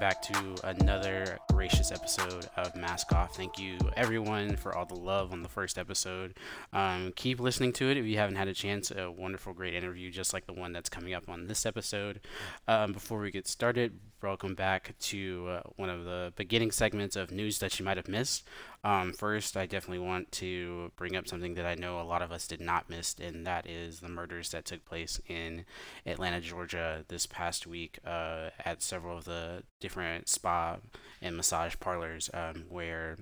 back 0.00 0.22
to 0.22 0.56
another 0.64 1.38
gracious 1.52 1.92
episode 1.92 2.48
of 2.56 2.74
Mask 2.74 3.12
Off. 3.12 3.36
Thank 3.36 3.58
you, 3.58 3.76
everyone, 3.98 4.56
for 4.56 4.74
all 4.74 4.86
the 4.86 4.94
love 4.94 5.30
on 5.30 5.42
the 5.42 5.48
first 5.48 5.76
episode. 5.76 6.38
Um, 6.72 7.12
keep 7.16 7.38
listening 7.38 7.74
to 7.74 7.90
it 7.90 7.98
if 7.98 8.06
you 8.06 8.16
haven't 8.16 8.36
had 8.36 8.48
a 8.48 8.54
chance. 8.54 8.90
A 8.90 9.10
wonderful, 9.10 9.52
great 9.52 9.74
interview, 9.74 10.10
just 10.10 10.32
like 10.32 10.46
the 10.46 10.54
one 10.54 10.72
that's 10.72 10.88
coming 10.88 11.12
up 11.12 11.28
on 11.28 11.48
this 11.48 11.66
episode. 11.66 12.20
Um, 12.66 12.94
before 12.94 13.18
we 13.18 13.30
get 13.30 13.46
started, 13.46 14.00
welcome 14.22 14.54
back 14.54 14.94
to 15.00 15.48
uh, 15.50 15.60
one 15.76 15.90
of 15.90 16.06
the 16.06 16.32
beginning 16.34 16.70
segments 16.70 17.14
of 17.14 17.30
news 17.30 17.58
that 17.58 17.78
you 17.78 17.84
might 17.84 17.98
have 17.98 18.08
missed. 18.08 18.48
Um, 18.82 19.12
first, 19.12 19.58
I 19.58 19.66
definitely 19.66 20.06
want 20.06 20.32
to 20.32 20.90
bring 20.96 21.14
up 21.14 21.28
something 21.28 21.54
that 21.54 21.66
I 21.66 21.74
know 21.74 22.00
a 22.00 22.02
lot 22.02 22.22
of 22.22 22.32
us 22.32 22.46
did 22.46 22.62
not 22.62 22.88
miss, 22.88 23.14
and 23.20 23.46
that 23.46 23.68
is 23.68 24.00
the 24.00 24.08
murders 24.08 24.50
that 24.50 24.64
took 24.64 24.86
place 24.86 25.20
in 25.28 25.66
Atlanta, 26.06 26.40
Georgia 26.40 27.04
this 27.08 27.26
past 27.26 27.66
week 27.66 27.98
uh, 28.06 28.48
at 28.64 28.82
several 28.82 29.18
of 29.18 29.26
the 29.26 29.64
different 29.80 30.28
spa 30.30 30.78
and 31.20 31.36
massage 31.36 31.74
parlors 31.78 32.30
um, 32.32 32.64
where 32.70 33.18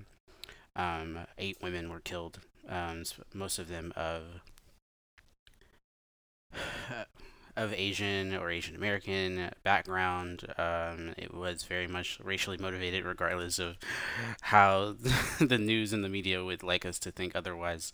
um, 0.77 1.19
eight 1.37 1.57
women 1.61 1.89
were 1.89 1.99
killed, 1.99 2.39
um, 2.69 3.03
most 3.33 3.59
of 3.59 3.67
them 3.67 3.91
of 3.97 4.41
of 7.59 7.73
Asian 7.73 8.33
or 8.33 8.49
Asian 8.49 8.75
American 8.75 9.51
background. 9.63 10.45
Um, 10.57 11.13
it 11.17 11.33
was 11.33 11.63
very 11.63 11.87
much 11.87 12.17
racially 12.23 12.57
motivated, 12.57 13.03
regardless 13.03 13.59
of 13.59 13.77
how 14.41 14.95
the 15.39 15.57
news 15.57 15.91
and 15.91 16.03
the 16.03 16.09
media 16.09 16.43
would 16.43 16.63
like 16.63 16.85
us 16.85 16.97
to 16.99 17.11
think 17.11 17.35
otherwise. 17.35 17.91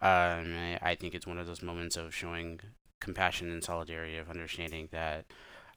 Um, 0.00 0.54
I, 0.56 0.78
I, 0.82 0.94
think 0.94 1.14
it's 1.14 1.26
one 1.26 1.38
of 1.38 1.48
those 1.48 1.62
moments 1.62 1.96
of 1.96 2.14
showing 2.14 2.60
compassion 3.00 3.50
and 3.50 3.62
solidarity, 3.62 4.16
of 4.16 4.30
understanding 4.30 4.88
that 4.92 5.26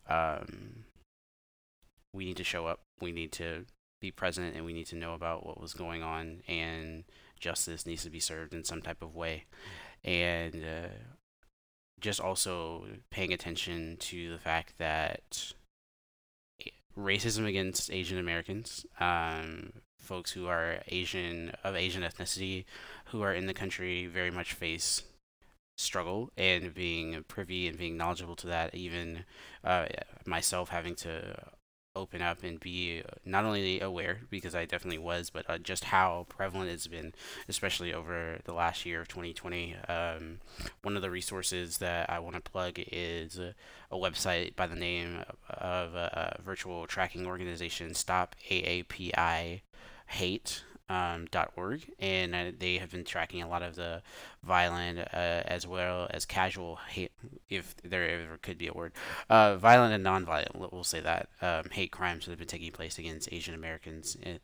um, 0.07 0.85
we 2.13 2.25
need 2.25 2.37
to 2.37 2.43
show 2.43 2.67
up, 2.67 2.81
we 3.01 3.11
need 3.11 3.31
to 3.33 3.65
be 3.99 4.11
present, 4.11 4.55
and 4.55 4.65
we 4.65 4.73
need 4.73 4.87
to 4.87 4.95
know 4.95 5.15
about 5.15 5.45
what 5.45 5.59
was 5.59 5.73
going 5.73 6.03
on, 6.03 6.41
and 6.47 7.05
justice 7.39 7.87
needs 7.87 8.03
to 8.03 8.11
be 8.11 8.19
served 8.19 8.53
in 8.53 8.63
some 8.63 8.83
type 8.83 9.01
of 9.01 9.15
way. 9.15 9.45
And 10.03 10.55
uh, 10.55 10.87
just 12.01 12.19
also 12.19 12.85
paying 13.09 13.31
attention 13.31 13.95
to 13.97 14.31
the 14.31 14.39
fact 14.39 14.73
that 14.77 15.53
racism 16.97 17.47
against 17.47 17.91
Asian 17.91 18.17
Americans, 18.17 18.85
um, 18.99 19.71
folks 19.97 20.31
who 20.31 20.47
are 20.47 20.79
Asian 20.87 21.53
of 21.63 21.75
Asian 21.75 22.03
ethnicity, 22.03 22.65
who 23.05 23.21
are 23.21 23.33
in 23.33 23.45
the 23.45 23.53
country, 23.53 24.07
very 24.07 24.31
much 24.31 24.53
face 24.53 25.03
struggle 25.77 26.31
and 26.37 26.73
being 26.73 27.23
privy 27.27 27.67
and 27.67 27.77
being 27.77 27.97
knowledgeable 27.97 28.35
to 28.35 28.47
that. 28.47 28.75
Even 28.75 29.25
uh, 29.63 29.85
myself 30.25 30.69
having 30.69 30.95
to 30.95 31.35
open 31.95 32.21
up 32.21 32.43
and 32.43 32.59
be 32.59 33.03
not 33.25 33.43
only 33.45 33.79
aware 33.81 34.19
because 34.29 34.55
I 34.55 34.65
definitely 34.65 34.99
was, 34.99 35.29
but 35.29 35.49
uh, 35.49 35.57
just 35.57 35.85
how 35.85 36.25
prevalent 36.29 36.69
it's 36.69 36.87
been, 36.87 37.13
especially 37.49 37.93
over 37.93 38.39
the 38.45 38.53
last 38.53 38.85
year 38.85 39.01
of 39.01 39.07
2020. 39.07 39.75
Um, 39.87 40.39
one 40.83 40.95
of 40.95 41.01
the 41.01 41.09
resources 41.09 41.79
that 41.79 42.09
I 42.09 42.19
want 42.19 42.35
to 42.35 42.51
plug 42.51 42.79
is 42.91 43.39
a, 43.39 43.53
website 43.91 44.55
by 44.55 44.67
the 44.67 44.75
name 44.75 45.23
of 45.49 45.95
a, 45.95 46.37
a 46.39 46.41
virtual 46.41 46.87
tracking 46.87 47.27
organization, 47.27 47.93
Stop 47.93 48.35
AAPI 48.49 49.61
Hate 50.07 50.63
um, 50.91 51.27
.org, 51.55 51.89
and 51.99 52.35
uh, 52.35 52.51
they 52.59 52.77
have 52.77 52.91
been 52.91 53.05
tracking 53.05 53.41
a 53.41 53.47
lot 53.47 53.63
of 53.63 53.75
the 53.75 54.01
violent 54.43 54.99
uh, 54.99 55.41
as 55.45 55.65
well 55.65 56.07
as 56.09 56.25
casual 56.25 56.79
hate, 56.89 57.13
if 57.49 57.75
there 57.83 58.09
ever 58.09 58.37
could 58.37 58.57
be 58.57 58.67
a 58.67 58.73
word, 58.73 58.91
uh, 59.29 59.55
violent 59.55 59.93
and 59.93 60.05
nonviolent. 60.05 60.71
We'll 60.71 60.83
say 60.83 60.99
that 60.99 61.29
um, 61.41 61.69
hate 61.71 61.91
crimes 61.91 62.25
that 62.25 62.31
have 62.31 62.39
been 62.39 62.47
taking 62.47 62.73
place 62.73 62.99
against 62.99 63.31
Asian 63.31 63.55
Americans, 63.55 64.17
and, 64.21 64.39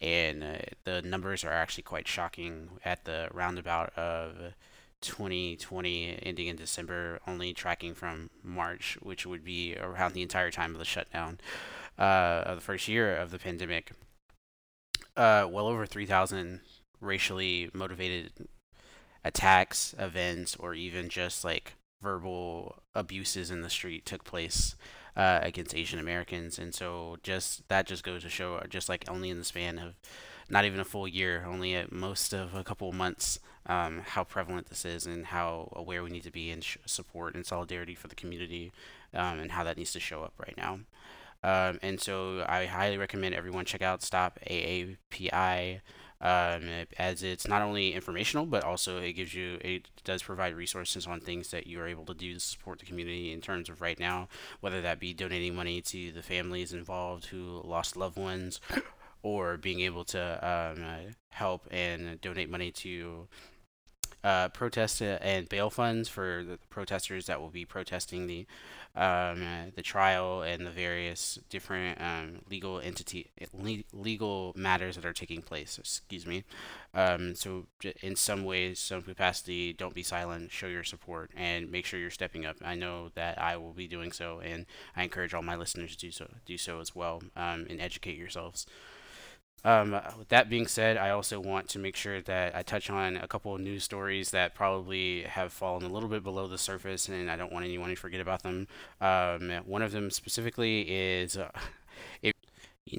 and 0.00 0.42
uh, 0.42 0.58
the 0.84 1.02
numbers 1.02 1.44
are 1.44 1.52
actually 1.52 1.82
quite 1.82 2.08
shocking. 2.08 2.70
At 2.82 3.04
the 3.04 3.28
roundabout 3.32 3.92
of 3.98 4.54
2020 5.02 6.18
ending 6.22 6.46
in 6.46 6.56
December, 6.56 7.20
only 7.26 7.52
tracking 7.52 7.94
from 7.94 8.30
March, 8.42 8.96
which 9.02 9.26
would 9.26 9.44
be 9.44 9.76
around 9.76 10.14
the 10.14 10.22
entire 10.22 10.50
time 10.50 10.72
of 10.72 10.78
the 10.78 10.84
shutdown 10.86 11.38
uh, 11.98 12.44
of 12.46 12.56
the 12.56 12.62
first 12.62 12.88
year 12.88 13.14
of 13.14 13.30
the 13.30 13.38
pandemic 13.38 13.92
uh, 15.20 15.46
well 15.46 15.66
over 15.66 15.84
3,000 15.84 16.60
racially 17.00 17.70
motivated 17.74 18.32
attacks, 19.22 19.94
events, 19.98 20.56
or 20.56 20.72
even 20.72 21.10
just 21.10 21.44
like 21.44 21.74
verbal 22.02 22.82
abuses 22.94 23.50
in 23.50 23.60
the 23.60 23.68
street 23.68 24.06
took 24.06 24.24
place 24.24 24.76
uh, 25.16 25.40
against 25.42 25.74
Asian 25.74 25.98
Americans. 25.98 26.58
And 26.58 26.74
so 26.74 27.18
just 27.22 27.68
that 27.68 27.86
just 27.86 28.02
goes 28.02 28.22
to 28.22 28.30
show, 28.30 28.62
just 28.70 28.88
like 28.88 29.04
only 29.10 29.28
in 29.28 29.36
the 29.36 29.44
span 29.44 29.78
of 29.78 29.94
not 30.48 30.64
even 30.64 30.80
a 30.80 30.84
full 30.84 31.06
year, 31.06 31.44
only 31.46 31.74
at 31.74 31.92
most 31.92 32.32
of 32.32 32.54
a 32.54 32.64
couple 32.64 32.88
of 32.88 32.94
months, 32.94 33.38
um, 33.66 34.00
how 34.04 34.24
prevalent 34.24 34.70
this 34.70 34.86
is 34.86 35.06
and 35.06 35.26
how 35.26 35.70
aware 35.76 36.02
we 36.02 36.08
need 36.08 36.24
to 36.24 36.30
be 36.30 36.50
in 36.50 36.62
sh- 36.62 36.78
support 36.86 37.34
and 37.34 37.44
solidarity 37.44 37.94
for 37.94 38.08
the 38.08 38.14
community 38.14 38.72
um, 39.12 39.38
and 39.38 39.52
how 39.52 39.64
that 39.64 39.76
needs 39.76 39.92
to 39.92 40.00
show 40.00 40.22
up 40.22 40.32
right 40.38 40.56
now. 40.56 40.80
Um, 41.42 41.78
and 41.82 42.00
so 42.00 42.44
I 42.46 42.66
highly 42.66 42.98
recommend 42.98 43.34
everyone 43.34 43.64
check 43.64 43.82
out 43.82 44.02
Stop 44.02 44.38
AAPI. 44.48 45.80
Um, 46.22 46.68
as 46.98 47.22
it's 47.22 47.48
not 47.48 47.62
only 47.62 47.94
informational, 47.94 48.44
but 48.44 48.62
also 48.62 48.98
it 48.98 49.14
gives 49.14 49.32
you, 49.32 49.56
it 49.62 49.88
does 50.04 50.22
provide 50.22 50.54
resources 50.54 51.06
on 51.06 51.18
things 51.18 51.50
that 51.50 51.66
you 51.66 51.80
are 51.80 51.86
able 51.86 52.04
to 52.04 52.12
do 52.12 52.34
to 52.34 52.40
support 52.40 52.78
the 52.78 52.84
community 52.84 53.32
in 53.32 53.40
terms 53.40 53.70
of 53.70 53.80
right 53.80 53.98
now, 53.98 54.28
whether 54.60 54.82
that 54.82 55.00
be 55.00 55.14
donating 55.14 55.54
money 55.54 55.80
to 55.80 56.12
the 56.12 56.22
families 56.22 56.74
involved 56.74 57.26
who 57.26 57.62
lost 57.64 57.96
loved 57.96 58.18
ones, 58.18 58.60
or 59.22 59.56
being 59.56 59.80
able 59.80 60.04
to 60.04 60.76
um, 60.76 61.14
help 61.30 61.66
and 61.70 62.20
donate 62.20 62.50
money 62.50 62.70
to 62.70 63.26
uh, 64.22 64.48
protest 64.48 65.00
and 65.00 65.48
bail 65.48 65.70
funds 65.70 66.08
for 66.08 66.44
the 66.46 66.58
protesters 66.68 67.26
that 67.26 67.40
will 67.40 67.48
be 67.48 67.64
protesting 67.64 68.26
the 68.26 68.46
um, 68.96 69.42
uh, 69.42 69.70
the 69.74 69.82
trial 69.82 70.42
and 70.42 70.66
the 70.66 70.70
various 70.70 71.38
different 71.48 72.00
um, 72.00 72.40
legal 72.50 72.80
entity 72.80 73.30
le- 73.52 73.84
legal 73.92 74.52
matters 74.56 74.96
that 74.96 75.04
are 75.04 75.12
taking 75.12 75.42
place. 75.42 75.78
Excuse 75.78 76.26
me. 76.26 76.44
Um, 76.92 77.34
so 77.34 77.66
in 78.02 78.16
some 78.16 78.44
ways, 78.44 78.78
some 78.78 79.02
capacity, 79.02 79.72
don't 79.72 79.94
be 79.94 80.02
silent. 80.02 80.50
Show 80.50 80.66
your 80.66 80.84
support 80.84 81.30
and 81.36 81.70
make 81.70 81.86
sure 81.86 82.00
you're 82.00 82.10
stepping 82.10 82.44
up. 82.44 82.56
I 82.64 82.74
know 82.74 83.10
that 83.14 83.40
I 83.40 83.56
will 83.56 83.72
be 83.72 83.86
doing 83.86 84.12
so, 84.12 84.40
and 84.40 84.66
I 84.96 85.04
encourage 85.04 85.34
all 85.34 85.42
my 85.42 85.56
listeners 85.56 85.92
to 85.92 85.98
do 85.98 86.10
so 86.10 86.28
do 86.44 86.58
so 86.58 86.80
as 86.80 86.94
well 86.94 87.22
um, 87.36 87.66
and 87.70 87.80
educate 87.80 88.16
yourselves. 88.16 88.66
Um, 89.64 89.92
with 90.18 90.28
that 90.28 90.48
being 90.48 90.66
said, 90.66 90.96
I 90.96 91.10
also 91.10 91.38
want 91.38 91.68
to 91.70 91.78
make 91.78 91.94
sure 91.94 92.22
that 92.22 92.56
I 92.56 92.62
touch 92.62 92.88
on 92.88 93.16
a 93.16 93.28
couple 93.28 93.54
of 93.54 93.60
news 93.60 93.84
stories 93.84 94.30
that 94.30 94.54
probably 94.54 95.22
have 95.24 95.52
fallen 95.52 95.82
a 95.82 95.88
little 95.88 96.08
bit 96.08 96.22
below 96.24 96.46
the 96.46 96.56
surface, 96.56 97.08
and 97.08 97.30
I 97.30 97.36
don't 97.36 97.52
want 97.52 97.66
anyone 97.66 97.90
to 97.90 97.96
forget 97.96 98.20
about 98.20 98.42
them. 98.42 98.68
Um, 99.00 99.50
one 99.66 99.82
of 99.82 99.92
them 99.92 100.10
specifically 100.10 100.82
is, 100.82 101.36
uh, 101.36 101.50
you 102.22 102.32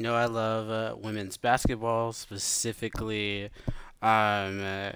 know, 0.01 0.15
I 0.15 0.25
love 0.25 0.69
uh, 0.69 0.95
women's 0.97 1.37
basketball, 1.37 2.13
specifically 2.13 3.45
um, 4.01 4.61
uh, 4.63 4.91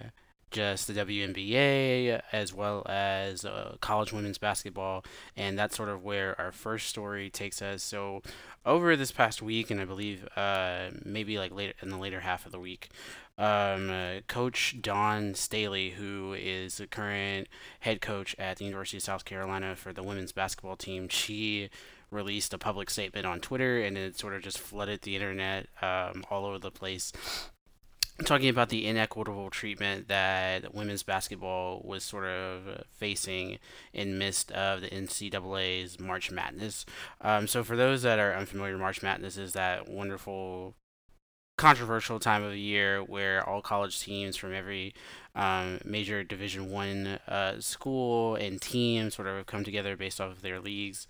just 0.55 0.87
the 0.87 0.93
WNBA 0.93 2.21
as 2.31 2.53
well 2.53 2.85
as 2.87 3.43
uh, 3.43 3.75
college 3.81 4.13
women's 4.13 4.37
basketball, 4.37 5.03
and 5.35 5.59
that's 5.59 5.75
sort 5.75 5.89
of 5.89 6.01
where 6.01 6.39
our 6.39 6.53
first 6.53 6.87
story 6.87 7.29
takes 7.29 7.61
us. 7.61 7.83
So, 7.83 8.21
over 8.65 8.95
this 8.95 9.11
past 9.11 9.41
week, 9.41 9.69
and 9.69 9.81
I 9.81 9.85
believe 9.85 10.25
uh, 10.37 10.91
maybe 11.03 11.37
like 11.37 11.53
later 11.53 11.73
in 11.81 11.89
the 11.89 11.97
later 11.97 12.21
half 12.21 12.45
of 12.45 12.53
the 12.53 12.59
week, 12.59 12.89
um, 13.37 13.89
uh, 13.89 14.21
Coach 14.29 14.77
Dawn 14.81 15.35
Staley, 15.35 15.89
who 15.89 16.33
is 16.33 16.77
the 16.77 16.87
current 16.87 17.49
head 17.81 17.99
coach 17.99 18.33
at 18.39 18.55
the 18.55 18.63
University 18.63 18.95
of 18.95 19.03
South 19.03 19.25
Carolina 19.25 19.75
for 19.75 19.91
the 19.91 20.03
women's 20.03 20.31
basketball 20.31 20.77
team, 20.77 21.09
she 21.09 21.69
released 22.11 22.53
a 22.53 22.57
public 22.57 22.89
statement 22.89 23.25
on 23.25 23.41
Twitter, 23.41 23.81
and 23.81 23.97
it 23.97 24.17
sort 24.17 24.33
of 24.33 24.41
just 24.41 24.57
flooded 24.57 25.01
the 25.01 25.15
internet 25.15 25.67
um, 25.81 26.23
all 26.31 26.45
over 26.45 26.59
the 26.59 26.71
place 26.71 27.11
talking 28.23 28.47
about 28.47 28.69
the 28.69 28.87
inequitable 28.87 29.49
treatment 29.49 30.07
that 30.07 30.73
women's 30.73 31.03
basketball 31.03 31.81
was 31.83 32.03
sort 32.03 32.25
of 32.25 32.83
facing 32.93 33.59
in 33.93 34.17
midst 34.17 34.51
of 34.53 34.81
the 34.81 34.87
NCAA's 34.87 35.99
March 35.99 36.31
Madness. 36.31 36.85
Um, 37.21 37.47
so 37.47 37.63
for 37.63 37.75
those 37.75 38.03
that 38.03 38.19
are 38.19 38.33
unfamiliar, 38.33 38.77
March 38.77 39.03
Madness 39.03 39.37
is 39.37 39.53
that 39.53 39.89
wonderful, 39.89 40.75
controversial 41.57 42.19
time 42.19 42.43
of 42.43 42.51
the 42.51 42.59
year 42.59 43.03
where 43.03 43.47
all 43.47 43.61
college 43.61 43.99
teams 43.99 44.37
from 44.37 44.53
every 44.53 44.93
um, 45.35 45.79
major 45.83 46.23
Division 46.23 46.71
One 46.71 47.19
uh, 47.27 47.59
school 47.59 48.35
and 48.35 48.61
team 48.61 49.11
sort 49.11 49.27
of 49.27 49.45
come 49.45 49.65
together 49.65 49.97
based 49.97 50.21
off 50.21 50.31
of 50.31 50.41
their 50.41 50.61
leagues. 50.61 51.07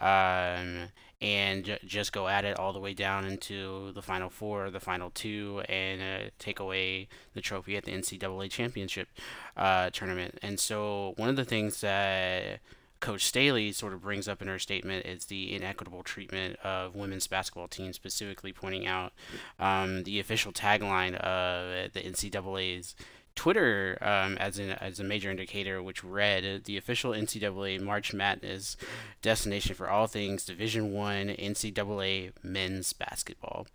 um, 0.00 0.88
and 1.20 1.64
j- 1.64 1.78
just 1.84 2.12
go 2.12 2.28
at 2.28 2.44
it 2.44 2.58
all 2.58 2.72
the 2.72 2.78
way 2.78 2.94
down 2.94 3.24
into 3.24 3.92
the 3.92 4.02
final 4.02 4.30
four, 4.30 4.70
the 4.70 4.80
final 4.80 5.10
two, 5.10 5.62
and 5.68 6.00
uh, 6.00 6.30
take 6.38 6.60
away 6.60 7.08
the 7.34 7.40
trophy 7.40 7.76
at 7.76 7.84
the 7.84 7.92
NCAA 7.92 8.50
championship 8.50 9.08
uh, 9.56 9.90
tournament. 9.90 10.38
And 10.42 10.58
so, 10.58 11.14
one 11.16 11.28
of 11.28 11.36
the 11.36 11.44
things 11.44 11.80
that 11.82 12.60
Coach 13.00 13.24
Staley 13.24 13.72
sort 13.72 13.94
of 13.94 14.02
brings 14.02 14.28
up 14.28 14.42
in 14.42 14.48
her 14.48 14.58
statement 14.58 15.06
is 15.06 15.26
the 15.26 15.54
inequitable 15.54 16.02
treatment 16.02 16.56
of 16.62 16.94
women's 16.94 17.26
basketball 17.26 17.68
teams, 17.68 17.96
specifically 17.96 18.52
pointing 18.52 18.86
out 18.86 19.12
um, 19.58 20.04
the 20.04 20.20
official 20.20 20.52
tagline 20.52 21.14
of 21.16 21.92
the 21.92 22.00
NCAA's 22.00 22.94
Twitter 23.34 23.98
um, 24.00 24.36
as 24.38 24.58
an 24.58 24.70
as 24.70 25.00
a 25.00 25.04
major 25.04 25.30
indicator, 25.30 25.82
which 25.82 26.04
read 26.04 26.64
the 26.64 26.76
official 26.76 27.12
NCAA 27.12 27.80
March 27.80 28.12
Madness 28.12 28.76
destination 29.22 29.74
for 29.74 29.88
all 29.88 30.06
things 30.06 30.44
Division 30.44 30.92
One 30.92 31.28
NCAA 31.28 32.32
men's 32.42 32.92
basketball, 32.92 33.66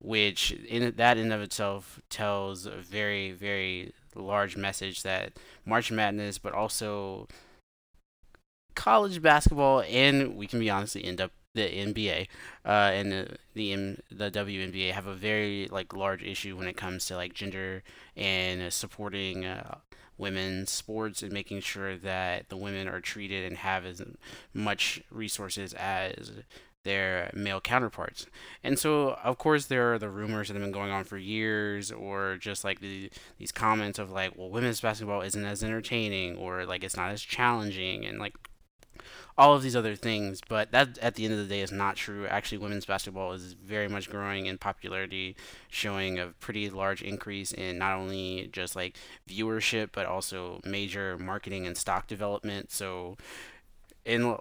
which 0.00 0.52
in 0.52 0.92
that 0.96 1.18
in 1.18 1.32
of 1.32 1.40
itself 1.40 2.00
tells 2.10 2.66
a 2.66 2.76
very 2.76 3.32
very 3.32 3.92
large 4.14 4.56
message 4.56 5.02
that 5.02 5.32
March 5.64 5.92
Madness, 5.92 6.38
but 6.38 6.52
also 6.52 7.28
college 8.74 9.20
basketball, 9.22 9.82
and 9.88 10.36
we 10.36 10.46
can 10.46 10.60
be 10.60 10.70
honest, 10.70 10.96
end 10.96 11.20
up 11.20 11.32
the 11.56 11.68
NBA 11.68 12.28
uh, 12.64 12.90
and 12.92 13.10
the 13.10 13.36
the, 13.54 13.72
M, 13.72 13.98
the 14.10 14.30
WNBA 14.30 14.92
have 14.92 15.06
a 15.06 15.14
very 15.14 15.68
like 15.70 15.92
large 15.92 16.22
issue 16.22 16.56
when 16.56 16.68
it 16.68 16.76
comes 16.76 17.06
to 17.06 17.16
like 17.16 17.34
gender 17.34 17.82
and 18.16 18.72
supporting 18.72 19.44
uh, 19.44 19.78
women's 20.18 20.70
sports 20.70 21.22
and 21.22 21.32
making 21.32 21.60
sure 21.60 21.96
that 21.96 22.48
the 22.50 22.56
women 22.56 22.86
are 22.86 23.00
treated 23.00 23.44
and 23.44 23.58
have 23.58 23.84
as 23.84 24.02
much 24.54 25.02
resources 25.10 25.72
as 25.74 26.32
their 26.84 27.30
male 27.34 27.60
counterparts. 27.60 28.26
And 28.62 28.78
so, 28.78 29.18
of 29.24 29.38
course, 29.38 29.66
there 29.66 29.92
are 29.92 29.98
the 29.98 30.08
rumors 30.08 30.48
that 30.48 30.54
have 30.54 30.62
been 30.62 30.70
going 30.70 30.92
on 30.92 31.04
for 31.04 31.18
years, 31.18 31.90
or 31.90 32.36
just 32.36 32.62
like 32.62 32.80
the, 32.80 33.10
these 33.38 33.50
comments 33.50 33.98
of 33.98 34.12
like, 34.12 34.36
well, 34.36 34.50
women's 34.50 34.80
basketball 34.80 35.22
isn't 35.22 35.44
as 35.44 35.64
entertaining, 35.64 36.36
or 36.36 36.64
like 36.64 36.84
it's 36.84 36.96
not 36.96 37.10
as 37.10 37.22
challenging, 37.22 38.06
and 38.06 38.20
like 38.20 38.34
all 39.38 39.54
of 39.54 39.62
these 39.62 39.76
other 39.76 39.94
things. 39.96 40.40
But 40.46 40.72
that, 40.72 40.98
at 40.98 41.14
the 41.14 41.24
end 41.24 41.34
of 41.34 41.40
the 41.40 41.46
day, 41.46 41.60
is 41.60 41.72
not 41.72 41.96
true. 41.96 42.26
Actually, 42.26 42.58
women's 42.58 42.86
basketball 42.86 43.32
is 43.32 43.52
very 43.54 43.88
much 43.88 44.10
growing 44.10 44.46
in 44.46 44.58
popularity, 44.58 45.36
showing 45.68 46.18
a 46.18 46.28
pretty 46.40 46.70
large 46.70 47.02
increase 47.02 47.52
in 47.52 47.78
not 47.78 47.94
only 47.96 48.48
just 48.52 48.76
like 48.76 48.96
viewership, 49.28 49.90
but 49.92 50.06
also 50.06 50.60
major 50.64 51.18
marketing 51.18 51.66
and 51.66 51.76
stock 51.76 52.06
development. 52.06 52.70
So, 52.70 53.16
in 54.04 54.36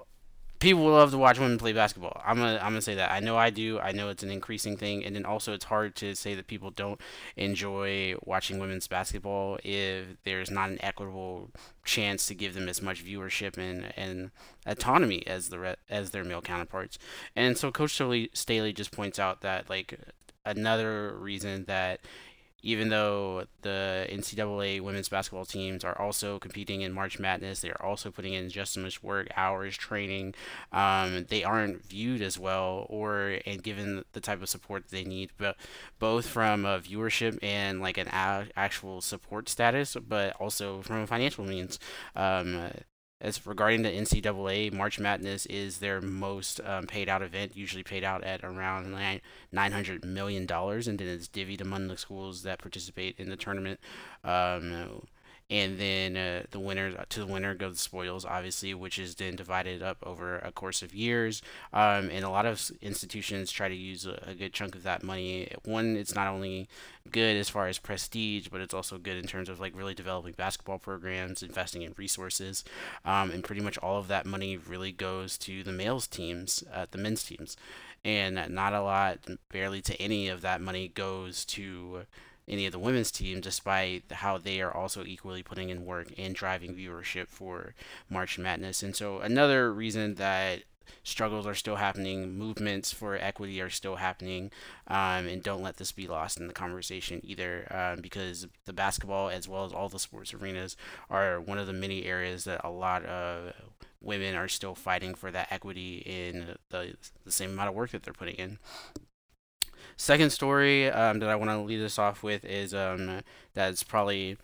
people 0.59 0.83
love 0.83 1.11
to 1.11 1.17
watch 1.17 1.39
women 1.39 1.57
play 1.57 1.73
basketball. 1.73 2.21
I'm 2.25 2.37
gonna 2.37 2.55
I'm 2.55 2.71
gonna 2.71 2.81
say 2.81 2.95
that. 2.95 3.11
I 3.11 3.19
know 3.19 3.37
I 3.37 3.49
do. 3.49 3.79
I 3.79 3.91
know 3.91 4.09
it's 4.09 4.23
an 4.23 4.31
increasing 4.31 4.77
thing, 4.77 5.03
and 5.03 5.15
then 5.15 5.25
also 5.25 5.53
it's 5.53 5.65
hard 5.65 5.95
to 5.97 6.15
say 6.15 6.35
that 6.35 6.47
people 6.47 6.71
don't 6.71 6.99
enjoy 7.35 8.15
watching 8.23 8.59
women's 8.59 8.87
basketball 8.87 9.59
if 9.63 10.05
there's 10.23 10.51
not 10.51 10.69
an 10.69 10.79
equitable 10.81 11.51
chance 11.83 12.25
to 12.27 12.35
give 12.35 12.53
them 12.53 12.67
as 12.69 12.81
much 12.81 13.05
viewership 13.05 13.57
and 13.57 13.93
and 13.97 14.31
autonomy 14.65 15.25
as 15.27 15.49
the 15.49 15.59
re- 15.59 15.75
as 15.89 16.11
their 16.11 16.23
male 16.23 16.41
counterparts. 16.41 16.97
And 17.35 17.57
so 17.57 17.71
Coach 17.71 18.01
Staley 18.33 18.73
just 18.73 18.91
points 18.91 19.19
out 19.19 19.41
that 19.41 19.69
like 19.69 19.99
another 20.45 21.15
reason 21.17 21.65
that 21.65 21.99
even 22.65 22.89
though 22.89 23.45
the 23.61 24.07
NCAA 24.09 24.81
women's 24.81 25.07
basketball 25.07 25.45
teams 25.45 25.83
are 25.83 25.95
also 26.01 26.39
competing 26.39 26.81
in 26.81 26.91
March 26.91 27.19
Madness, 27.19 27.61
they 27.61 27.69
are 27.69 27.81
also 27.81 28.09
putting 28.09 28.33
in 28.33 28.49
just 28.49 28.75
as 28.75 28.83
much 28.83 29.03
work, 29.03 29.27
hours, 29.37 29.77
training. 29.77 30.33
Um, 30.71 31.27
they 31.29 31.43
aren't 31.43 31.85
viewed 31.85 32.23
as 32.23 32.39
well 32.39 32.87
or 32.89 33.37
and 33.45 33.61
given 33.61 34.03
the 34.13 34.19
type 34.19 34.41
of 34.41 34.49
support 34.49 34.85
they 34.89 35.03
need, 35.03 35.29
but 35.37 35.57
both 35.99 36.25
from 36.25 36.65
a 36.65 36.79
viewership 36.79 37.37
and 37.43 37.81
like 37.81 37.99
an 37.99 38.07
a- 38.07 38.47
actual 38.57 38.99
support 38.99 39.47
status, 39.47 39.95
but 40.07 40.35
also 40.37 40.81
from 40.81 41.01
a 41.01 41.07
financial 41.07 41.45
means. 41.45 41.77
Um, 42.15 42.71
as 43.21 43.45
regarding 43.45 43.81
the 43.81 43.89
NCAA, 43.89 44.73
March 44.73 44.99
Madness 44.99 45.45
is 45.45 45.79
their 45.79 46.01
most 46.01 46.59
um, 46.65 46.85
paid 46.85 47.07
out 47.07 47.21
event, 47.21 47.55
usually 47.55 47.83
paid 47.83 48.03
out 48.03 48.23
at 48.23 48.43
around 48.43 48.91
nine 49.51 49.71
hundred 49.71 50.03
million 50.03 50.45
dollars, 50.45 50.87
and 50.87 50.99
then 50.99 51.07
it's 51.07 51.27
divvied 51.27 51.61
among 51.61 51.87
the 51.87 51.97
schools 51.97 52.43
that 52.43 52.59
participate 52.59 53.15
in 53.17 53.29
the 53.29 53.37
tournament. 53.37 53.79
Um, 54.23 55.01
and 55.49 55.79
then 55.79 56.17
uh, 56.17 56.43
the 56.49 56.59
winner 56.59 56.91
to 57.09 57.19
the 57.19 57.27
winner 57.27 57.53
go 57.53 57.69
the 57.69 57.77
spoils, 57.77 58.25
obviously, 58.25 58.73
which 58.73 58.97
is 58.97 59.15
then 59.15 59.35
divided 59.35 59.83
up 59.83 59.97
over 60.01 60.39
a 60.39 60.51
course 60.51 60.81
of 60.81 60.95
years. 60.95 61.41
Um, 61.71 62.09
and 62.09 62.25
a 62.25 62.29
lot 62.29 62.47
of 62.47 62.71
institutions 62.81 63.51
try 63.51 63.69
to 63.69 63.75
use 63.75 64.07
a, 64.07 64.23
a, 64.25 64.33
good 64.33 64.53
chunk 64.53 64.73
of 64.73 64.81
that 64.83 65.03
money. 65.03 65.51
One, 65.63 65.95
it's 65.95 66.15
not 66.15 66.27
only 66.27 66.67
good 67.11 67.37
as 67.37 67.49
far 67.49 67.67
as 67.67 67.77
prestige, 67.77 68.47
but 68.47 68.59
it's 68.59 68.73
also 68.73 68.97
good 68.97 69.17
in 69.17 69.27
terms 69.27 69.47
of 69.47 69.59
like 69.59 69.77
really 69.77 69.93
developing 69.93 70.33
basketball 70.33 70.79
programs, 70.79 71.43
investing 71.43 71.83
in 71.83 71.93
resources, 71.95 72.63
um, 73.05 73.29
and 73.29 73.43
pretty 73.43 73.61
much 73.61 73.77
all 73.77 73.99
of 73.99 74.07
that 74.07 74.25
money 74.25 74.57
really 74.57 74.91
goes 74.91 75.37
to 75.37 75.63
the 75.63 75.71
males 75.71 76.07
teams, 76.07 76.63
uh, 76.73 76.87
the 76.89 76.97
men's 76.97 77.23
teams, 77.23 77.55
and 78.03 78.35
not 78.49 78.73
a 78.73 78.81
lot, 78.81 79.19
barely 79.51 79.81
to 79.81 79.99
any 80.01 80.27
of 80.27 80.41
that 80.41 80.59
money 80.59 80.87
goes 80.87 81.45
to 81.45 82.05
any 82.47 82.65
of 82.65 82.71
the 82.71 82.79
women's 82.79 83.11
teams, 83.11 83.41
despite 83.41 84.11
how 84.11 84.37
they 84.37 84.61
are 84.61 84.75
also 84.75 85.03
equally 85.03 85.43
putting 85.43 85.69
in 85.69 85.85
work 85.85 86.07
and 86.17 86.35
driving 86.35 86.75
viewership 86.75 87.27
for 87.27 87.73
March 88.09 88.37
Madness. 88.37 88.83
And 88.83 88.95
so, 88.95 89.19
another 89.19 89.73
reason 89.73 90.15
that 90.15 90.63
struggles 91.03 91.47
are 91.47 91.55
still 91.55 91.77
happening, 91.77 92.37
movements 92.37 92.91
for 92.91 93.15
equity 93.15 93.61
are 93.61 93.69
still 93.69 93.97
happening, 93.97 94.51
um, 94.87 95.27
and 95.27 95.43
don't 95.43 95.63
let 95.63 95.77
this 95.77 95.91
be 95.91 96.07
lost 96.07 96.39
in 96.39 96.47
the 96.47 96.53
conversation 96.53 97.21
either, 97.23 97.67
um, 97.71 98.01
because 98.01 98.47
the 98.65 98.73
basketball, 98.73 99.29
as 99.29 99.47
well 99.47 99.65
as 99.65 99.73
all 99.73 99.89
the 99.89 99.99
sports 99.99 100.33
arenas, 100.33 100.75
are 101.09 101.39
one 101.39 101.57
of 101.57 101.67
the 101.67 101.73
many 101.73 102.05
areas 102.05 102.43
that 102.43 102.61
a 102.63 102.69
lot 102.69 103.05
of 103.05 103.53
women 104.01 104.35
are 104.35 104.47
still 104.47 104.75
fighting 104.75 105.15
for 105.15 105.31
that 105.31 105.51
equity 105.51 105.97
in 106.05 106.57
the, 106.69 106.95
the 107.23 107.31
same 107.31 107.51
amount 107.51 107.69
of 107.69 107.75
work 107.75 107.91
that 107.91 108.03
they're 108.03 108.13
putting 108.13 108.35
in. 108.35 108.59
Second 109.97 110.31
story 110.31 110.89
um, 110.89 111.19
that 111.19 111.29
I 111.29 111.35
want 111.35 111.51
to 111.51 111.59
lead 111.59 111.83
us 111.83 111.97
off 111.97 112.23
with 112.23 112.43
is 112.45 112.73
um, 112.73 113.21
that's 113.53 113.83
probably 113.83 114.37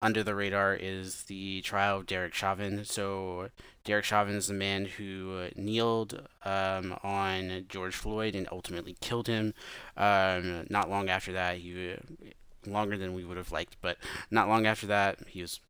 under 0.00 0.22
the 0.22 0.34
radar 0.34 0.74
is 0.74 1.22
the 1.24 1.62
trial 1.62 1.98
of 1.98 2.06
Derek 2.06 2.34
Chauvin. 2.34 2.84
So 2.84 3.48
Derek 3.84 4.04
Chauvin 4.04 4.34
is 4.34 4.48
the 4.48 4.54
man 4.54 4.84
who 4.84 5.48
kneeled 5.56 6.28
um, 6.44 6.98
on 7.02 7.64
George 7.68 7.94
Floyd 7.94 8.34
and 8.34 8.46
ultimately 8.52 8.96
killed 9.00 9.28
him. 9.28 9.54
Um, 9.96 10.66
not 10.68 10.90
long 10.90 11.08
after 11.08 11.32
that, 11.32 11.58
he 11.58 11.96
longer 12.66 12.96
than 12.96 13.14
we 13.14 13.24
would 13.24 13.36
have 13.36 13.52
liked, 13.52 13.76
but 13.80 13.96
not 14.30 14.48
long 14.48 14.66
after 14.66 14.86
that, 14.86 15.18
he 15.26 15.42
was 15.42 15.60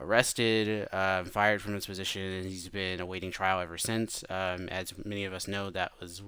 arrested, 0.00 0.88
uh, 0.92 1.24
fired 1.24 1.62
from 1.62 1.74
his 1.74 1.86
position, 1.86 2.22
and 2.22 2.46
he's 2.46 2.68
been 2.68 3.00
awaiting 3.00 3.30
trial 3.30 3.60
ever 3.60 3.78
since. 3.78 4.24
Um, 4.28 4.68
as 4.70 4.92
many 5.04 5.24
of 5.24 5.32
us 5.32 5.46
know, 5.46 5.70
that 5.70 5.92
was 6.00 6.22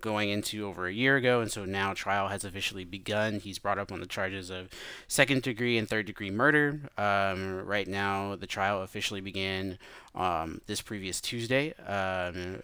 going 0.00 0.30
into 0.30 0.66
over 0.66 0.86
a 0.86 0.92
year 0.92 1.16
ago, 1.16 1.40
and 1.40 1.50
so 1.50 1.64
now 1.64 1.94
trial 1.94 2.28
has 2.28 2.44
officially 2.44 2.84
begun. 2.84 3.40
He's 3.40 3.58
brought 3.58 3.78
up 3.78 3.92
on 3.92 4.00
the 4.00 4.06
charges 4.06 4.50
of 4.50 4.68
second 5.08 5.42
degree 5.42 5.78
and 5.78 5.88
third 5.88 6.06
degree 6.06 6.30
murder. 6.30 6.80
Um, 6.98 7.64
right 7.64 7.88
now, 7.88 8.36
the 8.36 8.46
trial 8.46 8.82
officially 8.82 9.20
began 9.20 9.78
um, 10.14 10.60
this 10.66 10.80
previous 10.80 11.20
Tuesday. 11.20 11.74
Um, 11.86 12.62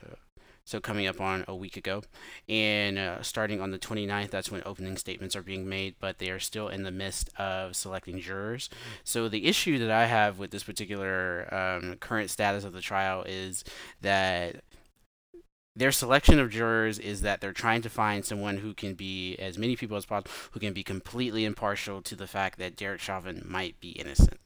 so 0.66 0.80
coming 0.80 1.06
up 1.06 1.20
on 1.20 1.44
a 1.46 1.54
week 1.54 1.76
ago 1.76 2.02
and 2.48 2.98
uh, 2.98 3.22
starting 3.22 3.60
on 3.60 3.70
the 3.70 3.78
29th 3.78 4.30
that's 4.30 4.50
when 4.50 4.62
opening 4.66 4.96
statements 4.96 5.34
are 5.34 5.42
being 5.42 5.66
made 5.66 5.94
but 6.00 6.18
they 6.18 6.28
are 6.28 6.40
still 6.40 6.68
in 6.68 6.82
the 6.82 6.90
midst 6.90 7.30
of 7.38 7.74
selecting 7.74 8.20
jurors 8.20 8.68
so 9.04 9.28
the 9.28 9.46
issue 9.46 9.78
that 9.78 9.90
i 9.90 10.04
have 10.06 10.38
with 10.38 10.50
this 10.50 10.64
particular 10.64 11.48
um, 11.54 11.96
current 12.00 12.28
status 12.28 12.64
of 12.64 12.72
the 12.72 12.80
trial 12.80 13.22
is 13.22 13.64
that 14.02 14.56
their 15.76 15.92
selection 15.92 16.40
of 16.40 16.50
jurors 16.50 16.98
is 16.98 17.20
that 17.20 17.40
they're 17.40 17.52
trying 17.52 17.82
to 17.82 17.90
find 17.90 18.24
someone 18.24 18.58
who 18.58 18.72
can 18.72 18.94
be 18.94 19.36
as 19.36 19.58
many 19.58 19.76
people 19.76 19.96
as 19.96 20.06
possible 20.06 20.30
who 20.52 20.60
can 20.60 20.72
be 20.72 20.82
completely 20.82 21.44
impartial 21.44 22.00
to 22.02 22.16
the 22.16 22.26
fact 22.26 22.58
that 22.58 22.76
Derek 22.76 23.00
Chauvin 23.00 23.42
might 23.44 23.78
be 23.80 23.90
innocent. 23.90 24.40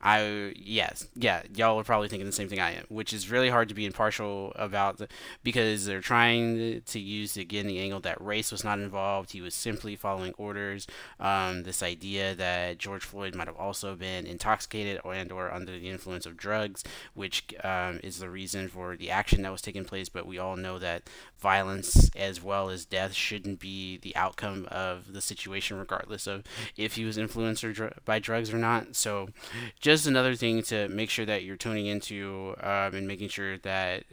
I 0.00 0.52
yes, 0.56 1.08
yeah, 1.14 1.42
y'all 1.54 1.78
are 1.78 1.84
probably 1.84 2.08
thinking 2.08 2.26
the 2.26 2.32
same 2.32 2.48
thing 2.48 2.60
I 2.60 2.72
am, 2.72 2.84
which 2.88 3.12
is 3.12 3.30
really 3.30 3.48
hard 3.48 3.68
to 3.68 3.74
be 3.74 3.84
impartial 3.84 4.52
about 4.54 4.98
the, 4.98 5.08
because 5.42 5.86
they're 5.86 6.00
trying 6.00 6.82
to 6.82 7.00
use 7.00 7.36
again 7.36 7.66
the 7.66 7.80
angle 7.80 8.00
that 8.00 8.20
race 8.20 8.52
was 8.52 8.62
not 8.62 8.78
involved. 8.78 9.32
He 9.32 9.40
was 9.40 9.54
simply 9.54 9.96
following 9.96 10.34
orders. 10.38 10.86
Um, 11.18 11.64
this 11.64 11.82
idea 11.82 12.34
that 12.36 12.78
George 12.78 13.04
Floyd 13.04 13.34
might 13.34 13.48
have 13.48 13.56
also 13.56 13.96
been 13.96 14.24
intoxicated 14.26 15.00
or 15.04 15.14
and 15.14 15.32
or 15.32 15.52
under 15.52 15.72
the 15.72 15.88
influence 15.88 16.26
of 16.26 16.36
drugs, 16.36 16.84
which 17.14 17.44
um, 17.64 17.98
is 18.04 18.18
the 18.18 18.30
reason 18.30 18.68
for 18.68 18.96
the 18.96 19.10
action 19.10 19.42
that 19.42 19.52
was 19.52 19.62
taking 19.62 19.84
place. 19.84 20.08
But 20.08 20.26
we 20.26 20.38
all 20.38 20.56
know 20.56 20.78
that 20.78 21.10
violence 21.38 22.10
as 22.16 22.42
well 22.42 22.70
as 22.70 22.84
death 22.84 23.14
shouldn't 23.14 23.58
be 23.60 23.98
the 23.98 24.14
outcome 24.14 24.66
of 24.70 25.12
the 25.12 25.20
situation, 25.20 25.78
regardless 25.78 26.26
of 26.26 26.44
if 26.76 26.94
he 26.94 27.04
was 27.04 27.18
influenced 27.18 27.62
dr- 27.62 27.98
by 28.04 28.18
drugs 28.18 28.52
or 28.52 28.58
not. 28.58 28.94
So 28.94 29.28
just 29.88 30.06
another 30.06 30.34
thing 30.34 30.62
to 30.62 30.86
make 30.88 31.08
sure 31.08 31.24
that 31.24 31.44
you're 31.44 31.56
tuning 31.56 31.86
into 31.86 32.54
um, 32.60 32.94
and 32.94 33.08
making 33.08 33.26
sure 33.26 33.56
that 33.56 34.04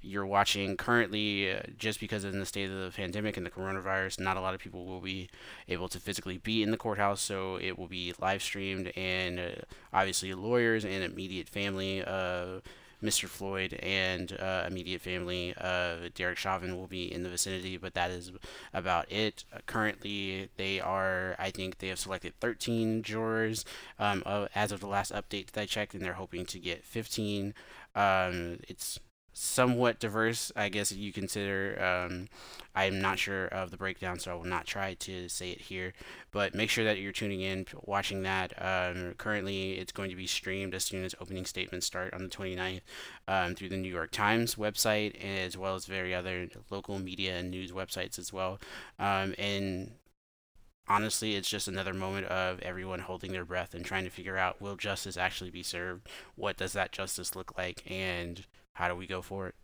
you're 0.00 0.24
watching 0.24 0.74
currently, 0.74 1.52
uh, 1.52 1.60
just 1.76 2.00
because 2.00 2.24
in 2.24 2.40
the 2.40 2.46
state 2.46 2.70
of 2.70 2.78
the 2.78 2.90
pandemic 2.96 3.36
and 3.36 3.44
the 3.44 3.50
coronavirus, 3.50 4.18
not 4.20 4.38
a 4.38 4.40
lot 4.40 4.54
of 4.54 4.60
people 4.60 4.86
will 4.86 5.02
be 5.02 5.28
able 5.68 5.86
to 5.86 6.00
physically 6.00 6.38
be 6.38 6.62
in 6.62 6.70
the 6.70 6.78
courthouse, 6.78 7.20
so 7.20 7.56
it 7.56 7.78
will 7.78 7.88
be 7.88 8.14
live 8.22 8.42
streamed, 8.42 8.90
and 8.96 9.38
uh, 9.38 9.50
obviously 9.92 10.32
lawyers 10.32 10.82
and 10.82 11.04
immediate 11.04 11.46
family. 11.46 12.02
Uh, 12.02 12.60
Mr. 13.02 13.28
Floyd 13.28 13.74
and 13.82 14.32
uh, 14.40 14.64
immediate 14.66 15.00
family, 15.00 15.54
uh, 15.58 15.96
Derek 16.14 16.38
Chauvin, 16.38 16.76
will 16.76 16.86
be 16.86 17.12
in 17.12 17.22
the 17.22 17.28
vicinity, 17.28 17.76
but 17.76 17.94
that 17.94 18.10
is 18.10 18.32
about 18.72 19.10
it. 19.10 19.44
Uh, 19.52 19.58
currently, 19.66 20.48
they 20.56 20.80
are, 20.80 21.34
I 21.38 21.50
think, 21.50 21.78
they 21.78 21.88
have 21.88 21.98
selected 21.98 22.34
13 22.40 23.02
jurors 23.02 23.64
um, 23.98 24.22
as 24.54 24.72
of 24.72 24.80
the 24.80 24.86
last 24.86 25.12
update 25.12 25.50
that 25.52 25.62
I 25.62 25.66
checked, 25.66 25.94
and 25.94 26.04
they're 26.04 26.14
hoping 26.14 26.46
to 26.46 26.58
get 26.58 26.84
15. 26.84 27.54
Um, 27.94 28.58
it's 28.68 28.98
somewhat 29.32 29.98
diverse, 29.98 30.52
I 30.54 30.68
guess 30.68 30.92
you 30.92 31.12
consider. 31.12 31.82
Um, 31.82 32.28
I'm 32.74 33.00
not 33.00 33.18
sure 33.18 33.46
of 33.46 33.70
the 33.70 33.76
breakdown, 33.76 34.18
so 34.18 34.30
I 34.30 34.34
will 34.34 34.44
not 34.44 34.66
try 34.66 34.94
to 34.94 35.28
say 35.28 35.50
it 35.50 35.62
here. 35.62 35.92
But 36.30 36.54
make 36.54 36.70
sure 36.70 36.84
that 36.84 36.98
you're 36.98 37.12
tuning 37.12 37.40
in, 37.40 37.66
watching 37.82 38.22
that. 38.22 38.52
Um, 38.58 39.14
currently, 39.18 39.72
it's 39.72 39.92
going 39.92 40.10
to 40.10 40.16
be 40.16 40.26
streamed 40.26 40.74
as 40.74 40.84
soon 40.84 41.04
as 41.04 41.14
opening 41.20 41.44
statements 41.44 41.86
start 41.86 42.14
on 42.14 42.22
the 42.22 42.28
29th 42.28 42.80
um, 43.28 43.54
through 43.54 43.68
the 43.68 43.76
New 43.76 43.92
York 43.92 44.10
Times 44.10 44.54
website, 44.54 45.22
as 45.22 45.56
well 45.56 45.74
as 45.74 45.86
very 45.86 46.14
other 46.14 46.48
local 46.70 46.98
media 46.98 47.36
and 47.36 47.50
news 47.50 47.72
websites 47.72 48.18
as 48.18 48.32
well. 48.32 48.58
Um, 48.98 49.34
and 49.38 49.92
honestly, 50.88 51.34
it's 51.36 51.48
just 51.48 51.68
another 51.68 51.94
moment 51.94 52.26
of 52.26 52.60
everyone 52.60 53.00
holding 53.00 53.32
their 53.32 53.44
breath 53.44 53.74
and 53.74 53.84
trying 53.84 54.04
to 54.04 54.10
figure 54.10 54.36
out 54.36 54.60
will 54.60 54.76
justice 54.76 55.16
actually 55.16 55.50
be 55.50 55.62
served? 55.62 56.08
What 56.36 56.56
does 56.56 56.72
that 56.72 56.92
justice 56.92 57.36
look 57.36 57.56
like? 57.56 57.82
And 57.90 58.44
how 58.74 58.88
do 58.88 58.94
we 58.96 59.06
go 59.06 59.22
for 59.22 59.46
it? 59.48 59.54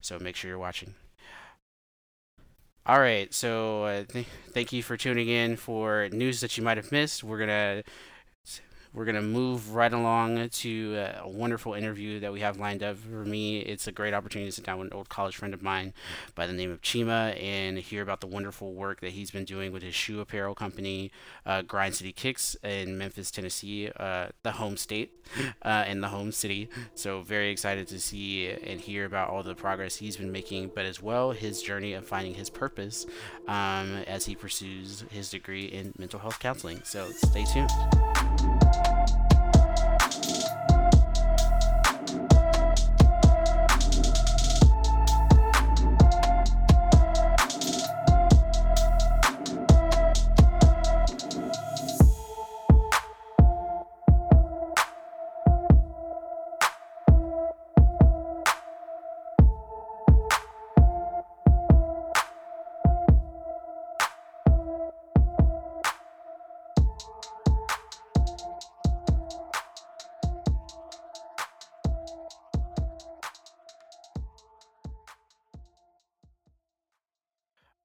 So 0.00 0.18
make 0.18 0.36
sure 0.36 0.48
you're 0.48 0.58
watching. 0.58 0.94
All 2.86 2.98
right, 2.98 3.32
so 3.32 3.84
uh, 3.84 4.04
th- 4.04 4.26
thank 4.52 4.72
you 4.72 4.82
for 4.82 4.96
tuning 4.96 5.28
in 5.28 5.56
for 5.56 6.08
news 6.12 6.40
that 6.40 6.56
you 6.56 6.64
might 6.64 6.78
have 6.78 6.90
missed. 6.90 7.22
We're 7.22 7.38
gonna 7.38 7.82
we're 8.92 9.04
going 9.04 9.14
to 9.14 9.22
move 9.22 9.74
right 9.74 9.92
along 9.92 10.48
to 10.48 11.06
a 11.22 11.28
wonderful 11.28 11.74
interview 11.74 12.20
that 12.20 12.32
we 12.32 12.40
have 12.40 12.58
lined 12.58 12.82
up 12.82 12.96
for 12.98 13.24
me. 13.24 13.60
It's 13.60 13.86
a 13.86 13.92
great 13.92 14.12
opportunity 14.12 14.50
to 14.50 14.54
sit 14.54 14.64
down 14.64 14.78
with 14.78 14.88
an 14.88 14.96
old 14.96 15.08
college 15.08 15.36
friend 15.36 15.54
of 15.54 15.62
mine 15.62 15.94
by 16.34 16.46
the 16.46 16.52
name 16.52 16.70
of 16.72 16.80
Chima 16.82 17.40
and 17.40 17.78
hear 17.78 18.02
about 18.02 18.20
the 18.20 18.26
wonderful 18.26 18.72
work 18.72 19.00
that 19.00 19.10
he's 19.10 19.30
been 19.30 19.44
doing 19.44 19.72
with 19.72 19.82
his 19.82 19.94
shoe 19.94 20.20
apparel 20.20 20.54
company, 20.54 21.12
uh, 21.46 21.62
Grind 21.62 21.94
City 21.94 22.12
Kicks 22.12 22.56
in 22.64 22.98
Memphis, 22.98 23.30
Tennessee, 23.30 23.90
uh, 23.96 24.28
the 24.42 24.52
home 24.52 24.76
state 24.76 25.24
uh, 25.62 25.84
and 25.86 26.02
the 26.02 26.08
home 26.08 26.32
city. 26.32 26.68
So, 26.94 27.20
very 27.20 27.50
excited 27.50 27.86
to 27.88 28.00
see 28.00 28.50
and 28.50 28.80
hear 28.80 29.04
about 29.04 29.30
all 29.30 29.42
the 29.42 29.54
progress 29.54 29.96
he's 29.96 30.16
been 30.16 30.32
making, 30.32 30.72
but 30.74 30.84
as 30.84 31.00
well 31.00 31.30
his 31.30 31.62
journey 31.62 31.94
of 31.94 32.06
finding 32.06 32.34
his 32.34 32.50
purpose 32.50 33.06
um, 33.46 34.02
as 34.06 34.26
he 34.26 34.34
pursues 34.34 35.04
his 35.10 35.30
degree 35.30 35.66
in 35.66 35.92
mental 35.98 36.18
health 36.18 36.40
counseling. 36.40 36.80
So, 36.84 37.10
stay 37.10 37.44
tuned. 37.44 37.70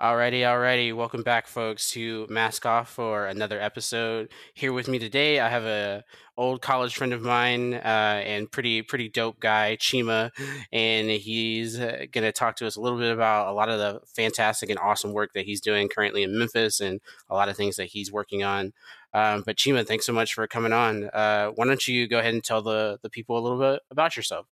Alrighty, 0.06 0.42
alrighty. 0.42 0.96
Welcome 0.96 1.24
back, 1.24 1.48
folks, 1.48 1.90
to 1.94 2.28
Mask 2.30 2.64
Off 2.64 2.92
for 2.92 3.26
another 3.26 3.60
episode. 3.60 4.30
Here 4.54 4.72
with 4.72 4.88
me 4.88 5.00
today, 5.00 5.40
I 5.40 5.50
have 5.50 5.64
a 5.64 6.04
old 6.38 6.62
college 6.62 6.96
friend 6.96 7.14
of 7.14 7.22
mine 7.22 7.74
uh, 7.74 8.22
and 8.26 8.52
pretty 8.52 8.82
pretty 8.82 9.10
dope 9.10 9.40
guy, 9.40 9.78
Chima, 9.80 10.32
and 10.72 11.10
he's 11.10 11.80
uh, 11.80 12.06
gonna 12.12 12.32
talk 12.32 12.56
to 12.58 12.68
us 12.68 12.76
a 12.76 12.82
little 12.82 12.98
bit 12.98 13.12
about 13.12 13.48
a 13.48 13.54
lot 13.54 13.70
of 13.70 13.80
the 13.80 14.02
fantastic 14.16 14.70
and 14.70 14.80
awesome 14.80 15.14
work 15.14 15.34
that 15.34 15.46
he's 15.46 15.62
doing 15.62 15.90
currently 15.90 16.24
in 16.24 16.38
Memphis 16.38 16.80
and 16.80 17.00
a 17.30 17.36
lot 17.36 17.50
of 17.50 17.56
things 17.56 17.76
that 17.78 17.86
he's 17.86 18.12
working 18.12 18.44
on. 18.44 18.74
Um, 19.14 19.44
but 19.46 19.56
Chima, 19.56 19.88
thanks 19.88 20.06
so 20.06 20.12
much 20.12 20.34
for 20.34 20.46
coming 20.46 20.74
on. 20.74 21.06
Uh, 21.06 21.48
why 21.56 21.66
don't 21.66 21.88
you 21.88 22.06
go 22.06 22.20
ahead 22.20 22.34
and 22.34 22.44
tell 22.44 22.62
the 22.62 23.00
the 23.02 23.10
people 23.10 23.38
a 23.38 23.42
little 23.42 23.60
bit 23.60 23.82
about 23.90 24.18
yourself? 24.18 24.48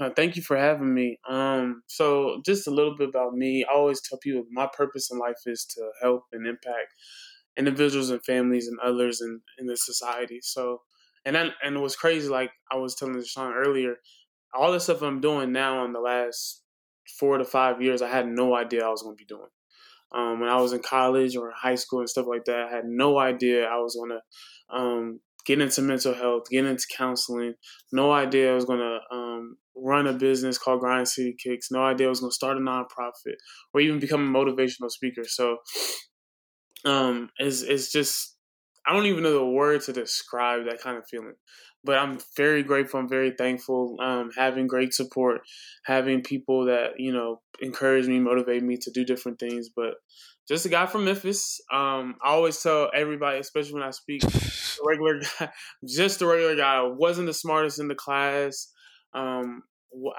Uh, 0.00 0.10
thank 0.10 0.36
you 0.36 0.42
for 0.42 0.56
having 0.56 0.94
me. 0.94 1.18
Um, 1.28 1.82
so 1.86 2.40
just 2.44 2.66
a 2.66 2.70
little 2.70 2.96
bit 2.96 3.08
about 3.10 3.34
me. 3.34 3.64
I 3.64 3.74
always 3.74 4.00
tell 4.00 4.18
people 4.18 4.44
my 4.50 4.68
purpose 4.72 5.10
in 5.10 5.18
life 5.18 5.42
is 5.46 5.64
to 5.66 5.90
help 6.00 6.24
and 6.32 6.46
impact 6.46 6.94
individuals 7.56 8.10
and 8.10 8.24
families 8.24 8.68
and 8.68 8.78
others 8.80 9.20
in, 9.20 9.40
in 9.58 9.66
the 9.66 9.76
society. 9.76 10.40
So, 10.42 10.82
and 11.26 11.36
then, 11.36 11.50
and 11.62 11.76
it 11.76 11.80
was 11.80 11.96
crazy. 11.96 12.28
Like 12.28 12.52
I 12.72 12.76
was 12.76 12.94
telling 12.94 13.22
Sean 13.22 13.52
earlier, 13.52 13.96
all 14.54 14.72
the 14.72 14.80
stuff 14.80 15.02
I'm 15.02 15.20
doing 15.20 15.52
now 15.52 15.84
in 15.84 15.92
the 15.92 16.00
last 16.00 16.62
four 17.18 17.36
to 17.36 17.44
five 17.44 17.82
years, 17.82 18.00
I 18.00 18.08
had 18.08 18.26
no 18.26 18.56
idea 18.56 18.86
I 18.86 18.88
was 18.88 19.02
going 19.02 19.16
to 19.16 19.20
be 19.20 19.26
doing. 19.26 19.50
Um, 20.14 20.40
when 20.40 20.48
I 20.48 20.60
was 20.60 20.72
in 20.72 20.80
college 20.80 21.36
or 21.36 21.52
high 21.54 21.74
school 21.74 21.98
and 21.98 22.08
stuff 22.08 22.26
like 22.28 22.44
that, 22.44 22.68
I 22.70 22.74
had 22.74 22.84
no 22.86 23.18
idea 23.18 23.66
I 23.66 23.78
was 23.78 23.96
going 23.96 24.10
to 24.10 24.74
um, 24.74 25.20
get 25.44 25.60
into 25.60 25.82
mental 25.82 26.14
health, 26.14 26.44
get 26.48 26.64
into 26.64 26.86
counseling. 26.96 27.54
No 27.92 28.12
idea 28.12 28.52
I 28.52 28.54
was 28.54 28.64
going 28.64 28.78
to 28.78 28.98
um, 29.14 29.56
run 29.76 30.06
a 30.06 30.12
business 30.12 30.58
called 30.58 30.80
Grind 30.80 31.08
City 31.08 31.34
Kicks. 31.42 31.72
No 31.72 31.82
idea 31.82 32.06
I 32.06 32.10
was 32.10 32.20
going 32.20 32.30
to 32.30 32.34
start 32.34 32.56
a 32.56 32.60
nonprofit 32.60 33.34
or 33.74 33.80
even 33.80 33.98
become 33.98 34.34
a 34.34 34.38
motivational 34.38 34.90
speaker. 34.90 35.24
So 35.24 35.58
um, 36.84 37.30
it's, 37.38 37.62
it's 37.62 37.90
just, 37.90 38.35
I 38.86 38.92
don't 38.92 39.06
even 39.06 39.22
know 39.22 39.32
the 39.32 39.44
word 39.44 39.82
to 39.82 39.92
describe 39.92 40.66
that 40.66 40.80
kind 40.80 40.96
of 40.96 41.08
feeling 41.08 41.34
but 41.86 41.98
I'm 41.98 42.18
very 42.36 42.64
grateful. 42.64 42.98
I'm 42.98 43.08
very 43.08 43.30
thankful. 43.30 43.96
Um, 44.00 44.30
having 44.36 44.66
great 44.66 44.92
support, 44.92 45.42
having 45.84 46.22
people 46.22 46.66
that 46.66 46.98
you 46.98 47.12
know 47.12 47.40
encourage 47.62 48.06
me, 48.08 48.18
motivate 48.18 48.62
me 48.62 48.76
to 48.78 48.90
do 48.90 49.04
different 49.04 49.38
things. 49.38 49.68
But 49.74 49.94
just 50.48 50.66
a 50.66 50.68
guy 50.68 50.86
from 50.86 51.04
Memphis. 51.04 51.60
Um, 51.72 52.16
I 52.22 52.30
always 52.30 52.60
tell 52.60 52.90
everybody, 52.92 53.38
especially 53.38 53.74
when 53.74 53.84
I 53.84 53.90
speak, 53.90 54.22
regular 54.86 55.20
guy, 55.20 55.50
just 55.88 56.20
a 56.20 56.26
regular 56.26 56.56
guy. 56.56 56.82
Wasn't 56.82 57.28
the 57.28 57.32
smartest 57.32 57.78
in 57.78 57.88
the 57.88 57.94
class. 57.94 58.68
Um, 59.14 59.62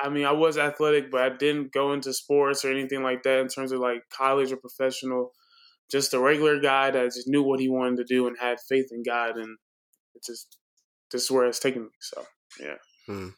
I 0.01 0.09
mean, 0.09 0.25
I 0.25 0.31
was 0.31 0.57
athletic, 0.57 1.11
but 1.11 1.21
I 1.21 1.29
didn't 1.29 1.73
go 1.73 1.93
into 1.93 2.13
sports 2.13 2.63
or 2.63 2.71
anything 2.71 3.03
like 3.03 3.23
that 3.23 3.39
in 3.39 3.47
terms 3.49 3.71
of 3.71 3.79
like 3.79 4.03
college 4.09 4.51
or 4.51 4.57
professional. 4.57 5.33
Just 5.89 6.13
a 6.13 6.19
regular 6.19 6.59
guy 6.59 6.91
that 6.91 7.13
just 7.13 7.27
knew 7.27 7.43
what 7.43 7.59
he 7.59 7.69
wanted 7.69 7.97
to 7.97 8.03
do 8.03 8.27
and 8.27 8.37
had 8.39 8.59
faith 8.59 8.89
in 8.91 9.03
God, 9.03 9.37
and 9.37 9.57
it 10.15 10.23
just 10.25 10.57
this 11.11 11.23
is 11.23 11.31
where 11.31 11.45
it's 11.45 11.59
taking 11.59 11.83
me. 11.83 11.89
So 11.99 12.23
yeah. 12.59 12.75
Hmm. 13.05 13.29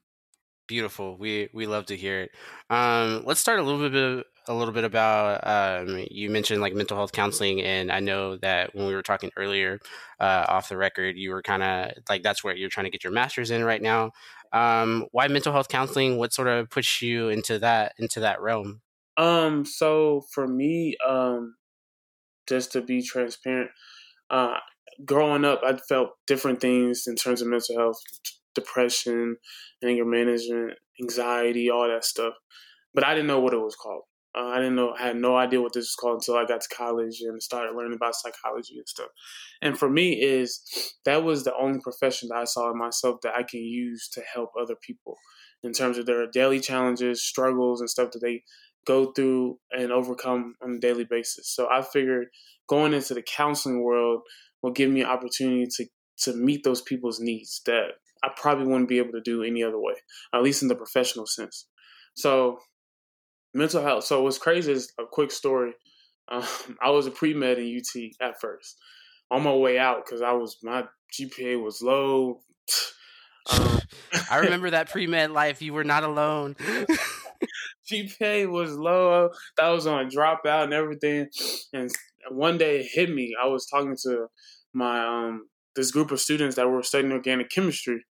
Beautiful. 0.68 1.18
We 1.18 1.50
we 1.53 1.65
love 1.65 1.88
to 1.88 1.96
hear 1.96 2.22
it. 2.22 2.32
Um, 2.70 3.24
let's 3.25 3.39
start 3.39 3.60
a 3.60 3.63
little 3.63 3.89
bit 3.89 4.25
a 4.48 4.53
little 4.53 4.74
bit 4.74 4.84
about 4.84 5.46
um, 5.48 6.06
you 6.10 6.29
mentioned 6.29 6.62
like 6.62 6.74
mental 6.74 6.98
health 6.98 7.12
counseling, 7.12 7.62
and 7.62 7.91
I 7.91 8.00
know 8.00 8.38
that 8.38 8.75
when 8.75 8.88
we 8.88 8.96
were 8.96 9.03
talking 9.03 9.32
earlier 9.38 9.79
uh, 10.20 10.46
off 10.48 10.70
the 10.70 10.77
record, 10.77 11.18
you 11.18 11.32
were 11.32 11.41
kind 11.41 11.63
of 11.63 11.91
like 12.10 12.24
that's 12.24 12.44
where 12.44 12.56
you're 12.56 12.70
trying 12.70 12.86
to 12.86 12.91
get 12.91 13.03
your 13.03 13.13
master's 13.13 13.51
in 13.51 13.63
right 13.63 13.82
now. 13.82 14.12
Um, 14.51 15.06
why 15.12 15.27
mental 15.27 15.53
health 15.53 15.70
counseling? 15.70 16.18
What 16.18 16.34
sort 16.34 16.48
of 16.48 16.70
pushed 16.70 17.01
you 17.01 17.29
into 17.29 17.60
that 17.60 17.94
into 18.00 18.20
that 18.22 18.41
realm? 18.41 18.82
Um, 19.18 19.65
so 19.65 20.22
for 20.34 20.48
me, 20.48 20.96
um, 21.08 21.56
just 22.50 22.72
to 22.74 22.82
be 22.82 23.01
transparent, 23.01 23.70
uh, 24.29 24.58
growing 25.06 25.46
up, 25.46 25.62
I 25.63 25.77
felt 25.88 26.10
different 26.27 26.60
things 26.60 27.03
in 27.08 27.15
terms 27.15 27.41
of 27.41 27.48
mental 27.48 27.77
health, 27.77 27.98
depression, 28.56 29.38
anger 29.84 30.06
management, 30.06 30.74
anxiety, 31.01 31.70
all 31.70 31.88
that 31.88 32.03
stuff. 32.03 32.34
But 32.94 33.06
I 33.06 33.13
didn't 33.13 33.27
know 33.27 33.39
what 33.39 33.53
it 33.53 33.62
was 33.62 33.75
called. 33.75 34.03
Uh, 34.38 34.48
I 34.48 34.58
didn't 34.58 34.75
know. 34.75 34.94
I 34.98 35.08
had 35.08 35.15
no 35.15 35.36
idea 35.38 35.62
what 35.62 35.74
this 35.74 35.86
was 35.86 35.96
called 35.96 36.15
until 36.18 36.36
I 36.36 36.46
got 36.46 36.62
to 36.62 36.75
college 36.75 37.22
and 37.22 37.41
started 37.41 37.75
learning 37.75 37.96
about 37.96 38.15
psychology 38.15 38.77
and 38.77 38.88
stuff. 38.88 39.08
And 39.62 39.77
for 39.77 39.89
me, 39.89 40.22
is 40.22 40.62
that 41.06 41.24
was 41.24 41.44
the 41.44 41.56
only 41.56 41.79
profession 41.82 42.29
that 42.29 42.38
I 42.38 42.44
saw 42.46 42.70
in 42.72 42.77
myself 42.77 43.18
that 43.24 43.34
I 43.36 43.44
can 43.44 43.62
use 43.62 44.08
to 44.13 44.22
help 44.22 44.51
other 44.60 44.75
people 44.86 45.15
in 45.63 45.74
terms 45.74 45.98
of 45.98 46.06
their 46.06 46.27
daily 46.27 46.60
challenges, 46.60 47.24
struggles, 47.24 47.82
and 47.82 47.89
stuff 47.89 48.12
that 48.12 48.20
they 48.20 48.44
go 48.86 49.12
through 49.12 49.57
and 49.71 49.91
overcome 49.91 50.55
on 50.63 50.75
a 50.75 50.79
daily 50.79 51.05
basis. 51.05 51.53
So 51.53 51.67
I 51.71 51.81
figured 51.81 52.27
going 52.67 52.93
into 52.93 53.13
the 53.13 53.21
counseling 53.21 53.83
world 53.83 54.21
will 54.62 54.71
give 54.71 54.89
me 54.89 55.01
an 55.01 55.07
opportunity 55.07 55.67
to 55.77 55.86
to 56.24 56.33
meet 56.33 56.63
those 56.63 56.81
people's 56.81 57.19
needs 57.19 57.62
that 57.65 57.91
I 58.24 58.29
probably 58.36 58.65
wouldn't 58.65 58.89
be 58.89 58.98
able 58.98 59.13
to 59.13 59.21
do 59.21 59.43
any 59.43 59.63
other 59.63 59.79
way, 59.79 59.93
at 60.33 60.43
least 60.43 60.62
in 60.62 60.67
the 60.67 60.75
professional 60.75 61.25
sense. 61.25 61.67
So, 62.15 62.59
mental 63.53 63.81
health. 63.81 64.03
So, 64.03 64.24
what's 64.24 64.38
crazy 64.38 64.71
is 64.71 64.91
a 65.00 65.03
quick 65.09 65.31
story. 65.31 65.74
Um, 66.31 66.45
I 66.79 66.91
was 66.91 67.07
a 67.07 67.12
pre 67.12 67.33
med 67.33 67.57
in 67.57 67.75
UT 67.75 68.12
at 68.21 68.39
first. 68.39 68.77
On 69.31 69.41
my 69.41 69.51
way 69.51 69.79
out, 69.79 70.05
because 70.05 70.21
I 70.21 70.33
was 70.33 70.57
my 70.62 70.83
GPA 71.19 71.59
was 71.59 71.81
low. 71.81 72.41
Um, 73.51 73.79
I 74.29 74.38
remember 74.38 74.69
that 74.69 74.91
pre 74.91 75.07
med 75.07 75.31
life. 75.31 75.59
You 75.63 75.74
were 75.74 75.83
not 75.83 76.03
alone. 76.03 76.55
GPA 77.91 78.50
was 78.50 78.77
low. 78.77 79.29
That 79.58 79.69
was 79.69 79.88
on 79.88 80.10
dropout 80.10 80.65
and 80.65 80.74
everything. 80.74 81.27
And 81.74 81.89
one 82.29 82.58
day 82.58 82.79
it 82.79 82.88
hit 82.91 83.10
me. 83.10 83.34
I 83.41 83.48
was 83.48 83.65
talking 83.65 83.96
to 84.03 84.27
my 84.74 85.05
um 85.05 85.48
this 85.75 85.91
group 85.91 86.12
of 86.12 86.19
students 86.19 86.55
that 86.55 86.67
were 86.69 86.84
studying 86.84 87.12
organic 87.12 87.50
chemistry, 87.50 88.03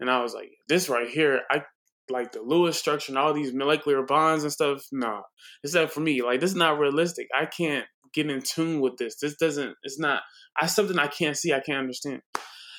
and 0.00 0.10
I 0.10 0.22
was 0.22 0.34
like, 0.34 0.50
"This 0.68 0.88
right 0.88 1.08
here, 1.08 1.42
I 1.50 1.62
like 2.10 2.32
the 2.32 2.42
Lewis 2.42 2.78
structure 2.78 3.12
and 3.12 3.18
all 3.18 3.32
these 3.32 3.54
molecular 3.54 4.02
bonds 4.02 4.44
and 4.44 4.52
stuff. 4.52 4.84
No, 4.92 5.22
it's 5.62 5.74
not 5.74 5.92
for 5.92 6.00
me. 6.00 6.22
Like 6.22 6.40
this 6.40 6.50
is 6.50 6.56
not 6.56 6.78
realistic. 6.78 7.28
I 7.34 7.46
can't 7.46 7.86
get 8.12 8.30
in 8.30 8.42
tune 8.42 8.80
with 8.80 8.96
this. 8.98 9.16
This 9.20 9.36
doesn't. 9.36 9.74
It's 9.82 9.98
not. 9.98 10.22
I 10.60 10.66
something 10.66 10.98
I 10.98 11.08
can't 11.08 11.36
see. 11.36 11.52
I 11.52 11.60
can't 11.60 11.78
understand." 11.78 12.22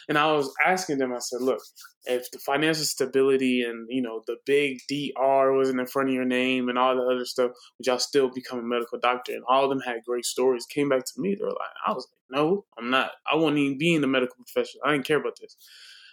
And 0.08 0.18
I 0.18 0.32
was 0.32 0.54
asking 0.66 1.00
them, 1.00 1.14
I 1.14 1.20
said, 1.20 1.42
look, 1.42 1.60
if 2.06 2.30
the 2.32 2.40
financial 2.40 2.84
stability 2.84 3.64
and, 3.64 3.88
you 3.90 4.02
know, 4.02 4.22
the 4.28 4.38
big 4.46 4.80
DR 4.88 5.56
wasn't 5.56 5.80
in 5.80 5.88
front 5.88 6.10
of 6.10 6.16
your 6.16 6.26
name 6.26 6.70
and 6.70 6.78
all 6.78 6.96
the 6.96 7.02
other 7.02 7.26
stuff, 7.26 7.52
would 7.78 7.88
y'all 7.88 8.00
still 8.00 8.30
become 8.34 8.60
a 8.60 8.64
medical 8.64 9.00
doctor? 9.00 9.34
And 9.34 9.44
all 9.50 9.64
of 9.64 9.70
them 9.70 9.80
had 9.80 10.04
great 10.06 10.26
stories, 10.26 10.66
came 10.66 10.90
back 10.90 11.06
to 11.06 11.22
me. 11.22 11.36
They 11.36 11.44
were 11.44 11.50
like, 11.50 11.70
I 11.86 11.92
was 11.92 12.08
like, 12.12 12.40
no, 12.40 12.66
I'm 12.78 12.90
not. 12.90 13.12
I 13.32 13.36
won't 13.36 13.58
even 13.58 13.78
be 13.78 13.96
in 13.96 14.02
the 14.02 14.08
medical 14.08 14.36
profession. 14.36 14.82
I 14.86 14.92
didn't 14.92 15.08
care 15.08 15.20
about 15.20 15.40
this. 15.42 15.58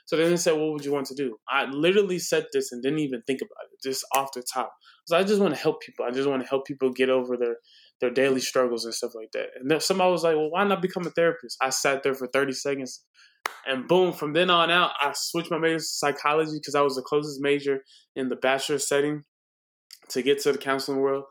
So 0.05 0.17
then 0.17 0.31
they 0.31 0.37
said, 0.37 0.53
what 0.53 0.73
would 0.73 0.85
you 0.85 0.93
want 0.93 1.07
to 1.07 1.15
do? 1.15 1.37
I 1.49 1.65
literally 1.67 2.19
said 2.19 2.47
this 2.53 2.73
and 2.73 2.83
didn't 2.83 2.99
even 2.99 3.23
think 3.27 3.41
about 3.41 3.67
it, 3.73 3.89
just 3.89 4.05
off 4.15 4.33
the 4.33 4.43
top. 4.43 4.73
So 5.07 5.17
I 5.17 5.23
just 5.23 5.41
want 5.41 5.55
to 5.55 5.61
help 5.61 5.81
people. 5.81 6.05
I 6.05 6.11
just 6.11 6.29
want 6.29 6.43
to 6.43 6.49
help 6.49 6.67
people 6.67 6.91
get 6.91 7.09
over 7.09 7.37
their 7.37 7.57
their 8.01 8.11
daily 8.11 8.41
struggles 8.41 8.85
and 8.85 8.93
stuff 8.93 9.15
like 9.15 9.31
that. 9.33 9.51
And 9.59 9.71
then 9.71 9.79
somebody 9.79 10.11
was 10.11 10.25
like, 10.25 10.35
well, 10.35 10.51
why 10.51 10.65
not 10.65 10.83
become 10.83 11.07
a 11.07 11.11
therapist? 11.11 11.57
I 11.63 11.71
sat 11.71 12.03
there 12.03 12.15
for 12.15 12.27
30 12.27 12.53
seconds 12.53 13.05
and 13.67 13.87
boom, 13.87 14.13
from 14.13 14.33
then 14.33 14.51
on 14.51 14.71
out, 14.71 14.93
I 15.01 15.13
switched 15.15 15.51
my 15.51 15.59
major 15.59 15.79
to 15.79 15.85
psychology 15.85 16.55
because 16.55 16.75
I 16.75 16.83
was 16.83 16.97
the 16.97 17.03
closest 17.03 17.41
major 17.41 17.85
in 18.17 18.29
the 18.29 18.37
bachelor 18.37 18.79
setting 18.79 19.25
to 20.11 20.23
get 20.23 20.41
to 20.43 20.53
the 20.53 20.59
counseling 20.59 21.01
world. 21.01 21.25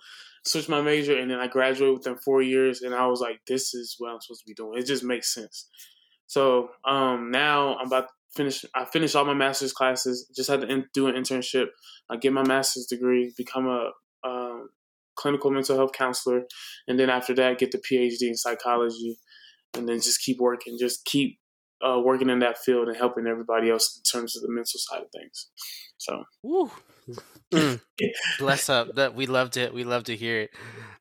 Switched 0.44 0.70
my 0.70 0.82
major, 0.82 1.18
and 1.18 1.30
then 1.30 1.40
I 1.40 1.48
graduated 1.48 2.00
within 2.00 2.18
four 2.18 2.42
years, 2.42 2.82
and 2.82 2.96
I 2.96 3.06
was 3.08 3.22
like, 3.22 3.42
"This 3.48 3.74
is 3.76 3.96
what 4.00 4.12
I'm 4.12 4.22
supposed 4.22 4.42
to 4.42 4.48
be 4.48 4.56
doing." 4.56 4.80
It 4.80 4.88
just 4.88 5.04
makes 5.04 5.34
sense. 5.34 5.70
So 6.26 6.70
um, 6.86 7.30
now 7.30 7.76
I'm 7.76 7.88
about 7.88 8.08
to 8.08 8.14
finish. 8.36 8.66
I 8.74 8.86
finished 8.86 9.16
all 9.16 9.26
my 9.26 9.34
master's 9.34 9.74
classes. 9.74 10.32
Just 10.36 10.50
had 10.50 10.62
to 10.62 10.68
in, 10.68 10.86
do 10.94 11.08
an 11.08 11.16
internship. 11.16 11.68
I 12.10 12.18
get 12.18 12.34
my 12.34 12.48
master's 12.48 12.88
degree, 12.88 13.34
become 13.38 13.68
a 13.68 13.92
um, 14.28 14.70
clinical 15.16 15.52
mental 15.52 15.76
health 15.76 15.92
counselor, 15.92 16.44
and 16.88 17.00
then 17.00 17.10
after 17.10 17.36
that, 17.36 17.60
get 17.60 17.72
the 17.72 17.78
PhD 17.78 18.30
in 18.30 18.36
psychology, 18.36 19.20
and 19.76 19.88
then 19.88 19.98
just 19.98 20.22
keep 20.22 20.40
working. 20.40 20.78
Just 20.80 21.06
keep 21.06 21.38
uh, 21.86 22.00
working 22.00 22.30
in 22.30 22.40
that 22.40 22.58
field 22.58 22.88
and 22.88 22.98
helping 22.98 23.28
everybody 23.28 23.70
else 23.70 23.98
in 23.98 24.04
terms 24.04 24.36
of 24.36 24.42
the 24.42 24.50
mental 24.50 24.80
side 24.80 25.02
of 25.02 25.12
things. 25.12 25.48
So, 25.98 26.24
mm. 27.54 27.80
bless 28.40 28.70
up. 28.70 28.96
That 28.96 29.16
we 29.16 29.26
loved 29.26 29.58
it. 29.58 29.74
We 29.74 29.84
love 29.84 30.06
to 30.06 30.16
hear 30.16 30.42
it. 30.42 30.52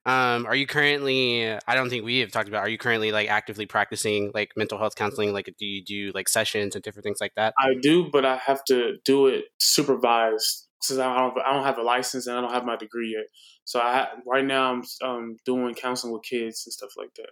Um, 0.04 0.46
are 0.46 0.54
you 0.54 0.66
currently? 0.66 1.50
I 1.50 1.74
don't 1.74 1.90
think 1.90 2.04
we 2.04 2.18
have 2.20 2.32
talked 2.32 2.48
about. 2.48 2.60
Are 2.60 2.68
you 2.68 2.78
currently 2.78 3.12
like 3.12 3.28
actively 3.28 3.66
practicing 3.66 4.30
like 4.34 4.50
mental 4.56 4.78
health 4.78 4.94
counseling? 4.96 5.32
Like, 5.32 5.46
do 5.58 5.66
you 5.66 5.84
do 5.84 6.12
like 6.14 6.28
sessions 6.28 6.74
and 6.74 6.82
different 6.82 7.04
things 7.04 7.18
like 7.20 7.32
that? 7.36 7.54
I 7.58 7.74
do, 7.80 8.10
but 8.10 8.24
I 8.24 8.36
have 8.36 8.64
to 8.64 8.96
do 9.04 9.26
it 9.26 9.44
supervised 9.58 10.68
since 10.82 10.98
I 10.98 11.16
don't. 11.18 11.38
I 11.38 11.52
don't 11.52 11.64
have 11.64 11.78
a 11.78 11.82
license 11.82 12.26
and 12.26 12.36
I 12.36 12.40
don't 12.40 12.52
have 12.52 12.64
my 12.64 12.76
degree 12.76 13.14
yet. 13.16 13.26
So 13.64 13.80
I 13.80 14.08
right 14.26 14.44
now 14.44 14.72
I'm 14.72 14.82
um, 15.02 15.36
doing 15.44 15.74
counseling 15.74 16.12
with 16.12 16.22
kids 16.22 16.64
and 16.66 16.72
stuff 16.72 16.90
like 16.96 17.14
that. 17.16 17.30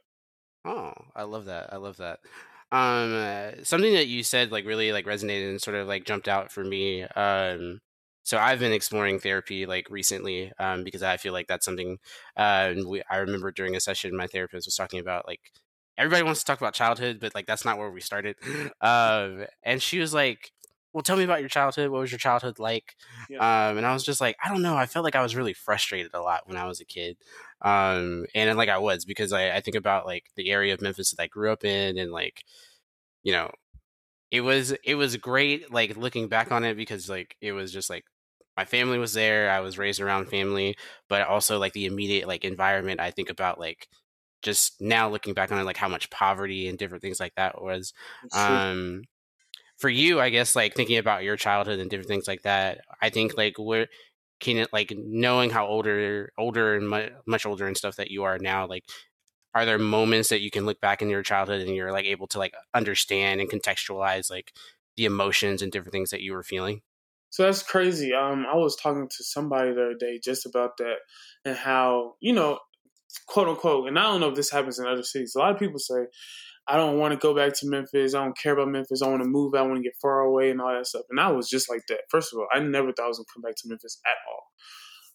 Oh, 0.65 0.93
I 1.17 1.23
love 1.23 1.47
that. 1.47 1.73
I 1.73 1.77
love 1.77 1.97
that. 1.99 2.21
Um, 2.71 3.15
uh, 3.15 3.51
something 3.65 3.95
that 3.95 4.09
you 4.09 4.23
said 4.23 4.53
like 4.53 4.67
really 4.67 4.93
like 4.93 5.07
resonated 5.07 5.49
and 5.49 5.61
sort 5.63 5.77
of 5.77 5.89
like 5.89 6.05
jumped 6.05 6.29
out 6.29 6.53
for 6.53 6.63
me. 6.65 7.03
Um, 7.03 7.81
so 8.25 8.37
I've 8.39 8.59
been 8.61 8.73
exploring 8.73 9.21
therapy 9.21 9.65
like 9.65 9.89
recently 9.91 10.53
um, 10.59 10.85
because 10.85 11.03
I 11.03 11.17
feel 11.17 11.33
like 11.33 11.47
that's 11.47 11.65
something. 11.65 11.99
Uh, 12.37 12.75
we, 12.87 13.03
I 13.11 13.19
remember 13.19 13.51
during 13.53 13.75
a 13.75 13.81
session 13.81 14.15
my 14.17 14.27
therapist 14.27 14.67
was 14.67 14.77
talking 14.77 15.01
about 15.01 15.27
like 15.27 15.41
everybody 15.97 16.23
wants 16.23 16.41
to 16.41 16.47
talk 16.47 16.61
about 16.61 16.75
childhood, 16.75 17.19
but 17.21 17.35
like 17.35 17.47
that's 17.47 17.65
not 17.65 17.79
where 17.79 17.91
we 17.91 18.01
started. 18.01 18.37
Um, 18.81 19.47
and 19.63 19.83
she 19.83 19.99
was 19.99 20.15
like, 20.15 20.53
"Well, 20.93 21.03
tell 21.03 21.17
me 21.17 21.25
about 21.25 21.41
your 21.41 21.49
childhood. 21.49 21.91
What 21.91 22.01
was 22.01 22.13
your 22.13 22.19
childhood 22.19 22.59
like?" 22.59 22.97
Yeah. 23.29 23.39
Um, 23.39 23.77
and 23.79 23.87
I 23.87 23.93
was 23.93 24.05
just 24.05 24.21
like, 24.21 24.37
I 24.45 24.49
don't 24.49 24.63
know. 24.63 24.77
I 24.77 24.87
felt 24.87 25.05
like 25.05 25.17
I 25.17 25.23
was 25.23 25.37
really 25.37 25.53
frustrated 25.55 26.13
a 26.15 26.21
lot 26.21 26.49
when 26.49 26.57
I 26.57 26.67
was 26.67 26.81
a 26.81 26.85
kid 26.85 27.17
um 27.63 28.25
and 28.37 28.57
like 28.57 28.69
i 28.69 28.79
was 28.79 29.05
because 29.05 29.33
I, 29.33 29.51
I 29.57 29.61
think 29.61 29.77
about 29.77 30.07
like 30.07 30.27
the 30.37 30.51
area 30.51 30.73
of 30.75 30.81
memphis 30.81 31.11
that 31.11 31.21
i 31.21 31.27
grew 31.27 31.51
up 31.51 31.65
in 31.65 31.99
and 31.99 32.13
like 32.13 32.45
you 33.23 33.33
know 33.33 33.51
it 34.31 34.43
was 34.43 34.73
it 34.85 34.95
was 34.95 35.17
great 35.17 35.73
like 35.73 35.97
looking 35.97 36.29
back 36.29 36.53
on 36.53 36.65
it 36.65 36.77
because 36.77 37.09
like 37.09 37.37
it 37.41 37.53
was 37.53 37.73
just 37.73 37.91
like 37.91 38.05
my 38.57 38.65
family 38.65 38.99
was 38.99 39.13
there 39.15 39.51
i 39.51 39.61
was 39.61 39.79
raised 39.79 40.01
around 40.01 40.27
family 40.29 40.77
but 41.09 41.27
also 41.27 41.59
like 41.59 41.73
the 41.73 41.87
immediate 41.87 42.29
like 42.29 42.45
environment 42.45 43.01
i 43.01 43.11
think 43.11 43.31
about 43.31 43.59
like 43.59 43.89
just 44.43 44.81
now 44.81 45.09
looking 45.09 45.35
back 45.35 45.51
on 45.53 45.59
it 45.59 45.65
like 45.65 45.77
how 45.77 45.89
much 45.89 46.11
poverty 46.11 46.69
and 46.69 46.79
different 46.79 47.03
things 47.03 47.21
like 47.21 47.35
that 47.37 47.63
was 47.63 47.93
um 48.33 49.03
for 49.79 49.89
you 49.89 50.21
i 50.21 50.29
guess 50.29 50.55
like 50.55 50.75
thinking 50.75 50.99
about 50.99 51.23
your 51.23 51.37
childhood 51.37 51.79
and 51.79 51.89
different 51.91 52.09
things 52.09 52.29
like 52.29 52.43
that 52.43 52.81
i 53.01 53.09
think 53.09 53.37
like 53.37 53.59
where 53.59 53.89
can 54.41 54.57
it 54.57 54.69
like 54.73 54.93
knowing 54.97 55.51
how 55.51 55.67
older 55.67 56.33
older 56.39 56.77
and 56.77 57.13
much 57.27 57.47
older 57.47 57.67
and 57.67 57.77
stuff 57.77 57.97
that 57.97 58.11
you 58.11 58.25
are 58.25 58.39
now 58.39 58.67
like 58.67 58.85
are 59.55 59.65
there 59.65 59.79
moments 59.79 60.29
that 60.29 60.41
you 60.41 60.51
can 60.51 60.67
look 60.67 60.81
back 60.81 61.03
in 61.03 61.09
your 61.09 61.23
childhood 61.23 61.61
and 61.61 61.75
you're 61.75 61.93
like 61.93 62.05
able 62.05 62.27
to 62.29 62.39
like 62.39 62.55
understand 62.75 63.41
and 63.41 63.51
contextualize 63.51 64.31
like 64.31 64.53
the 64.97 65.05
emotions 65.05 65.63
and 65.63 65.73
different 65.73 65.93
things 65.93 66.11
that 66.11 66.21
you 66.21 66.33
were 66.33 66.43
feeling? 66.43 66.83
So 67.31 67.43
that's 67.43 67.63
crazy 67.63 68.15
um 68.15 68.47
i 68.51 68.57
was 68.57 68.75
talking 68.75 69.07
to 69.07 69.25
somebody 69.25 69.73
the 69.73 69.83
other 69.83 69.95
day 69.95 70.19
just 70.23 70.47
about 70.47 70.79
that 70.79 70.97
and 71.45 71.57
how 71.57 72.15
you 72.21 72.33
know 72.33 72.59
quote 73.27 73.49
unquote 73.49 73.87
and 73.87 73.99
i 73.99 74.03
don't 74.03 74.21
know 74.21 74.31
if 74.31 74.35
this 74.35 74.51
happens 74.51 74.79
in 74.79 74.87
other 74.87 75.03
cities 75.03 75.35
a 75.35 75.39
lot 75.39 75.53
of 75.53 75.59
people 75.59 75.79
say 75.79 76.07
I 76.69 76.77
don't 76.77 76.99
want 76.99 77.13
to 77.13 77.19
go 77.19 77.35
back 77.35 77.55
to 77.55 77.69
Memphis. 77.69 78.15
I 78.15 78.23
don't 78.23 78.37
care 78.37 78.53
about 78.53 78.69
Memphis. 78.69 79.03
I 79.03 79.09
want 79.09 79.23
to 79.23 79.29
move. 79.29 79.55
I 79.55 79.63
want 79.63 79.77
to 79.77 79.83
get 79.83 79.95
far 80.03 80.21
away 80.21 80.51
and 80.51 80.61
all 80.61 80.73
that 80.73 80.87
stuff. 80.87 81.03
And 81.11 81.19
I 81.19 81.31
was 81.33 81.49
just 81.49 81.71
like 81.71 81.81
that. 81.89 82.01
First 82.11 82.33
of 82.33 82.39
all, 82.39 82.47
I 82.53 82.61
never 82.61 82.93
thought 82.93 83.07
I 83.07 83.09
was 83.09 83.19
gonna 83.19 83.27
come 83.35 83.43
back 83.43 83.57
to 83.57 83.69
Memphis 83.69 84.01
at 84.07 84.17
all. 84.31 84.45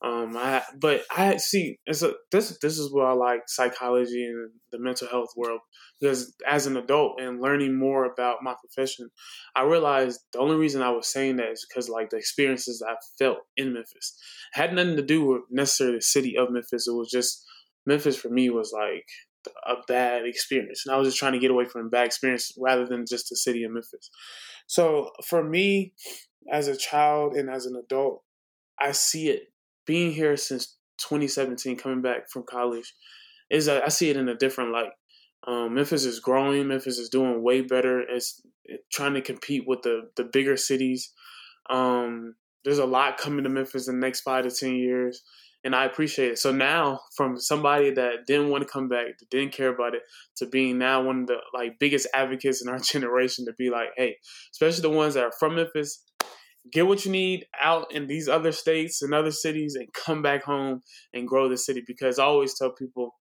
Um, 0.03 0.35
I 0.35 0.61
but 0.81 1.03
I 1.15 1.37
see 1.37 1.77
it's 1.85 2.01
a 2.01 2.13
this 2.29 2.57
this 2.61 2.77
is 2.77 2.91
what 2.91 3.05
I 3.05 3.13
like 3.13 3.43
psychology 3.47 4.25
and 4.25 4.51
the 4.73 4.79
mental 4.79 5.07
health 5.07 5.29
world 5.37 5.61
because 6.01 6.35
as 6.45 6.67
an 6.67 6.75
adult 6.75 7.21
and 7.21 7.41
learning 7.41 7.79
more 7.79 8.03
about 8.03 8.43
my 8.43 8.53
profession, 8.59 9.09
I 9.55 9.63
realized 9.63 10.19
the 10.33 10.39
only 10.39 10.57
reason 10.57 10.81
I 10.81 10.89
was 10.89 11.09
saying 11.09 11.37
that 11.37 11.51
is 11.51 11.65
because 11.69 11.87
like 11.87 12.09
the 12.09 12.17
experiences 12.17 12.83
I 12.85 12.95
felt 13.17 13.37
in 13.55 13.73
Memphis 13.73 14.19
had 14.51 14.73
nothing 14.73 14.97
to 14.97 15.01
do 15.01 15.23
with 15.23 15.43
necessarily 15.49 15.97
the 15.97 16.01
city 16.01 16.37
of 16.37 16.51
Memphis. 16.51 16.85
It 16.85 16.91
was 16.91 17.09
just 17.09 17.45
Memphis 17.85 18.17
for 18.17 18.29
me 18.29 18.49
was 18.49 18.73
like 18.77 19.05
a 19.65 19.75
bad 19.87 20.25
experience. 20.25 20.83
And 20.85 20.93
I 20.93 20.97
was 20.97 21.07
just 21.07 21.17
trying 21.17 21.33
to 21.33 21.39
get 21.39 21.51
away 21.51 21.65
from 21.65 21.85
a 21.85 21.89
bad 21.89 22.05
experience 22.05 22.51
rather 22.57 22.85
than 22.85 23.05
just 23.07 23.29
the 23.29 23.35
city 23.35 23.63
of 23.63 23.71
Memphis. 23.71 24.09
So 24.67 25.11
for 25.25 25.43
me, 25.43 25.93
as 26.51 26.67
a 26.67 26.77
child 26.77 27.33
and 27.33 27.49
as 27.49 27.65
an 27.65 27.75
adult, 27.75 28.23
I 28.79 28.91
see 28.91 29.29
it 29.29 29.51
being 29.85 30.11
here 30.11 30.37
since 30.37 30.77
2017, 30.99 31.77
coming 31.77 32.01
back 32.01 32.29
from 32.29 32.43
college, 32.43 32.93
is 33.49 33.67
I 33.67 33.87
see 33.89 34.09
it 34.09 34.17
in 34.17 34.29
a 34.29 34.35
different 34.35 34.71
light. 34.71 34.91
Um, 35.45 35.73
Memphis 35.73 36.05
is 36.05 36.19
growing. 36.19 36.67
Memphis 36.67 36.97
is 36.97 37.09
doing 37.09 37.43
way 37.43 37.61
better. 37.61 37.99
It's 37.99 38.41
trying 38.91 39.13
to 39.15 39.21
compete 39.21 39.67
with 39.67 39.81
the 39.81 40.09
the 40.15 40.23
bigger 40.23 40.55
cities. 40.55 41.11
Um, 41.69 42.35
there's 42.63 42.79
a 42.79 42.85
lot 42.85 43.17
coming 43.17 43.43
to 43.43 43.49
Memphis 43.49 43.87
in 43.87 43.99
the 43.99 44.05
next 44.05 44.21
five 44.21 44.45
to 44.45 44.51
ten 44.51 44.75
years 44.75 45.21
and 45.63 45.75
I 45.75 45.85
appreciate 45.85 46.31
it. 46.31 46.39
So 46.39 46.51
now, 46.51 46.99
from 47.15 47.37
somebody 47.37 47.91
that 47.91 48.25
didn't 48.27 48.49
want 48.49 48.63
to 48.63 48.71
come 48.71 48.89
back, 48.89 49.17
that 49.19 49.29
didn't 49.29 49.53
care 49.53 49.69
about 49.69 49.95
it, 49.95 50.01
to 50.37 50.45
being 50.45 50.77
now 50.77 51.01
one 51.01 51.21
of 51.21 51.27
the 51.27 51.37
like 51.53 51.79
biggest 51.79 52.07
advocates 52.13 52.61
in 52.61 52.69
our 52.69 52.79
generation, 52.91 53.45
to 53.45 53.53
be 53.53 53.69
like, 53.69 53.89
hey, 53.95 54.17
especially 54.51 54.81
the 54.81 54.89
ones 54.89 55.13
that 55.13 55.23
are 55.23 55.33
from 55.39 55.55
Memphis, 55.55 56.03
get 56.71 56.87
what 56.87 57.05
you 57.05 57.11
need 57.11 57.45
out 57.61 57.91
in 57.91 58.07
these 58.07 58.27
other 58.27 58.51
states 58.51 59.01
and 59.01 59.13
other 59.13 59.31
cities, 59.31 59.75
and 59.75 59.87
come 59.93 60.21
back 60.21 60.43
home 60.43 60.81
and 61.13 61.27
grow 61.27 61.47
the 61.47 61.57
city. 61.57 61.81
Because 61.85 62.19
I 62.19 62.25
always 62.25 62.57
tell 62.57 62.71
people, 62.71 63.15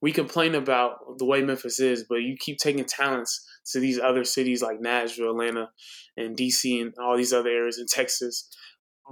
we 0.00 0.12
complain 0.12 0.54
about 0.54 1.18
the 1.18 1.24
way 1.24 1.42
Memphis 1.42 1.80
is, 1.80 2.04
but 2.08 2.16
you 2.16 2.36
keep 2.38 2.58
taking 2.58 2.84
talents 2.84 3.44
to 3.72 3.80
these 3.80 3.98
other 3.98 4.22
cities 4.22 4.62
like 4.62 4.80
Nashville, 4.80 5.30
Atlanta, 5.30 5.70
and 6.16 6.36
DC, 6.36 6.80
and 6.80 6.94
all 7.02 7.16
these 7.16 7.32
other 7.32 7.48
areas 7.48 7.78
in 7.78 7.86
Texas. 7.88 8.48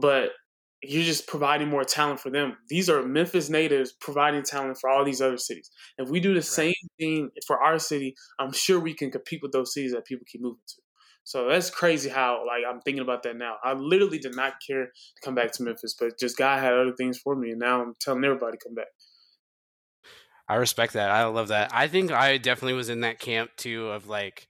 But 0.00 0.30
you're 0.82 1.04
just 1.04 1.26
providing 1.26 1.68
more 1.68 1.84
talent 1.84 2.20
for 2.20 2.30
them. 2.30 2.56
These 2.68 2.90
are 2.90 3.02
Memphis 3.02 3.48
natives 3.48 3.92
providing 3.92 4.42
talent 4.42 4.78
for 4.80 4.90
all 4.90 5.04
these 5.04 5.20
other 5.20 5.38
cities. 5.38 5.70
If 5.96 6.08
we 6.08 6.18
do 6.18 6.30
the 6.30 6.36
right. 6.36 6.44
same 6.44 6.74
thing 6.98 7.30
for 7.46 7.62
our 7.62 7.78
city, 7.78 8.16
I'm 8.38 8.52
sure 8.52 8.80
we 8.80 8.94
can 8.94 9.10
compete 9.10 9.40
with 9.42 9.52
those 9.52 9.72
cities 9.72 9.92
that 9.92 10.04
people 10.04 10.24
keep 10.30 10.42
moving 10.42 10.58
to. 10.66 10.82
So 11.24 11.48
that's 11.48 11.70
crazy 11.70 12.10
how 12.10 12.44
like 12.46 12.62
I'm 12.68 12.80
thinking 12.80 13.02
about 13.02 13.22
that 13.22 13.36
now. 13.36 13.56
I 13.62 13.74
literally 13.74 14.18
did 14.18 14.34
not 14.34 14.54
care 14.66 14.86
to 14.86 14.90
come 15.24 15.36
back 15.36 15.52
to 15.52 15.62
Memphis, 15.62 15.94
but 15.98 16.18
just 16.18 16.36
God 16.36 16.58
had 16.60 16.72
other 16.72 16.92
things 16.92 17.18
for 17.18 17.36
me, 17.36 17.50
and 17.50 17.60
now 17.60 17.80
I'm 17.80 17.94
telling 18.00 18.24
everybody 18.24 18.56
to 18.58 18.64
come 18.64 18.74
back. 18.74 18.88
I 20.48 20.56
respect 20.56 20.94
that. 20.94 21.10
I 21.10 21.24
love 21.26 21.48
that. 21.48 21.70
I 21.72 21.86
think 21.86 22.10
I 22.10 22.38
definitely 22.38 22.74
was 22.74 22.88
in 22.88 23.02
that 23.02 23.20
camp 23.20 23.50
too 23.56 23.88
of 23.88 24.08
like 24.08 24.48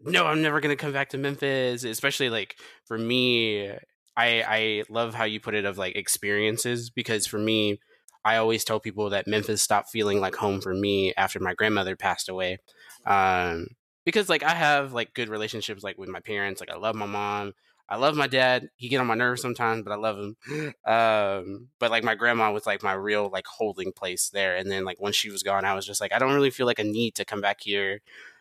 no, 0.00 0.26
I'm 0.26 0.42
never 0.42 0.60
gonna 0.60 0.74
come 0.74 0.92
back 0.92 1.10
to 1.10 1.18
Memphis. 1.18 1.84
Especially 1.84 2.30
like 2.30 2.56
for 2.86 2.96
me, 2.96 3.70
I 4.16 4.44
I 4.46 4.84
love 4.88 5.14
how 5.14 5.24
you 5.24 5.40
put 5.40 5.54
it 5.54 5.64
of 5.64 5.78
like 5.78 5.96
experiences 5.96 6.90
because 6.90 7.26
for 7.26 7.38
me, 7.38 7.80
I 8.24 8.36
always 8.36 8.64
tell 8.64 8.80
people 8.80 9.10
that 9.10 9.26
Memphis 9.26 9.62
stopped 9.62 9.90
feeling 9.90 10.20
like 10.20 10.34
home 10.36 10.60
for 10.60 10.74
me 10.74 11.14
after 11.16 11.40
my 11.40 11.54
grandmother 11.54 11.96
passed 11.96 12.28
away. 12.28 12.58
Um, 13.06 13.68
because 14.04 14.28
like 14.28 14.42
I 14.42 14.54
have 14.54 14.92
like 14.92 15.14
good 15.14 15.28
relationships 15.28 15.82
like 15.82 15.98
with 15.98 16.08
my 16.08 16.20
parents. 16.20 16.60
Like 16.60 16.70
I 16.70 16.76
love 16.76 16.94
my 16.94 17.06
mom. 17.06 17.54
I 17.88 17.96
love 17.96 18.16
my 18.16 18.26
dad. 18.26 18.70
He 18.76 18.88
get 18.88 19.00
on 19.00 19.06
my 19.06 19.14
nerves 19.14 19.42
sometimes, 19.42 19.82
but 19.82 19.92
I 19.92 19.96
love 19.96 20.18
him. 20.18 20.36
Um, 20.84 21.68
but 21.78 21.90
like 21.90 22.04
my 22.04 22.14
grandma 22.14 22.52
was 22.52 22.66
like 22.66 22.82
my 22.82 22.92
real 22.92 23.30
like 23.30 23.46
holding 23.46 23.92
place 23.92 24.30
there. 24.30 24.56
And 24.56 24.70
then 24.70 24.84
like 24.84 25.00
when 25.00 25.12
she 25.12 25.30
was 25.30 25.42
gone, 25.42 25.64
I 25.64 25.74
was 25.74 25.86
just 25.86 26.00
like 26.00 26.12
I 26.12 26.18
don't 26.18 26.34
really 26.34 26.50
feel 26.50 26.66
like 26.66 26.78
a 26.78 26.84
need 26.84 27.14
to 27.16 27.24
come 27.24 27.40
back 27.40 27.60
here 27.60 28.00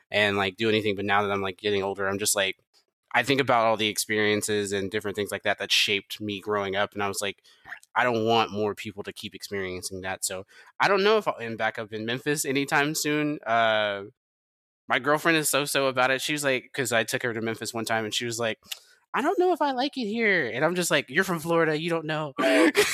and 0.09 0.37
like 0.37 0.57
do 0.57 0.69
anything. 0.69 0.95
But 0.95 1.05
now 1.05 1.21
that 1.21 1.31
I'm 1.31 1.41
like 1.41 1.57
getting 1.57 1.83
older, 1.83 2.07
I'm 2.07 2.19
just 2.19 2.35
like 2.35 2.57
I 3.13 3.23
think 3.23 3.41
about 3.41 3.65
all 3.65 3.77
the 3.77 3.87
experiences 3.87 4.71
and 4.71 4.89
different 4.89 5.15
things 5.15 5.31
like 5.31 5.43
that 5.43 5.59
that 5.59 5.71
shaped 5.71 6.21
me 6.21 6.39
growing 6.39 6.75
up, 6.75 6.93
and 6.93 7.03
I 7.03 7.07
was 7.07 7.21
like, 7.21 7.41
I 7.95 8.03
don't 8.03 8.25
want 8.25 8.51
more 8.51 8.73
people 8.73 9.03
to 9.03 9.13
keep 9.13 9.35
experiencing 9.35 10.01
that. 10.01 10.23
So 10.23 10.45
I 10.79 10.87
don't 10.87 11.03
know 11.03 11.17
if 11.17 11.27
I'll 11.27 11.37
end 11.39 11.57
back 11.57 11.77
up 11.77 11.91
in 11.91 12.05
Memphis 12.05 12.45
anytime 12.45 12.95
soon. 12.95 13.39
Uh, 13.45 14.03
my 14.87 14.99
girlfriend 14.99 15.37
is 15.37 15.49
so 15.49 15.65
so 15.65 15.87
about 15.87 16.11
it. 16.11 16.21
She 16.21 16.33
was 16.33 16.43
like, 16.43 16.63
because 16.63 16.91
I 16.93 17.03
took 17.03 17.23
her 17.23 17.33
to 17.33 17.41
Memphis 17.41 17.73
one 17.73 17.85
time, 17.85 18.05
and 18.05 18.13
she 18.13 18.25
was 18.25 18.39
like. 18.39 18.57
I 19.13 19.21
don't 19.21 19.37
know 19.37 19.51
if 19.51 19.61
I 19.61 19.71
like 19.71 19.97
it 19.97 20.07
here, 20.07 20.49
and 20.53 20.63
I'm 20.63 20.73
just 20.73 20.89
like, 20.89 21.09
you're 21.09 21.25
from 21.25 21.41
Florida, 21.41 21.77
you 21.77 21.89
don't 21.89 22.05
know, 22.05 22.31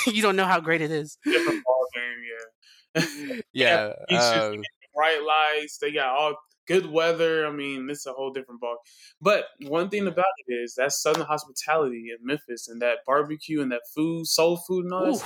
you 0.07 0.23
don't 0.23 0.35
know 0.35 0.45
how 0.45 0.59
great 0.59 0.81
it 0.81 0.89
is. 0.89 1.19
Different 1.23 1.63
ball 1.63 1.85
game, 1.93 3.11
yeah. 3.13 3.41
yeah, 4.09 4.17
um, 4.17 4.63
bright 4.95 5.21
lights. 5.21 5.77
They 5.77 5.91
got 5.91 6.07
all 6.07 6.35
good 6.67 6.91
weather. 6.91 7.47
I 7.47 7.51
mean, 7.51 7.89
it's 7.89 8.05
a 8.05 8.13
whole 8.13 8.31
different 8.31 8.61
ball. 8.61 8.77
But 9.21 9.45
one 9.65 9.89
thing 9.89 10.07
about 10.07 10.25
it 10.47 10.53
is 10.53 10.75
that 10.75 10.91
Southern 10.91 11.25
hospitality 11.25 12.07
in 12.11 12.25
Memphis 12.25 12.67
and 12.67 12.81
that 12.81 12.99
barbecue 13.05 13.61
and 13.61 13.71
that 13.71 13.81
food, 13.95 14.27
soul 14.27 14.57
food 14.57 14.85
and 14.85 14.93
all 14.93 15.05
this, 15.05 15.23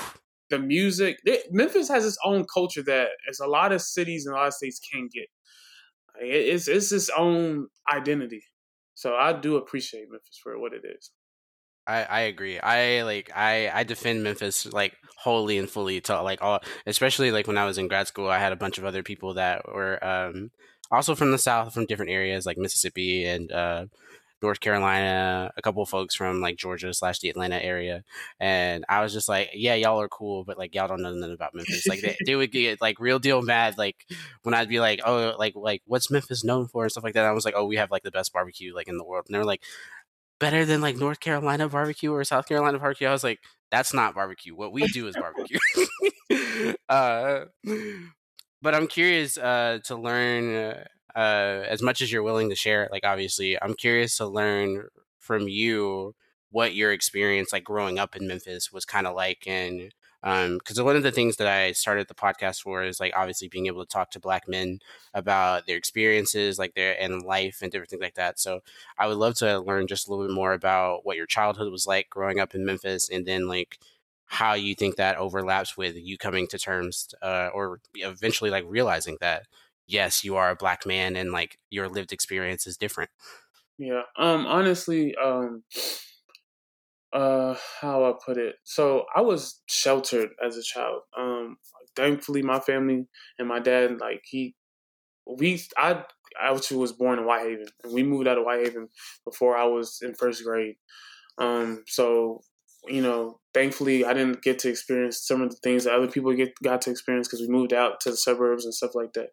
the 0.49 0.59
music. 0.59 1.19
It, 1.25 1.51
Memphis 1.51 1.89
has 1.89 2.05
its 2.05 2.17
own 2.23 2.45
culture 2.53 2.83
that 2.83 3.09
as 3.29 3.39
a 3.39 3.47
lot 3.47 3.71
of 3.71 3.81
cities 3.81 4.25
and 4.25 4.35
a 4.35 4.37
lot 4.37 4.47
of 4.47 4.53
states 4.53 4.79
can't 4.79 5.11
get. 5.11 5.27
It's 6.19 6.67
it's 6.67 6.91
its 6.91 7.09
own 7.17 7.67
identity. 7.91 8.43
So 8.93 9.15
I 9.15 9.33
do 9.33 9.55
appreciate 9.55 10.11
Memphis 10.11 10.39
for 10.41 10.59
what 10.59 10.73
it 10.73 10.83
is. 10.85 11.11
I, 11.87 12.03
I 12.03 12.19
agree. 12.21 12.59
I 12.59 13.01
like 13.03 13.31
I 13.35 13.71
I 13.73 13.83
defend 13.83 14.23
Memphis 14.23 14.71
like 14.71 14.95
wholly 15.17 15.57
and 15.57 15.69
fully 15.69 16.01
to 16.01 16.21
like 16.21 16.41
all 16.41 16.59
especially 16.85 17.31
like 17.31 17.47
when 17.47 17.57
I 17.57 17.65
was 17.65 17.77
in 17.77 17.87
grad 17.87 18.07
school 18.07 18.27
I 18.27 18.37
had 18.37 18.51
a 18.51 18.57
bunch 18.57 18.77
of 18.77 18.85
other 18.85 19.03
people 19.03 19.35
that 19.35 19.67
were 19.67 20.03
um 20.03 20.51
also 20.91 21.15
from 21.15 21.31
the 21.31 21.37
south 21.37 21.73
from 21.73 21.85
different 21.85 22.11
areas 22.11 22.45
like 22.45 22.57
Mississippi 22.57 23.25
and 23.25 23.51
uh 23.51 23.85
North 24.41 24.59
Carolina, 24.59 25.51
a 25.55 25.61
couple 25.61 25.83
of 25.83 25.89
folks 25.89 26.15
from 26.15 26.41
like 26.41 26.57
Georgia 26.57 26.91
slash 26.95 27.19
the 27.19 27.29
Atlanta 27.29 27.63
area, 27.63 28.03
and 28.39 28.83
I 28.89 29.01
was 29.01 29.13
just 29.13 29.29
like, 29.29 29.51
"Yeah, 29.53 29.75
y'all 29.75 30.01
are 30.01 30.07
cool, 30.07 30.43
but 30.43 30.57
like 30.57 30.73
y'all 30.73 30.87
don't 30.87 31.03
know 31.03 31.13
nothing 31.13 31.35
about 31.35 31.53
Memphis." 31.53 31.87
Like 31.87 32.01
they, 32.01 32.17
they 32.25 32.35
would 32.35 32.51
get 32.51 32.81
like 32.81 32.99
real 32.99 33.19
deal 33.19 33.43
mad, 33.43 33.77
like 33.77 34.03
when 34.41 34.55
I'd 34.55 34.67
be 34.67 34.79
like, 34.79 34.99
"Oh, 35.05 35.35
like 35.37 35.53
like 35.55 35.83
what's 35.85 36.09
Memphis 36.09 36.43
known 36.43 36.67
for?" 36.67 36.83
and 36.83 36.91
stuff 36.91 37.03
like 37.03 37.13
that. 37.13 37.25
I 37.25 37.33
was 37.33 37.45
like, 37.45 37.53
"Oh, 37.55 37.65
we 37.65 37.75
have 37.75 37.91
like 37.91 38.01
the 38.01 38.09
best 38.09 38.33
barbecue 38.33 38.73
like 38.73 38.87
in 38.87 38.97
the 38.97 39.03
world," 39.05 39.25
and 39.27 39.35
they're 39.35 39.45
like, 39.45 39.61
better 40.39 40.65
than 40.65 40.81
like 40.81 40.97
North 40.97 41.19
Carolina 41.19 41.69
barbecue 41.69 42.11
or 42.11 42.23
South 42.23 42.47
Carolina 42.47 42.79
barbecue. 42.79 43.07
I 43.07 43.11
was 43.11 43.23
like, 43.23 43.39
that's 43.69 43.93
not 43.93 44.15
barbecue. 44.15 44.55
What 44.55 44.73
we 44.73 44.87
do 44.87 45.07
is 45.07 45.15
barbecue. 45.15 45.59
uh, 46.89 47.45
but 48.61 48.75
I'm 48.75 48.87
curious 48.87 49.37
uh, 49.37 49.79
to 49.85 49.95
learn 49.95 50.75
uh, 51.15 51.63
as 51.67 51.81
much 51.81 52.01
as 52.01 52.11
you're 52.11 52.23
willing 52.23 52.49
to 52.49 52.55
share. 52.55 52.87
Like, 52.91 53.05
obviously, 53.05 53.61
I'm 53.61 53.73
curious 53.73 54.17
to 54.17 54.27
learn 54.27 54.87
from 55.19 55.47
you 55.47 56.15
what 56.51 56.75
your 56.75 56.91
experience 56.91 57.53
like 57.53 57.63
growing 57.63 57.97
up 57.97 58.15
in 58.15 58.27
Memphis 58.27 58.71
was 58.71 58.85
kind 58.85 59.07
of 59.07 59.15
like 59.15 59.47
and 59.47 59.91
because 60.23 60.77
um, 60.77 60.85
one 60.85 60.95
of 60.95 61.01
the 61.01 61.11
things 61.11 61.37
that 61.37 61.47
I 61.47 61.71
started 61.71 62.07
the 62.07 62.13
podcast 62.13 62.61
for 62.61 62.83
is 62.83 62.99
like 62.99 63.13
obviously 63.15 63.47
being 63.47 63.65
able 63.65 63.83
to 63.83 63.91
talk 63.91 64.11
to 64.11 64.19
black 64.19 64.47
men 64.47 64.79
about 65.15 65.65
their 65.65 65.77
experiences, 65.77 66.59
like 66.59 66.75
their 66.75 66.95
and 67.01 67.23
life 67.23 67.59
and 67.63 67.71
different 67.71 67.89
things 67.89 68.03
like 68.03 68.13
that. 68.15 68.39
So 68.39 68.59
I 68.99 69.07
would 69.07 69.17
love 69.17 69.33
to 69.35 69.59
learn 69.59 69.87
just 69.87 70.07
a 70.07 70.11
little 70.11 70.27
bit 70.27 70.33
more 70.35 70.53
about 70.53 71.05
what 71.05 71.17
your 71.17 71.25
childhood 71.25 71.71
was 71.71 71.87
like 71.87 72.07
growing 72.11 72.39
up 72.39 72.53
in 72.53 72.65
Memphis, 72.65 73.09
and 73.09 73.25
then 73.25 73.47
like 73.47 73.79
how 74.31 74.53
you 74.53 74.73
think 74.73 74.95
that 74.95 75.17
overlaps 75.17 75.75
with 75.75 75.93
you 75.97 76.17
coming 76.17 76.47
to 76.47 76.57
terms 76.57 77.13
uh, 77.21 77.49
or 77.53 77.81
eventually 77.95 78.49
like 78.49 78.63
realizing 78.65 79.17
that 79.19 79.45
yes, 79.87 80.23
you 80.23 80.37
are 80.37 80.51
a 80.51 80.55
black 80.55 80.85
man 80.85 81.17
and 81.17 81.33
like 81.33 81.59
your 81.69 81.89
lived 81.89 82.13
experience 82.13 82.65
is 82.65 82.77
different. 82.77 83.09
Yeah. 83.77 84.03
Um. 84.17 84.45
Honestly. 84.45 85.15
Um 85.21 85.63
uh 87.11 87.55
how 87.81 88.05
I 88.05 88.13
put 88.25 88.37
it. 88.37 88.55
So 88.63 89.03
I 89.13 89.19
was 89.19 89.61
sheltered 89.67 90.29
as 90.41 90.55
a 90.55 90.63
child. 90.63 91.01
Um 91.17 91.57
thankfully 91.97 92.41
my 92.41 92.61
family 92.61 93.07
and 93.37 93.49
my 93.49 93.59
dad 93.59 93.99
like 93.99 94.21
he 94.23 94.55
we 95.27 95.61
I 95.77 96.05
I 96.41 96.55
actually 96.55 96.77
was 96.77 96.93
born 96.93 97.19
in 97.19 97.25
Whitehaven 97.25 97.65
and 97.83 97.93
we 97.93 98.03
moved 98.03 98.29
out 98.29 98.37
of 98.37 98.45
Whitehaven 98.45 98.87
before 99.25 99.57
I 99.57 99.65
was 99.65 99.99
in 100.01 100.13
first 100.13 100.41
grade. 100.45 100.75
Um 101.37 101.83
so 101.85 102.43
you 102.87 103.01
know, 103.01 103.39
thankfully 103.53 104.05
I 104.05 104.13
didn't 104.13 104.41
get 104.41 104.59
to 104.59 104.69
experience 104.69 105.25
some 105.25 105.41
of 105.41 105.49
the 105.49 105.57
things 105.57 105.83
that 105.83 105.93
other 105.93 106.07
people 106.07 106.33
get 106.33 106.51
got 106.63 106.81
to 106.83 106.91
experience 106.91 107.27
because 107.27 107.41
we 107.41 107.47
moved 107.47 107.73
out 107.73 107.99
to 108.01 108.11
the 108.11 108.17
suburbs 108.17 108.65
and 108.65 108.73
stuff 108.73 108.95
like 108.95 109.13
that. 109.13 109.29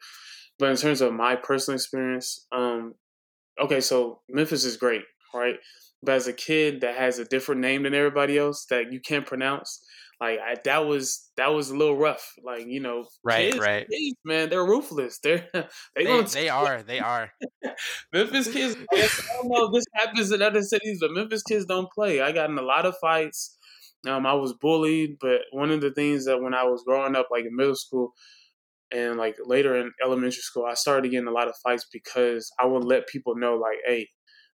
But 0.58 0.70
in 0.70 0.76
terms 0.76 1.00
of 1.00 1.12
my 1.12 1.36
personal 1.36 1.76
experience, 1.76 2.46
um 2.52 2.94
okay, 3.60 3.80
so 3.80 4.20
Memphis 4.28 4.64
is 4.64 4.76
great, 4.76 5.02
right? 5.34 5.56
but 6.02 6.14
as 6.14 6.26
a 6.26 6.32
kid 6.32 6.80
that 6.80 6.96
has 6.96 7.18
a 7.18 7.24
different 7.24 7.60
name 7.60 7.82
than 7.82 7.94
everybody 7.94 8.38
else 8.38 8.66
that 8.66 8.92
you 8.92 9.00
can't 9.00 9.26
pronounce, 9.26 9.84
like 10.20 10.40
I, 10.40 10.56
that 10.64 10.86
was 10.86 11.30
that 11.36 11.54
was 11.54 11.70
a 11.70 11.76
little 11.76 11.96
rough. 11.96 12.34
Like 12.42 12.66
you 12.66 12.80
know, 12.80 13.06
right, 13.22 13.52
kids, 13.52 13.58
right, 13.58 13.86
kids, 13.88 14.16
man, 14.24 14.48
they're 14.50 14.64
ruthless. 14.64 15.18
They're 15.22 15.46
they 15.52 16.04
they, 16.04 16.22
they 16.22 16.48
are 16.48 16.82
they 16.82 16.98
are. 16.98 17.30
Memphis 18.12 18.52
kids. 18.52 18.76
I 18.92 19.08
don't 19.34 19.48
know 19.48 19.66
if 19.66 19.72
this 19.72 19.84
happens 19.94 20.32
in 20.32 20.42
other 20.42 20.62
cities, 20.62 20.98
but 21.00 21.12
Memphis 21.12 21.42
kids 21.42 21.66
don't 21.66 21.90
play. 21.92 22.20
I 22.20 22.32
got 22.32 22.50
in 22.50 22.58
a 22.58 22.62
lot 22.62 22.86
of 22.86 22.96
fights. 23.00 23.56
Um, 24.06 24.26
I 24.26 24.34
was 24.34 24.54
bullied, 24.54 25.18
but 25.20 25.42
one 25.52 25.70
of 25.70 25.80
the 25.80 25.92
things 25.92 26.24
that 26.26 26.40
when 26.40 26.54
I 26.54 26.64
was 26.64 26.84
growing 26.86 27.16
up, 27.16 27.28
like 27.30 27.44
in 27.44 27.54
middle 27.54 27.76
school, 27.76 28.12
and 28.90 29.18
like 29.18 29.36
later 29.44 29.76
in 29.76 29.92
elementary 30.02 30.32
school, 30.32 30.64
I 30.64 30.74
started 30.74 31.10
getting 31.10 31.28
a 31.28 31.32
lot 31.32 31.48
of 31.48 31.54
fights 31.62 31.86
because 31.92 32.50
I 32.58 32.66
would 32.66 32.84
let 32.84 33.06
people 33.06 33.36
know, 33.36 33.56
like, 33.56 33.78
hey, 33.86 34.08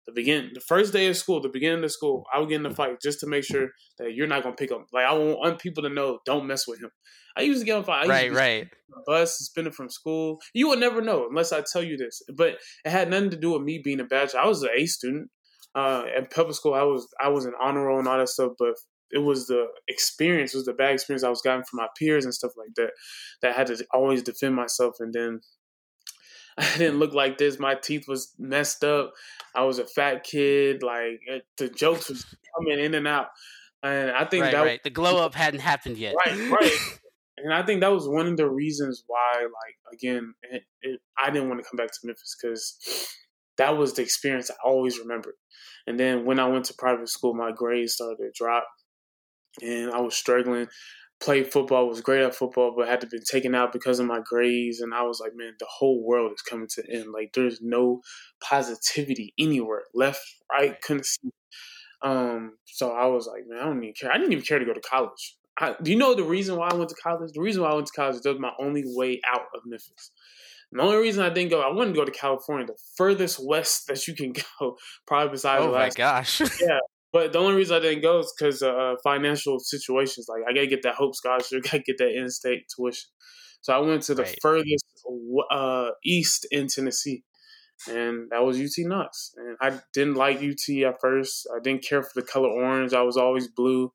the 0.07 0.13
begin 0.13 0.51
the 0.53 0.61
first 0.61 0.93
day 0.93 1.07
of 1.07 1.17
school, 1.17 1.41
the 1.41 1.49
beginning 1.49 1.83
of 1.83 1.91
school, 1.91 2.25
I 2.33 2.39
would 2.39 2.49
get 2.49 2.59
in 2.59 2.65
a 2.65 2.73
fight 2.73 3.01
just 3.01 3.19
to 3.21 3.27
make 3.27 3.43
sure 3.43 3.69
that 3.99 4.13
you're 4.13 4.27
not 4.27 4.43
gonna 4.43 4.55
pick 4.55 4.71
up. 4.71 4.85
Like 4.91 5.05
I 5.05 5.13
want 5.13 5.59
people 5.59 5.83
to 5.83 5.89
know, 5.89 6.19
don't 6.25 6.47
mess 6.47 6.67
with 6.67 6.81
him. 6.81 6.89
I 7.37 7.41
used 7.41 7.61
to 7.61 7.65
get 7.65 7.77
on 7.77 7.83
fight. 7.83 8.07
right, 8.07 8.31
right. 8.31 8.67
Bus 9.05 9.37
suspended 9.37 9.73
from 9.73 9.89
school. 9.89 10.39
You 10.53 10.67
would 10.69 10.79
never 10.79 11.01
know 11.01 11.27
unless 11.29 11.53
I 11.53 11.61
tell 11.61 11.83
you 11.83 11.97
this. 11.97 12.21
But 12.35 12.57
it 12.83 12.89
had 12.89 13.09
nothing 13.09 13.29
to 13.29 13.37
do 13.37 13.51
with 13.53 13.61
me 13.61 13.79
being 13.83 13.99
a 13.99 14.05
bachelor. 14.05 14.41
I 14.41 14.47
was 14.47 14.63
an 14.63 14.69
A 14.75 14.85
student. 14.85 15.29
Uh, 15.73 16.03
at 16.17 16.31
public 16.31 16.55
school, 16.55 16.73
I 16.73 16.83
was 16.83 17.07
I 17.21 17.29
was 17.29 17.45
an 17.45 17.53
honor 17.61 17.85
roll 17.85 17.99
and 17.99 18.07
all 18.07 18.17
that 18.17 18.27
stuff. 18.27 18.51
But 18.59 18.73
it 19.11 19.19
was 19.19 19.47
the 19.47 19.67
experience, 19.87 20.53
it 20.53 20.57
was 20.57 20.65
the 20.65 20.73
bad 20.73 20.93
experience 20.93 21.23
I 21.23 21.29
was 21.29 21.41
getting 21.41 21.63
from 21.63 21.77
my 21.77 21.87
peers 21.97 22.25
and 22.25 22.33
stuff 22.33 22.51
like 22.57 22.73
that. 22.75 22.91
That 23.41 23.53
I 23.53 23.57
had 23.57 23.67
to 23.67 23.85
always 23.93 24.23
defend 24.23 24.55
myself. 24.55 24.95
And 24.99 25.13
then 25.13 25.39
I 26.57 26.77
didn't 26.77 26.99
look 26.99 27.13
like 27.13 27.37
this. 27.37 27.59
My 27.59 27.75
teeth 27.75 28.07
was 28.07 28.33
messed 28.37 28.83
up. 28.83 29.13
I 29.55 29.63
was 29.63 29.79
a 29.79 29.85
fat 29.85 30.23
kid. 30.23 30.83
Like 30.83 31.21
the 31.57 31.69
jokes 31.69 32.09
was 32.09 32.25
coming 32.55 32.79
in 32.79 32.93
and 32.93 33.07
out, 33.07 33.27
and 33.83 34.11
I 34.11 34.25
think 34.25 34.43
right, 34.43 34.51
that 34.51 34.61
right. 34.61 34.71
Was, 34.73 34.79
the 34.83 34.89
glow 34.89 35.23
up 35.23 35.35
hadn't 35.35 35.61
happened 35.61 35.97
yet. 35.97 36.15
Right, 36.25 36.51
right. 36.51 36.77
and 37.37 37.53
I 37.53 37.63
think 37.63 37.81
that 37.81 37.91
was 37.91 38.07
one 38.07 38.27
of 38.27 38.37
the 38.37 38.49
reasons 38.49 39.03
why, 39.07 39.41
like 39.41 39.93
again, 39.93 40.33
it, 40.43 40.63
it, 40.81 40.99
I 41.17 41.29
didn't 41.31 41.49
want 41.49 41.63
to 41.63 41.69
come 41.69 41.77
back 41.77 41.91
to 41.91 41.99
Memphis 42.03 42.35
because 42.41 43.07
that 43.57 43.77
was 43.77 43.93
the 43.93 44.01
experience 44.01 44.49
I 44.51 44.55
always 44.63 44.99
remembered. 44.99 45.35
And 45.87 45.99
then 45.99 46.25
when 46.25 46.39
I 46.39 46.47
went 46.47 46.65
to 46.65 46.73
private 46.77 47.09
school, 47.09 47.33
my 47.33 47.51
grades 47.51 47.93
started 47.93 48.17
to 48.17 48.31
drop, 48.35 48.67
and 49.61 49.91
I 49.91 49.99
was 49.99 50.15
struggling 50.15 50.67
played 51.21 51.51
football, 51.51 51.87
was 51.87 52.01
great 52.01 52.23
at 52.23 52.35
football, 52.35 52.73
but 52.75 52.87
had 52.87 53.01
to 53.01 53.07
be 53.07 53.19
taken 53.19 53.53
out 53.53 53.71
because 53.71 53.99
of 53.99 54.07
my 54.07 54.19
grades. 54.23 54.81
And 54.81 54.93
I 54.93 55.03
was 55.03 55.19
like, 55.19 55.35
man, 55.35 55.53
the 55.59 55.67
whole 55.69 56.03
world 56.03 56.31
is 56.33 56.41
coming 56.41 56.67
to 56.75 56.81
an 56.81 57.01
end. 57.01 57.11
Like, 57.13 57.33
there's 57.33 57.61
no 57.61 58.01
positivity 58.41 59.33
anywhere, 59.37 59.83
left, 59.93 60.25
right, 60.51 60.81
couldn't 60.81 61.05
see. 61.05 61.29
Um, 62.01 62.57
so 62.65 62.91
I 62.91 63.05
was 63.05 63.27
like, 63.27 63.43
man, 63.47 63.59
I 63.59 63.65
don't 63.65 63.83
even 63.83 63.93
care. 63.93 64.11
I 64.11 64.17
didn't 64.17 64.33
even 64.33 64.43
care 64.43 64.59
to 64.59 64.65
go 64.65 64.73
to 64.73 64.81
college. 64.81 65.37
I, 65.57 65.75
do 65.81 65.91
you 65.91 65.97
know 65.97 66.15
the 66.15 66.23
reason 66.23 66.55
why 66.55 66.69
I 66.69 66.75
went 66.75 66.89
to 66.89 66.95
college? 66.95 67.31
The 67.33 67.41
reason 67.41 67.61
why 67.61 67.69
I 67.69 67.75
went 67.75 67.87
to 67.87 67.93
college 67.93 68.15
is 68.15 68.21
that 68.21 68.29
was 68.29 68.39
my 68.39 68.53
only 68.59 68.83
way 68.85 69.21
out 69.31 69.45
of 69.53 69.61
Memphis. 69.65 70.11
And 70.71 70.79
the 70.79 70.83
only 70.83 70.97
reason 70.97 71.23
I 71.23 71.29
didn't 71.29 71.51
go, 71.51 71.61
I 71.61 71.71
wanted 71.71 71.93
to 71.93 71.99
go 71.99 72.05
to 72.05 72.11
California, 72.11 72.65
the 72.65 72.77
furthest 72.95 73.45
west 73.45 73.87
that 73.87 74.07
you 74.07 74.15
can 74.15 74.33
go, 74.59 74.77
probably 75.05 75.33
besides. 75.33 75.63
Oh 75.63 75.71
my 75.71 75.89
gosh! 75.89 76.41
yeah, 76.61 76.79
but 77.13 77.33
the 77.33 77.39
only 77.39 77.55
reason 77.55 77.75
I 77.75 77.79
didn't 77.79 78.01
go 78.01 78.19
is 78.19 78.33
because 78.37 78.63
uh, 78.63 78.95
financial 79.03 79.59
situations. 79.59 80.27
Like 80.29 80.43
I 80.47 80.53
gotta 80.53 80.67
get 80.67 80.83
that 80.83 80.95
Hope 80.95 81.15
scholarship, 81.15 81.63
gotta 81.71 81.79
get 81.79 81.97
that 81.97 82.15
in-state 82.15 82.63
tuition. 82.75 83.09
So 83.61 83.73
I 83.73 83.79
went 83.79 84.03
to 84.03 84.15
the 84.15 84.23
right. 84.23 84.37
furthest 84.41 84.85
uh, 85.51 85.89
east 86.03 86.47
in 86.51 86.67
Tennessee, 86.67 87.23
and 87.87 88.29
that 88.31 88.43
was 88.43 88.59
UT 88.59 88.71
Knox. 88.79 89.33
And 89.37 89.57
I 89.61 89.79
didn't 89.93 90.15
like 90.15 90.37
UT 90.37 90.83
at 90.83 90.99
first. 90.99 91.47
I 91.55 91.59
didn't 91.61 91.83
care 91.83 92.01
for 92.01 92.21
the 92.21 92.25
color 92.25 92.49
orange. 92.49 92.93
I 92.93 93.03
was 93.03 93.17
always 93.17 93.47
blue. 93.47 93.91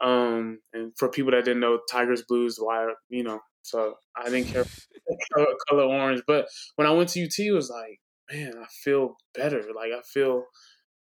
Um, 0.00 0.58
and 0.72 0.92
for 0.96 1.08
people 1.08 1.32
that 1.32 1.44
didn't 1.44 1.60
know, 1.60 1.80
Tigers 1.90 2.22
blue 2.26 2.46
is 2.46 2.58
why 2.58 2.88
you 3.08 3.24
know. 3.24 3.40
So 3.62 3.94
I 4.16 4.28
didn't 4.28 4.52
care 4.52 4.64
for 5.34 5.46
color 5.68 5.84
orange. 5.84 6.22
But 6.26 6.46
when 6.76 6.86
I 6.86 6.92
went 6.92 7.10
to 7.10 7.24
UT, 7.24 7.38
it 7.38 7.52
was 7.52 7.70
like, 7.70 7.98
man, 8.30 8.52
I 8.60 8.66
feel 8.84 9.16
better. 9.34 9.62
Like 9.74 9.90
I 9.92 10.02
feel 10.02 10.44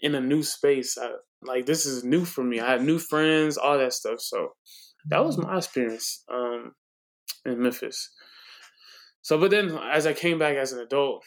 in 0.00 0.14
a 0.14 0.20
new 0.20 0.42
space. 0.42 0.96
I, 0.98 1.12
like 1.44 1.66
this 1.66 1.86
is 1.86 2.04
new 2.04 2.24
for 2.24 2.44
me. 2.44 2.60
I 2.60 2.72
had 2.72 2.82
new 2.82 2.98
friends, 2.98 3.56
all 3.56 3.78
that 3.78 3.92
stuff. 3.92 4.20
So 4.20 4.50
that 5.06 5.24
was 5.24 5.38
my 5.38 5.56
experience 5.56 6.24
um, 6.32 6.72
in 7.44 7.62
Memphis. 7.62 8.10
So, 9.22 9.38
but 9.38 9.50
then 9.50 9.78
as 9.92 10.06
I 10.06 10.12
came 10.12 10.38
back 10.38 10.56
as 10.56 10.72
an 10.72 10.80
adult, 10.80 11.24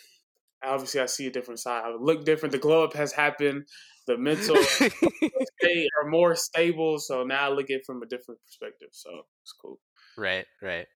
obviously 0.64 1.02
I 1.02 1.06
see 1.06 1.28
a 1.28 1.32
different 1.32 1.60
side. 1.60 1.84
I 1.86 1.96
look 2.00 2.26
different. 2.26 2.52
The 2.52 2.58
glow 2.60 2.84
up 2.84 2.94
has 2.94 3.14
happened. 3.14 3.66
The 4.08 4.18
mental 4.18 4.56
state 4.64 5.90
are 6.02 6.10
more 6.10 6.36
stable. 6.36 7.00
So 7.00 7.24
now 7.24 7.46
I 7.46 7.54
look 7.54 7.70
at 7.70 7.78
it 7.78 7.86
from 7.86 8.04
a 8.04 8.06
different 8.06 8.40
perspective. 8.46 8.90
So 8.92 9.10
it's 9.44 9.54
cool. 9.54 9.80
Right, 10.18 10.46
right. 10.62 10.88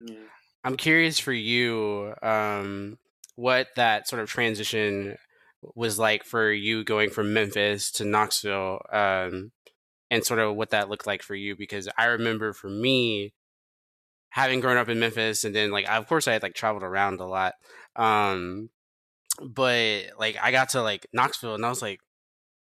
Yeah. 0.00 0.16
I'm 0.64 0.76
curious 0.76 1.18
for 1.18 1.32
you, 1.32 2.14
um, 2.22 2.98
what 3.36 3.68
that 3.76 4.08
sort 4.08 4.22
of 4.22 4.28
transition 4.28 5.16
was 5.74 5.98
like 5.98 6.24
for 6.24 6.50
you 6.50 6.84
going 6.84 7.10
from 7.10 7.32
Memphis 7.32 7.90
to 7.92 8.04
Knoxville, 8.04 8.80
um, 8.92 9.52
and 10.10 10.24
sort 10.24 10.40
of 10.40 10.56
what 10.56 10.70
that 10.70 10.88
looked 10.88 11.06
like 11.06 11.22
for 11.22 11.34
you. 11.34 11.56
Because 11.56 11.88
I 11.98 12.06
remember 12.06 12.52
for 12.52 12.68
me, 12.68 13.32
having 14.30 14.60
grown 14.60 14.76
up 14.76 14.88
in 14.88 15.00
Memphis, 15.00 15.44
and 15.44 15.54
then 15.54 15.70
like 15.70 15.88
of 15.88 16.06
course 16.06 16.28
I 16.28 16.32
had 16.32 16.42
like 16.42 16.54
traveled 16.54 16.82
around 16.82 17.20
a 17.20 17.26
lot, 17.26 17.54
um, 17.96 18.70
but 19.40 20.04
like 20.18 20.36
I 20.42 20.52
got 20.52 20.70
to 20.70 20.82
like 20.82 21.06
Knoxville, 21.12 21.54
and 21.54 21.64
I 21.64 21.68
was 21.68 21.82
like, 21.82 22.00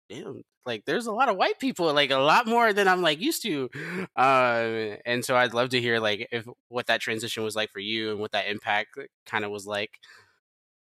damn, 0.10 0.44
like 0.66 0.86
there's 0.86 1.08
a 1.08 1.12
lot 1.12 1.30
of 1.30 1.38
white 1.38 1.60
people, 1.60 1.94
like 1.94 2.12
a 2.12 2.18
lot 2.18 2.48
more 2.48 2.74
than 2.74 2.88
I'm 2.88 3.02
like 3.02 3.20
used 3.20 3.44
to. 3.44 3.70
Um, 4.16 4.98
and 5.06 5.24
so 5.24 5.36
I'd 5.36 5.54
love 5.54 5.70
to 5.70 5.82
hear 5.82 6.00
like 6.00 6.28
if 6.32 6.46
what 6.70 6.88
that 6.88 7.02
transition 7.02 7.44
was 7.44 7.56
like 7.56 7.72
for 7.72 7.80
you 7.80 8.12
and 8.12 8.20
what 8.20 8.32
that 8.32 8.48
impact 8.48 8.98
kind 9.26 9.46
of 9.46 9.52
was 9.52 9.66
like. 9.66 10.00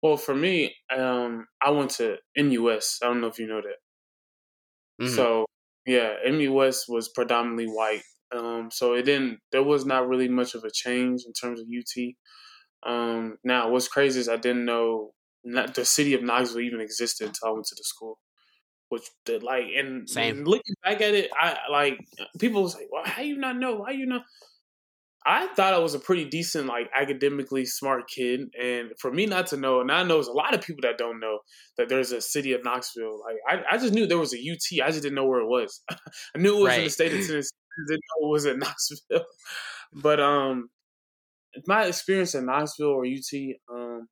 Well, 0.02 0.16
for 0.16 0.34
me, 0.34 0.74
um, 0.96 1.46
I 1.62 1.70
went 1.70 1.90
to 1.92 2.16
MUS. 2.36 3.00
I 3.02 3.06
don't 3.06 3.20
know 3.20 3.26
if 3.26 3.38
you 3.38 3.46
know 3.46 3.60
that. 3.60 5.04
Mm-hmm. 5.04 5.14
So 5.14 5.46
yeah, 5.86 6.14
MUS 6.30 6.86
was 6.88 7.08
predominantly 7.08 7.66
white. 7.66 8.02
Um, 8.34 8.70
so 8.70 8.94
it 8.94 9.02
didn't. 9.02 9.40
There 9.50 9.62
was 9.62 9.84
not 9.84 10.08
really 10.08 10.28
much 10.28 10.54
of 10.54 10.64
a 10.64 10.70
change 10.70 11.22
in 11.26 11.32
terms 11.32 11.60
of 11.60 11.66
UT. 11.66 12.14
Um, 12.90 13.38
now, 13.44 13.70
what's 13.70 13.88
crazy 13.88 14.20
is 14.20 14.28
I 14.28 14.36
didn't 14.36 14.64
know 14.64 15.12
not 15.44 15.74
the 15.74 15.84
city 15.84 16.14
of 16.14 16.22
Knoxville 16.22 16.60
even 16.60 16.80
existed 16.80 17.26
until 17.26 17.48
I 17.48 17.52
went 17.52 17.66
to 17.66 17.74
the 17.76 17.84
school. 17.84 18.18
Which 18.88 19.04
the 19.24 19.38
like 19.38 19.66
and, 19.76 20.08
and 20.16 20.48
looking 20.48 20.74
back 20.82 21.00
at 21.00 21.14
it, 21.14 21.30
I 21.32 21.56
like 21.70 22.00
people 22.40 22.68
say, 22.68 22.88
"Well, 22.90 23.04
how 23.04 23.22
you 23.22 23.36
not 23.36 23.56
know? 23.56 23.76
Why 23.76 23.92
you 23.92 24.06
not?" 24.06 24.24
I 25.26 25.48
thought 25.48 25.74
I 25.74 25.78
was 25.78 25.94
a 25.94 25.98
pretty 25.98 26.24
decent, 26.24 26.66
like 26.66 26.88
academically 26.94 27.66
smart 27.66 28.08
kid, 28.08 28.48
and 28.60 28.90
for 28.98 29.12
me 29.12 29.26
not 29.26 29.48
to 29.48 29.58
know, 29.58 29.80
and 29.80 29.92
I 29.92 30.02
know 30.02 30.14
there's 30.14 30.28
a 30.28 30.32
lot 30.32 30.54
of 30.54 30.62
people 30.62 30.80
that 30.82 30.96
don't 30.96 31.20
know 31.20 31.40
that 31.76 31.90
there's 31.90 32.12
a 32.12 32.22
city 32.22 32.54
of 32.54 32.64
Knoxville. 32.64 33.20
Like 33.20 33.36
I, 33.46 33.74
I 33.74 33.78
just 33.78 33.92
knew 33.92 34.06
there 34.06 34.18
was 34.18 34.34
a 34.34 34.38
UT, 34.38 34.82
I 34.82 34.90
just 34.90 35.02
didn't 35.02 35.16
know 35.16 35.26
where 35.26 35.40
it 35.40 35.48
was. 35.48 35.82
I 35.90 36.38
knew 36.38 36.56
it 36.56 36.60
was 36.60 36.68
right. 36.68 36.78
in 36.78 36.84
the 36.84 36.90
state 36.90 37.12
of 37.12 37.18
Tennessee, 37.26 37.50
I 37.54 37.92
didn't 37.92 38.02
know 38.18 38.28
it 38.28 38.30
was 38.30 38.46
in 38.46 38.58
Knoxville. 38.60 39.26
but 39.92 40.20
um, 40.20 40.70
my 41.66 41.84
experience 41.84 42.34
in 42.34 42.46
Knoxville 42.46 42.88
or 42.88 43.04
UT, 43.04 43.40
um, 43.70 44.08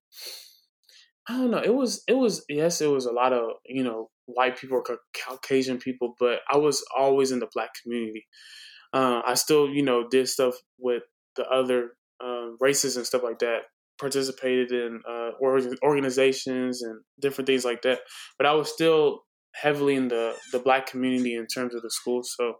I 1.26 1.38
don't 1.38 1.50
know. 1.50 1.62
It 1.62 1.74
was 1.74 2.02
it 2.06 2.16
was 2.16 2.44
yes, 2.50 2.82
it 2.82 2.90
was 2.90 3.06
a 3.06 3.12
lot 3.12 3.32
of 3.32 3.52
you 3.64 3.82
know 3.82 4.10
white 4.26 4.58
people 4.58 4.76
or 4.76 4.98
Caucasian 5.26 5.78
people, 5.78 6.16
but 6.20 6.40
I 6.52 6.58
was 6.58 6.84
always 6.94 7.32
in 7.32 7.38
the 7.38 7.48
black 7.54 7.70
community 7.82 8.26
uh, 8.92 9.22
I 9.26 9.34
still, 9.34 9.68
you 9.68 9.82
know, 9.82 10.08
did 10.08 10.28
stuff 10.28 10.54
with 10.78 11.02
the 11.36 11.44
other 11.48 11.90
uh, 12.22 12.50
races 12.60 12.96
and 12.96 13.06
stuff 13.06 13.22
like 13.22 13.38
that. 13.40 13.62
Participated 14.00 14.70
in 14.70 15.00
uh, 15.08 15.30
organizations 15.82 16.82
and 16.82 17.00
different 17.20 17.46
things 17.46 17.64
like 17.64 17.82
that. 17.82 18.00
But 18.38 18.46
I 18.46 18.52
was 18.52 18.72
still 18.72 19.22
heavily 19.54 19.96
in 19.96 20.08
the 20.08 20.36
the 20.52 20.60
black 20.60 20.86
community 20.86 21.34
in 21.34 21.46
terms 21.46 21.74
of 21.74 21.82
the 21.82 21.90
school. 21.90 22.22
So 22.22 22.54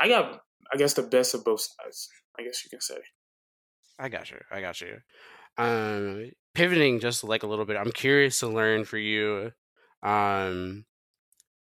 I 0.00 0.08
got, 0.08 0.40
I 0.72 0.76
guess, 0.76 0.94
the 0.94 1.02
best 1.02 1.34
of 1.34 1.44
both 1.44 1.60
sides. 1.60 2.08
I 2.38 2.44
guess 2.44 2.64
you 2.64 2.70
can 2.70 2.80
say. 2.80 2.98
I 3.98 4.08
got 4.08 4.30
you. 4.30 4.38
I 4.50 4.60
got 4.60 4.80
you. 4.80 4.96
Um, 5.58 6.30
pivoting 6.54 7.00
just 7.00 7.24
like 7.24 7.42
a 7.42 7.46
little 7.46 7.64
bit, 7.64 7.76
I'm 7.76 7.92
curious 7.92 8.38
to 8.40 8.48
learn 8.48 8.84
for 8.84 8.96
you. 8.96 9.52
Um, 10.02 10.84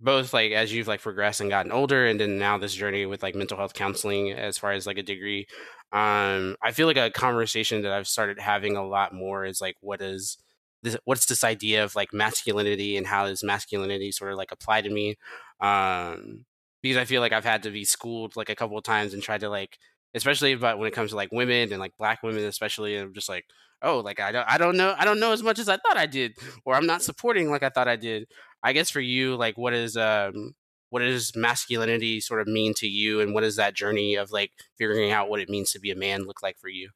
both 0.02 0.34
like 0.34 0.52
as 0.52 0.74
you've 0.74 0.88
like 0.88 1.02
progressed 1.02 1.42
and 1.42 1.50
gotten 1.50 1.72
older 1.72 2.08
and 2.08 2.20
then 2.20 2.38
now 2.38 2.58
this 2.58 2.74
journey 2.74 3.06
with 3.06 3.22
like 3.22 3.36
mental 3.36 3.58
health 3.58 3.74
counseling 3.74 4.32
as 4.32 4.58
far 4.58 4.72
as 4.72 4.88
like 4.88 4.98
a 4.98 5.04
degree 5.04 5.46
um 5.92 6.56
i 6.64 6.72
feel 6.72 6.88
like 6.88 6.98
a 6.98 7.12
conversation 7.12 7.82
that 7.82 7.92
i've 7.92 8.08
started 8.08 8.40
having 8.40 8.78
a 8.78 8.86
lot 8.86 9.14
more 9.14 9.46
is 9.46 9.60
like 9.60 9.76
what 9.82 10.02
is 10.02 10.38
this 10.84 10.98
what's 11.06 11.26
this 11.26 11.44
idea 11.44 11.84
of 11.84 11.96
like 11.96 12.14
masculinity 12.14 12.98
and 12.98 13.08
how 13.08 13.26
does 13.28 13.44
masculinity 13.44 14.12
sort 14.12 14.32
of 14.32 14.38
like 14.38 14.52
apply 14.52 14.82
to 14.82 14.90
me? 14.90 15.16
Um 15.60 16.46
because 16.82 16.98
i 16.98 17.06
feel 17.06 17.22
like 17.22 17.34
i've 17.34 17.44
had 17.44 17.64
to 17.64 17.72
be 17.72 17.84
schooled 17.84 18.36
like 18.38 18.50
a 18.50 18.56
couple 18.56 18.78
of 18.78 18.84
times 18.84 19.14
and 19.14 19.22
tried 19.22 19.42
to 19.42 19.50
like 19.50 19.78
especially 20.16 20.54
about 20.54 20.80
when 20.80 20.88
it 20.88 20.94
comes 20.94 21.10
to 21.10 21.16
like 21.16 21.30
women 21.32 21.72
and 21.72 21.80
like 21.80 21.96
black 21.98 22.24
women 22.24 22.44
especially 22.46 22.96
and 22.96 23.08
i'm 23.08 23.14
just 23.14 23.28
like 23.28 23.46
oh 23.82 24.00
like 24.00 24.20
i 24.22 24.32
don't 24.32 24.46
i 24.50 24.58
don't 24.58 24.78
know 24.78 24.96
i 24.98 25.04
don't 25.04 25.20
know 25.20 25.34
as 25.34 25.44
much 25.44 25.60
as 25.60 25.68
i 25.68 25.76
thought 25.76 25.98
i 25.98 26.06
did 26.06 26.34
or 26.66 26.76
i'm 26.76 26.86
not 26.86 27.02
supporting 27.02 27.50
like 27.52 27.64
i 27.64 27.70
thought 27.70 27.88
i 27.90 27.98
did 27.98 28.26
I 28.64 28.74
guess 28.74 28.90
for 28.90 29.00
you, 29.00 29.36
like, 29.36 29.58
what 29.58 29.74
is 29.74 29.96
um, 29.98 30.56
what 30.90 31.00
does 31.00 31.36
masculinity 31.36 32.20
sort 32.20 32.42
of 32.42 32.48
mean 32.48 32.74
to 32.76 32.88
you, 32.88 33.22
and 33.22 33.34
what 33.34 33.44
is 33.44 33.56
that 33.58 33.76
journey 33.76 34.16
of 34.16 34.32
like 34.32 34.52
figuring 34.78 35.12
out 35.12 35.30
what 35.30 35.40
it 35.40 35.50
means 35.50 35.72
to 35.72 35.80
be 35.80 35.92
a 35.92 35.96
man 35.96 36.26
look 36.26 36.42
like 36.42 36.58
for 36.60 36.70
you? 36.70 36.90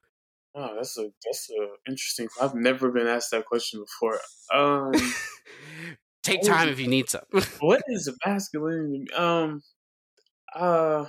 Oh, 0.55 0.75
that's 0.75 0.97
a 0.97 1.09
that's 1.25 1.49
a 1.49 1.89
interesting. 1.89 2.27
I've 2.41 2.55
never 2.55 2.91
been 2.91 3.07
asked 3.07 3.31
that 3.31 3.45
question 3.45 3.83
before. 3.83 4.19
Um, 4.53 4.91
Take 6.23 6.41
time 6.41 6.69
if 6.69 6.79
you 6.79 6.87
need 6.87 7.09
some. 7.09 7.23
what 7.59 7.81
is 7.87 8.09
masculinity? 8.25 9.11
Um, 9.13 9.61
uh, 10.55 11.05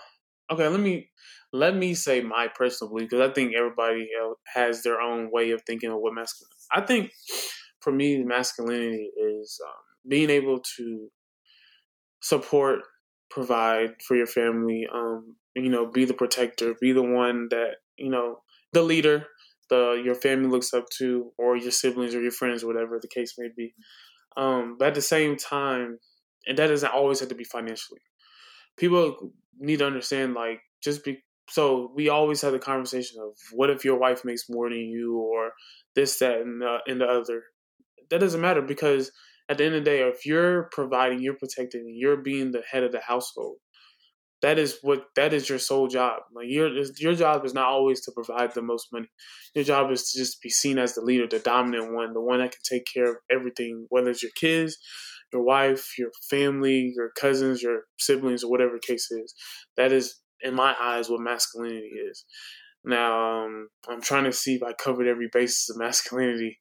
okay. 0.51 0.67
Let 0.67 0.81
me 0.81 1.11
let 1.53 1.77
me 1.77 1.95
say 1.95 2.21
my 2.21 2.49
personal 2.49 2.93
belief 2.93 3.11
because 3.11 3.31
I 3.31 3.33
think 3.33 3.55
everybody 3.55 4.09
has 4.53 4.83
their 4.83 5.01
own 5.01 5.31
way 5.31 5.53
of 5.53 5.63
thinking 5.63 5.91
of 5.91 5.99
what 5.99 6.15
masculine. 6.15 6.51
I 6.73 6.81
think 6.81 7.13
for 7.81 7.93
me, 7.93 8.25
masculinity 8.25 9.11
is 9.17 9.61
um, 9.65 9.94
being 10.09 10.31
able 10.31 10.61
to 10.77 11.09
support, 12.21 12.81
provide 13.31 13.91
for 14.07 14.17
your 14.17 14.27
family, 14.27 14.87
um, 14.93 15.37
you 15.55 15.69
know, 15.69 15.91
be 15.91 16.05
the 16.05 16.15
protector, 16.15 16.75
be 16.81 16.93
the 16.93 17.03
one 17.03 17.49
that, 17.51 17.77
you 17.97 18.11
know, 18.11 18.39
the 18.73 18.83
leader, 18.83 19.27
the 19.71 20.01
your 20.05 20.15
family 20.15 20.49
looks 20.49 20.75
up 20.75 20.87
to, 20.99 21.31
or 21.39 21.57
your 21.57 21.71
siblings 21.71 22.15
or 22.15 22.21
your 22.21 22.31
friends, 22.31 22.65
whatever 22.65 22.99
the 23.01 23.09
case 23.09 23.35
may 23.39 23.49
be. 23.57 23.75
Um, 24.37 24.77
but 24.79 24.89
at 24.89 24.95
the 24.95 25.03
same 25.03 25.37
time, 25.37 25.99
and 26.47 26.59
that 26.59 26.67
doesn't 26.67 26.93
always 26.93 27.21
have 27.21 27.29
to 27.29 27.35
be 27.35 27.45
financially. 27.45 28.01
People 28.77 29.33
need 29.59 29.79
to 29.79 29.87
understand, 29.87 30.35
like, 30.35 30.61
just 30.83 31.05
be 31.05 31.23
so 31.51 31.93
we 31.95 32.09
always 32.09 32.41
have 32.41 32.53
the 32.53 32.59
conversation 32.59 33.21
of 33.21 33.33
what 33.53 33.71
if 33.71 33.85
your 33.85 33.99
wife 33.99 34.25
makes 34.25 34.49
more 34.49 34.69
than 34.69 34.79
you, 34.79 35.19
or 35.19 35.53
this, 35.95 36.19
that, 36.19 36.41
and 36.41 36.63
the, 36.63 36.79
and 36.87 37.01
the 37.01 37.07
other. 37.07 37.43
That 38.11 38.21
doesn't 38.21 38.41
matter 38.41 38.63
because 38.63 39.13
at 39.49 39.59
the 39.59 39.65
end 39.65 39.75
of 39.75 39.85
the 39.85 39.91
day, 39.91 40.01
if 40.01 40.25
you're 40.25 40.65
providing, 40.73 41.21
you're 41.21 41.37
protecting, 41.37 41.95
you're 41.95 42.17
being 42.17 42.53
the 42.53 42.63
head 42.71 42.83
of 42.83 42.93
the 42.93 43.01
household, 43.01 43.57
that 44.43 44.59
is 44.59 44.79
what 44.83 45.07
that 45.17 45.33
is 45.33 45.49
your 45.49 45.59
sole 45.59 45.89
job. 45.89 46.21
Like 46.35 46.47
your 46.49 46.71
your 46.99 47.15
job 47.15 47.45
is 47.45 47.55
not 47.55 47.67
always 47.67 48.03
to 48.03 48.13
provide 48.13 48.53
the 48.53 48.63
most 48.63 48.89
money. 48.93 49.09
Your 49.55 49.65
job 49.65 49.91
is 49.91 50.11
to 50.11 50.19
just 50.19 50.43
be 50.43 50.51
seen 50.51 50.79
as 50.79 50.95
the 50.95 51.01
leader, 51.01 51.27
the 51.27 51.39
dominant 51.39 51.95
one, 51.95 52.13
the 52.13 52.21
one 52.21 52.41
that 52.41 52.53
can 52.53 52.61
take 52.63 52.85
care 52.93 53.11
of 53.11 53.17
everything, 53.31 53.87
whether 53.89 54.11
it's 54.11 54.23
your 54.23 54.33
kids, 54.37 54.77
your 55.33 55.43
wife, 55.43 55.99
your 55.99 56.11
family, 56.29 56.93
your 56.95 57.11
cousins, 57.19 57.63
your 57.63 57.85
siblings, 57.99 58.45
or 58.45 58.51
whatever 58.51 58.79
case 58.79 59.11
is. 59.11 59.35
That 59.79 59.93
is, 59.93 60.21
in 60.43 60.55
my 60.55 60.75
eyes, 60.79 61.09
what 61.09 61.21
masculinity 61.21 61.93
is. 62.11 62.25
Now, 62.85 63.45
um, 63.45 63.69
I'm 63.89 64.03
trying 64.03 64.25
to 64.25 64.33
see 64.33 64.57
if 64.57 64.63
I 64.63 64.75
covered 64.75 65.09
every 65.09 65.29
basis 65.33 65.71
of 65.71 65.79
masculinity 65.79 66.59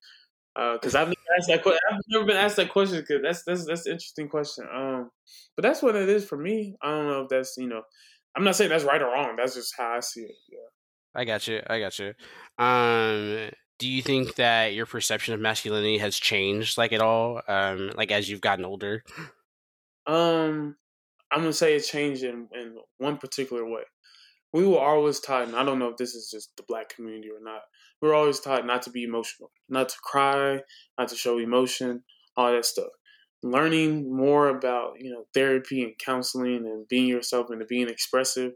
because 0.56 0.96
uh, 0.96 1.02
I've 1.02 1.08
never 1.08 1.38
asked 1.38 1.48
that 1.48 1.64
question. 1.64 1.80
I've 1.92 2.02
never 2.10 2.26
been 2.26 2.38
asked 2.38 2.56
that 2.58 2.70
question 2.70 3.00
because 3.00 3.22
that's 3.24 3.44
that's 3.44 3.66
that's 3.66 3.86
an 3.86 3.94
interesting 3.94 4.30
question. 4.30 4.66
Um, 4.72 5.12
but 5.56 5.64
that's 5.64 5.82
what 5.82 5.96
it 5.96 6.10
is 6.10 6.26
for 6.26 6.38
me. 6.38 6.76
I 6.82 6.90
don't 6.90 7.08
know 7.08 7.22
if 7.22 7.30
that's 7.30 7.58
you 7.58 7.68
know, 7.68 7.82
I'm 8.36 8.44
not 8.44 8.56
saying 8.56 8.70
that's 8.70 8.84
right 8.84 9.02
or 9.02 9.12
wrong. 9.12 9.36
That's 9.36 9.56
just 9.56 9.74
how 9.78 9.94
I 9.94 10.00
see 10.00 10.22
it. 10.22 10.36
Yeah. 10.50 10.60
I 11.16 11.26
got 11.26 11.48
you. 11.48 11.62
I 11.68 11.80
got 11.80 12.00
you. 12.00 12.14
Um, 12.58 13.50
do 13.80 13.90
you 13.90 14.02
think 14.02 14.36
that 14.36 14.74
your 14.74 14.86
perception 14.86 15.34
of 15.34 15.40
masculinity 15.40 15.98
has 15.98 16.16
changed 16.18 16.78
like 16.78 16.94
at 16.94 17.02
all 17.02 17.42
um 17.48 17.92
like 17.96 18.12
as 18.12 18.30
you've 18.30 18.40
gotten 18.40 18.66
older 18.66 19.04
um 20.08 20.76
i'm 21.32 21.40
gonna 21.42 21.52
say 21.52 21.76
it 21.76 21.82
changed 21.82 22.24
in, 22.24 22.48
in 22.54 22.78
one 22.98 23.18
particular 23.18 23.66
way 23.66 23.84
we 24.54 24.66
were 24.66 24.80
always 24.80 25.20
taught 25.20 25.48
and 25.48 25.56
i 25.56 25.64
don't 25.64 25.80
know 25.80 25.90
if 25.90 25.98
this 25.98 26.16
is 26.16 26.30
just 26.32 26.56
the 26.58 26.64
black 26.68 26.90
community 26.90 27.30
or 27.30 27.44
not 27.44 27.62
we 28.02 28.08
were 28.08 28.14
always 28.16 28.40
taught 28.40 28.66
not 28.66 28.82
to 28.82 28.90
be 28.92 29.04
emotional 29.04 29.52
not 29.70 29.90
to 29.90 29.96
cry 30.04 30.60
not 30.98 31.08
to 31.08 31.16
show 31.16 31.38
emotion 31.38 32.04
all 32.36 32.52
that 32.52 32.66
stuff. 32.66 32.90
Learning 33.46 34.16
more 34.16 34.48
about 34.48 34.94
you 35.00 35.12
know 35.12 35.26
therapy 35.34 35.84
and 35.84 35.94
counseling 35.98 36.66
and 36.66 36.88
being 36.88 37.08
yourself 37.08 37.50
and 37.50 37.62
being 37.68 37.90
expressive 37.90 38.54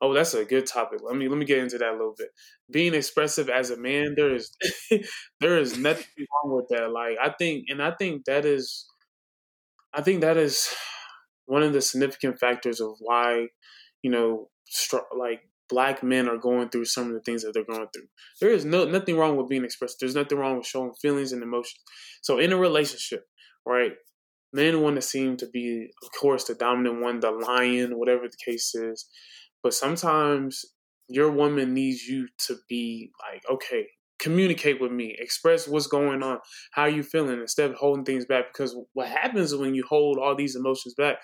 oh 0.00 0.14
that's 0.14 0.32
a 0.34 0.44
good 0.44 0.64
topic. 0.64 1.00
Let 1.02 1.16
me 1.16 1.28
let 1.28 1.38
me 1.38 1.44
get 1.44 1.58
into 1.58 1.78
that 1.78 1.88
a 1.88 1.92
little 1.92 2.14
bit. 2.16 2.28
Being 2.70 2.94
expressive 2.94 3.48
as 3.48 3.70
a 3.70 3.76
man 3.76 4.14
there 4.16 4.32
is 4.32 4.52
there 5.40 5.58
is 5.58 5.76
nothing 5.76 6.06
wrong 6.18 6.54
with 6.56 6.66
that. 6.70 6.92
Like 6.92 7.16
i 7.20 7.30
think 7.36 7.64
and 7.68 7.82
i 7.82 7.90
think 7.90 8.26
that 8.26 8.44
is 8.44 8.86
i 9.92 10.02
think 10.02 10.20
that 10.20 10.36
is 10.36 10.72
one 11.46 11.64
of 11.64 11.72
the 11.72 11.80
significant 11.80 12.38
factors 12.38 12.80
of 12.80 12.92
why 13.00 13.48
you 14.08 14.14
know 14.14 14.48
like 15.16 15.40
black 15.68 16.02
men 16.02 16.28
are 16.28 16.38
going 16.38 16.68
through 16.68 16.84
some 16.84 17.08
of 17.08 17.12
the 17.12 17.20
things 17.20 17.42
that 17.42 17.52
they're 17.52 17.64
going 17.64 17.86
through 17.92 18.08
there 18.40 18.50
is 18.50 18.64
no 18.64 18.84
nothing 18.84 19.16
wrong 19.16 19.36
with 19.36 19.48
being 19.48 19.64
expressed. 19.64 19.98
there's 20.00 20.14
nothing 20.14 20.38
wrong 20.38 20.56
with 20.56 20.66
showing 20.66 20.92
feelings 21.00 21.32
and 21.32 21.42
emotions 21.42 21.80
so 22.22 22.38
in 22.38 22.52
a 22.52 22.56
relationship 22.56 23.26
right 23.66 23.92
men 24.52 24.80
want 24.80 24.96
to 24.96 25.02
seem 25.02 25.36
to 25.36 25.46
be 25.46 25.88
of 26.02 26.10
course 26.18 26.44
the 26.44 26.54
dominant 26.54 27.02
one 27.02 27.20
the 27.20 27.30
lion 27.30 27.98
whatever 27.98 28.26
the 28.28 28.52
case 28.52 28.74
is 28.74 29.08
but 29.62 29.74
sometimes 29.74 30.64
your 31.08 31.30
woman 31.30 31.74
needs 31.74 32.06
you 32.06 32.28
to 32.46 32.56
be 32.68 33.10
like, 33.20 33.42
okay, 33.50 33.86
communicate 34.18 34.80
with 34.80 34.92
me, 34.92 35.16
express 35.18 35.66
what's 35.66 35.86
going 35.86 36.22
on, 36.22 36.38
how 36.72 36.84
you 36.84 37.02
feeling, 37.02 37.40
instead 37.40 37.70
of 37.70 37.76
holding 37.76 38.04
things 38.04 38.26
back. 38.26 38.52
Because 38.52 38.76
what 38.92 39.08
happens 39.08 39.54
when 39.54 39.74
you 39.74 39.84
hold 39.88 40.18
all 40.18 40.36
these 40.36 40.54
emotions 40.54 40.94
back, 40.94 41.16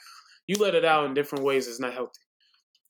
you 0.46 0.56
let 0.56 0.74
it 0.74 0.84
out 0.84 1.04
in 1.04 1.14
different 1.14 1.44
ways. 1.44 1.68
It's 1.68 1.80
not 1.80 1.92
healthy. 1.92 2.20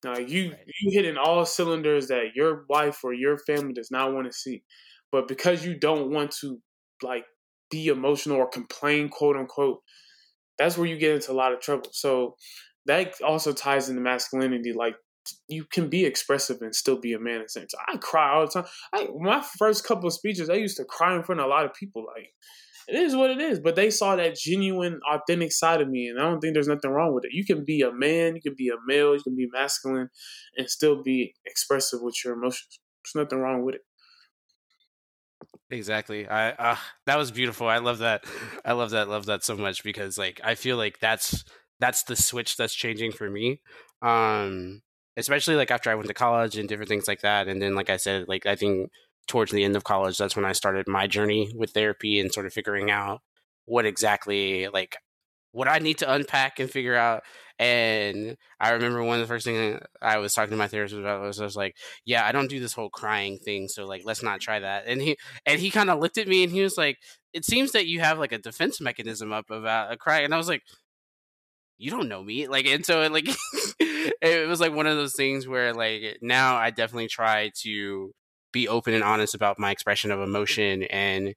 Now 0.04 0.18
you 0.18 0.50
right. 0.50 0.60
you 0.80 0.90
hitting 0.92 1.16
all 1.16 1.44
cylinders 1.44 2.08
that 2.08 2.34
your 2.34 2.64
wife 2.68 3.00
or 3.02 3.12
your 3.12 3.38
family 3.38 3.72
does 3.72 3.90
not 3.90 4.12
want 4.12 4.26
to 4.26 4.32
see, 4.32 4.62
but 5.10 5.28
because 5.28 5.64
you 5.64 5.78
don't 5.78 6.10
want 6.10 6.30
to 6.40 6.60
like 7.02 7.24
be 7.70 7.88
emotional 7.88 8.36
or 8.36 8.48
complain, 8.48 9.08
quote 9.08 9.36
unquote, 9.36 9.80
that's 10.58 10.78
where 10.78 10.86
you 10.86 10.98
get 10.98 11.14
into 11.14 11.32
a 11.32 11.34
lot 11.34 11.52
of 11.52 11.60
trouble. 11.60 11.90
So 11.92 12.36
that 12.86 13.14
also 13.22 13.52
ties 13.52 13.88
into 13.88 14.00
masculinity. 14.00 14.72
Like 14.72 14.94
you 15.48 15.64
can 15.64 15.88
be 15.88 16.04
expressive 16.04 16.58
and 16.60 16.74
still 16.74 17.00
be 17.00 17.14
a 17.14 17.18
man 17.18 17.40
in 17.40 17.48
same. 17.48 17.66
I 17.88 17.96
cry 17.96 18.34
all 18.34 18.46
the 18.46 18.52
time. 18.52 18.64
I, 18.92 19.08
my 19.18 19.44
first 19.58 19.86
couple 19.86 20.06
of 20.06 20.12
speeches, 20.12 20.50
I 20.50 20.54
used 20.54 20.76
to 20.76 20.84
cry 20.84 21.14
in 21.16 21.22
front 21.22 21.40
of 21.40 21.46
a 21.46 21.50
lot 21.50 21.64
of 21.64 21.74
people. 21.74 22.04
Like, 22.06 22.32
it 22.88 22.96
is 22.96 23.16
what 23.16 23.30
it 23.30 23.40
is. 23.40 23.60
But 23.60 23.76
they 23.76 23.90
saw 23.90 24.16
that 24.16 24.36
genuine, 24.36 25.00
authentic 25.10 25.52
side 25.52 25.80
of 25.80 25.88
me, 25.88 26.08
and 26.08 26.18
I 26.18 26.22
don't 26.22 26.40
think 26.40 26.54
there's 26.54 26.68
nothing 26.68 26.90
wrong 26.90 27.14
with 27.14 27.24
it. 27.24 27.32
You 27.32 27.44
can 27.44 27.64
be 27.64 27.82
a 27.82 27.92
man, 27.92 28.36
you 28.36 28.42
can 28.42 28.54
be 28.56 28.68
a 28.68 28.76
male, 28.86 29.14
you 29.14 29.22
can 29.22 29.36
be 29.36 29.48
masculine, 29.52 30.10
and 30.56 30.68
still 30.68 31.02
be 31.02 31.34
expressive 31.46 32.00
with 32.02 32.16
your 32.24 32.34
emotions. 32.34 32.80
There's 33.04 33.24
nothing 33.24 33.40
wrong 33.40 33.64
with 33.64 33.76
it. 33.76 33.82
Exactly. 35.70 36.28
I 36.28 36.50
uh, 36.52 36.76
that 37.06 37.18
was 37.18 37.30
beautiful. 37.30 37.68
I 37.68 37.78
love 37.78 37.98
that. 37.98 38.24
I 38.64 38.72
love 38.72 38.90
that. 38.90 39.08
Love 39.08 39.26
that 39.26 39.44
so 39.44 39.56
much 39.56 39.82
because 39.82 40.18
like 40.18 40.40
I 40.44 40.54
feel 40.54 40.76
like 40.76 41.00
that's 41.00 41.44
that's 41.80 42.04
the 42.04 42.16
switch 42.16 42.56
that's 42.56 42.74
changing 42.74 43.12
for 43.12 43.28
me. 43.30 43.60
Um 44.02 44.82
especially 45.16 45.54
like 45.56 45.70
after 45.70 45.90
I 45.90 45.94
went 45.94 46.08
to 46.08 46.14
college 46.14 46.56
and 46.56 46.68
different 46.68 46.88
things 46.88 47.08
like 47.08 47.20
that. 47.20 47.48
And 47.48 47.62
then, 47.62 47.74
like 47.74 47.90
I 47.90 47.96
said, 47.96 48.26
like 48.28 48.46
I 48.46 48.56
think 48.56 48.90
towards 49.26 49.52
the 49.52 49.64
end 49.64 49.76
of 49.76 49.84
college, 49.84 50.18
that's 50.18 50.36
when 50.36 50.44
I 50.44 50.52
started 50.52 50.88
my 50.88 51.06
journey 51.06 51.52
with 51.54 51.70
therapy 51.70 52.20
and 52.20 52.32
sort 52.32 52.46
of 52.46 52.52
figuring 52.52 52.90
out 52.90 53.20
what 53.66 53.86
exactly 53.86 54.68
like 54.68 54.96
what 55.52 55.68
I 55.68 55.78
need 55.78 55.98
to 55.98 56.12
unpack 56.12 56.58
and 56.58 56.68
figure 56.68 56.96
out. 56.96 57.22
And 57.60 58.36
I 58.58 58.72
remember 58.72 59.04
one 59.04 59.20
of 59.20 59.26
the 59.26 59.32
first 59.32 59.46
things 59.46 59.80
I 60.02 60.18
was 60.18 60.34
talking 60.34 60.50
to 60.50 60.56
my 60.56 60.66
therapist 60.66 60.98
about 60.98 61.22
was 61.22 61.40
I 61.40 61.44
was 61.44 61.54
like, 61.56 61.76
"Yeah, 62.04 62.26
I 62.26 62.32
don't 62.32 62.50
do 62.50 62.58
this 62.58 62.72
whole 62.72 62.90
crying 62.90 63.38
thing, 63.38 63.68
so 63.68 63.86
like 63.86 64.02
let's 64.04 64.22
not 64.24 64.40
try 64.40 64.58
that." 64.58 64.86
And 64.88 65.00
he 65.00 65.16
and 65.46 65.60
he 65.60 65.70
kind 65.70 65.90
of 65.90 66.00
looked 66.00 66.18
at 66.18 66.26
me 66.28 66.42
and 66.42 66.52
he 66.52 66.62
was 66.62 66.76
like, 66.76 66.98
"It 67.32 67.44
seems 67.44 67.70
that 67.72 67.86
you 67.86 68.00
have 68.00 68.18
like 68.18 68.32
a 68.32 68.38
defense 68.38 68.80
mechanism 68.80 69.32
up 69.32 69.50
about 69.50 69.92
a 69.92 69.96
cry." 69.96 70.20
And 70.20 70.34
I 70.34 70.38
was 70.38 70.48
like, 70.48 70.62
"You 71.78 71.90
don't 71.90 72.08
know 72.08 72.22
me," 72.22 72.48
like, 72.48 72.66
and 72.66 72.84
so 72.84 73.02
it, 73.02 73.12
like 73.12 73.28
it 73.80 74.48
was 74.48 74.60
like 74.60 74.74
one 74.74 74.86
of 74.86 74.96
those 74.96 75.14
things 75.16 75.46
where 75.46 75.72
like 75.72 76.18
now 76.22 76.56
I 76.56 76.70
definitely 76.70 77.08
try 77.08 77.50
to 77.62 78.12
be 78.54 78.68
open 78.68 78.94
and 78.94 79.04
honest 79.04 79.34
about 79.34 79.58
my 79.58 79.70
expression 79.70 80.10
of 80.10 80.20
emotion 80.20 80.84
and 80.84 81.34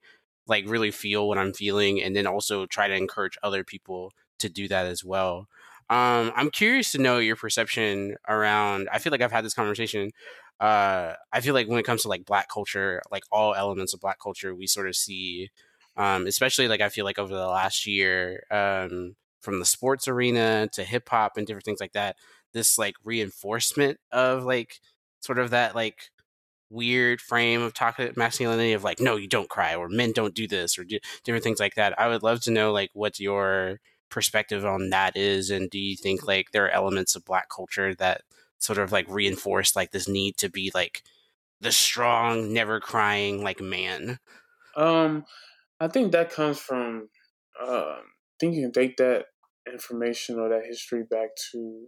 like 0.47 0.63
really 0.69 0.91
feel 0.91 1.27
what 1.27 1.37
I'm 1.37 1.51
feeling 1.51 2.01
and 2.01 2.15
then 2.15 2.25
also 2.27 2.65
try 2.67 2.87
to 2.87 2.95
encourage 2.95 3.37
other 3.43 3.65
people 3.65 4.13
to 4.39 4.47
do 4.47 4.69
that 4.69 4.85
as 4.85 5.03
well. 5.03 5.47
Um, 5.89 6.31
I'm 6.35 6.51
curious 6.51 6.91
to 6.93 6.99
know 6.99 7.17
your 7.17 7.35
perception 7.35 8.15
around 8.29 8.87
I 8.93 8.99
feel 8.99 9.11
like 9.11 9.21
I've 9.21 9.31
had 9.31 9.43
this 9.43 9.53
conversation. 9.53 10.11
Uh, 10.59 11.13
I 11.33 11.41
feel 11.41 11.53
like 11.53 11.67
when 11.67 11.79
it 11.79 11.85
comes 11.85 12.03
to 12.03 12.07
like 12.07 12.25
black 12.25 12.49
culture, 12.49 13.01
like 13.11 13.23
all 13.31 13.55
elements 13.55 13.93
of 13.93 13.99
black 13.99 14.19
culture, 14.21 14.55
we 14.55 14.67
sort 14.67 14.87
of 14.87 14.95
see 14.95 15.49
um, 15.97 16.27
especially 16.27 16.67
like 16.67 16.81
I 16.81 16.89
feel 16.89 17.05
like 17.05 17.17
over 17.19 17.33
the 17.33 17.47
last 17.47 17.87
year, 17.87 18.43
um, 18.51 19.15
from 19.41 19.59
the 19.59 19.65
sports 19.65 20.07
arena 20.07 20.69
to 20.73 20.83
hip 20.83 21.09
hop 21.09 21.37
and 21.37 21.47
different 21.47 21.65
things 21.65 21.79
like 21.79 21.93
that, 21.93 22.17
this 22.53 22.77
like 22.77 22.95
reinforcement 23.03 23.99
of 24.11 24.43
like 24.43 24.79
sort 25.21 25.39
of 25.39 25.49
that 25.51 25.75
like 25.75 26.11
weird 26.69 27.21
frame 27.21 27.61
of 27.61 27.73
toxic 27.73 28.17
masculinity 28.17 28.73
of 28.73 28.83
like 28.83 28.99
no 28.99 29.15
you 29.15 29.27
don't 29.27 29.49
cry 29.49 29.75
or 29.75 29.87
men 29.87 30.11
don't 30.11 30.35
do 30.35 30.47
this 30.47 30.77
or 30.77 30.83
do 30.83 30.99
different 31.23 31.43
things 31.43 31.59
like 31.59 31.75
that 31.75 31.97
i 31.99 32.07
would 32.07 32.23
love 32.23 32.41
to 32.41 32.51
know 32.51 32.71
like 32.71 32.89
what 32.93 33.19
your 33.19 33.79
perspective 34.09 34.65
on 34.65 34.89
that 34.89 35.15
is 35.15 35.49
and 35.49 35.69
do 35.69 35.79
you 35.79 35.95
think 35.95 36.25
like 36.27 36.51
there 36.51 36.65
are 36.65 36.71
elements 36.71 37.15
of 37.15 37.25
black 37.25 37.49
culture 37.49 37.93
that 37.95 38.21
sort 38.57 38.77
of 38.77 38.91
like 38.91 39.05
reinforce 39.09 39.75
like 39.75 39.91
this 39.91 40.07
need 40.07 40.35
to 40.37 40.49
be 40.49 40.71
like 40.73 41.03
the 41.61 41.71
strong 41.71 42.53
never 42.53 42.79
crying 42.79 43.43
like 43.43 43.61
man 43.61 44.19
um 44.75 45.25
i 45.79 45.87
think 45.87 46.11
that 46.11 46.31
comes 46.31 46.59
from 46.59 47.09
um 47.61 47.97
i 47.99 48.35
think 48.39 48.55
you 48.55 48.61
can 48.61 48.71
take 48.71 48.97
that 48.97 49.25
information 49.71 50.39
or 50.39 50.49
that 50.49 50.65
history 50.65 51.03
back 51.09 51.29
to 51.51 51.87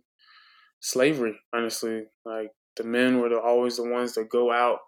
slavery, 0.80 1.40
honestly. 1.54 2.06
Like 2.26 2.52
the 2.80 2.86
men 2.86 3.20
were 3.20 3.30
the, 3.30 3.40
always 3.40 3.76
the 3.76 3.88
ones 3.88 4.14
that 4.14 4.30
go 4.30 4.52
out 4.52 4.80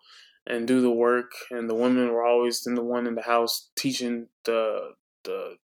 and 0.48 0.68
do 0.68 0.82
the 0.82 0.90
work, 0.90 1.32
and 1.52 1.70
the 1.70 1.76
women 1.76 2.12
were 2.12 2.26
always 2.26 2.66
in 2.66 2.74
the 2.74 2.84
one 2.84 3.06
in 3.06 3.14
the 3.16 3.22
house 3.22 3.70
teaching 3.76 4.28
the 4.46 4.94
the 5.24 5.58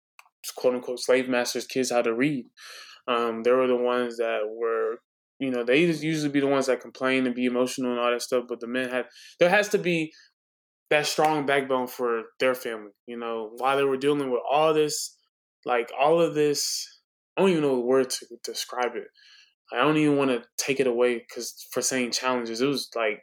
quote 0.56 0.74
unquote 0.74 0.98
slave 0.98 1.28
masters 1.28 1.66
kids 1.66 1.90
how 1.90 2.02
to 2.02 2.14
read. 2.14 2.46
Um, 3.06 3.42
they 3.42 3.52
were 3.52 3.66
the 3.66 3.76
ones 3.76 4.16
that 4.16 4.40
were, 4.48 4.98
you 5.38 5.50
know, 5.50 5.62
they 5.62 5.87
just 5.87 6.02
usually 6.02 6.30
be 6.30 6.40
the 6.40 6.46
ones 6.46 6.66
that 6.66 6.80
complain 6.80 7.26
and 7.26 7.34
be 7.34 7.44
emotional 7.44 7.92
and 7.92 8.00
all 8.00 8.10
that 8.10 8.22
stuff. 8.22 8.44
But 8.48 8.60
the 8.60 8.66
men 8.66 8.88
had 8.88 9.06
there 9.38 9.50
has 9.50 9.68
to 9.70 9.78
be 9.78 10.12
that 10.90 11.06
strong 11.06 11.46
backbone 11.46 11.87
for 11.87 12.22
their 12.40 12.54
family. 12.54 12.92
You 13.06 13.18
know, 13.18 13.50
while 13.58 13.76
they 13.76 13.84
were 13.84 13.96
dealing 13.96 14.30
with 14.30 14.40
all 14.51 14.72
this, 14.72 15.16
like 15.64 15.92
all 15.99 16.20
of 16.20 16.34
this, 16.34 16.88
I 17.36 17.42
don't 17.42 17.51
even 17.51 17.62
know 17.62 17.76
the 17.76 17.80
word 17.80 18.11
to 18.11 18.26
describe 18.42 18.96
it. 18.96 19.09
I 19.72 19.78
don't 19.78 19.96
even 19.96 20.16
want 20.16 20.30
to 20.30 20.42
take 20.56 20.80
it 20.80 20.86
away 20.86 21.18
because 21.18 21.66
for 21.70 21.80
saying 21.80 22.12
challenges, 22.12 22.60
it 22.60 22.66
was 22.66 22.90
like 22.94 23.22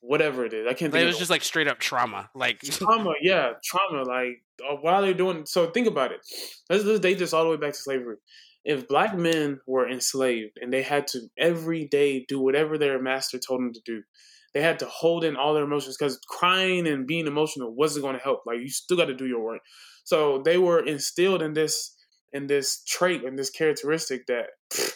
whatever 0.00 0.44
it 0.44 0.52
is. 0.52 0.66
I 0.66 0.74
can't. 0.74 0.92
Think 0.92 1.04
it 1.04 1.06
was 1.06 1.18
just 1.18 1.30
like 1.30 1.42
straight 1.42 1.68
up 1.68 1.78
trauma, 1.78 2.30
like 2.34 2.60
trauma. 2.60 3.12
Yeah, 3.20 3.52
trauma. 3.64 4.02
Like 4.02 4.42
uh, 4.68 4.76
while 4.76 5.02
they're 5.02 5.14
doing. 5.14 5.46
So 5.46 5.70
think 5.70 5.86
about 5.86 6.12
it. 6.12 6.20
Let's, 6.68 6.84
let's 6.84 7.00
date 7.00 7.18
this 7.18 7.32
all 7.32 7.44
the 7.44 7.50
way 7.50 7.56
back 7.56 7.72
to 7.72 7.78
slavery. 7.78 8.16
If 8.64 8.88
black 8.88 9.16
men 9.16 9.60
were 9.66 9.88
enslaved 9.88 10.58
and 10.60 10.72
they 10.72 10.82
had 10.82 11.06
to 11.08 11.20
every 11.38 11.86
day 11.86 12.26
do 12.28 12.40
whatever 12.40 12.76
their 12.76 13.00
master 13.00 13.38
told 13.38 13.60
them 13.60 13.72
to 13.72 13.80
do, 13.86 14.02
they 14.52 14.60
had 14.60 14.80
to 14.80 14.86
hold 14.86 15.24
in 15.24 15.36
all 15.36 15.54
their 15.54 15.64
emotions 15.64 15.96
because 15.98 16.18
crying 16.28 16.86
and 16.86 17.06
being 17.06 17.26
emotional 17.26 17.74
wasn't 17.74 18.02
going 18.02 18.16
to 18.16 18.22
help. 18.22 18.42
Like 18.46 18.58
you 18.60 18.68
still 18.68 18.96
got 18.96 19.06
to 19.06 19.14
do 19.14 19.26
your 19.26 19.42
work. 19.42 19.60
So 20.04 20.42
they 20.44 20.58
were 20.58 20.84
instilled 20.84 21.40
in 21.40 21.54
this 21.54 21.96
in 22.32 22.48
this 22.48 22.82
trait 22.84 23.24
and 23.24 23.38
this 23.38 23.50
characteristic 23.50 24.26
that. 24.26 24.46
Pfft, 24.72 24.94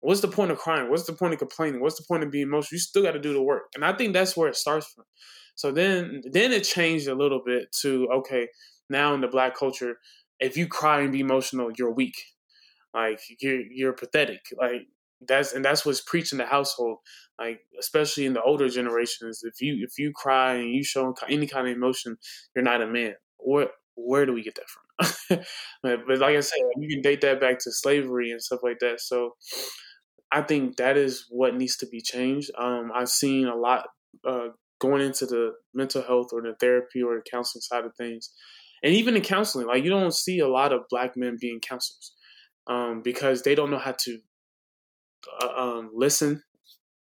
What's 0.00 0.20
the 0.20 0.28
point 0.28 0.50
of 0.50 0.58
crying? 0.58 0.90
What's 0.90 1.04
the 1.04 1.12
point 1.12 1.34
of 1.34 1.38
complaining? 1.38 1.80
What's 1.80 1.96
the 1.96 2.04
point 2.08 2.22
of 2.22 2.30
being 2.30 2.44
emotional? 2.46 2.76
You 2.76 2.78
still 2.78 3.02
got 3.02 3.12
to 3.12 3.18
do 3.20 3.32
the 3.34 3.42
work, 3.42 3.64
and 3.74 3.84
I 3.84 3.92
think 3.92 4.12
that's 4.14 4.36
where 4.36 4.48
it 4.48 4.56
starts 4.56 4.86
from. 4.88 5.04
So 5.56 5.70
then, 5.72 6.22
then 6.32 6.52
it 6.52 6.64
changed 6.64 7.06
a 7.08 7.14
little 7.14 7.42
bit 7.44 7.70
to 7.82 8.08
okay, 8.14 8.48
now 8.88 9.14
in 9.14 9.20
the 9.20 9.28
black 9.28 9.54
culture, 9.56 9.96
if 10.38 10.56
you 10.56 10.66
cry 10.66 11.00
and 11.00 11.12
be 11.12 11.20
emotional, 11.20 11.70
you're 11.76 11.92
weak, 11.92 12.16
like 12.94 13.20
you're 13.40 13.60
you're 13.70 13.92
pathetic, 13.92 14.40
like 14.58 14.82
that's 15.28 15.52
and 15.52 15.64
that's 15.64 15.84
what's 15.84 16.00
preached 16.00 16.32
in 16.32 16.38
the 16.38 16.46
household, 16.46 16.98
like 17.38 17.60
especially 17.78 18.26
in 18.26 18.32
the 18.32 18.42
older 18.42 18.68
generations. 18.68 19.42
If 19.44 19.60
you 19.60 19.84
if 19.84 19.98
you 19.98 20.12
cry 20.14 20.54
and 20.54 20.72
you 20.74 20.82
show 20.82 21.14
any 21.28 21.46
kind 21.46 21.68
of 21.68 21.76
emotion, 21.76 22.16
you're 22.56 22.64
not 22.64 22.82
a 22.82 22.86
man. 22.86 23.14
Where 23.38 23.68
where 23.96 24.26
do 24.26 24.32
we 24.32 24.42
get 24.42 24.56
that 24.56 24.68
from? 24.68 25.38
but, 25.82 26.00
but 26.06 26.18
like 26.18 26.36
I 26.36 26.40
said, 26.40 26.58
you 26.78 26.88
can 26.88 27.02
date 27.02 27.20
that 27.20 27.40
back 27.40 27.58
to 27.60 27.72
slavery 27.72 28.30
and 28.30 28.42
stuff 28.42 28.60
like 28.62 28.78
that. 28.80 29.00
So 29.00 29.32
I 30.32 30.42
think 30.42 30.76
that 30.76 30.96
is 30.96 31.26
what 31.30 31.56
needs 31.56 31.76
to 31.78 31.86
be 31.86 32.00
changed. 32.00 32.50
Um, 32.56 32.92
I've 32.94 33.08
seen 33.08 33.46
a 33.46 33.56
lot, 33.56 33.88
uh, 34.26 34.48
going 34.80 35.02
into 35.02 35.26
the 35.26 35.52
mental 35.74 36.02
health 36.02 36.28
or 36.32 36.40
the 36.42 36.54
therapy 36.58 37.02
or 37.02 37.16
the 37.16 37.30
counseling 37.30 37.62
side 37.62 37.84
of 37.84 37.94
things, 37.96 38.30
and 38.82 38.94
even 38.94 39.16
in 39.16 39.22
counseling, 39.22 39.66
like 39.66 39.84
you 39.84 39.90
don't 39.90 40.14
see 40.14 40.38
a 40.38 40.48
lot 40.48 40.72
of 40.72 40.88
black 40.88 41.16
men 41.16 41.36
being 41.40 41.60
counselors 41.60 42.14
um, 42.66 43.02
because 43.02 43.42
they 43.42 43.54
don't 43.54 43.70
know 43.70 43.78
how 43.78 43.94
to 44.04 44.18
uh, 45.42 45.48
um, 45.56 45.90
listen 45.92 46.42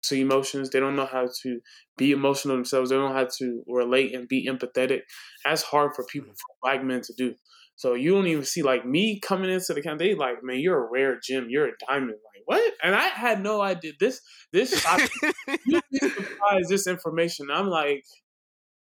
to 0.03 0.15
emotions. 0.15 0.69
They 0.69 0.79
don't 0.79 0.95
know 0.95 1.05
how 1.05 1.27
to 1.43 1.59
be 1.97 2.11
emotional 2.11 2.55
themselves. 2.55 2.89
They 2.89 2.95
don't 2.95 3.09
know 3.09 3.15
how 3.15 3.27
to 3.37 3.63
relate 3.67 4.15
and 4.15 4.27
be 4.27 4.47
empathetic. 4.47 5.01
That's 5.45 5.61
hard 5.61 5.91
for 5.95 6.05
people, 6.05 6.29
for 6.29 6.55
black 6.63 6.83
men 6.83 7.01
to 7.01 7.13
do. 7.17 7.35
So 7.79 7.93
you 7.93 8.11
don't 8.11 8.27
even 8.27 8.43
see 8.43 8.61
like 8.61 8.85
me 8.85 9.21
coming 9.21 9.49
into 9.49 9.73
the 9.73 9.81
camp. 9.81 9.99
They 9.99 10.13
like, 10.13 10.43
man, 10.43 10.59
you're 10.59 10.85
a 10.85 10.91
rare 10.91 11.17
gem. 11.17 11.47
You're 11.49 11.69
a 11.69 11.71
diamond. 11.87 12.09
Like 12.09 12.43
what? 12.43 12.73
And 12.83 12.93
I 12.93 13.07
had 13.07 13.41
no 13.41 13.61
idea. 13.61 13.93
This 13.97 14.19
this 14.51 14.85
you 15.65 15.79
surprised 15.93 16.67
this 16.67 16.87
information. 16.87 17.47
I'm 17.49 17.69
like, 17.69 18.03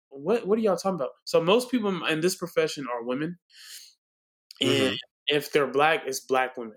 what? 0.08 0.48
What 0.48 0.58
are 0.58 0.62
y'all 0.62 0.74
talking 0.74 0.96
about? 0.96 1.10
So 1.22 1.40
most 1.40 1.70
people 1.70 2.06
in 2.06 2.20
this 2.20 2.34
profession 2.34 2.86
are 2.92 3.04
women, 3.04 3.38
and 4.60 4.70
mm-hmm. 4.70 4.94
if 5.28 5.52
they're 5.52 5.68
black, 5.68 6.02
it's 6.04 6.18
black 6.18 6.56
women. 6.56 6.74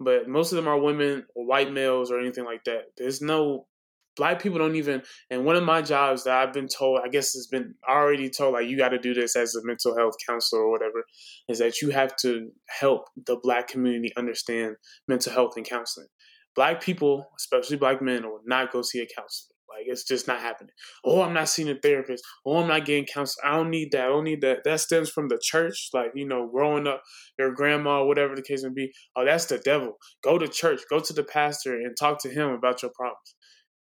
But 0.00 0.28
most 0.28 0.50
of 0.50 0.56
them 0.56 0.66
are 0.66 0.80
women 0.80 1.26
or 1.36 1.46
white 1.46 1.72
males 1.72 2.10
or 2.10 2.18
anything 2.18 2.44
like 2.44 2.64
that. 2.64 2.86
There's 2.98 3.22
no 3.22 3.68
black 4.16 4.42
people 4.42 4.58
don't 4.58 4.76
even 4.76 5.02
and 5.30 5.44
one 5.44 5.56
of 5.56 5.64
my 5.64 5.80
jobs 5.80 6.24
that 6.24 6.36
i've 6.36 6.52
been 6.52 6.68
told 6.68 7.00
i 7.04 7.08
guess 7.08 7.32
has 7.32 7.46
been 7.46 7.74
already 7.88 8.28
told 8.28 8.54
like 8.54 8.68
you 8.68 8.76
got 8.76 8.90
to 8.90 8.98
do 8.98 9.14
this 9.14 9.36
as 9.36 9.54
a 9.54 9.64
mental 9.64 9.96
health 9.96 10.14
counselor 10.26 10.62
or 10.62 10.70
whatever 10.70 11.04
is 11.48 11.58
that 11.58 11.80
you 11.80 11.90
have 11.90 12.14
to 12.16 12.50
help 12.68 13.08
the 13.26 13.36
black 13.42 13.68
community 13.68 14.12
understand 14.16 14.76
mental 15.08 15.32
health 15.32 15.52
and 15.56 15.66
counseling. 15.66 16.08
Black 16.54 16.82
people 16.82 17.26
especially 17.38 17.76
black 17.76 18.02
men 18.02 18.24
will 18.24 18.40
not 18.44 18.72
go 18.72 18.82
see 18.82 19.00
a 19.00 19.06
counselor. 19.06 19.54
Like 19.68 19.86
it's 19.86 20.04
just 20.04 20.28
not 20.28 20.40
happening. 20.40 20.74
Oh 21.04 21.22
i'm 21.22 21.32
not 21.32 21.48
seeing 21.48 21.70
a 21.70 21.74
therapist. 21.74 22.22
Oh 22.44 22.60
i'm 22.60 22.68
not 22.68 22.84
getting 22.84 23.06
counseling 23.06 23.50
i 23.50 23.56
don't 23.56 23.70
need 23.70 23.92
that 23.92 24.04
i 24.04 24.08
don't 24.08 24.24
need 24.24 24.42
that. 24.42 24.64
That 24.64 24.80
stems 24.80 25.08
from 25.08 25.28
the 25.28 25.40
church 25.42 25.90
like 25.94 26.12
you 26.14 26.26
know 26.26 26.46
growing 26.48 26.86
up 26.86 27.02
your 27.38 27.52
grandma 27.52 28.04
whatever 28.04 28.34
the 28.34 28.42
case 28.42 28.62
may 28.62 28.70
be. 28.70 28.92
Oh 29.16 29.24
that's 29.24 29.46
the 29.46 29.58
devil. 29.58 29.96
Go 30.22 30.38
to 30.38 30.48
church 30.48 30.82
go 30.90 31.00
to 31.00 31.12
the 31.12 31.24
pastor 31.24 31.74
and 31.74 31.96
talk 31.98 32.20
to 32.22 32.28
him 32.28 32.50
about 32.50 32.82
your 32.82 32.92
problems 32.94 33.34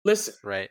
Listen, 0.06 0.34
right. 0.44 0.70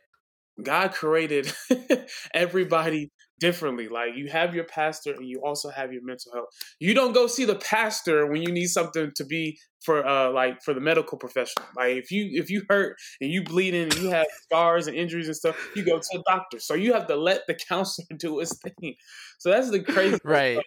God 0.63 0.93
created 0.95 1.53
everybody 2.35 3.11
differently. 3.39 3.89
Like 3.89 4.17
you 4.17 4.29
have 4.29 4.55
your 4.55 4.65
pastor 4.65 5.13
and 5.13 5.27
you 5.27 5.41
also 5.45 5.71
have 5.71 5.93
your 5.93 6.03
mental 6.03 6.33
health. 6.33 6.49
You 6.79 6.95
don't 6.95 7.13
go 7.13 7.27
see 7.27 7.45
the 7.45 7.57
pastor 7.57 8.27
when 8.27 8.43
you 8.43 8.53
need 8.53 8.67
something 8.67 9.13
to 9.17 9.25
be 9.25 9.59
for 9.85 10.05
uh 10.05 10.31
like 10.33 10.63
for 10.63 10.75
the 10.75 10.81
medical 10.81 11.17
profession. 11.19 11.63
Like 11.77 11.97
if 11.97 12.11
you 12.11 12.29
if 12.33 12.51
you 12.51 12.65
hurt 12.69 12.97
and 13.21 13.31
you 13.31 13.45
bleeding 13.45 13.85
and 13.85 13.97
you 13.97 14.11
have 14.11 14.27
scars 14.43 14.87
and 14.87 14.97
injuries 14.97 15.29
and 15.29 15.37
stuff, 15.37 15.57
you 15.77 15.85
go 15.85 15.99
to 15.99 16.19
a 16.19 16.23
doctor. 16.27 16.59
So 16.59 16.75
you 16.75 16.93
have 16.93 17.07
to 17.07 17.17
let 17.17 17.43
the 17.47 17.55
counselor 17.69 18.07
do 18.17 18.39
his 18.39 18.59
thing. 18.59 18.95
So 19.39 19.51
that's 19.51 19.71
the 19.71 19.81
crazy 19.81 20.19
right. 20.25 20.59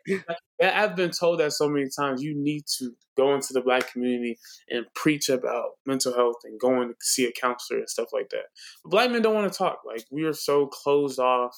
I've 0.61 0.95
been 0.95 1.11
told 1.11 1.39
that 1.39 1.51
so 1.53 1.67
many 1.67 1.87
times. 1.97 2.21
You 2.21 2.33
need 2.35 2.63
to 2.79 2.91
go 3.17 3.35
into 3.35 3.51
the 3.51 3.61
black 3.61 3.91
community 3.91 4.37
and 4.69 4.85
preach 4.95 5.27
about 5.27 5.71
mental 5.85 6.13
health 6.13 6.37
and 6.45 6.59
going 6.59 6.89
to 6.89 6.95
see 7.01 7.25
a 7.25 7.31
counselor 7.31 7.79
and 7.79 7.89
stuff 7.89 8.09
like 8.13 8.29
that. 8.29 8.45
But 8.83 8.91
black 8.91 9.11
men 9.11 9.21
don't 9.21 9.35
want 9.35 9.51
to 9.51 9.57
talk. 9.57 9.79
Like 9.85 10.05
we 10.09 10.23
are 10.23 10.33
so 10.33 10.67
closed 10.67 11.19
off 11.19 11.55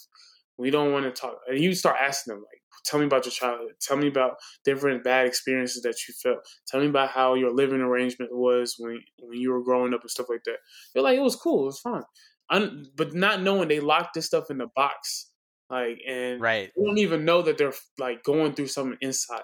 we 0.58 0.70
don't 0.70 0.91
want 0.91 1.06
to 1.06 1.12
talk. 1.12 1.38
And 1.47 1.60
you 1.60 1.74
start 1.74 1.97
asking 2.01 2.34
them, 2.34 2.43
like, 2.43 2.62
tell 2.86 2.99
me 2.99 3.06
about 3.06 3.26
your 3.26 3.32
childhood. 3.32 3.74
Tell 3.82 3.97
me 3.97 4.08
about 4.08 4.36
different 4.66 5.04
bad 5.04 5.26
experiences 5.26 5.82
that 5.84 5.95
you 6.08 6.14
felt. 6.22 6.45
Tell 6.68 6.82
me 6.82 6.88
about 6.88 7.10
how 7.10 7.36
your 7.36 7.54
living 7.54 7.82
arrangement 7.82 8.32
was 8.34 8.76
when 8.78 8.99
when 9.20 9.39
you 9.39 9.51
were 9.51 9.64
growing 9.64 9.93
up 9.93 10.01
and 10.01 10.12
stuff 10.12 10.28
like 10.30 10.43
that. 10.45 10.58
They're 10.93 11.04
like, 11.04 11.18
it 11.18 11.22
was 11.22 11.36
cool, 11.36 11.64
it 11.64 11.66
was 11.66 11.80
fine. 11.80 12.04
Un- 12.49 12.86
but 12.95 13.14
not 13.14 13.41
knowing 13.41 13.68
they 13.68 13.80
locked 13.80 14.16
this 14.16 14.26
stuff 14.26 14.51
in 14.51 14.58
the 14.58 14.68
box, 14.76 15.32
like, 15.70 15.97
and 16.08 16.41
right, 16.41 16.72
you 16.76 16.86
don't 16.86 16.97
even 16.99 17.26
know 17.26 17.41
that 17.41 17.58
they're 17.58 17.74
like 17.97 18.24
going 18.24 18.54
through 18.54 18.68
something 18.68 18.97
inside 19.01 19.41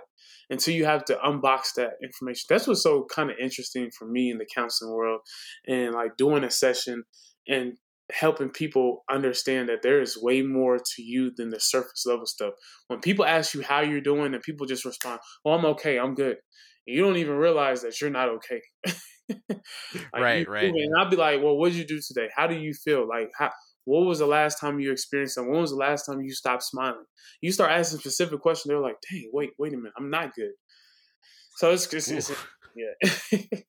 until 0.50 0.74
you 0.74 0.86
have 0.86 1.06
to 1.06 1.16
unbox 1.16 1.74
that 1.76 1.94
information. 2.04 2.46
That's 2.50 2.68
what's 2.68 2.84
so 2.84 3.08
kind 3.10 3.32
of 3.32 3.38
interesting 3.40 3.90
for 3.98 4.06
me 4.06 4.30
in 4.30 4.38
the 4.38 4.48
counseling 4.54 4.94
world, 4.94 5.22
and 5.66 5.94
like 5.94 6.18
doing 6.18 6.44
a 6.44 6.52
session 6.52 7.04
and 7.48 7.78
helping 8.12 8.50
people 8.50 9.04
understand 9.10 9.70
that 9.70 9.82
there 9.82 10.02
is 10.02 10.22
way 10.22 10.42
more 10.42 10.78
to 10.78 11.02
you 11.02 11.32
than 11.36 11.50
the 11.50 11.60
surface 11.60 12.06
level 12.06 12.26
stuff. 12.26 12.54
When 12.88 13.00
people 13.00 13.26
ask 13.26 13.54
you 13.54 13.62
how 13.62 13.82
you're 13.82 14.02
doing 14.02 14.34
and 14.34 14.44
people 14.44 14.66
just 14.66 14.86
respond, 14.86 15.20
"Oh, 15.46 15.52
I'm 15.52 15.66
okay. 15.66 16.00
I'm 16.00 16.16
good." 16.16 16.38
And 16.88 16.96
you 16.96 17.04
don't 17.04 17.18
even 17.18 17.36
realize 17.36 17.82
that 17.82 18.00
you're 18.02 18.10
not 18.10 18.30
okay. 18.30 18.62
like 19.50 19.62
right, 20.14 20.48
right. 20.48 20.74
And 20.74 20.94
I'll 20.98 21.10
be 21.10 21.18
like, 21.18 21.42
"Well, 21.42 21.58
what 21.58 21.72
did 21.72 21.78
you 21.78 21.86
do 21.86 22.00
today? 22.06 22.30
How 22.36 22.48
do 22.48 22.56
you 22.56 22.74
feel? 22.74 23.08
Like, 23.08 23.30
how, 23.38 23.52
what 23.86 24.06
was 24.06 24.20
the 24.20 24.28
last 24.28 24.60
time 24.60 24.80
you 24.80 24.92
experienced 24.92 25.36
something? 25.36 25.52
When 25.52 25.62
was 25.62 25.72
the 25.72 25.78
last 25.78 26.06
time 26.06 26.22
you 26.22 26.34
stopped 26.34 26.64
smiling?" 26.64 27.06
You 27.42 27.52
start 27.52 27.72
asking 27.72 28.00
specific 28.00 28.40
questions. 28.42 28.70
They're 28.70 28.80
like, 28.80 28.98
"Dang, 29.10 29.30
wait, 29.34 29.52
wait 29.60 29.74
a 29.74 29.78
minute. 29.78 29.94
I'm 29.98 30.10
not 30.10 30.34
good." 30.34 30.52
So 31.58 31.72
it's, 31.72 31.94
it's, 31.94 32.10
it's 32.10 32.32
yeah. 32.76 33.40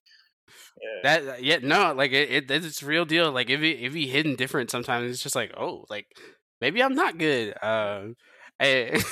Yeah. 0.81 1.19
That 1.19 1.43
yeah 1.43 1.59
no 1.61 1.93
like 1.93 2.11
it, 2.11 2.29
it 2.31 2.51
it's 2.51 2.81
real 2.81 3.05
deal 3.05 3.31
like 3.31 3.49
if 3.49 3.61
it 3.61 3.79
if 3.79 3.93
he 3.93 4.07
hidden 4.07 4.35
different 4.35 4.71
sometimes 4.71 5.11
it's 5.11 5.21
just 5.23 5.35
like 5.35 5.53
oh 5.57 5.85
like 5.89 6.07
maybe 6.59 6.81
I'm 6.81 6.95
not 6.95 7.17
good 7.17 7.53
um 7.61 8.15
I, 8.59 9.03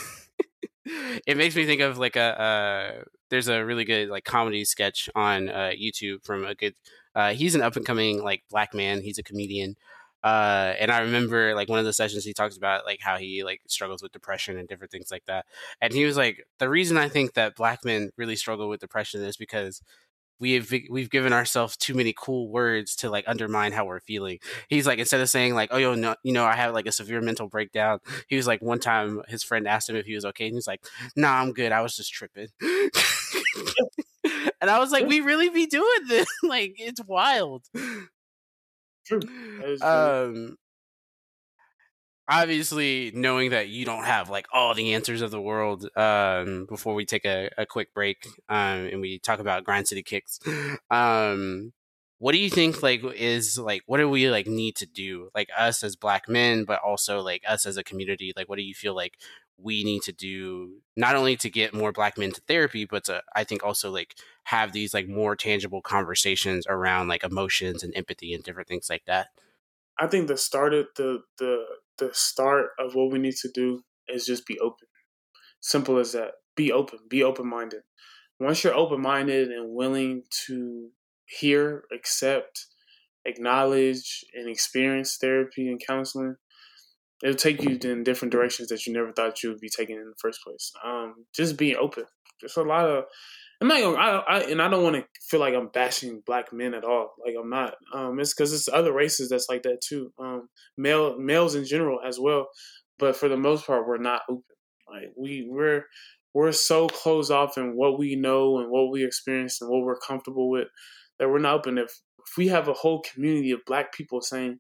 it 1.28 1.38
makes 1.38 1.56
me 1.56 1.66
think 1.66 1.82
of 1.82 1.98
like 1.98 2.16
a 2.16 2.42
uh 2.42 3.04
there's 3.30 3.48
a 3.48 3.64
really 3.64 3.86
good 3.86 4.10
like 4.10 4.24
comedy 4.24 4.66
sketch 4.66 5.10
on 5.16 5.50
uh 5.50 5.72
YouTube 5.80 6.24
from 6.24 6.46
a 6.46 6.56
good 6.56 6.74
uh 7.16 7.34
he's 7.34 7.56
an 7.56 7.62
up 7.62 7.76
and 7.76 7.86
coming 7.86 8.24
like 8.24 8.44
black 8.50 8.74
man 8.74 9.02
he's 9.02 9.20
a 9.20 9.24
comedian 9.24 9.76
uh 10.24 10.74
and 10.80 10.92
i 10.92 11.00
remember 11.00 11.56
like 11.56 11.70
one 11.70 11.80
of 11.80 11.86
the 11.86 11.94
sessions 11.94 12.26
he 12.26 12.34
talks 12.34 12.58
about 12.58 12.86
like 12.86 13.00
how 13.02 13.18
he 13.18 13.42
like 13.44 13.62
struggles 13.68 14.04
with 14.04 14.12
depression 14.12 14.58
and 14.58 14.68
different 14.68 14.92
things 14.92 15.10
like 15.12 15.24
that 15.28 15.46
and 15.80 15.94
he 15.94 16.04
was 16.04 16.18
like 16.18 16.46
the 16.60 16.68
reason 16.68 16.98
i 16.98 17.08
think 17.08 17.34
that 17.36 17.56
black 17.56 17.80
men 17.86 18.10
really 18.18 18.36
struggle 18.36 18.68
with 18.68 18.82
depression 18.82 19.24
is 19.24 19.38
because 19.38 19.82
we've 20.40 20.74
we've 20.90 21.10
given 21.10 21.34
ourselves 21.34 21.76
too 21.78 21.94
many 21.94 22.14
cool 22.18 22.50
words 22.50 22.96
to 22.98 23.10
like 23.10 23.26
undermine 23.28 23.72
how 23.72 23.86
we're 23.86 24.00
feeling. 24.00 24.40
He's 24.70 24.88
like 24.88 25.00
instead 25.00 25.22
of 25.22 25.30
saying 25.30 25.56
like, 25.56 25.70
"Oh, 25.72 25.78
yo, 25.78 25.96
no, 25.96 26.16
you 26.24 26.34
know, 26.34 26.46
I 26.46 26.56
have 26.56 26.74
like 26.74 26.88
a 26.88 26.92
severe 26.92 27.22
mental 27.22 27.48
breakdown." 27.48 28.00
He 28.28 28.36
was 28.36 28.48
like, 28.48 28.62
one 28.62 28.80
time 28.80 29.22
his 29.28 29.44
friend 29.44 29.68
asked 29.68 29.90
him 29.90 29.96
if 29.96 30.06
he 30.06 30.16
was 30.16 30.26
okay, 30.26 30.46
and 30.48 30.56
he's 30.56 30.68
like, 30.68 30.84
"Nah, 31.16 31.42
I'm 31.42 31.54
good. 31.54 31.72
I 31.72 31.82
was 31.82 31.96
just 31.96 32.14
tripping." 32.14 32.48
and 34.62 34.70
I 34.70 34.80
was 34.80 34.92
like, 34.92 35.06
"We 35.08 35.22
really 35.22 35.50
be 35.50 35.66
doing 35.66 36.08
this? 36.08 36.28
like, 36.44 36.76
it's 36.78 37.02
wild." 37.06 37.66
True. 39.06 39.22
Um, 39.82 40.58
obviously 42.30 43.12
knowing 43.14 43.50
that 43.50 43.70
you 43.70 43.86
don't 43.86 44.04
have 44.04 44.30
like 44.30 44.48
all 44.54 44.74
the 44.74 44.94
answers 44.94 45.22
of 45.22 45.32
the 45.32 45.42
world 45.42 45.90
um, 45.98 46.66
before 46.66 46.94
we 46.94 47.06
take 47.06 47.26
a, 47.26 47.50
a 47.58 47.66
quick 47.66 47.94
break 47.94 48.28
um, 48.48 48.88
and 48.88 49.02
we 49.02 49.20
talk 49.20 49.40
about 49.40 49.64
grind 49.64 49.88
city 49.88 50.04
kicks 50.04 50.40
um, 50.92 51.74
what 52.20 52.34
do 52.34 52.38
you 52.38 52.50
think 52.50 52.84
like 52.84 53.02
is 53.16 53.58
like 53.58 53.82
what 53.86 53.98
do 53.98 54.10
we 54.10 54.30
like 54.30 54.46
need 54.46 54.76
to 54.76 54.86
do? 54.86 55.30
Like 55.34 55.50
us 55.58 55.84
as 55.84 55.96
black 55.96 56.30
men 56.30 56.66
but 56.66 56.80
also 56.82 57.22
like 57.22 57.44
us 57.48 57.66
as 57.66 57.78
a 57.78 57.84
community 57.84 58.34
like 58.36 58.48
what 58.48 58.58
do 58.58 58.64
you 58.64 58.76
feel 58.76 58.94
like 58.94 59.18
we 59.58 59.84
need 59.84 60.04
to 60.04 60.14
do 60.14 60.82
not 60.96 61.16
only 61.16 61.36
to 61.36 61.50
get 61.50 61.74
more 61.74 61.92
black 61.92 62.18
men 62.18 62.32
to 62.32 62.40
therapy 62.48 62.86
but 62.86 63.04
to 63.04 63.22
i 63.36 63.44
think 63.44 63.62
also 63.62 63.92
like 63.92 64.16
have 64.50 64.72
these 64.72 64.94
like 64.96 65.08
more 65.08 65.36
tangible 65.36 65.82
conversations 65.82 66.66
around 66.68 67.08
like 67.08 67.24
emotions 67.24 67.84
and 67.84 67.96
empathy 67.96 68.34
and 68.34 68.44
different 68.44 68.68
things 68.68 68.90
like 68.90 69.06
that? 69.06 69.28
I 70.00 70.08
think 70.08 70.28
the 70.28 70.38
start 70.38 70.74
of 70.74 70.88
the 70.96 71.22
the 71.38 71.66
the 72.00 72.10
start 72.14 72.70
of 72.80 72.96
what 72.96 73.12
we 73.12 73.20
need 73.20 73.36
to 73.42 73.50
do 73.54 73.82
is 74.08 74.26
just 74.26 74.46
be 74.46 74.60
open. 74.60 74.88
Simple 75.62 75.98
as 75.98 76.14
that. 76.14 76.32
Be 76.56 76.72
open. 76.72 77.00
Be 77.10 77.24
open 77.24 77.48
minded. 77.48 77.82
Once 78.40 78.64
you're 78.64 78.76
open 78.76 79.02
minded 79.02 79.50
and 79.50 79.76
willing 79.76 80.24
to 80.48 80.90
hear, 81.26 81.84
accept, 81.94 82.66
acknowledge, 83.26 84.24
and 84.34 84.50
experience 84.50 85.18
therapy 85.18 85.68
and 85.68 85.82
counseling, 85.86 86.36
it'll 87.24 87.36
take 87.36 87.62
you 87.62 87.78
in 87.84 88.04
different 88.04 88.32
directions 88.32 88.70
that 88.70 88.86
you 88.86 88.94
never 88.94 89.12
thought 89.12 89.44
you 89.44 89.50
would 89.50 89.60
be 89.60 89.70
taking 89.70 89.98
in 89.98 90.06
the 90.06 90.16
first 90.18 90.42
place. 90.44 90.72
Um, 90.84 91.26
just 91.36 91.58
being 91.58 91.76
open. 91.76 92.06
There's 92.40 92.58
a 92.58 92.64
lot 92.64 92.86
of 92.86 93.04
I'm 93.62 93.68
not 93.68 93.82
gonna, 93.82 93.98
I, 93.98 94.18
I, 94.18 94.40
and 94.44 94.62
I 94.62 94.70
don't 94.70 94.84
want 94.84 94.96
to 94.96 95.06
feel 95.22 95.42
like 95.42 95.54
I'm 95.54 95.68
bashing 95.68 96.22
black 96.26 96.54
men 96.54 96.74
at 96.74 96.86
all. 96.86 97.12
Like 97.24 97.36
I'm 97.40 97.50
not. 97.50 97.76
Um, 97.94 98.20
it's 98.20 98.34
because 98.34 98.54
it's 98.54 98.70
other 98.70 98.94
races 98.94 99.30
that's 99.30 99.50
like 99.50 99.64
that 99.64 99.82
too. 99.82 100.14
Um, 100.18 100.48
male 100.78 101.20
males 101.20 101.56
in 101.56 101.66
general 101.66 102.00
as 102.06 102.20
well, 102.20 102.48
but 102.98 103.18
for 103.18 103.28
the 103.28 103.38
most 103.38 103.68
part, 103.68 103.86
we're 103.86 103.98
not 103.98 104.22
open. 104.30 104.44
Like 104.90 105.12
we 105.18 105.46
we're 105.50 105.86
we're 106.34 106.54
so 106.54 106.88
closed 106.88 107.32
off 107.32 107.58
in 107.58 107.76
what 107.76 108.00
we 108.00 108.16
know 108.16 108.60
and 108.60 108.72
what 108.72 108.92
we 108.92 109.04
experience 109.04 109.62
and 109.62 109.70
what 109.70 109.84
we're 109.84 110.00
comfortable 110.00 110.50
with 110.50 110.68
that 111.18 111.30
we're 111.30 111.40
not 111.40 111.56
open. 111.56 111.78
If 111.78 112.00
if 112.26 112.38
we 112.38 112.48
have 112.48 112.70
a 112.70 112.74
whole 112.74 113.02
community 113.02 113.52
of 113.52 113.66
black 113.66 113.94
people 113.94 114.22
saying 114.22 114.60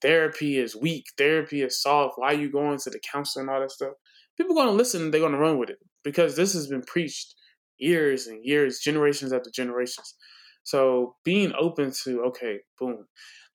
therapy 0.00 0.58
is 0.58 0.74
weak, 0.74 1.04
therapy 1.16 1.62
is 1.62 1.80
soft, 1.80 2.14
why 2.16 2.32
are 2.32 2.40
you 2.40 2.50
going 2.50 2.78
to 2.78 2.90
the 2.90 3.00
counselor 3.12 3.42
and 3.42 3.50
all 3.50 3.60
that 3.60 3.70
stuff? 3.70 3.92
People 4.36 4.58
are 4.58 4.64
gonna 4.64 4.76
listen 4.76 5.02
and 5.02 5.14
they're 5.14 5.20
gonna 5.20 5.38
run 5.38 5.58
with 5.58 5.70
it 5.70 5.78
because 6.02 6.34
this 6.34 6.54
has 6.54 6.66
been 6.66 6.82
preached 6.82 7.36
years 7.78 8.26
and 8.26 8.44
years, 8.44 8.78
generations 8.78 9.32
after 9.32 9.50
generations. 9.50 10.14
So 10.64 11.16
being 11.24 11.52
open 11.58 11.92
to 12.04 12.22
okay, 12.28 12.58
boom. 12.78 13.06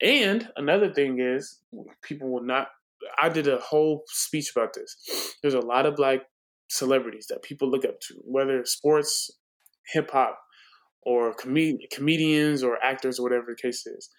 And 0.02 0.48
another 0.56 0.92
thing 0.92 1.20
is 1.20 1.60
people 2.02 2.30
will 2.30 2.44
not 2.44 2.68
I 3.18 3.28
did 3.28 3.48
a 3.48 3.58
whole 3.58 4.02
speech 4.08 4.52
about 4.54 4.74
this. 4.74 5.36
There's 5.42 5.54
a 5.54 5.60
lot 5.60 5.86
of 5.86 5.96
black 5.96 6.20
celebrities 6.68 7.26
that 7.30 7.42
people 7.42 7.70
look 7.70 7.84
up 7.84 8.00
to, 8.00 8.14
whether 8.24 8.64
sports, 8.64 9.30
hip 9.92 10.10
hop, 10.10 10.38
or 11.02 11.32
com- 11.34 11.78
comedians 11.92 12.62
or 12.62 12.82
actors 12.82 13.18
or 13.18 13.22
whatever 13.22 13.46
the 13.48 13.62
case 13.62 13.86
is. 13.86 14.10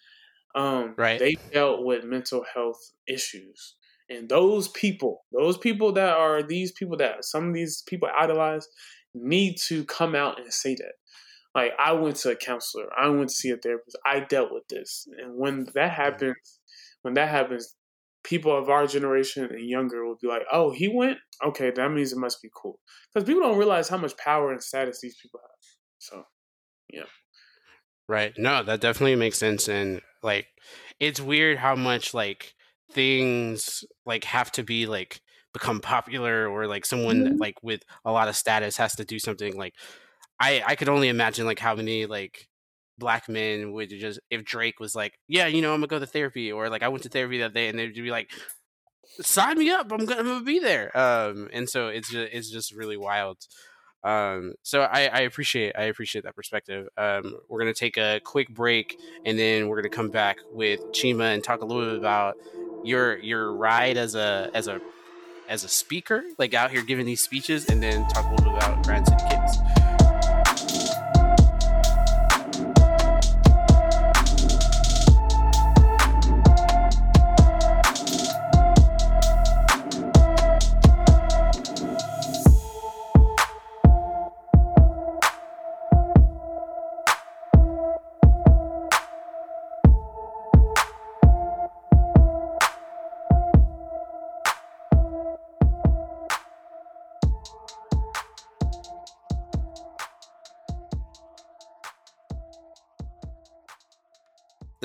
Um, 0.55 0.95
right. 0.97 1.19
They 1.19 1.35
dealt 1.53 1.85
with 1.85 2.03
mental 2.03 2.43
health 2.53 2.79
issues. 3.07 3.75
And 4.09 4.27
those 4.27 4.69
people, 4.69 5.21
those 5.31 5.57
people 5.57 5.91
that 5.93 6.17
are 6.17 6.41
these 6.41 6.71
people 6.71 6.97
that 6.97 7.23
some 7.23 7.49
of 7.49 7.53
these 7.53 7.83
people 7.87 8.09
idolize, 8.17 8.67
need 9.13 9.57
to 9.67 9.83
come 9.85 10.15
out 10.15 10.39
and 10.39 10.53
say 10.53 10.75
that. 10.75 10.93
Like 11.55 11.71
I 11.79 11.93
went 11.93 12.17
to 12.17 12.31
a 12.31 12.35
counselor, 12.35 12.89
I 12.97 13.09
went 13.09 13.29
to 13.29 13.35
see 13.35 13.49
a 13.49 13.57
therapist, 13.57 13.97
I 14.05 14.19
dealt 14.21 14.53
with 14.53 14.67
this. 14.69 15.07
And 15.17 15.37
when 15.37 15.67
that 15.73 15.91
happens, 15.91 16.35
when 17.01 17.15
that 17.15 17.29
happens, 17.29 17.75
people 18.23 18.55
of 18.55 18.69
our 18.69 18.85
generation 18.85 19.45
and 19.45 19.67
younger 19.67 20.05
will 20.05 20.17
be 20.21 20.27
like, 20.27 20.43
"Oh, 20.51 20.71
he 20.71 20.87
went. 20.87 21.17
Okay, 21.43 21.71
that 21.71 21.91
means 21.91 22.11
it 22.13 22.19
must 22.19 22.41
be 22.41 22.49
cool." 22.55 22.79
Because 23.13 23.25
people 23.25 23.41
don't 23.41 23.57
realize 23.57 23.89
how 23.89 23.97
much 23.97 24.15
power 24.17 24.51
and 24.51 24.61
status 24.61 24.99
these 25.01 25.17
people 25.21 25.39
have. 25.41 25.49
So, 25.99 26.23
yeah. 26.93 27.05
Right. 28.07 28.33
No, 28.37 28.63
that 28.63 28.81
definitely 28.81 29.15
makes 29.15 29.37
sense, 29.37 29.67
and 29.69 30.01
like, 30.23 30.47
it's 30.99 31.21
weird 31.21 31.57
how 31.57 31.75
much 31.75 32.13
like 32.13 32.53
things 32.91 33.83
like 34.05 34.23
have 34.25 34.51
to 34.53 34.63
be 34.63 34.85
like 34.85 35.21
become 35.53 35.79
popular 35.79 36.47
or 36.47 36.67
like 36.67 36.85
someone 36.85 37.23
mm-hmm. 37.23 37.37
like 37.37 37.55
with 37.63 37.81
a 38.05 38.11
lot 38.11 38.27
of 38.27 38.35
status 38.35 38.77
has 38.77 38.95
to 38.95 39.05
do 39.05 39.17
something 39.17 39.57
like 39.57 39.73
I 40.39 40.63
I 40.65 40.75
could 40.75 40.89
only 40.89 41.09
imagine 41.09 41.45
like 41.45 41.59
how 41.59 41.75
many 41.75 42.05
like 42.05 42.47
black 42.99 43.29
men 43.29 43.71
would 43.71 43.89
just 43.89 44.19
if 44.29 44.43
Drake 44.43 44.79
was 44.79 44.93
like, 44.93 45.17
yeah, 45.27 45.47
you 45.47 45.61
know, 45.61 45.73
I'm 45.73 45.79
gonna 45.79 45.87
go 45.87 45.99
to 45.99 46.05
therapy, 46.05 46.51
or 46.51 46.69
like 46.69 46.83
I 46.83 46.89
went 46.89 47.03
to 47.03 47.09
therapy 47.09 47.39
that 47.39 47.53
day, 47.53 47.69
and 47.69 47.79
they'd 47.79 47.93
be 47.93 48.11
like, 48.11 48.29
sign 49.21 49.57
me 49.57 49.69
up, 49.71 49.91
I'm 49.91 50.05
gonna, 50.05 50.19
I'm 50.19 50.27
gonna 50.27 50.43
be 50.43 50.59
there. 50.59 50.95
Um, 50.95 51.49
and 51.51 51.67
so 51.67 51.87
it's 51.87 52.09
just 52.09 52.33
it's 52.33 52.51
just 52.51 52.75
really 52.75 52.97
wild. 52.97 53.37
Um, 54.01 54.53
so 54.63 54.81
I, 54.81 55.07
I 55.07 55.19
appreciate 55.21 55.75
I 55.77 55.83
appreciate 55.83 56.23
that 56.25 56.35
perspective. 56.35 56.87
Um, 56.97 57.35
we're 57.49 57.59
gonna 57.59 57.73
take 57.73 57.97
a 57.97 58.21
quick 58.23 58.53
break, 58.53 58.99
and 59.25 59.39
then 59.39 59.67
we're 59.67 59.77
gonna 59.77 59.89
come 59.89 60.09
back 60.09 60.37
with 60.51 60.79
Chima 60.91 61.33
and 61.33 61.43
talk 61.43 61.61
a 61.61 61.65
little 61.65 61.85
bit 61.85 61.97
about 61.97 62.35
your 62.83 63.17
your 63.19 63.53
ride 63.53 63.97
as 63.97 64.15
a 64.15 64.51
as 64.53 64.67
a 64.67 64.79
as 65.49 65.63
a 65.63 65.67
speaker, 65.67 66.23
like 66.37 66.53
out 66.53 66.71
here 66.71 66.83
giving 66.83 67.05
these 67.05 67.21
speeches, 67.21 67.67
and 67.69 67.81
then 67.81 68.07
talk 68.09 68.25
a 68.25 68.29
little 68.29 68.53
bit 68.53 68.63
about 68.63 68.83
Grind 68.85 69.07
City 69.07 69.25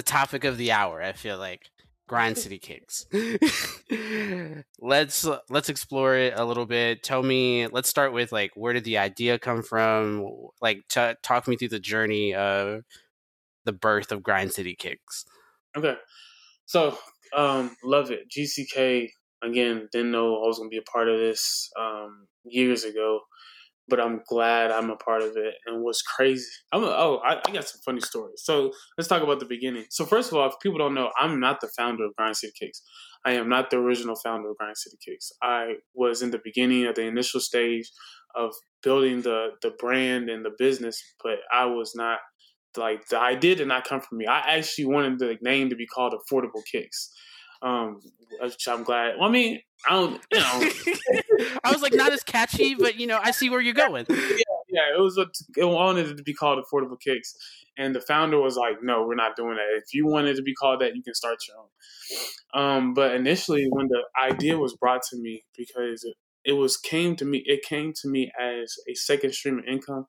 Kicks. 0.03 0.11
topic 0.11 0.45
of 0.45 0.59
the 0.59 0.73
hour. 0.73 1.03
I 1.03 1.13
feel 1.13 1.39
like 1.39 1.71
grind 2.07 2.39
city 2.39 2.59
kicks. 2.59 3.07
let's 4.79 5.27
let's 5.49 5.69
explore 5.69 6.17
it 6.17 6.35
a 6.37 6.45
little 6.45 6.67
bit. 6.67 7.03
Tell 7.03 7.23
me. 7.23 7.67
Let's 7.67 7.89
start 7.89 8.13
with 8.13 8.33
like 8.33 8.53
where 8.55 8.73
did 8.73 8.85
the 8.85 8.99
idea 8.99 9.39
come 9.39 9.63
from? 9.63 10.27
Like 10.61 10.85
t- 10.89 11.15
talk 11.23 11.49
me 11.49 11.57
through 11.57 11.69
the 11.69 11.81
journey 11.81 12.35
of 12.35 12.83
the 13.65 13.73
birth 13.73 14.13
of 14.13 14.23
grind 14.23 14.53
city 14.53 14.75
kicks. 14.75 15.25
Okay, 15.77 15.97
so 16.67 16.99
um, 17.37 17.77
love 17.83 18.11
it. 18.11 18.31
GCK 18.31 19.11
again. 19.43 19.89
Didn't 19.93 20.11
know 20.11 20.43
I 20.43 20.47
was 20.47 20.59
gonna 20.59 20.69
be 20.69 20.79
a 20.79 20.83
part 20.83 21.09
of 21.09 21.19
this 21.19 21.71
um, 21.79 22.27
years 22.45 22.85
ago 22.85 23.21
but 23.89 24.01
I'm 24.01 24.21
glad 24.29 24.71
I'm 24.71 24.91
a 24.91 24.97
part 24.97 25.23
of 25.23 25.37
it. 25.37 25.55
And 25.67 25.83
what's 25.83 26.03
crazy, 26.03 26.47
I'm 26.73 26.83
a, 26.83 26.87
oh, 26.87 27.21
I, 27.25 27.41
I, 27.47 27.53
got 27.53 27.69
some 27.69 27.81
funny 27.85 28.01
stories. 28.01 28.43
So 28.43 28.73
let's 28.97 29.09
talk 29.09 29.23
about 29.23 29.41
the 29.41 29.47
beginning. 29.47 29.85
So 29.91 30.05
first 30.05 30.33
of 30.33 30.39
all, 30.39 30.49
if 30.49 30.55
people 30.63 30.79
don't 30.79 30.95
know, 30.95 31.11
I'm 31.19 31.41
not 31.41 31.61
the 31.61 31.71
founder 31.77 32.05
of 32.05 32.17
Grind 32.17 32.37
City 32.37 32.53
Kicks. 32.59 32.83
I 33.25 33.33
am 33.33 33.49
not 33.49 33.71
the 33.71 33.79
original 33.79 34.17
founder 34.17 34.51
of 34.51 34.57
Grind 34.57 34.77
City 34.77 34.97
Kicks. 35.05 35.33
I 35.43 35.75
was 35.95 36.23
in 36.23 36.31
the 36.31 36.41
beginning 36.43 36.87
of 36.87 36.95
the 36.95 37.03
initial 37.03 37.41
stage 37.41 37.91
of 38.35 38.53
building 38.83 39.23
the 39.23 39.51
the 39.63 39.71
brand 39.79 40.29
and 40.29 40.45
the 40.45 40.51
business, 40.59 41.01
but 41.23 41.39
I 41.53 41.67
was 41.67 41.93
not 41.95 42.19
like 42.77 43.07
the 43.09 43.21
idea 43.21 43.55
did 43.55 43.69
not 43.69 43.85
come 43.85 44.01
from 44.01 44.19
me. 44.19 44.27
I 44.27 44.57
actually 44.57 44.87
wanted 44.87 45.19
the 45.19 45.37
name 45.43 45.71
to 45.71 45.77
be 45.77 45.87
called 45.87 46.15
Affordable 46.15 46.63
Kicks. 46.71 47.13
Um, 47.65 48.01
I'm 48.69 48.85
glad. 48.85 49.15
Well, 49.19 49.29
I 49.29 49.33
mean, 49.33 49.61
I 49.89 49.93
don't, 49.93 50.21
you 50.31 50.39
know. 50.39 50.71
I 51.65 51.73
was 51.73 51.83
like, 51.83 51.95
not 51.95 52.13
as 52.13 52.23
catchy, 52.23 52.75
but 52.75 52.97
you 52.97 53.07
know, 53.07 53.19
I 53.23 53.31
see 53.31 53.49
where 53.51 53.61
you're 53.61 53.75
going. 53.75 54.07
Yeah, 54.71 54.81
yeah. 54.83 54.97
It 54.97 55.01
was 55.01 55.17
a, 55.17 55.27
it 55.57 55.65
wanted 55.65 56.09
it 56.09 56.17
to 56.17 56.23
be 56.23 56.35
called 56.35 56.63
Affordable 56.63 57.01
Kicks, 57.01 57.35
and 57.79 57.95
the 57.95 58.01
founder 58.01 58.41
was 58.41 58.57
like, 58.57 58.83
"No, 58.83 59.07
we're 59.07 59.15
not 59.15 59.37
doing 59.37 59.55
that. 59.55 59.79
If 59.79 59.95
you 59.95 60.07
wanted 60.07 60.37
to 60.37 60.43
be 60.43 60.55
called 60.55 60.81
that, 60.81 60.97
you 60.97 61.03
can 61.03 61.15
start 61.15 61.39
your 61.49 61.59
own." 61.59 61.69
Um, 62.61 62.95
but 62.95 63.15
initially, 63.15 63.67
when 63.71 63.89
the 63.89 64.03
idea 64.21 64.59
was 64.59 64.77
brought 64.77 65.03
to 65.11 65.17
me, 65.17 65.45
because 65.57 66.03
it, 66.03 66.15
it 66.45 66.53
was 66.53 66.77
came 66.77 67.15
to 67.17 67.25
me, 67.25 67.43
it 67.47 67.63
came 67.63 67.93
to 68.03 68.09
me 68.09 68.33
as 68.41 68.75
a 68.91 68.95
second 68.95 69.33
stream 69.35 69.59
of 69.59 69.65
income. 69.67 70.07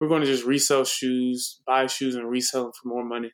We're 0.00 0.08
going 0.08 0.22
to 0.22 0.26
just 0.26 0.44
resell 0.44 0.84
shoes, 0.84 1.60
buy 1.66 1.86
shoes, 1.86 2.14
and 2.14 2.30
resell 2.30 2.64
them 2.64 2.72
for 2.80 2.88
more 2.88 3.04
money. 3.04 3.32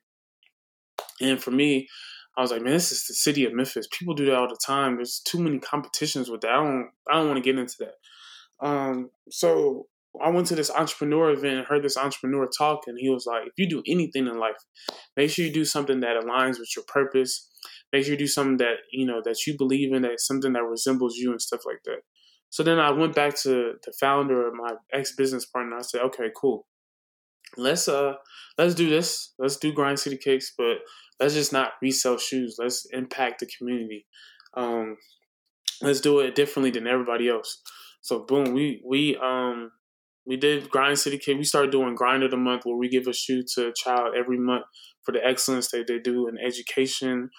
And 1.21 1.41
for 1.41 1.53
me, 1.53 1.89
I 2.37 2.41
was 2.41 2.51
like, 2.51 2.63
man, 2.63 2.73
this 2.73 2.91
is 2.91 3.07
the 3.07 3.15
city 3.15 3.45
of 3.45 3.53
Memphis. 3.53 3.87
People 3.93 4.15
do 4.15 4.27
that 4.27 4.35
all 4.35 4.49
the 4.49 4.59
time. 4.65 4.97
There's 4.97 5.21
too 5.21 5.39
many 5.39 5.59
competitions 5.59 6.29
with 6.29 6.41
that. 6.41 6.51
I 6.51 6.57
don't 6.57 6.91
I 7.11 7.15
don't 7.17 7.29
want 7.29 7.37
to 7.37 7.43
get 7.43 7.59
into 7.59 7.77
that. 7.81 8.67
Um, 8.67 9.11
so 9.31 9.87
I 10.23 10.31
went 10.31 10.47
to 10.49 10.55
this 10.55 10.71
entrepreneur 10.71 11.31
event 11.31 11.59
and 11.59 11.67
heard 11.67 11.83
this 11.83 11.97
entrepreneur 11.97 12.47
talk, 12.47 12.83
and 12.87 12.97
he 12.99 13.11
was 13.11 13.27
like, 13.27 13.47
if 13.47 13.53
you 13.57 13.69
do 13.69 13.83
anything 13.87 14.27
in 14.27 14.39
life, 14.39 14.57
make 15.17 15.31
sure 15.31 15.45
you 15.45 15.53
do 15.53 15.65
something 15.65 16.01
that 16.01 16.23
aligns 16.23 16.59
with 16.59 16.75
your 16.77 16.85
purpose. 16.87 17.51
Make 17.93 18.05
sure 18.05 18.13
you 18.13 18.19
do 18.19 18.27
something 18.27 18.59
that 18.59 18.77
you 18.93 19.07
know 19.07 19.21
that 19.25 19.47
you 19.47 19.57
believe 19.57 19.93
in, 19.93 20.03
that 20.03 20.21
something 20.21 20.53
that 20.53 20.65
resembles 20.65 21.17
you 21.17 21.31
and 21.31 21.41
stuff 21.41 21.61
like 21.67 21.83
that. 21.85 22.01
So 22.51 22.63
then 22.63 22.79
I 22.79 22.93
went 22.93 23.17
back 23.17 23.35
to 23.43 23.75
the 23.85 23.93
founder, 23.99 24.47
of 24.47 24.55
my 24.55 24.75
ex 24.93 25.15
business 25.17 25.45
partner. 25.45 25.77
I 25.77 25.83
said, 25.83 26.03
okay, 26.03 26.31
cool. 26.37 26.67
Let's 27.57 27.89
uh 27.89 28.15
let's 28.59 28.75
do 28.75 28.89
this. 28.89 29.33
Let's 29.39 29.57
do 29.57 29.73
grind 29.73 29.99
city 29.99 30.17
Kicks, 30.17 30.53
but 30.57 30.79
let's 31.21 31.35
just 31.35 31.53
not 31.53 31.73
resell 31.83 32.19
shoes. 32.19 32.57
Let's 32.59 32.87
impact 32.93 33.41
the 33.41 33.47
community. 33.47 34.07
Um, 34.57 34.97
let's 35.83 36.01
do 36.01 36.21
it 36.21 36.35
differently 36.35 36.71
than 36.71 36.87
everybody 36.87 37.29
else. 37.29 37.61
So 38.01 38.21
boom, 38.21 38.53
we 38.53 38.83
we 38.85 39.17
um 39.17 39.73
we 40.27 40.37
did 40.37 40.71
Grind 40.71 40.99
City 40.99 41.19
Kid. 41.19 41.39
We 41.39 41.45
started 41.45 41.71
doing 41.71 41.95
Grind 41.95 42.23
of 42.23 42.31
the 42.31 42.37
Month 42.37 42.63
where 42.65 42.77
we 42.77 42.89
give 42.89 43.07
a 43.07 43.13
shoe 43.13 43.43
to 43.55 43.69
a 43.69 43.73
child 43.75 44.15
every 44.17 44.39
month 44.39 44.65
for 45.03 45.13
the 45.13 45.25
excellence 45.25 45.71
that 45.71 45.87
they 45.87 45.99
do 45.99 46.29
in 46.29 46.39
education 46.39 47.31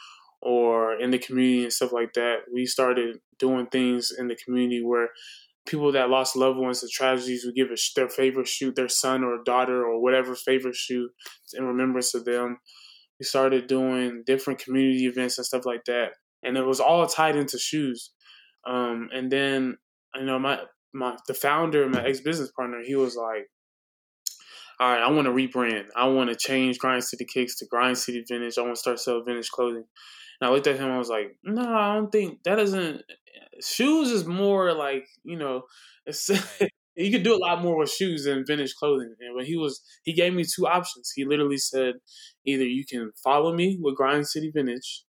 or 0.41 0.99
in 0.99 1.09
the 1.09 1.17
community 1.17 1.63
and 1.63 1.73
stuff 1.73 1.91
like 1.91 2.13
that. 2.13 2.41
We 2.53 2.65
started 2.65 3.17
doing 3.39 3.67
things 3.67 4.11
in 4.15 4.27
the 4.27 4.35
community 4.35 4.83
where 4.83 5.09
people 5.65 5.91
that 5.93 6.11
lost 6.11 6.35
loved 6.35 6.59
ones 6.59 6.81
to 6.81 6.87
tragedies 6.87 7.43
would 7.43 7.55
give 7.55 7.71
a, 7.71 7.77
their 7.95 8.09
favorite 8.09 8.47
shoe, 8.47 8.71
their 8.71 8.89
son 8.89 9.23
or 9.23 9.43
daughter 9.43 9.83
or 9.83 9.99
whatever 9.99 10.35
favorite 10.35 10.75
shoe 10.75 11.09
in 11.55 11.63
remembrance 11.63 12.13
of 12.13 12.25
them 12.25 12.59
we 13.19 13.25
started 13.25 13.67
doing 13.67 14.23
different 14.25 14.59
community 14.59 15.05
events 15.05 15.37
and 15.37 15.45
stuff 15.45 15.65
like 15.65 15.85
that, 15.85 16.11
and 16.43 16.57
it 16.57 16.65
was 16.65 16.79
all 16.79 17.05
tied 17.07 17.35
into 17.35 17.57
shoes. 17.57 18.11
Um, 18.65 19.09
and 19.13 19.31
then 19.31 19.77
you 20.15 20.25
know 20.25 20.39
my 20.39 20.59
my 20.93 21.17
the 21.27 21.33
founder, 21.33 21.87
my 21.89 22.03
ex 22.03 22.19
business 22.21 22.51
partner, 22.51 22.81
he 22.83 22.95
was 22.95 23.15
like, 23.15 23.49
"All 24.79 24.91
right, 24.91 25.01
I 25.01 25.11
want 25.11 25.25
to 25.25 25.31
rebrand. 25.31 25.87
I 25.95 26.07
want 26.07 26.29
to 26.29 26.35
change 26.35 26.79
Grind 26.79 27.03
City 27.03 27.25
Kicks 27.25 27.57
to 27.59 27.65
Grind 27.65 27.97
City 27.97 28.23
Vintage. 28.27 28.57
I 28.57 28.61
want 28.61 28.75
to 28.75 28.79
start 28.79 28.99
selling 28.99 29.25
vintage 29.25 29.49
clothing." 29.49 29.85
And 30.41 30.49
I 30.49 30.51
looked 30.51 30.67
at 30.67 30.77
him. 30.77 30.91
I 30.91 30.97
was 30.97 31.09
like, 31.09 31.37
"No, 31.43 31.61
I 31.61 31.95
don't 31.95 32.11
think 32.11 32.43
that 32.43 32.55
doesn't. 32.55 33.01
Shoes 33.61 34.11
is 34.11 34.25
more 34.25 34.73
like 34.73 35.07
you 35.23 35.37
know, 35.37 35.63
it's 36.05 36.29
you 36.95 37.11
could 37.11 37.23
do 37.23 37.35
a 37.35 37.43
lot 37.45 37.61
more 37.61 37.77
with 37.77 37.91
shoes 37.91 38.25
than 38.25 38.45
vintage 38.45 38.75
clothing. 38.75 39.13
And 39.19 39.35
when 39.35 39.45
he 39.45 39.57
was, 39.57 39.81
he 40.03 40.13
gave 40.13 40.33
me 40.33 40.43
two 40.43 40.67
options. 40.67 41.11
He 41.15 41.25
literally 41.25 41.57
said, 41.57 41.95
either 42.45 42.65
you 42.65 42.85
can 42.85 43.11
follow 43.23 43.53
me 43.53 43.77
with 43.81 43.95
Grind 43.95 44.27
City 44.27 44.51
Vintage, 44.53 45.03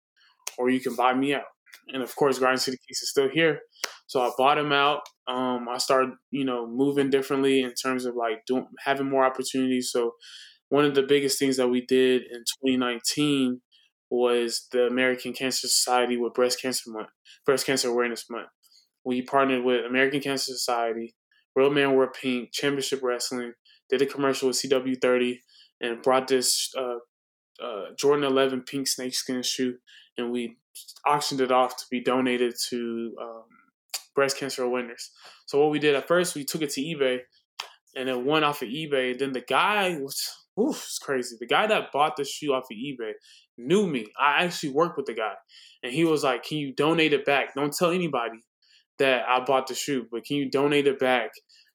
or 0.58 0.70
you 0.70 0.80
can 0.80 0.94
buy 0.94 1.14
me 1.14 1.34
out. 1.34 1.44
And 1.88 2.02
of 2.02 2.14
course, 2.14 2.38
Grind 2.38 2.60
City 2.60 2.78
Kicks 2.86 3.02
is 3.02 3.10
still 3.10 3.28
here. 3.28 3.60
So 4.06 4.20
I 4.20 4.30
bought 4.36 4.58
him 4.58 4.72
out. 4.72 5.00
Um, 5.26 5.68
I 5.68 5.78
started, 5.78 6.12
you 6.30 6.44
know, 6.44 6.66
moving 6.66 7.10
differently 7.10 7.62
in 7.62 7.72
terms 7.74 8.04
of 8.04 8.14
like 8.14 8.44
doing 8.46 8.66
having 8.84 9.08
more 9.08 9.24
opportunities. 9.24 9.90
So 9.90 10.12
one 10.68 10.84
of 10.84 10.94
the 10.94 11.02
biggest 11.02 11.38
things 11.38 11.56
that 11.56 11.68
we 11.68 11.84
did 11.84 12.22
in 12.22 12.44
2019 12.64 13.60
was 14.10 14.68
the 14.72 14.86
American 14.86 15.32
Cancer 15.32 15.68
Society 15.68 16.16
with 16.16 16.34
Breast 16.34 16.60
Cancer 16.60 16.90
Month, 16.90 17.08
Breast 17.46 17.66
Cancer 17.66 17.88
Awareness 17.88 18.26
Month. 18.30 18.48
We 19.04 19.22
partnered 19.22 19.64
with 19.64 19.86
American 19.86 20.20
Cancer 20.20 20.52
Society, 20.52 21.14
Real 21.54 21.70
Man 21.70 21.94
Wear 21.96 22.10
Pink, 22.10 22.50
Championship 22.52 23.00
Wrestling, 23.02 23.52
did 23.90 24.02
a 24.02 24.06
commercial 24.06 24.48
with 24.48 24.56
CW30, 24.56 25.38
and 25.80 26.02
brought 26.02 26.28
this 26.28 26.70
uh, 26.78 26.98
uh, 27.62 27.86
Jordan 27.98 28.24
11 28.24 28.62
pink 28.62 28.86
snakeskin 28.86 29.42
shoe, 29.42 29.76
and 30.16 30.30
we 30.30 30.56
auctioned 31.06 31.40
it 31.40 31.52
off 31.52 31.76
to 31.76 31.84
be 31.90 32.00
donated 32.00 32.54
to 32.70 33.14
um, 33.20 33.44
breast 34.14 34.38
cancer 34.38 34.62
awareness. 34.62 35.10
So 35.46 35.60
what 35.60 35.70
we 35.70 35.78
did 35.78 35.94
at 35.94 36.08
first, 36.08 36.34
we 36.34 36.44
took 36.44 36.62
it 36.62 36.70
to 36.70 36.80
eBay, 36.80 37.18
and 37.96 38.08
it 38.08 38.24
went 38.24 38.44
off 38.44 38.62
of 38.62 38.68
eBay. 38.68 39.18
Then 39.18 39.32
the 39.32 39.42
guy 39.42 39.98
was, 39.98 40.30
oof, 40.58 40.76
it's 40.76 40.98
crazy. 40.98 41.36
The 41.38 41.46
guy 41.46 41.66
that 41.66 41.92
bought 41.92 42.16
the 42.16 42.24
shoe 42.24 42.52
off 42.52 42.64
of 42.70 42.76
eBay 42.76 43.12
knew 43.58 43.86
me. 43.86 44.06
I 44.18 44.44
actually 44.44 44.70
worked 44.70 44.96
with 44.96 45.06
the 45.06 45.14
guy, 45.14 45.34
and 45.82 45.92
he 45.92 46.04
was 46.04 46.24
like, 46.24 46.44
"Can 46.44 46.58
you 46.58 46.72
donate 46.74 47.12
it 47.12 47.26
back? 47.26 47.54
Don't 47.54 47.74
tell 47.74 47.90
anybody 47.90 48.38
that 48.98 49.24
I 49.28 49.44
bought 49.44 49.66
the 49.66 49.74
shoe, 49.74 50.06
but 50.10 50.24
can 50.24 50.36
you 50.36 50.50
donate 50.50 50.86
it 50.86 50.98
back?" 50.98 51.32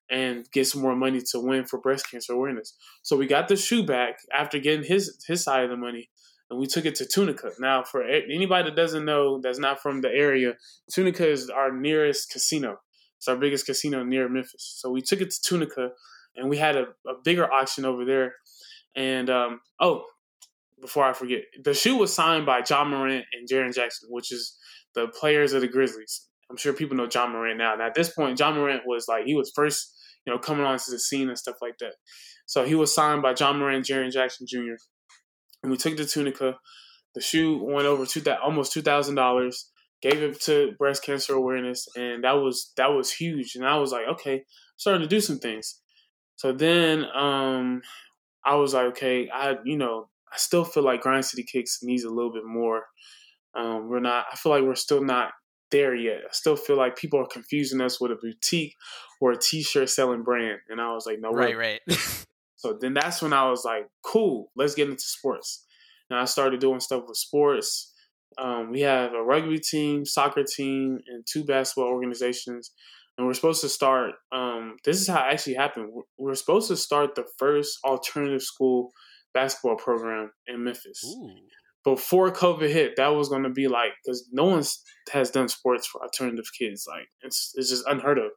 and 0.10 0.50
get 0.52 0.68
some 0.68 0.82
more 0.82 0.96
money 0.96 1.20
to 1.20 1.40
win 1.40 1.66
for 1.66 1.80
breast 1.80 2.10
cancer 2.10 2.34
awareness. 2.34 2.74
So 3.02 3.18
we 3.18 3.28
got 3.28 3.48
the 3.48 3.58
shoe 3.58 3.84
back 3.84 4.20
after 4.34 4.60
getting 4.60 4.86
his 4.86 5.18
his 5.28 5.44
side 5.44 5.64
of 5.66 5.70
the 5.70 5.78
money, 5.78 6.10
and 6.50 6.60
we 6.60 6.66
took 6.66 6.86
it 6.86 6.96
to 6.96 7.06
Tunica. 7.06 7.52
Now, 7.60 7.84
for 7.84 8.04
anybody 8.04 8.70
that 8.70 8.76
doesn't 8.76 9.06
know, 9.06 9.40
that's 9.42 9.60
not 9.60 9.82
from 9.82 10.02
the 10.02 10.10
area, 10.10 10.54
Tunica 10.92 11.28
is 11.28 11.50
our 11.50 11.72
nearest 11.72 12.32
casino. 12.32 12.80
It's 13.18 13.28
our 13.28 13.36
biggest 13.36 13.66
casino 13.66 14.04
near 14.04 14.30
Memphis. 14.30 14.76
So 14.78 14.92
we 14.92 15.02
took 15.02 15.22
it 15.22 15.32
to 15.32 15.42
Tunica, 15.42 15.90
and 16.36 16.50
we 16.50 16.58
had 16.58 16.76
a, 16.76 16.86
a 17.08 17.16
bigger 17.24 17.52
auction 17.52 17.84
over 17.84 18.06
there. 18.06 18.36
And 18.96 19.30
um, 19.30 19.60
oh, 19.80 20.06
before 20.80 21.04
I 21.04 21.14
forget, 21.14 21.42
the 21.64 21.74
shoe 21.74 21.98
was 21.98 22.14
signed 22.14 22.46
by 22.46 22.62
Ja 22.68 22.84
Morant 22.84 23.26
and 23.34 23.50
Jaren 23.50 23.74
Jackson, 23.74 24.10
which 24.12 24.32
is 24.32 24.56
the 24.96 25.08
players 25.08 25.54
of 25.54 25.62
the 25.62 25.68
Grizzlies. 25.68 26.27
I'm 26.50 26.58
sure 26.58 26.74
people 26.74 26.96
know 26.96 27.10
Ja 27.12 27.28
Morant 27.28 27.58
now. 27.58 27.76
Now 27.76 27.88
at 27.88 27.96
this 27.96 28.10
point, 28.10 28.40
Ja 28.40 28.52
Morant 28.52 28.84
was 28.86 29.08
like 29.08 29.26
he 29.26 29.36
was 29.36 29.52
first, 29.56 29.94
you 30.26 30.34
know, 30.34 30.40
coming 30.40 30.66
onto 30.66 30.92
the 30.92 31.00
scene 31.00 31.30
and 31.30 31.38
stuff 31.38 31.58
like 31.62 31.78
that. 31.80 31.94
So 32.46 32.64
he 32.66 32.76
was 32.76 32.94
signed 32.94 33.22
by 33.22 33.36
Ja 33.38 33.54
Morant, 33.54 33.86
Jaren 33.86 34.12
Jackson 34.12 34.48
Jr. 34.48 34.76
And 35.64 35.72
we 35.72 35.78
took 35.78 35.98
the 35.98 36.06
Tunica. 36.06 36.58
The 37.16 37.22
shoe 37.22 37.64
went 37.64 37.88
over 37.88 38.06
two 38.06 38.24
almost 38.44 38.72
two 38.72 38.82
thousand 38.82 39.16
dollars. 39.16 39.72
Gave 40.02 40.22
it 40.22 40.40
to 40.42 40.74
breast 40.78 41.04
cancer 41.04 41.34
awareness, 41.34 41.88
and 41.96 42.24
that 42.24 42.34
was 42.34 42.72
that 42.78 42.94
was 42.94 43.12
huge. 43.12 43.56
And 43.56 43.66
I 43.66 43.78
was 43.78 43.92
like, 43.92 44.06
okay, 44.14 44.44
starting 44.78 45.02
to 45.02 45.08
do 45.08 45.20
some 45.20 45.40
things. 45.40 45.80
So 46.36 46.52
then 46.52 47.06
um, 47.16 47.82
I 48.46 48.56
was 48.56 48.76
like, 48.76 48.86
okay, 48.90 49.28
I 49.34 49.56
you 49.66 49.76
know 49.76 50.08
I 50.32 50.38
still 50.38 50.64
feel 50.64 50.84
like 50.84 51.02
Grind 51.02 51.26
City 51.26 51.44
Kicks 51.44 51.80
needs 51.82 52.04
a 52.04 52.10
little 52.10 52.32
bit 52.32 52.46
more. 52.46 52.84
Um, 53.56 53.90
we're 53.90 54.00
not. 54.00 54.26
I 54.32 54.36
feel 54.36 54.52
like 54.52 54.64
we're 54.64 54.76
still 54.76 55.04
not 55.04 55.32
there 55.72 55.96
yet. 55.96 56.20
I 56.26 56.32
still 56.32 56.56
feel 56.56 56.78
like 56.78 56.96
people 56.96 57.20
are 57.20 57.28
confusing 57.28 57.82
us 57.82 58.00
with 58.00 58.12
a 58.12 58.16
boutique 58.16 58.76
or 59.22 59.32
a 59.32 59.38
t-shirt 59.38 59.90
selling 59.90 60.24
brand, 60.24 60.60
and 60.70 60.82
I 60.82 60.94
was 60.94 61.06
like, 61.06 61.20
no, 61.20 61.32
right, 61.32 61.58
right. 61.58 61.82
so 62.56 62.78
then 62.80 62.94
that's 62.94 63.22
when 63.22 63.34
I 63.34 63.50
was 63.50 63.64
like, 63.66 63.88
cool, 64.04 64.52
let's 64.56 64.76
get 64.76 64.90
into 64.90 65.02
sports. 65.02 65.66
And 66.10 66.20
I 66.20 66.26
started 66.26 66.60
doing 66.60 66.80
stuff 66.80 67.04
with 67.08 67.18
sports. 67.18 67.94
Um, 68.38 68.72
we 68.72 68.82
have 68.82 69.14
a 69.14 69.24
rugby 69.24 69.60
team, 69.60 70.06
soccer 70.06 70.44
team, 70.44 71.00
and 71.08 71.26
two 71.26 71.44
basketball 71.44 71.92
organizations. 71.92 72.72
And 73.18 73.26
we're 73.26 73.34
supposed 73.34 73.62
to 73.62 73.70
start. 73.70 74.12
Um, 74.32 74.78
this 74.86 75.02
is 75.02 75.08
how 75.08 75.28
it 75.28 75.34
actually 75.34 75.56
happened. 75.56 75.92
We're 76.20 76.36
supposed 76.36 76.68
to 76.68 76.78
start 76.78 77.16
the 77.16 77.26
first 77.40 77.80
alternative 77.84 78.44
school 78.44 78.92
basketball 79.34 79.76
program 79.76 80.32
in 80.48 80.64
Memphis. 80.64 81.04
Ooh 81.04 81.32
before 81.88 82.30
COVID 82.32 82.70
hit, 82.70 82.98
that 82.98 83.16
was 83.16 83.30
going 83.30 83.44
to 83.44 83.50
be 83.50 83.70
like 83.70 83.92
because 84.04 84.28
no 84.34 84.44
one 84.44 84.64
has 85.14 85.32
done 85.32 85.48
sports 85.48 85.88
for 85.88 86.02
alternative 86.02 86.48
kids. 86.60 86.86
Like 86.86 87.08
it's 87.22 87.54
it's 87.56 87.70
just 87.70 87.88
unheard 87.88 88.18
of. 88.18 88.32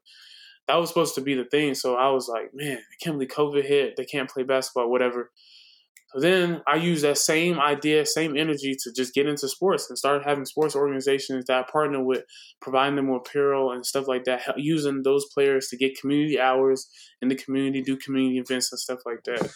That 0.69 0.77
was 0.77 0.89
supposed 0.89 1.17
to 1.17 1.21
be 1.21 1.35
the 1.35 1.47
thing. 1.47 1.75
So 1.75 1.97
I 1.97 2.11
was 2.11 2.29
like, 2.29 2.51
man, 2.55 2.79
I 2.79 3.05
can't 3.05 3.17
believe 3.17 3.31
COVID 3.31 3.65
hit. 3.65 3.97
They 3.97 4.05
can't 4.05 4.31
play 4.31 4.45
basketball, 4.45 4.89
whatever. 4.89 5.33
So 6.13 6.21
then 6.21 6.63
I 6.69 6.77
used 6.77 7.03
that 7.03 7.19
same 7.19 7.59
idea, 7.59 8.07
same 8.07 8.37
energy 8.37 8.77
to 8.85 8.93
just 8.93 9.15
get 9.15 9.27
into 9.27 9.49
sports 9.49 9.89
and 9.89 9.99
start 9.99 10.25
having 10.25 10.45
sports 10.45 10.77
organizations 10.77 11.47
that 11.47 11.65
I 11.65 11.71
partner 11.71 12.05
with, 12.05 12.23
providing 12.63 12.95
them 12.95 13.09
with 13.09 13.23
apparel 13.27 13.73
and 13.73 13.85
stuff 13.85 14.07
like 14.07 14.25
that, 14.25 14.43
using 14.59 15.03
those 15.03 15.27
players 15.35 15.67
to 15.69 15.77
get 15.77 16.01
community 16.01 16.39
hours 16.39 16.89
in 17.21 17.29
the 17.29 17.37
community, 17.37 17.83
do 17.83 17.97
community 17.97 18.39
events 18.39 18.71
and 18.71 18.79
stuff 18.79 19.01
like 19.05 19.25
that. 19.25 19.51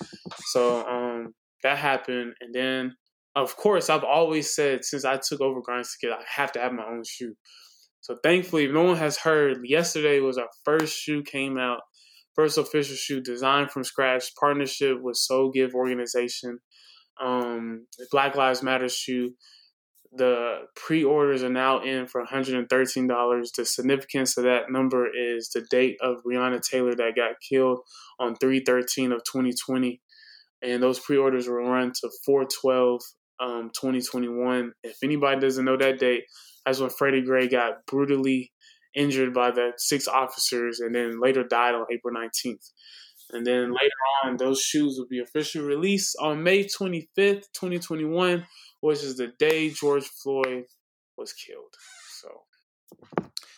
So 0.46 0.84
um, 0.88 1.34
that 1.62 1.78
happened, 1.78 2.34
and 2.40 2.52
then 2.52 2.96
of 3.36 3.56
course, 3.56 3.90
I've 3.90 4.04
always 4.04 4.54
said 4.54 4.84
since 4.84 5.04
I 5.04 5.16
took 5.16 5.40
over 5.40 5.60
Grindstick, 5.60 6.12
I 6.12 6.22
have 6.28 6.52
to 6.52 6.60
have 6.60 6.72
my 6.72 6.86
own 6.86 7.02
shoe. 7.04 7.34
So 8.00 8.16
thankfully, 8.22 8.68
no 8.68 8.82
one 8.84 8.96
has 8.96 9.18
heard. 9.18 9.58
Yesterday 9.64 10.20
was 10.20 10.38
our 10.38 10.48
first 10.64 10.96
shoe 10.96 11.22
came 11.22 11.58
out, 11.58 11.80
first 12.34 12.58
official 12.58 12.96
shoe 12.96 13.20
designed 13.20 13.70
from 13.70 13.82
scratch, 13.82 14.34
partnership 14.38 14.98
with 15.00 15.16
Soul 15.16 15.50
Give 15.50 15.74
organization, 15.74 16.58
um, 17.20 17.86
Black 18.10 18.36
Lives 18.36 18.62
Matter 18.62 18.88
shoe. 18.88 19.32
The 20.16 20.66
pre-orders 20.76 21.42
are 21.42 21.48
now 21.48 21.82
in 21.82 22.06
for 22.06 22.24
$113. 22.24 23.52
The 23.56 23.64
significance 23.64 24.36
of 24.36 24.44
that 24.44 24.70
number 24.70 25.08
is 25.12 25.48
the 25.48 25.66
date 25.68 25.96
of 26.00 26.18
Breonna 26.24 26.60
Taylor 26.62 26.94
that 26.94 27.16
got 27.16 27.32
killed 27.48 27.80
on 28.20 28.36
313 28.36 29.10
of 29.10 29.24
2020 29.24 30.00
and 30.64 30.82
those 30.82 30.98
pre-orders 30.98 31.46
will 31.46 31.56
run 31.56 31.92
to 31.92 32.10
412 32.24 33.00
um, 33.40 33.70
2021. 33.74 34.72
If 34.82 34.98
anybody 35.02 35.40
doesn't 35.40 35.64
know 35.64 35.76
that 35.76 35.98
date, 35.98 36.24
that's 36.64 36.80
when 36.80 36.90
Freddie 36.90 37.22
Gray 37.22 37.48
got 37.48 37.86
brutally 37.86 38.52
injured 38.94 39.34
by 39.34 39.50
the 39.50 39.72
six 39.76 40.06
officers 40.06 40.80
and 40.80 40.94
then 40.94 41.20
later 41.20 41.44
died 41.44 41.74
on 41.74 41.86
April 41.92 42.14
19th. 42.14 42.70
And 43.32 43.46
then 43.46 43.72
later 43.72 43.94
on, 44.24 44.36
those 44.36 44.60
shoes 44.60 44.96
will 44.98 45.08
be 45.08 45.20
officially 45.20 45.64
released 45.64 46.16
on 46.20 46.42
May 46.42 46.64
25th, 46.64 47.46
2021, 47.54 48.46
which 48.80 49.02
is 49.02 49.16
the 49.16 49.32
day 49.38 49.70
George 49.70 50.04
Floyd 50.04 50.64
was 51.16 51.32
killed. 51.32 51.74
So 52.20 52.42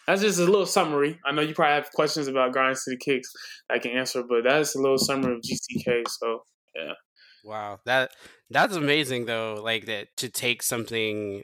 that's 0.07 0.23
just 0.23 0.39
a 0.39 0.45
little 0.45 0.67
summary. 0.67 1.19
I 1.27 1.33
know 1.33 1.43
you 1.43 1.55
probably 1.55 1.75
have 1.75 1.93
questions 1.93 2.29
about 2.29 2.53
Grind 2.53 2.79
City 2.79 2.97
Kicks 2.97 3.33
I 3.71 3.79
can 3.79 3.91
answer, 3.93 4.23
but 4.23 4.45
that's 4.45 4.77
a 4.77 4.81
little 4.81 4.99
summary 4.99 5.35
of 5.35 5.43
GCK. 5.43 6.05
So 6.09 6.45
yeah. 6.75 6.93
Wow, 7.45 7.81
that 7.87 8.11
that's 8.51 8.77
amazing 8.77 9.27
though. 9.27 9.61
Like 9.63 9.87
that 9.87 10.17
to 10.19 10.29
take 10.29 10.63
something 10.63 11.43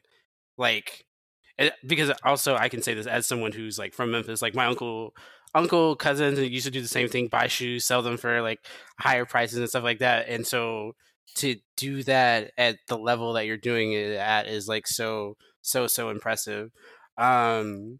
like 0.56 1.06
eh, 1.58 1.70
because 1.86 2.12
also 2.24 2.56
I 2.56 2.68
can 2.68 2.82
say 2.82 2.94
this 2.94 3.06
as 3.06 3.26
someone 3.26 3.52
who's 3.52 3.78
like 3.78 3.94
from 3.94 4.10
Memphis. 4.10 4.42
Like 4.42 4.54
my 4.54 4.66
uncle, 4.66 5.14
uncle 5.54 5.96
cousins 5.96 6.38
used 6.38 6.66
to 6.66 6.70
do 6.72 6.82
the 6.82 6.88
same 6.88 7.08
thing: 7.08 7.28
buy 7.28 7.46
shoes, 7.48 7.84
sell 7.84 8.02
them 8.02 8.16
for 8.16 8.42
like 8.42 8.60
higher 8.98 9.24
prices 9.24 9.58
and 9.58 9.68
stuff 9.68 9.84
like 9.84 9.98
that. 10.00 10.28
And 10.28 10.46
so 10.46 10.92
to 11.36 11.56
do 11.76 12.02
that 12.04 12.52
at 12.58 12.76
the 12.88 12.98
level 12.98 13.32
that 13.34 13.46
you're 13.46 13.56
doing 13.56 13.92
it 13.92 14.12
at 14.16 14.46
is 14.46 14.68
like 14.68 14.86
so 14.86 15.36
so 15.62 15.86
so 15.86 16.10
impressive. 16.10 16.70
Um, 17.18 17.98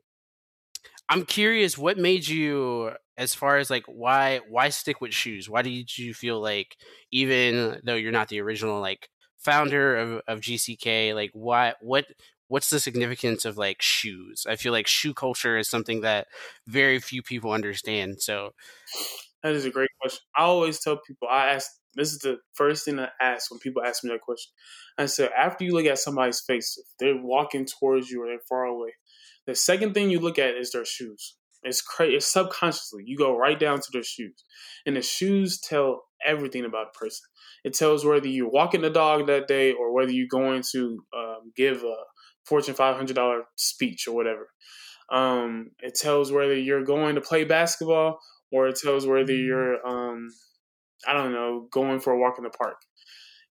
I'm 1.13 1.27
curious, 1.27 1.77
what 1.77 1.99
made 1.99 2.27
you 2.27 2.93
as 3.19 3.35
far 3.35 3.59
as 3.59 3.69
like 3.69 3.85
why 3.87 4.41
why 4.49 4.71
stick 4.71 5.03
with 5.03 5.13
shoes? 5.13 5.47
Why 5.47 5.61
did 5.61 5.99
you 5.99 6.15
feel 6.15 6.41
like 6.41 6.79
even 7.11 7.83
though 7.85 7.97
you're 7.97 8.11
not 8.13 8.29
the 8.29 8.41
original 8.41 8.81
like 8.81 9.11
founder 9.37 9.95
of, 9.95 10.23
of 10.27 10.41
GCK, 10.41 11.15
like 11.15 11.29
why 11.35 11.75
what 11.83 12.07
what's 12.49 12.71
the 12.71 12.81
significance 12.81 13.45
of 13.45 13.59
like 13.59 13.83
shoes? 13.83 14.47
I 14.49 14.57
feel 14.57 14.73
like 14.73 14.87
shoe 14.87 15.13
culture 15.13 15.59
is 15.59 15.69
something 15.69 16.01
that 16.01 16.29
very 16.67 16.99
few 16.99 17.23
people 17.23 17.53
understand. 17.53 18.23
So 18.23 18.53
that 19.43 19.53
is 19.53 19.67
a 19.67 19.71
great 19.71 19.91
question. 20.01 20.23
I 20.35 20.45
always 20.45 20.81
tell 20.81 20.97
people 20.97 21.29
I 21.31 21.51
ask 21.51 21.71
this 21.95 22.13
is 22.13 22.21
the 22.21 22.39
first 22.55 22.87
thing 22.87 22.99
I 22.99 23.11
ask 23.21 23.51
when 23.51 23.61
people 23.61 23.83
ask 23.83 24.03
me 24.03 24.09
that 24.13 24.23
question. 24.23 24.51
I 24.97 25.05
said 25.05 25.29
after 25.37 25.63
you 25.65 25.75
look 25.75 25.85
at 25.85 25.99
somebody's 25.99 26.41
face, 26.41 26.79
if 26.79 26.87
they're 26.99 27.23
walking 27.23 27.67
towards 27.67 28.11
you 28.11 28.23
or 28.23 28.29
they're 28.29 28.39
far 28.49 28.65
away, 28.65 28.93
the 29.47 29.55
second 29.55 29.95
thing 29.95 30.11
you 30.11 30.21
look 30.21 30.39
at 30.39 30.55
is 30.55 30.73
their 30.73 30.85
shoes. 30.85 31.37
It's 31.63 31.81
crazy. 31.81 32.17
It's 32.17 32.27
subconsciously. 32.27 33.05
You 33.07 33.17
go 33.17 33.37
right 33.37 33.59
down 33.59 33.79
to 33.79 33.89
their 33.93 34.03
shoes, 34.03 34.45
and 34.85 34.97
the 34.97 35.03
shoes 35.03 35.61
tell 35.61 36.05
everything 36.27 36.65
about 36.65 36.89
a 36.95 36.99
person. 36.99 37.27
It 37.65 37.75
tells 37.75 38.05
whether 38.05 38.27
you're 38.27 38.51
walking 38.51 38.83
the 38.83 38.91
dog 38.91 39.27
that 39.27 39.47
day 39.47 39.73
or 39.73 39.93
whether 39.93 40.11
you're 40.11 40.27
going 40.29 40.63
to 40.73 41.05
um, 41.17 41.53
give 41.57 41.85
a 41.85 41.95
Fortune 42.45 42.75
500 42.75 43.15
dollar 43.15 43.43
speech 43.57 44.09
or 44.09 44.15
whatever. 44.15 44.49
Um, 45.11 45.71
it 45.81 45.95
tells 45.95 46.33
whether 46.33 46.57
you're 46.57 46.85
going 46.85 47.15
to 47.15 47.21
play 47.21 47.45
basketball 47.45 48.19
or 48.51 48.69
it 48.69 48.79
tells 48.83 49.07
whether 49.07 49.33
mm-hmm. 49.33 49.47
you're, 49.47 49.87
um, 49.87 50.29
I 51.07 51.13
don't 51.13 51.33
know, 51.33 51.69
going 51.71 52.01
for 52.01 52.13
a 52.13 52.19
walk 52.19 52.35
in 52.39 52.45
the 52.45 52.51
park. 52.51 52.77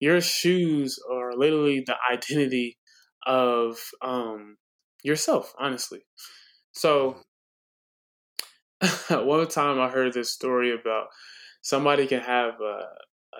Your 0.00 0.20
shoes 0.20 0.98
are 1.12 1.36
literally 1.36 1.84
the 1.86 1.96
identity 2.10 2.78
of 3.26 3.78
um, 4.02 4.56
yourself, 5.02 5.54
honestly. 5.58 6.00
So 6.72 7.16
mm-hmm. 8.82 9.26
one 9.26 9.46
time 9.48 9.80
I 9.80 9.88
heard 9.88 10.12
this 10.12 10.32
story 10.32 10.74
about 10.74 11.08
somebody 11.62 12.06
can 12.06 12.20
have 12.20 12.54
a, 12.60 12.86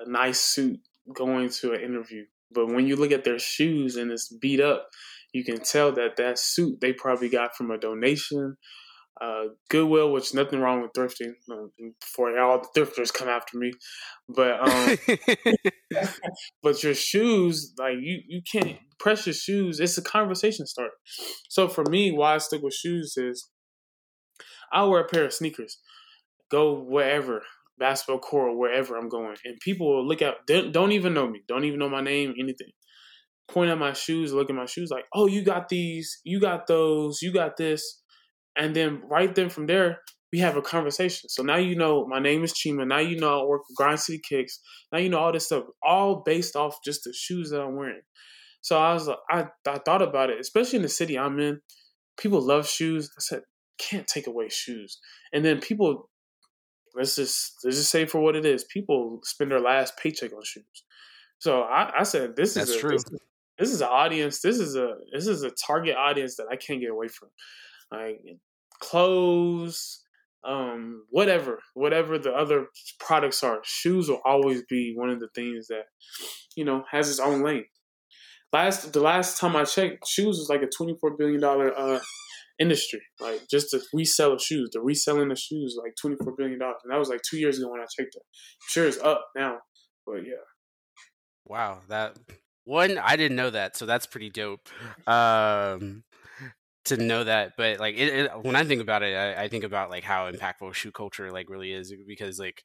a 0.03 0.09
nice 0.09 0.41
suit 0.41 0.81
going 1.15 1.49
to 1.49 1.73
an 1.73 1.81
interview 1.81 2.25
But 2.53 2.67
when 2.69 2.87
you 2.87 2.97
look 2.97 3.13
at 3.13 3.25
their 3.25 3.39
shoes 3.39 3.97
and 3.97 4.11
it's 4.11 4.29
beat 4.29 4.61
up, 4.61 4.89
you 5.33 5.45
can 5.45 5.61
tell 5.61 5.93
that 5.93 6.17
that 6.17 6.39
suit 6.39 6.81
they 6.81 6.93
probably 6.93 7.29
got 7.29 7.57
from 7.57 7.71
a 7.71 7.79
donation. 7.79 8.57
Uh, 9.21 9.49
Goodwill, 9.69 10.13
which 10.13 10.33
nothing 10.33 10.61
wrong 10.61 10.81
with 10.81 10.93
thrifting. 10.93 11.33
Um, 11.51 11.71
before 12.01 12.39
all 12.39 12.63
the 12.63 12.81
thrifters 12.81 13.13
come 13.13 13.29
after 13.29 13.59
me, 13.59 13.73
but 14.29 14.67
um, 14.67 14.97
but 16.63 16.83
your 16.83 16.95
shoes, 16.95 17.75
like 17.79 17.97
you, 18.01 18.21
you 18.27 18.41
can't 18.51 18.79
press 18.99 19.27
your 19.27 19.35
shoes. 19.35 19.79
It's 19.79 19.99
a 19.99 20.03
conversation 20.03 20.67
starter. 20.67 20.95
So 21.51 21.69
for 21.69 21.85
me, 21.85 22.13
why 22.13 22.37
I 22.37 22.39
stick 22.39 22.63
with 22.63 22.75
shoes 22.75 23.15
is 23.19 23.51
I 24.73 24.85
wear 24.85 25.01
a 25.01 25.09
pair 25.09 25.27
of 25.27 25.35
sneakers, 25.35 25.79
go 26.51 26.81
wherever, 26.81 27.43
basketball 27.79 28.21
court, 28.21 28.57
wherever 28.57 28.97
I'm 28.97 29.11
going, 29.11 29.37
and 29.45 29.61
people 29.61 29.87
will 29.87 30.07
look 30.07 30.23
at, 30.23 30.47
don't 30.47 30.93
even 30.93 31.13
know 31.13 31.29
me, 31.29 31.43
don't 31.47 31.65
even 31.65 31.79
know 31.79 31.91
my 31.91 32.01
name, 32.01 32.35
anything 32.39 32.71
point 33.51 33.71
at 33.71 33.79
my 33.79 33.93
shoes, 33.93 34.33
look 34.33 34.49
at 34.49 34.57
my 34.57 34.67
shoes, 34.67 34.91
like, 34.91 35.05
oh, 35.15 35.27
you 35.27 35.43
got 35.43 35.69
these, 35.69 36.21
you 36.25 36.41
got 36.41 36.67
those, 36.67 37.21
you 37.21 37.33
got 37.33 37.57
this. 37.57 38.01
And 38.57 38.75
then 38.75 39.03
right 39.09 39.35
then 39.35 39.49
from 39.49 39.67
there, 39.67 40.01
we 40.33 40.39
have 40.39 40.57
a 40.57 40.63
conversation. 40.63 41.29
So 41.29 41.43
now 41.43 41.57
you 41.57 41.75
know 41.75 42.07
my 42.07 42.21
name 42.21 42.45
is 42.45 42.53
Chima. 42.53 42.87
Now 42.87 42.99
you 42.99 43.19
know 43.19 43.41
I 43.41 43.45
work 43.45 43.63
with 43.69 43.77
Grind 43.77 44.01
City 44.01 44.21
Kicks. 44.27 44.61
Now 44.93 44.99
you 44.99 45.09
know 45.09 45.19
all 45.19 45.33
this 45.33 45.47
stuff, 45.47 45.65
all 45.83 46.23
based 46.25 46.57
off 46.57 46.79
just 46.85 47.05
the 47.05 47.13
shoes 47.13 47.51
that 47.51 47.61
I'm 47.61 47.77
wearing. 47.77 48.03
So 48.61 48.79
I 48.79 48.93
was 48.95 49.09
I, 49.09 49.47
I 49.67 49.79
thought 49.79 50.03
about 50.03 50.31
it, 50.31 50.39
especially 50.41 50.77
in 50.77 50.83
the 50.83 50.89
city 50.89 51.19
I'm 51.19 51.41
in. 51.41 51.61
People 52.19 52.41
love 52.41 52.69
shoes. 52.69 53.11
I 53.17 53.21
said, 53.21 53.43
can't 53.79 54.07
take 54.07 54.27
away 54.27 54.49
shoes. 54.51 54.99
And 55.33 55.45
then 55.45 55.61
people, 55.61 56.11
let's 56.95 57.17
just 57.17 57.55
let's 57.65 57.79
just 57.79 57.91
say 57.91 58.05
for 58.05 58.21
what 58.21 58.37
it 58.37 58.45
is, 58.45 58.65
people 58.65 59.21
spend 59.25 59.51
their 59.51 59.61
last 59.61 59.97
paycheck 59.97 60.33
on 60.33 60.43
shoes. 60.45 60.65
So 61.39 61.63
I, 61.63 62.01
I 62.01 62.03
said, 62.03 62.37
this 62.37 62.55
That's 62.55 62.71
is 62.71 62.77
a, 62.77 62.79
true. 62.79 62.91
This, 62.91 63.05
this 63.59 63.71
is 63.73 63.81
an 63.81 63.89
audience. 63.89 64.41
This 64.41 64.59
is 64.59 64.77
a 64.77 64.95
this 65.13 65.27
is 65.27 65.43
a 65.43 65.51
target 65.51 65.97
audience 65.97 66.37
that 66.37 66.47
I 66.51 66.57
can't 66.57 66.81
get 66.81 66.91
away 66.91 67.09
from. 67.09 67.31
Like 67.91 68.21
clothes, 68.81 70.03
um, 70.45 71.05
whatever, 71.11 71.59
whatever 71.75 72.19
the 72.19 72.33
other 72.33 72.67
products 72.99 73.43
are, 73.43 73.61
shoes 73.65 74.09
will 74.09 74.23
always 74.25 74.63
be 74.69 74.95
one 74.97 75.11
of 75.11 75.21
the 75.21 75.29
things 75.35 75.69
that 75.69 75.85
you 76.57 76.65
know 76.65 76.85
has 76.91 77.11
its 77.11 77.21
own 77.21 77.43
lane. 77.43 77.67
Last 78.53 78.93
the 78.93 79.01
last 79.01 79.39
time 79.39 79.55
I 79.57 79.65
checked, 79.65 80.07
shoes 80.09 80.39
was 80.39 80.49
like 80.49 80.63
a 80.63 80.67
twenty 80.67 80.97
four 81.01 81.17
billion 81.17 81.41
dollar 81.41 81.77
uh, 81.77 82.01
industry. 82.59 83.01
Like 83.21 83.43
just 83.51 83.71
the 83.73 83.83
resale 83.93 84.35
of 84.35 84.43
shoes, 84.43 84.71
the 84.73 84.81
reselling 84.81 85.31
of 85.31 85.39
shoes, 85.39 85.77
like 85.83 85.95
twenty 86.01 86.17
four 86.23 86.35
billion 86.37 86.59
dollars, 86.59 86.81
and 86.85 86.93
that 86.93 86.99
was 86.99 87.09
like 87.09 87.23
two 87.29 87.39
years 87.39 87.59
ago 87.59 87.71
when 87.71 87.81
I 87.81 87.85
checked 87.85 88.15
it. 88.15 88.23
sure, 88.69 88.87
it's 88.87 88.99
up 88.99 89.27
now, 89.37 89.59
but 90.07 90.19
yeah. 90.19 90.45
Wow, 91.47 91.81
that 91.89 92.17
one 92.65 92.99
I 92.99 93.17
didn't 93.17 93.37
know 93.37 93.51
that, 93.51 93.77
so 93.77 93.87
that's 93.87 94.07
pretty 94.07 94.31
dope. 94.31 94.69
Um, 95.07 96.05
to 96.87 96.97
know 96.97 97.25
that, 97.25 97.53
but 97.57 97.79
like 97.79 97.97
it, 97.97 98.09
it, 98.09 98.31
when 98.43 98.57
I 98.57 98.65
think 98.65 98.81
about 98.81 99.03
it, 99.03 99.15
I, 99.15 99.45
I, 99.45 99.49
think 99.49 99.65
about 99.65 99.91
like 99.91 100.05
how 100.05 100.31
impactful 100.31 100.75
shoe 100.75 100.91
culture 100.91 101.31
like 101.31 101.51
really 101.51 101.73
is 101.73 101.93
because 102.07 102.39
like 102.39 102.65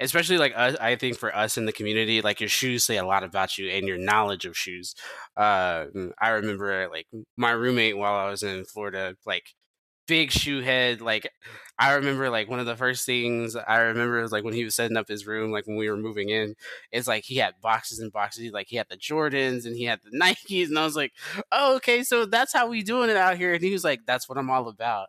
especially 0.00 0.38
like 0.38 0.52
us, 0.56 0.76
I 0.80 0.96
think 0.96 1.18
for 1.18 1.34
us 1.34 1.56
in 1.56 1.66
the 1.66 1.72
community, 1.72 2.20
like 2.20 2.40
your 2.40 2.48
shoes 2.48 2.84
say 2.84 2.96
a 2.96 3.06
lot 3.06 3.24
about 3.24 3.58
you 3.58 3.68
and 3.70 3.86
your 3.86 3.98
knowledge 3.98 4.44
of 4.44 4.56
shoes. 4.56 4.94
Uh, 5.36 5.86
I 6.20 6.30
remember 6.30 6.88
like 6.90 7.06
my 7.36 7.50
roommate 7.50 7.96
while 7.96 8.14
I 8.14 8.30
was 8.30 8.42
in 8.42 8.64
Florida, 8.64 9.16
like 9.26 9.54
big 10.06 10.30
shoe 10.30 10.60
head. 10.60 11.00
Like 11.00 11.28
I 11.78 11.94
remember 11.94 12.30
like 12.30 12.48
one 12.48 12.60
of 12.60 12.66
the 12.66 12.76
first 12.76 13.04
things 13.04 13.56
I 13.56 13.78
remember 13.78 14.22
was 14.22 14.30
like 14.30 14.44
when 14.44 14.54
he 14.54 14.64
was 14.64 14.74
setting 14.76 14.96
up 14.96 15.08
his 15.08 15.26
room, 15.26 15.50
like 15.50 15.66
when 15.66 15.76
we 15.76 15.90
were 15.90 15.96
moving 15.96 16.28
in, 16.28 16.54
it's 16.92 17.08
like 17.08 17.24
he 17.24 17.36
had 17.36 17.54
boxes 17.60 17.98
and 17.98 18.12
boxes. 18.12 18.42
He, 18.44 18.50
Like 18.50 18.68
he 18.68 18.76
had 18.76 18.88
the 18.88 18.96
Jordans 18.96 19.66
and 19.66 19.76
he 19.76 19.84
had 19.84 20.00
the 20.02 20.16
Nikes, 20.22 20.68
and 20.68 20.78
I 20.78 20.84
was 20.84 20.96
like, 20.96 21.12
oh, 21.50 21.76
okay, 21.76 22.02
so 22.02 22.26
that's 22.26 22.52
how 22.52 22.68
we 22.68 22.82
doing 22.82 23.10
it 23.10 23.16
out 23.16 23.36
here. 23.36 23.54
And 23.54 23.62
he 23.62 23.72
was 23.72 23.84
like, 23.84 24.00
that's 24.06 24.28
what 24.28 24.38
I'm 24.38 24.50
all 24.50 24.68
about. 24.68 25.08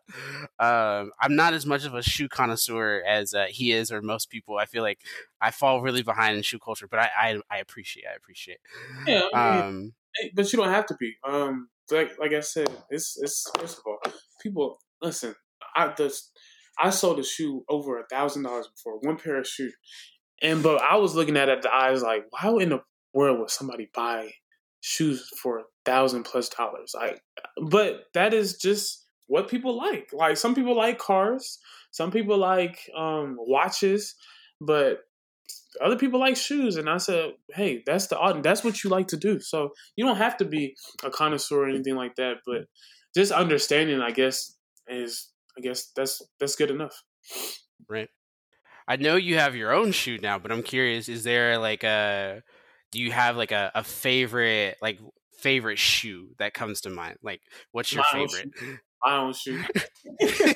Um, 0.58 1.12
I'm 1.20 1.36
not 1.36 1.54
as 1.54 1.66
much 1.66 1.84
of 1.84 1.94
a 1.94 2.02
shoe 2.02 2.28
connoisseur 2.28 3.02
as 3.06 3.34
uh, 3.34 3.46
he 3.48 3.72
is 3.72 3.92
or 3.92 4.02
most 4.02 4.30
people. 4.30 4.58
I 4.58 4.66
feel 4.66 4.82
like 4.82 5.00
I 5.40 5.50
fall 5.50 5.82
really 5.82 6.02
behind 6.02 6.36
in 6.36 6.42
shoe 6.42 6.58
culture, 6.58 6.88
but 6.88 6.98
I 6.98 7.10
I, 7.16 7.40
I 7.50 7.58
appreciate 7.58 8.06
I 8.10 8.14
appreciate. 8.16 8.58
Yeah, 9.06 9.28
I 9.32 9.50
mean, 9.54 9.60
um, 9.62 9.94
but 10.34 10.52
you 10.52 10.58
don't 10.58 10.68
have 10.68 10.86
to 10.86 10.96
be. 10.98 11.14
Um, 11.24 11.68
like 11.90 12.18
like 12.18 12.32
I 12.32 12.40
said, 12.40 12.68
it's 12.90 13.16
it's 13.20 13.48
first 13.58 13.78
of 13.78 13.84
all, 13.86 13.98
people 14.42 14.78
listen, 15.02 15.34
I 15.74 15.92
just 15.96 16.30
I 16.78 16.90
sold 16.90 17.18
a 17.18 17.24
shoe 17.24 17.64
over 17.68 17.98
a 17.98 18.06
thousand 18.06 18.42
dollars 18.42 18.68
before 18.68 18.98
one 19.00 19.16
pair 19.16 19.38
of 19.38 19.46
shoes, 19.46 19.74
and 20.42 20.62
but 20.62 20.82
I 20.82 20.96
was 20.96 21.14
looking 21.14 21.36
at 21.36 21.48
it 21.48 21.62
the 21.62 21.72
eyes 21.72 22.02
like, 22.02 22.24
how 22.34 22.58
in 22.58 22.70
the 22.70 22.80
world 23.14 23.38
would 23.40 23.50
somebody 23.50 23.88
buy 23.94 24.30
shoes 24.80 25.28
for 25.42 25.58
a 25.58 25.64
thousand 25.84 26.24
plus 26.24 26.48
dollars? 26.48 26.92
Like, 26.94 27.20
but 27.70 28.04
that 28.14 28.34
is 28.34 28.58
just 28.58 29.06
what 29.26 29.48
people 29.48 29.76
like. 29.76 30.10
Like 30.12 30.36
some 30.36 30.54
people 30.54 30.76
like 30.76 30.98
cars, 30.98 31.58
some 31.90 32.10
people 32.10 32.38
like 32.38 32.78
um, 32.96 33.36
watches, 33.38 34.14
but 34.60 35.00
other 35.80 35.96
people 35.96 36.18
like 36.18 36.36
shoes 36.36 36.76
and 36.76 36.88
i 36.88 36.96
said 36.96 37.32
hey 37.54 37.82
that's 37.86 38.06
the 38.06 38.40
that's 38.42 38.64
what 38.64 38.82
you 38.82 38.90
like 38.90 39.06
to 39.06 39.16
do 39.16 39.38
so 39.38 39.70
you 39.94 40.04
don't 40.04 40.16
have 40.16 40.36
to 40.36 40.44
be 40.44 40.74
a 41.04 41.10
connoisseur 41.10 41.64
or 41.64 41.68
anything 41.68 41.94
like 41.94 42.14
that 42.16 42.36
but 42.46 42.62
just 43.14 43.32
understanding 43.32 44.00
i 44.00 44.10
guess 44.10 44.55
is 44.88 45.32
I 45.56 45.60
guess 45.60 45.90
that's 45.94 46.22
that's 46.38 46.56
good 46.56 46.70
enough. 46.70 47.02
Right. 47.88 48.08
I 48.88 48.96
know 48.96 49.16
you 49.16 49.36
have 49.38 49.56
your 49.56 49.72
own 49.72 49.92
shoe 49.92 50.18
now, 50.18 50.38
but 50.38 50.52
I'm 50.52 50.62
curious, 50.62 51.08
is 51.08 51.24
there 51.24 51.58
like 51.58 51.82
a 51.82 52.42
do 52.92 53.00
you 53.00 53.10
have 53.10 53.36
like 53.36 53.52
a, 53.52 53.72
a 53.74 53.82
favorite 53.82 54.76
like 54.80 55.00
favorite 55.38 55.78
shoe 55.78 56.30
that 56.38 56.54
comes 56.54 56.82
to 56.82 56.90
mind? 56.90 57.18
Like 57.22 57.40
what's 57.72 57.92
your 57.92 58.04
My 58.12 58.26
favorite? 58.26 58.52
Own 58.62 58.78
My 59.04 59.16
own 59.18 59.32
shoe. 59.32 59.62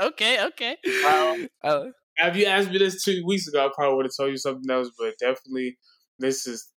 okay, 0.00 0.44
okay. 0.46 0.76
Um, 1.06 1.48
uh, 1.62 1.84
have 2.16 2.36
you 2.36 2.46
asked 2.46 2.70
me 2.70 2.78
this 2.78 3.02
two 3.02 3.24
weeks 3.26 3.48
ago, 3.48 3.66
I 3.66 3.70
probably 3.74 3.96
would 3.96 4.06
have 4.06 4.16
told 4.16 4.30
you 4.30 4.36
something 4.36 4.70
else, 4.70 4.90
but 4.98 5.14
definitely 5.18 5.78
this 6.18 6.46
is 6.46 6.70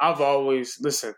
I've 0.00 0.20
always 0.20 0.78
listen, 0.80 1.14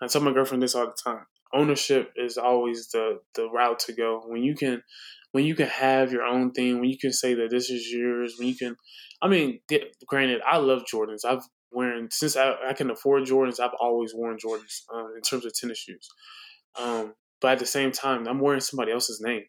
I 0.00 0.06
tell 0.06 0.22
my 0.22 0.32
girlfriend 0.32 0.62
this 0.62 0.74
all 0.74 0.86
the 0.86 0.96
time 1.10 1.26
ownership 1.54 2.12
is 2.16 2.36
always 2.36 2.88
the 2.88 3.20
the 3.34 3.48
route 3.48 3.78
to 3.80 3.92
go. 3.92 4.22
When 4.26 4.42
you 4.42 4.54
can 4.54 4.82
when 5.32 5.44
you 5.44 5.54
can 5.54 5.66
have 5.66 6.12
your 6.12 6.24
own 6.24 6.52
thing, 6.52 6.80
when 6.80 6.90
you 6.90 6.98
can 6.98 7.12
say 7.12 7.34
that 7.34 7.50
this 7.50 7.70
is 7.70 7.90
yours, 7.90 8.36
when 8.38 8.48
you 8.48 8.56
can 8.56 8.76
I 9.22 9.28
mean, 9.28 9.60
granted, 10.06 10.42
I 10.46 10.58
love 10.58 10.82
Jordans. 10.92 11.24
I've 11.24 11.42
worn 11.72 12.08
since 12.10 12.36
I, 12.36 12.54
I 12.68 12.72
can 12.72 12.90
afford 12.90 13.24
Jordans, 13.24 13.60
I've 13.60 13.74
always 13.80 14.12
worn 14.14 14.36
Jordans 14.36 14.82
um, 14.94 15.12
in 15.16 15.22
terms 15.22 15.44
of 15.44 15.52
tennis 15.52 15.78
shoes. 15.78 16.08
Um, 16.78 17.14
but 17.40 17.52
at 17.52 17.58
the 17.58 17.66
same 17.66 17.92
time, 17.92 18.26
I'm 18.26 18.40
wearing 18.40 18.60
somebody 18.60 18.92
else's 18.92 19.20
name. 19.20 19.42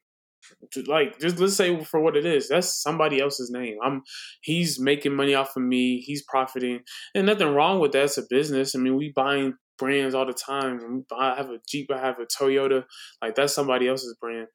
Like, 0.85 1.19
just 1.19 1.39
let's 1.39 1.55
say 1.55 1.83
for 1.83 1.99
what 1.99 2.15
it 2.15 2.25
is, 2.25 2.49
that's 2.49 2.81
somebody 2.81 3.19
else's 3.19 3.49
name. 3.49 3.77
I'm 3.83 4.03
he's 4.41 4.79
making 4.79 5.15
money 5.15 5.33
off 5.33 5.55
of 5.55 5.63
me. 5.63 6.01
He's 6.01 6.23
profiting, 6.23 6.81
and 7.15 7.25
nothing 7.25 7.53
wrong 7.53 7.79
with 7.79 7.93
that. 7.93 8.03
It's 8.03 8.17
a 8.17 8.23
business. 8.29 8.75
I 8.75 8.79
mean, 8.79 8.95
we 8.95 9.11
buying 9.15 9.55
brands 9.77 10.15
all 10.15 10.25
the 10.25 10.33
time. 10.33 11.05
I 11.11 11.35
have 11.35 11.49
a 11.49 11.59
Jeep, 11.67 11.91
I 11.91 11.99
have 11.99 12.19
a 12.19 12.25
Toyota. 12.25 12.85
Like 13.21 13.35
that's 13.35 13.53
somebody 13.53 13.87
else's 13.87 14.15
brand. 14.19 14.47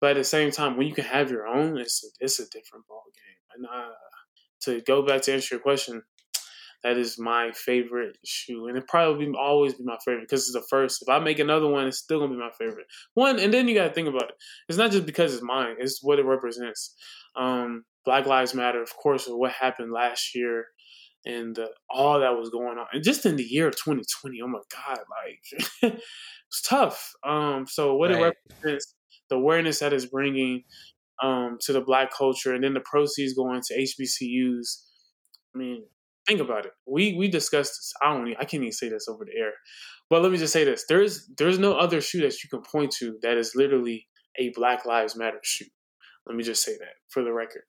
But 0.00 0.10
at 0.12 0.16
the 0.16 0.24
same 0.24 0.50
time, 0.50 0.76
when 0.76 0.86
you 0.86 0.94
can 0.94 1.04
have 1.04 1.30
your 1.30 1.46
own, 1.46 1.78
it's 1.78 2.04
a, 2.04 2.24
it's 2.24 2.38
a 2.38 2.44
different 2.44 2.86
ball 2.86 3.04
game. 3.14 3.56
And 3.56 3.66
uh, 3.66 3.94
to 4.62 4.82
go 4.82 5.02
back 5.02 5.22
to 5.22 5.32
answer 5.32 5.54
your 5.54 5.62
question, 5.62 6.02
that 6.82 6.98
is 6.98 7.18
my 7.18 7.50
favorite 7.52 8.16
shoe, 8.24 8.68
and 8.68 8.76
it 8.76 8.86
probably 8.86 9.26
be, 9.26 9.32
always 9.36 9.74
be 9.74 9.82
my 9.82 9.96
favorite 10.04 10.22
because 10.28 10.42
it's 10.42 10.52
the 10.52 10.64
first. 10.68 11.02
If 11.02 11.08
I 11.08 11.18
make 11.18 11.38
another 11.38 11.66
one, 11.66 11.86
it's 11.88 11.98
still 11.98 12.20
gonna 12.20 12.32
be 12.32 12.38
my 12.38 12.50
favorite 12.58 12.86
one. 13.14 13.40
And 13.40 13.52
then 13.52 13.66
you 13.66 13.74
gotta 13.74 13.92
think 13.92 14.08
about 14.08 14.30
it. 14.30 14.36
It's 14.68 14.78
not 14.78 14.92
just 14.92 15.06
because 15.06 15.34
it's 15.34 15.42
mine; 15.42 15.76
it's 15.78 16.02
what 16.02 16.18
it 16.18 16.24
represents. 16.24 16.94
Um, 17.34 17.84
Black 18.04 18.26
Lives 18.26 18.54
Matter, 18.54 18.82
of 18.82 18.94
course, 18.96 19.26
what 19.26 19.52
happened 19.52 19.90
last 19.90 20.34
year 20.34 20.66
and 21.26 21.58
uh, 21.58 21.66
all 21.90 22.20
that 22.20 22.38
was 22.38 22.50
going 22.50 22.78
on, 22.78 22.86
and 22.92 23.04
just 23.04 23.26
in 23.26 23.36
the 23.36 23.42
year 23.42 23.68
of 23.68 23.76
2020, 23.76 24.40
oh 24.42 24.46
my 24.46 24.60
god, 24.72 24.98
like 25.82 25.94
it's 26.48 26.62
tough. 26.62 27.12
Um, 27.26 27.66
so 27.68 27.96
what 27.96 28.10
right. 28.10 28.20
it 28.20 28.36
represents, 28.50 28.94
the 29.28 29.36
awareness 29.36 29.80
that 29.80 29.92
is 29.92 30.06
bringing 30.06 30.62
um, 31.22 31.58
to 31.62 31.72
the 31.72 31.80
black 31.80 32.12
culture, 32.16 32.54
and 32.54 32.62
then 32.62 32.74
the 32.74 32.80
proceeds 32.80 33.34
going 33.34 33.60
to 33.66 33.74
HBCUs. 33.74 34.82
I 35.54 35.58
mean, 35.58 35.84
think 36.26 36.40
about 36.40 36.66
it. 36.66 36.72
We 36.86 37.14
we 37.14 37.28
discussed 37.28 37.72
this. 37.72 37.92
I 38.02 38.14
don't. 38.14 38.28
I 38.38 38.44
can't 38.44 38.62
even 38.62 38.72
say 38.72 38.88
this 38.88 39.08
over 39.08 39.24
the 39.24 39.38
air, 39.38 39.52
but 40.08 40.22
let 40.22 40.30
me 40.30 40.38
just 40.38 40.52
say 40.52 40.64
this: 40.64 40.84
there's 40.88 41.28
there's 41.36 41.58
no 41.58 41.74
other 41.74 42.00
shoe 42.00 42.20
that 42.20 42.42
you 42.42 42.48
can 42.48 42.62
point 42.62 42.92
to 42.98 43.18
that 43.22 43.36
is 43.36 43.54
literally 43.56 44.06
a 44.38 44.50
Black 44.50 44.86
Lives 44.86 45.16
Matter 45.16 45.40
shoe. 45.42 45.66
Let 46.26 46.36
me 46.36 46.44
just 46.44 46.62
say 46.62 46.72
that 46.78 46.94
for 47.08 47.22
the 47.22 47.32
record. 47.32 47.62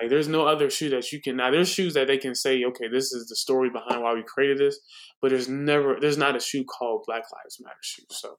Like 0.00 0.10
there's 0.10 0.28
no 0.28 0.46
other 0.46 0.70
shoe 0.70 0.90
that 0.90 1.12
you 1.12 1.20
can 1.20 1.36
now 1.36 1.50
there's 1.50 1.68
shoes 1.68 1.94
that 1.94 2.08
they 2.08 2.18
can 2.18 2.34
say, 2.34 2.64
okay, 2.64 2.88
this 2.88 3.12
is 3.12 3.26
the 3.28 3.36
story 3.36 3.70
behind 3.70 4.02
why 4.02 4.14
we 4.14 4.24
created 4.26 4.58
this, 4.58 4.78
but 5.22 5.30
there's 5.30 5.48
never 5.48 5.98
there's 6.00 6.18
not 6.18 6.36
a 6.36 6.40
shoe 6.40 6.64
called 6.64 7.04
Black 7.06 7.22
Lives 7.32 7.58
Matter 7.60 7.76
shoe. 7.82 8.04
So 8.10 8.36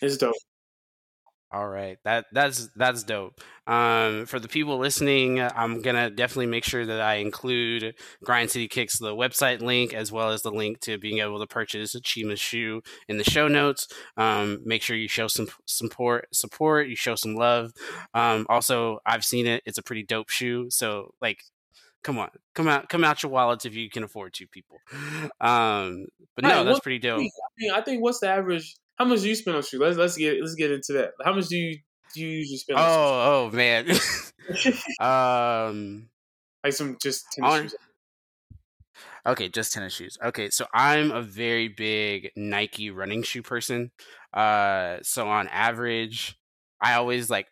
it's 0.00 0.16
dope. 0.16 0.34
All 1.52 1.66
right, 1.66 1.98
that 2.04 2.26
that's 2.32 2.68
that's 2.76 3.02
dope. 3.02 3.40
Um, 3.66 4.24
for 4.26 4.38
the 4.38 4.46
people 4.46 4.78
listening, 4.78 5.40
I'm 5.40 5.82
gonna 5.82 6.08
definitely 6.08 6.46
make 6.46 6.62
sure 6.62 6.86
that 6.86 7.00
I 7.00 7.16
include 7.16 7.96
Grind 8.22 8.52
City 8.52 8.68
Kicks 8.68 9.00
the 9.00 9.16
website 9.16 9.60
link 9.60 9.92
as 9.92 10.12
well 10.12 10.30
as 10.30 10.42
the 10.42 10.52
link 10.52 10.78
to 10.82 10.96
being 10.96 11.18
able 11.18 11.40
to 11.40 11.48
purchase 11.48 11.96
a 11.96 12.00
Chima's 12.00 12.38
shoe 12.38 12.82
in 13.08 13.18
the 13.18 13.24
show 13.24 13.48
notes. 13.48 13.88
Um, 14.16 14.60
make 14.64 14.80
sure 14.80 14.96
you 14.96 15.08
show 15.08 15.26
some 15.26 15.48
support, 15.66 16.28
support. 16.32 16.88
You 16.88 16.94
show 16.94 17.16
some 17.16 17.34
love. 17.34 17.72
Um, 18.14 18.46
also, 18.48 19.00
I've 19.04 19.24
seen 19.24 19.48
it; 19.48 19.64
it's 19.66 19.78
a 19.78 19.82
pretty 19.82 20.04
dope 20.04 20.28
shoe. 20.28 20.66
So, 20.70 21.14
like, 21.20 21.42
come 22.04 22.16
on, 22.16 22.30
come 22.54 22.68
out, 22.68 22.88
come 22.88 23.02
out 23.02 23.24
your 23.24 23.32
wallets 23.32 23.64
if 23.64 23.74
you 23.74 23.90
can 23.90 24.04
afford 24.04 24.34
to, 24.34 24.46
people. 24.46 24.78
Um, 25.40 26.06
but 26.36 26.44
no, 26.44 26.62
that's 26.62 26.78
pretty 26.80 27.00
dope. 27.00 27.18
I 27.18 27.30
mean, 27.58 27.72
I 27.74 27.80
think 27.80 28.02
what's 28.02 28.20
the 28.20 28.28
average 28.28 28.76
how 29.00 29.06
much 29.06 29.22
do 29.22 29.28
you 29.28 29.34
spend 29.34 29.56
on 29.56 29.62
shoes? 29.62 29.80
Let's 29.80 29.96
let's 29.96 30.16
get 30.18 30.38
let's 30.40 30.54
get 30.54 30.70
into 30.70 30.92
that. 30.92 31.12
How 31.24 31.32
much 31.32 31.48
do 31.48 31.56
you 31.56 31.78
do 32.14 32.20
you 32.20 32.28
usually 32.28 32.58
spend? 32.58 32.78
Oh 32.78 33.48
oh 33.50 33.56
man, 33.56 33.88
um, 35.00 36.10
like 36.62 36.74
some 36.74 36.98
just 37.00 37.24
tennis 37.32 37.50
on, 37.50 37.62
shoes. 37.62 37.74
Okay, 39.24 39.48
just 39.48 39.72
tennis 39.72 39.94
shoes. 39.94 40.18
Okay, 40.22 40.50
so 40.50 40.66
I'm 40.74 41.12
a 41.12 41.22
very 41.22 41.68
big 41.68 42.30
Nike 42.36 42.90
running 42.90 43.22
shoe 43.22 43.42
person. 43.42 43.90
Uh, 44.34 44.98
so 45.02 45.26
on 45.28 45.48
average, 45.48 46.38
I 46.82 46.94
always 46.94 47.30
like 47.30 47.46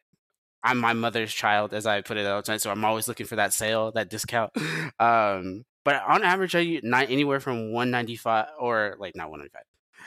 I'm 0.63 0.77
my 0.77 0.93
mother's 0.93 1.33
child, 1.33 1.73
as 1.73 1.87
I 1.87 2.03
put 2.03 2.19
it 2.19 2.27
all 2.27 2.43
the 2.43 2.43
time. 2.43 2.59
So 2.59 2.71
I'm 2.71 2.85
always 2.85 3.09
looking 3.09 3.27
for 3.27 3.37
that 3.37 3.55
sale, 3.55 3.91
that 3.93 4.11
discount. 4.11 4.53
Um, 5.01 5.65
but 5.85 6.03
on 6.09 6.25
average, 6.25 6.57
I 6.57 6.81
not 6.83 7.09
anywhere 7.09 7.39
from 7.39 7.73
195 7.73 8.47
or 8.59 8.97
like 8.99 9.15
not 9.15 9.31
195, 9.31 9.63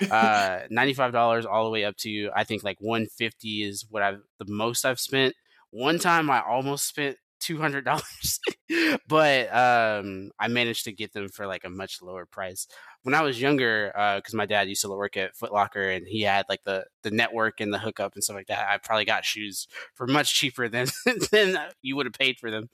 uh, 0.10 0.62
$95 0.72 1.46
all 1.46 1.66
the 1.66 1.70
way 1.70 1.84
up 1.84 1.96
to 1.98 2.30
I 2.36 2.44
think 2.44 2.64
like 2.64 2.78
150 2.80 3.64
is 3.64 3.86
what 3.90 4.04
I've 4.04 4.20
the 4.40 4.46
most 4.48 4.86
I've 4.86 5.00
spent. 5.00 5.36
One 5.72 6.00
time 6.00 6.30
I 6.30 6.42
almost 6.42 6.88
spent 6.88 7.18
$200, 7.42 8.40
but 9.08 9.54
um, 9.54 10.32
I 10.40 10.48
managed 10.48 10.86
to 10.86 10.92
get 10.92 11.14
them 11.14 11.28
for 11.30 11.48
like 11.48 11.64
a 11.64 11.70
much 11.70 12.02
lower 12.02 12.26
price. 12.26 12.68
When 13.04 13.16
I 13.16 13.22
was 13.24 13.42
younger, 13.42 13.92
because 14.18 14.34
uh, 14.34 14.38
my 14.38 14.46
dad 14.46 14.70
used 14.70 14.82
to 14.82 14.90
work 14.90 15.18
at 15.18 15.36
Foot 15.36 15.52
Locker 15.52 15.90
and 15.90 16.06
he 16.08 16.22
had 16.22 16.46
like 16.50 16.64
the 16.66 16.86
the 17.04 17.10
network 17.12 17.60
and 17.60 17.74
the 17.74 17.80
hookup 17.80 18.14
and 18.14 18.24
stuff 18.24 18.36
like 18.36 18.48
that, 18.48 18.70
I 18.70 18.78
probably 18.78 19.06
got 19.06 19.26
shoes 19.26 19.68
for 19.96 20.06
much 20.08 20.34
cheaper 20.36 20.70
than 20.70 20.88
than 21.32 21.58
you 21.82 21.96
would 21.96 22.06
have 22.06 22.14
paid 22.14 22.38
for 22.40 22.52
them. 22.52 22.70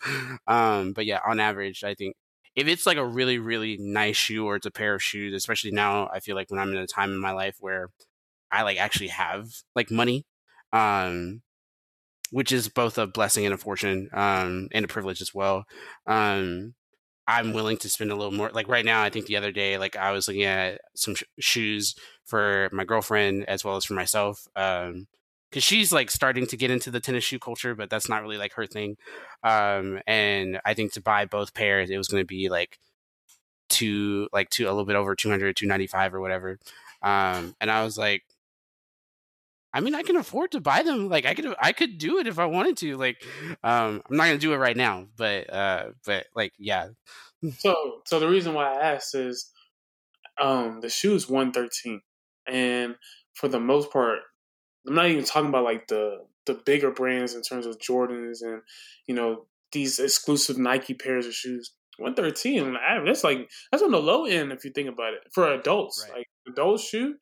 Um, 0.47 0.93
but 0.93 1.05
yeah, 1.05 1.19
on 1.25 1.39
average, 1.39 1.83
I 1.83 1.93
think 1.93 2.15
if 2.57 2.67
it's 2.67 2.87
like 2.87 2.97
a 2.97 3.05
really 3.05 3.39
really 3.39 3.77
nice 3.79 4.17
shoe 4.17 4.45
or 4.45 4.57
it's 4.57 4.67
a 4.67 4.71
pair 4.71 4.95
of 4.95 5.03
shoes 5.03 5.33
especially 5.33 5.71
now 5.71 6.09
i 6.13 6.19
feel 6.19 6.35
like 6.35 6.51
when 6.51 6.59
i'm 6.59 6.71
in 6.71 6.77
a 6.77 6.87
time 6.87 7.11
in 7.11 7.19
my 7.19 7.31
life 7.31 7.57
where 7.61 7.89
i 8.51 8.63
like 8.63 8.79
actually 8.79 9.09
have 9.09 9.47
like 9.75 9.91
money 9.91 10.25
um 10.73 11.41
which 12.31 12.51
is 12.51 12.67
both 12.69 12.97
a 12.97 13.07
blessing 13.07 13.45
and 13.45 13.53
a 13.53 13.57
fortune 13.57 14.09
um 14.13 14.67
and 14.73 14.85
a 14.85 14.87
privilege 14.87 15.21
as 15.21 15.33
well 15.33 15.65
um 16.07 16.73
i'm 17.27 17.53
willing 17.53 17.77
to 17.77 17.89
spend 17.89 18.11
a 18.11 18.15
little 18.15 18.33
more 18.33 18.51
like 18.53 18.67
right 18.67 18.85
now 18.85 19.01
i 19.03 19.09
think 19.09 19.27
the 19.27 19.37
other 19.37 19.51
day 19.51 19.77
like 19.77 19.95
i 19.95 20.11
was 20.11 20.27
looking 20.27 20.43
at 20.43 20.81
some 20.95 21.15
sh- 21.15 21.23
shoes 21.39 21.95
for 22.25 22.69
my 22.73 22.85
girlfriend 22.85 23.45
as 23.47 23.63
well 23.63 23.77
as 23.77 23.85
for 23.85 23.93
myself 23.93 24.47
um 24.55 25.07
because 25.49 25.63
she's 25.63 25.93
like 25.93 26.11
starting 26.11 26.45
to 26.47 26.57
get 26.57 26.71
into 26.71 26.91
the 26.91 26.99
tennis 26.99 27.23
shoe 27.23 27.39
culture, 27.39 27.75
but 27.75 27.89
that's 27.89 28.09
not 28.09 28.21
really 28.21 28.37
like 28.37 28.53
her 28.53 28.65
thing. 28.65 28.97
Um, 29.43 29.99
and 30.05 30.59
I 30.65 30.73
think 30.73 30.93
to 30.93 31.01
buy 31.01 31.25
both 31.25 31.53
pairs, 31.53 31.89
it 31.89 31.97
was 31.97 32.07
going 32.07 32.21
to 32.21 32.27
be 32.27 32.49
like 32.49 32.79
two, 33.69 34.27
like 34.33 34.49
two, 34.49 34.65
a 34.65 34.69
little 34.69 34.85
bit 34.85 34.95
over 34.95 35.15
200, 35.15 35.55
295 35.55 36.13
or 36.13 36.21
whatever. 36.21 36.59
Um, 37.01 37.55
and 37.61 37.71
I 37.71 37.83
was 37.83 37.97
like, 37.97 38.23
I 39.73 39.79
mean, 39.79 39.95
I 39.95 40.01
can 40.01 40.15
afford 40.15 40.51
to 40.51 40.61
buy 40.61 40.81
them. 40.83 41.07
Like 41.09 41.25
I 41.25 41.33
could, 41.33 41.53
I 41.61 41.71
could 41.71 41.97
do 41.97 42.17
it 42.17 42.27
if 42.27 42.39
I 42.39 42.45
wanted 42.45 42.77
to. 42.77 42.97
Like, 42.97 43.23
um, 43.63 44.01
I'm 44.09 44.17
not 44.17 44.25
gonna 44.25 44.37
do 44.37 44.53
it 44.53 44.57
right 44.57 44.77
now, 44.77 45.05
but, 45.15 45.53
uh, 45.53 45.89
but 46.05 46.25
like, 46.35 46.53
yeah. 46.57 46.89
So, 47.59 48.01
so 48.05 48.19
the 48.19 48.27
reason 48.27 48.53
why 48.53 48.73
I 48.73 48.93
asked 48.93 49.13
is, 49.13 49.51
um, 50.39 50.81
the 50.81 50.89
shoe 50.89 51.13
is 51.15 51.29
113, 51.29 52.01
and 52.47 52.95
for 53.33 53.47
the 53.47 53.59
most 53.59 53.91
part, 53.91 54.19
I'm 54.87 54.95
not 54.95 55.07
even 55.07 55.25
talking 55.25 55.49
about 55.49 55.63
like 55.63 55.87
the 55.87 56.25
the 56.45 56.53
bigger 56.53 56.91
brands 56.91 57.35
in 57.35 57.41
terms 57.41 57.65
of 57.65 57.77
Jordans 57.79 58.41
and 58.41 58.61
you 59.05 59.15
know 59.15 59.45
these 59.71 59.99
exclusive 59.99 60.57
Nike 60.57 60.93
pairs 60.93 61.25
of 61.25 61.33
shoes. 61.33 61.71
113, 61.99 62.77
that's 63.05 63.23
like 63.23 63.49
that's 63.71 63.81
on 63.81 63.91
the 63.91 63.99
low 63.99 64.25
end 64.25 64.51
if 64.51 64.63
you 64.63 64.69
think 64.69 64.87
about 64.87 65.13
it 65.13 65.21
for 65.33 65.51
adults. 65.51 66.05
Right. 66.07 66.19
Like 66.19 66.27
adult 66.47 66.79
shoe, 66.79 67.15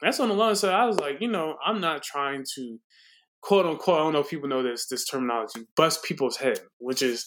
that's 0.00 0.18
on 0.18 0.28
the 0.28 0.34
low 0.34 0.48
end. 0.48 0.58
So 0.58 0.72
I 0.72 0.84
was 0.84 0.98
like, 0.98 1.20
you 1.20 1.28
know, 1.28 1.56
I'm 1.64 1.80
not 1.80 2.02
trying 2.02 2.44
to 2.56 2.78
quote 3.40 3.66
unquote. 3.66 4.00
I 4.00 4.02
don't 4.02 4.12
know 4.12 4.20
if 4.20 4.30
people 4.30 4.48
know 4.48 4.64
this 4.64 4.86
this 4.88 5.06
terminology, 5.06 5.60
bust 5.76 6.02
people's 6.02 6.36
head, 6.36 6.58
which 6.78 7.02
is 7.02 7.24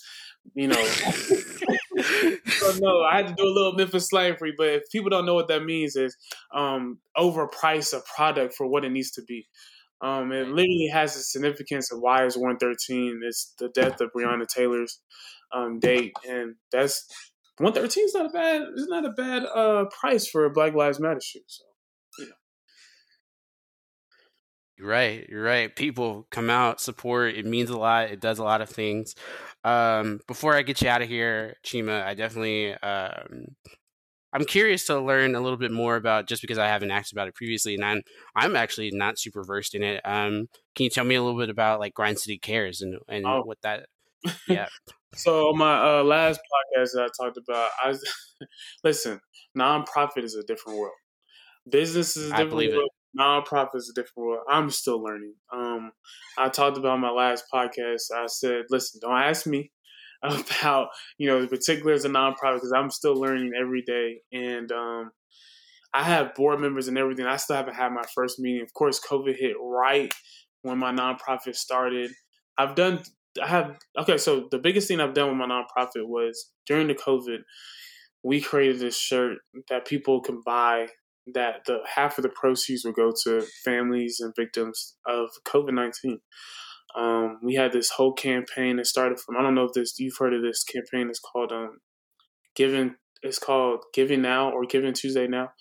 you 0.56 0.68
know. 0.68 0.86
so 0.86 2.74
no, 2.80 3.02
I 3.04 3.18
had 3.18 3.28
to 3.28 3.34
do 3.34 3.44
a 3.44 3.46
little 3.46 3.74
Memphis 3.74 4.10
you, 4.12 4.54
but 4.58 4.68
if 4.68 4.84
people 4.92 5.10
don't 5.10 5.26
know 5.26 5.36
what 5.36 5.48
that 5.48 5.64
means, 5.64 5.96
is 5.96 6.16
um, 6.54 7.00
overprice 7.18 7.94
a 7.94 8.02
product 8.16 8.56
for 8.56 8.68
what 8.68 8.86
it 8.86 8.92
needs 8.92 9.12
to 9.12 9.22
be. 9.24 9.48
Um, 10.02 10.32
it 10.32 10.47
literally 10.47 10.89
has 10.91 11.16
a 11.16 11.22
significance 11.22 11.91
of 11.91 12.00
why 12.00 12.24
it's 12.26 12.38
113. 12.38 13.22
It's 13.24 13.54
the 13.60 13.70
death 13.70 14.00
of 14.00 14.12
Breonna 14.16 14.47
Taylor's 14.47 15.02
um, 15.54 15.80
date, 15.80 16.14
and 16.28 16.56
that's 16.72 17.06
113 17.58 18.06
is 18.06 18.14
not 18.14 18.28
a 18.28 18.30
bad. 18.30 18.62
It's 18.74 18.88
not 18.88 19.06
a 19.06 19.10
bad 19.10 19.43
uh, 19.43 19.86
price 20.00 20.28
for 20.28 20.45
a 20.45 20.50
Black 20.50 20.74
Lives 20.74 21.00
Matter 21.00 21.20
shoe. 21.22 21.41
So, 21.47 21.64
yeah. 22.20 22.26
You're 24.78 24.88
right. 24.88 25.28
You're 25.28 25.43
right. 25.43 25.76
People 25.76 26.26
come 26.32 26.50
out, 26.50 26.80
support. 26.80 27.36
It 27.36 27.45
means 27.45 27.70
a 27.70 27.78
lot. 27.78 28.10
It 28.12 28.22
does 28.22 28.39
a 28.39 28.43
lot 28.43 28.62
of 28.62 28.70
things. 28.70 29.16
Um, 29.66 30.22
before 30.28 30.56
I 30.56 30.62
get 30.62 30.82
you 30.82 30.88
out 30.88 31.02
of 31.02 31.10
here, 31.10 31.58
Chima, 31.66 32.06
I 32.06 32.14
definitely 32.14 32.74
um, 32.76 33.47
I'm 34.32 34.45
curious 34.45 34.86
to 34.88 34.99
learn 34.99 35.36
a 35.36 35.39
little 35.39 35.57
bit 35.57 35.71
more 35.71 35.95
about 35.95 36.27
just 36.27 36.41
because 36.41 36.57
I 36.57 36.67
haven't 36.67 36.91
asked 36.91 37.11
about 37.11 37.27
it 37.27 37.36
previously, 37.36 37.75
and 37.75 37.84
I'm 37.84 38.01
I'm 38.36 38.55
actually 38.55 38.91
not 38.91 39.17
super 39.17 39.43
versed 39.43 39.75
in 39.75 39.84
it. 39.84 40.01
Um, 40.05 40.47
can 40.75 40.84
you 40.84 40.89
tell 40.89 41.03
me 41.03 41.15
a 41.15 41.23
little 41.23 41.39
bit 41.39 41.49
about 41.49 41.80
like 41.80 41.93
Grind 41.93 42.19
City 42.19 42.38
Cares 42.38 42.82
and 42.82 42.97
and 43.07 43.25
oh. 43.25 43.41
what 43.43 43.61
that? 43.63 43.88
Yeah. 44.47 44.67
so 45.15 45.53
my 45.53 45.99
uh, 45.99 46.03
last 46.03 46.39
podcast 46.39 46.89
that 46.93 47.09
I 47.09 47.23
talked 47.23 47.38
about, 47.38 47.69
I 47.84 47.88
was, 47.88 48.03
listen, 48.84 49.21
nonprofit 49.57 50.23
is 50.23 50.36
a 50.36 50.43
different 50.43 50.77
world. 50.77 50.93
Business 51.69 52.17
is 52.17 52.27
a 52.32 52.36
different 52.36 52.73
world. 52.73 52.89
It. 53.15 53.19
Nonprofit 53.19 53.75
is 53.75 53.89
a 53.89 53.93
different 53.99 54.27
world. 54.27 54.43
I'm 54.49 54.69
still 54.69 55.01
learning. 55.01 55.36
Um, 55.53 55.91
I 56.38 56.49
talked 56.49 56.77
about 56.77 56.99
my 56.99 57.11
last 57.11 57.45
podcast. 57.51 58.11
I 58.13 58.25
said, 58.27 58.63
listen, 58.69 58.99
don't 59.01 59.17
ask 59.17 59.47
me 59.47 59.71
about 60.24 60.89
you 61.17 61.28
know 61.28 61.41
the 61.41 61.47
particulars 61.47 62.05
of 62.05 62.11
nonprofit 62.11 62.55
because 62.55 62.74
I'm 62.76 62.91
still 62.91 63.15
learning 63.15 63.51
every 63.59 63.82
day, 63.82 64.22
and 64.34 64.72
um, 64.72 65.11
I 65.93 66.03
have 66.03 66.36
board 66.36 66.59
members 66.59 66.88
and 66.88 66.97
everything. 66.97 67.26
I 67.26 67.38
still 67.38 67.55
haven't 67.55 67.76
had 67.76 67.91
my 67.91 68.03
first 68.13 68.39
meeting. 68.39 68.61
Of 68.61 68.74
course, 68.74 68.99
COVID 68.99 69.36
hit 69.38 69.55
right 69.61 70.13
when 70.61 70.78
my 70.78 70.91
nonprofit 70.91 71.55
started. 71.55 72.11
I've 72.57 72.76
done. 72.76 73.01
I 73.41 73.47
have 73.47 73.78
okay. 73.97 74.17
So 74.17 74.47
the 74.51 74.59
biggest 74.59 74.88
thing 74.88 74.99
I've 74.99 75.13
done 75.13 75.30
with 75.30 75.38
my 75.38 75.47
nonprofit 75.47 76.07
was 76.07 76.51
during 76.67 76.88
the 76.88 76.95
COVID, 76.95 77.39
we 78.24 78.41
created 78.41 78.80
this 78.80 78.97
shirt 78.97 79.38
that 79.70 79.88
people 79.88 80.22
can 80.22 80.41
buy. 80.45 80.88
That 81.36 81.65
the 81.67 81.80
half 81.86 82.17
of 82.17 82.24
the 82.24 82.30
proceeds 82.30 82.84
will 82.84 82.91
go 82.91 83.13
to 83.24 83.45
families 83.63 84.20
and 84.20 84.34
victims 84.36 84.95
of 85.07 85.30
COVID 85.47 85.74
nineteen. 85.74 86.20
Um, 86.96 87.40
we 87.44 87.56
had 87.56 87.72
this 87.72 87.90
whole 87.92 88.14
campaign 88.14 88.78
that 88.78 88.88
started 88.88 89.20
from 89.20 89.38
I 89.38 89.42
don't 89.42 89.56
know 89.56 89.66
if 89.66 89.74
this 89.74 90.00
you've 90.00 90.18
heard 90.18 90.34
of 90.34 90.42
this 90.42 90.64
campaign. 90.64 91.10
It's 91.10 91.20
called 91.20 91.52
um, 91.52 91.80
Giving. 92.56 92.96
It's 93.22 93.40
called 93.40 93.84
Giving 93.94 94.22
Now 94.22 94.52
or 94.52 94.66
Giving 94.66 94.94
Tuesday 94.94 95.28
Now, 95.28 95.52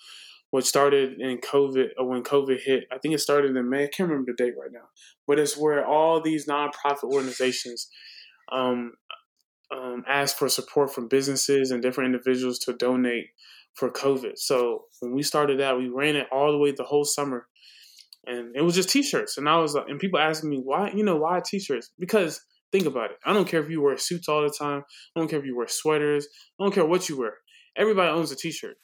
which 0.51 0.65
started 0.65 1.21
in 1.21 1.39
COVID 1.39 1.89
or 1.99 2.09
when 2.09 2.23
COVID 2.23 2.61
hit. 2.65 2.85
I 2.93 2.99
think 2.99 3.15
it 3.15 3.21
started 3.21 3.57
in 3.57 3.71
May. 3.71 3.85
I 3.85 3.89
can't 3.89 4.09
remember 4.09 4.33
the 4.33 4.45
date 4.45 4.55
right 4.59 4.73
now, 4.73 4.89
but 5.27 5.39
it's 5.39 5.57
where 5.57 5.85
all 5.85 6.23
these 6.23 6.47
nonprofit 6.47 7.05
organizations 7.05 7.89
um, 8.51 8.93
um, 9.71 10.05
ask 10.09 10.37
for 10.37 10.49
support 10.49 10.95
from 10.95 11.09
businesses 11.09 11.71
and 11.71 11.83
different 11.83 12.15
individuals 12.15 12.59
to 12.61 12.73
donate 12.73 13.27
for 13.75 13.91
COVID. 13.91 14.33
So 14.37 14.85
when 15.01 15.15
we 15.15 15.23
started 15.23 15.61
that, 15.61 15.77
we 15.77 15.89
ran 15.89 16.17
it 16.17 16.27
all 16.33 16.53
the 16.53 16.59
way 16.59 16.73
the 16.73 16.85
whole 16.85 17.05
summer 17.05 17.47
and 18.29 18.55
it 18.55 18.63
was 18.63 18.75
just 18.75 18.91
t-shirts. 18.91 19.39
And 19.39 19.49
I 19.49 19.57
was 19.59 19.75
like, 19.75 19.89
and 19.89 19.99
people 19.99 20.21
asking 20.21 20.51
me 20.51 20.61
why, 20.63 20.93
you 20.95 21.05
know, 21.05 21.17
why 21.17 21.41
t-shirts? 21.45 21.91
Because 21.99 22.41
think 22.71 22.87
about 22.87 23.11
it. 23.11 23.17
I 23.25 23.33
don't 23.33 23.49
care 23.49 23.61
if 23.61 23.71
you 23.71 23.83
wear 23.83 23.97
suits 23.97 24.29
all 24.29 24.43
the 24.43 24.55
time. 24.57 24.85
I 25.17 25.21
don't 25.21 25.29
care 25.29 25.39
if 25.39 25.47
you 25.47 25.57
wear 25.57 25.69
sweaters. 25.69 26.29
I 26.61 26.65
don't 26.65 26.75
care 26.75 26.87
what 26.87 27.09
you 27.09 27.19
wear. 27.19 27.35
Everybody 27.77 28.11
owns 28.11 28.31
a 28.31 28.37
t-shirt. 28.37 28.77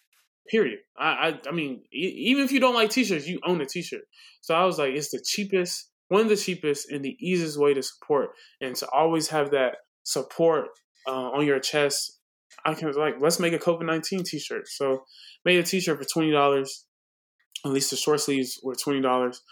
Period. 0.49 0.79
I, 0.99 1.09
I, 1.29 1.41
I 1.49 1.53
mean, 1.53 1.83
even 1.93 2.45
if 2.45 2.53
you 2.53 2.61
don't 2.61 2.75
like 2.75 2.91
t-shirts, 2.91 3.27
you 3.27 3.41
own 3.45 3.61
a 3.61 3.67
t-shirt. 3.67 4.03
So 4.41 4.55
I 4.55 4.65
was 4.65 4.79
like, 4.79 4.95
it's 4.95 5.11
the 5.11 5.23
cheapest, 5.25 5.91
one 6.09 6.23
of 6.23 6.29
the 6.29 6.37
cheapest, 6.37 6.91
and 6.91 7.05
the 7.05 7.17
easiest 7.21 7.59
way 7.59 7.75
to 7.75 7.83
support, 7.83 8.31
and 8.61 8.77
to 8.77 8.89
always 8.91 9.29
have 9.29 9.53
that 9.53 9.77
support 10.03 10.67
uh, 11.09 11.31
on 11.31 11.47
your 11.47 11.61
chest. 11.61 12.21
I 12.65 12.75
can 12.75 12.93
like, 12.93 13.17
let's 13.21 13.41
make 13.41 13.53
a 13.53 13.59
COVID 13.59 13.85
nineteen 13.85 14.23
t-shirt. 14.23 14.69
So 14.69 15.05
made 15.45 15.59
a 15.59 15.63
t-shirt 15.63 15.99
for 15.99 16.05
twenty 16.05 16.31
dollars 16.31 16.85
at 17.65 17.71
least 17.71 17.91
the 17.91 17.97
short 17.97 18.21
sleeves 18.21 18.61
were 18.62 18.75
twenty 18.75 19.01
dollars, 19.01 19.43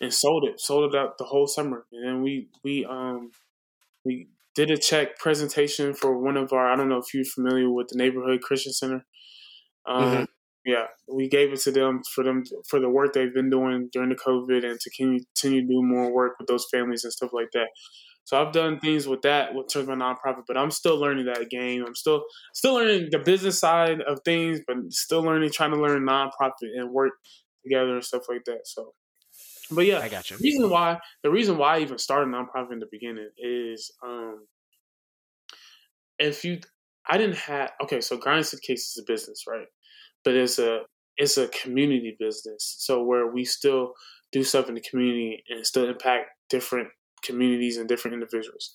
and 0.00 0.12
sold 0.12 0.44
it, 0.44 0.60
sold 0.60 0.92
it 0.92 0.98
out 0.98 1.18
the 1.18 1.24
whole 1.24 1.46
summer. 1.46 1.86
And 1.92 2.06
then 2.06 2.22
we 2.22 2.48
we 2.64 2.84
um 2.84 3.30
we 4.04 4.28
did 4.54 4.70
a 4.70 4.76
check 4.76 5.18
presentation 5.18 5.94
for 5.94 6.18
one 6.18 6.36
of 6.36 6.52
our. 6.52 6.70
I 6.70 6.76
don't 6.76 6.88
know 6.88 6.98
if 6.98 7.14
you're 7.14 7.24
familiar 7.24 7.70
with 7.70 7.88
the 7.88 7.98
neighborhood 7.98 8.42
Christian 8.42 8.72
Center. 8.72 9.04
Um, 9.86 10.04
mm-hmm. 10.04 10.24
Yeah, 10.64 10.86
we 11.12 11.28
gave 11.28 11.52
it 11.52 11.60
to 11.62 11.72
them 11.72 12.02
for 12.14 12.22
them 12.22 12.44
for 12.68 12.78
the 12.78 12.88
work 12.88 13.12
they've 13.12 13.34
been 13.34 13.50
doing 13.50 13.88
during 13.92 14.10
the 14.10 14.14
COVID 14.14 14.64
and 14.64 14.78
to 14.78 14.90
continue 14.90 15.60
to 15.60 15.66
do 15.66 15.82
more 15.82 16.12
work 16.12 16.34
with 16.38 16.46
those 16.46 16.66
families 16.70 17.02
and 17.02 17.12
stuff 17.12 17.30
like 17.32 17.50
that. 17.52 17.68
So 18.24 18.40
I've 18.40 18.52
done 18.52 18.78
things 18.78 19.08
with 19.08 19.22
that 19.22 19.52
with 19.54 19.66
terms 19.68 19.88
of 19.88 19.98
my 19.98 20.04
nonprofit, 20.04 20.44
but 20.46 20.56
I'm 20.56 20.70
still 20.70 21.00
learning 21.00 21.26
that 21.26 21.50
game. 21.50 21.84
I'm 21.84 21.96
still 21.96 22.22
still 22.54 22.74
learning 22.74 23.08
the 23.10 23.18
business 23.18 23.58
side 23.58 24.00
of 24.02 24.20
things, 24.24 24.60
but 24.66 24.76
still 24.90 25.22
learning, 25.22 25.50
trying 25.50 25.72
to 25.72 25.80
learn 25.80 26.06
nonprofit 26.06 26.70
and 26.76 26.90
work 26.90 27.12
together 27.62 27.94
and 27.94 28.04
stuff 28.04 28.22
like 28.28 28.44
that. 28.46 28.60
So, 28.64 28.94
but 29.70 29.86
yeah, 29.86 30.00
I 30.00 30.08
got 30.08 30.30
you. 30.30 30.36
The 30.36 30.42
reason 30.42 30.70
why 30.70 30.98
the 31.22 31.30
reason 31.30 31.58
why 31.58 31.76
I 31.76 31.80
even 31.80 31.98
started 31.98 32.28
nonprofit 32.28 32.72
in 32.72 32.78
the 32.78 32.88
beginning 32.90 33.30
is 33.38 33.90
um 34.04 34.46
if 36.18 36.44
you 36.44 36.60
I 37.08 37.18
didn't 37.18 37.38
have 37.38 37.70
okay, 37.82 38.00
so 38.00 38.16
Grind 38.16 38.46
Kicks 38.62 38.82
is 38.82 39.02
a 39.02 39.10
business, 39.10 39.44
right? 39.48 39.66
But 40.24 40.34
it's 40.34 40.58
a 40.58 40.82
it's 41.16 41.36
a 41.38 41.48
community 41.48 42.16
business. 42.18 42.76
So 42.78 43.02
where 43.02 43.26
we 43.26 43.44
still 43.44 43.92
do 44.30 44.42
stuff 44.42 44.68
in 44.68 44.74
the 44.74 44.80
community 44.80 45.44
and 45.48 45.66
still 45.66 45.88
impact 45.88 46.30
different 46.48 46.88
communities 47.22 47.76
and 47.76 47.88
different 47.88 48.14
individuals. 48.14 48.74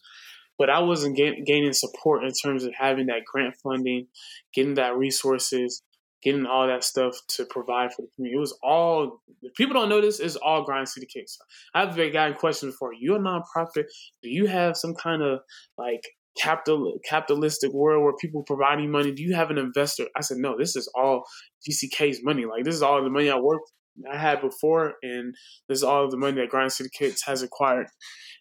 But 0.57 0.69
I 0.69 0.79
wasn't 0.79 1.15
gain, 1.15 1.43
gaining 1.43 1.73
support 1.73 2.23
in 2.23 2.31
terms 2.31 2.63
of 2.63 2.73
having 2.73 3.07
that 3.07 3.25
grant 3.25 3.55
funding, 3.61 4.07
getting 4.53 4.75
that 4.75 4.95
resources, 4.95 5.83
getting 6.23 6.45
all 6.45 6.67
that 6.67 6.83
stuff 6.83 7.15
to 7.27 7.45
provide 7.45 7.93
for 7.93 8.01
the 8.01 8.07
community. 8.15 8.37
It 8.37 8.39
was 8.39 8.57
all, 8.63 9.21
if 9.41 9.53
people 9.55 9.73
don't 9.73 9.89
know 9.89 10.01
this, 10.01 10.19
it's 10.19 10.35
all 10.35 10.63
Grind 10.63 10.89
City 10.89 11.05
Kicks. 11.05 11.37
I've 11.73 11.95
been 11.95 12.11
gotten 12.11 12.35
questions 12.35 12.73
before. 12.73 12.93
You're 12.93 13.17
a 13.17 13.19
nonprofit. 13.19 13.85
Do 14.23 14.29
you 14.29 14.47
have 14.47 14.77
some 14.77 14.95
kind 14.95 15.21
of 15.21 15.39
like 15.77 16.01
capital 16.37 16.99
capitalistic 17.07 17.71
world 17.73 18.03
where 18.03 18.13
people 18.19 18.43
providing 18.43 18.91
money? 18.91 19.11
Do 19.11 19.23
you 19.23 19.35
have 19.35 19.51
an 19.51 19.57
investor? 19.57 20.07
I 20.15 20.21
said, 20.21 20.37
no, 20.37 20.57
this 20.57 20.75
is 20.75 20.91
all 20.95 21.23
GCK's 21.67 22.23
money. 22.23 22.45
Like 22.45 22.63
this 22.63 22.75
is 22.75 22.81
all 22.81 23.03
the 23.03 23.09
money 23.09 23.29
I 23.29 23.37
worked 23.37 23.71
I 24.11 24.17
had 24.17 24.41
before, 24.41 24.93
and 25.01 25.33
this 25.67 25.79
is 25.79 25.83
all 25.83 26.09
the 26.09 26.17
money 26.17 26.39
that 26.39 26.49
Grind 26.49 26.71
City 26.71 26.89
Kicks 26.95 27.23
has 27.25 27.41
acquired, 27.41 27.87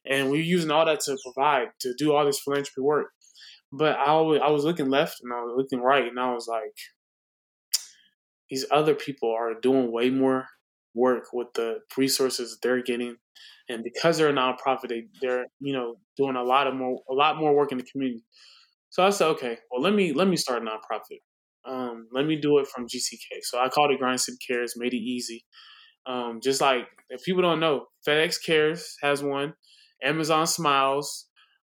and 0.04 0.30
we're 0.30 0.42
using 0.42 0.70
all 0.70 0.84
that 0.84 1.00
to 1.00 1.16
provide 1.24 1.68
to 1.80 1.94
do 1.96 2.12
all 2.12 2.26
this 2.26 2.40
philanthropy 2.40 2.80
work. 2.80 3.08
But 3.72 3.96
I 3.96 4.06
always, 4.06 4.40
I 4.42 4.50
was 4.50 4.64
looking 4.64 4.90
left 4.90 5.16
and 5.22 5.32
I 5.32 5.42
was 5.42 5.54
looking 5.56 5.80
right, 5.80 6.06
and 6.06 6.20
I 6.20 6.32
was 6.32 6.46
like, 6.46 6.76
these 8.51 8.64
other 8.70 8.94
people 8.94 9.30
are 9.30 9.55
doing 9.61 9.92
way 9.92 10.11
more 10.11 10.47
work 10.94 11.24
with 11.32 11.49
the 11.55 11.78
resources 11.97 12.59
they're 12.62 12.82
getting, 12.82 13.16
and 13.68 13.84
because 13.84 14.18
they're 14.18 14.30
a 14.30 14.32
nonprofit, 14.32 14.88
they 14.88 15.05
they're 15.20 15.47
you 15.61 15.72
know 15.72 15.97
doing 16.16 16.36
a 16.36 16.42
lot 16.42 16.66
of 16.66 16.74
more 16.74 17.01
a 17.11 17.14
lot 17.14 17.38
more 17.38 17.55
work 17.55 17.72
in 17.72 17.78
the 17.78 17.84
community. 17.84 18.24
So 18.90 19.05
I 19.05 19.11
said, 19.11 19.28
okay, 19.28 19.59
well 19.70 19.82
let 19.82 19.94
me 19.94 20.12
let 20.12 20.28
me 20.28 20.36
start 20.36 20.62
a 20.62 20.66
nonprofit. 20.66 21.20
Um, 21.68 22.07
let 22.12 22.26
me 22.26 22.36
do 22.36 22.59
it 22.59 22.68
from 22.68 22.86
GCK. 22.86 23.40
So 23.42 23.59
I 23.59 23.68
called 23.68 23.90
it 23.90 23.99
Grind 23.99 24.20
City 24.20 24.38
Cares, 24.47 24.74
made 24.76 24.94
it 24.94 24.99
easy. 24.99 25.44
Um, 26.07 26.38
just 26.42 26.61
like 26.61 26.86
if 27.11 27.24
people 27.24 27.42
don't 27.42 27.61
know, 27.61 27.86
FedEx 28.07 28.36
Cares 28.44 28.97
has 29.03 29.22
one, 29.22 29.55
Amazon 30.03 30.47
Smiles, 30.47 31.26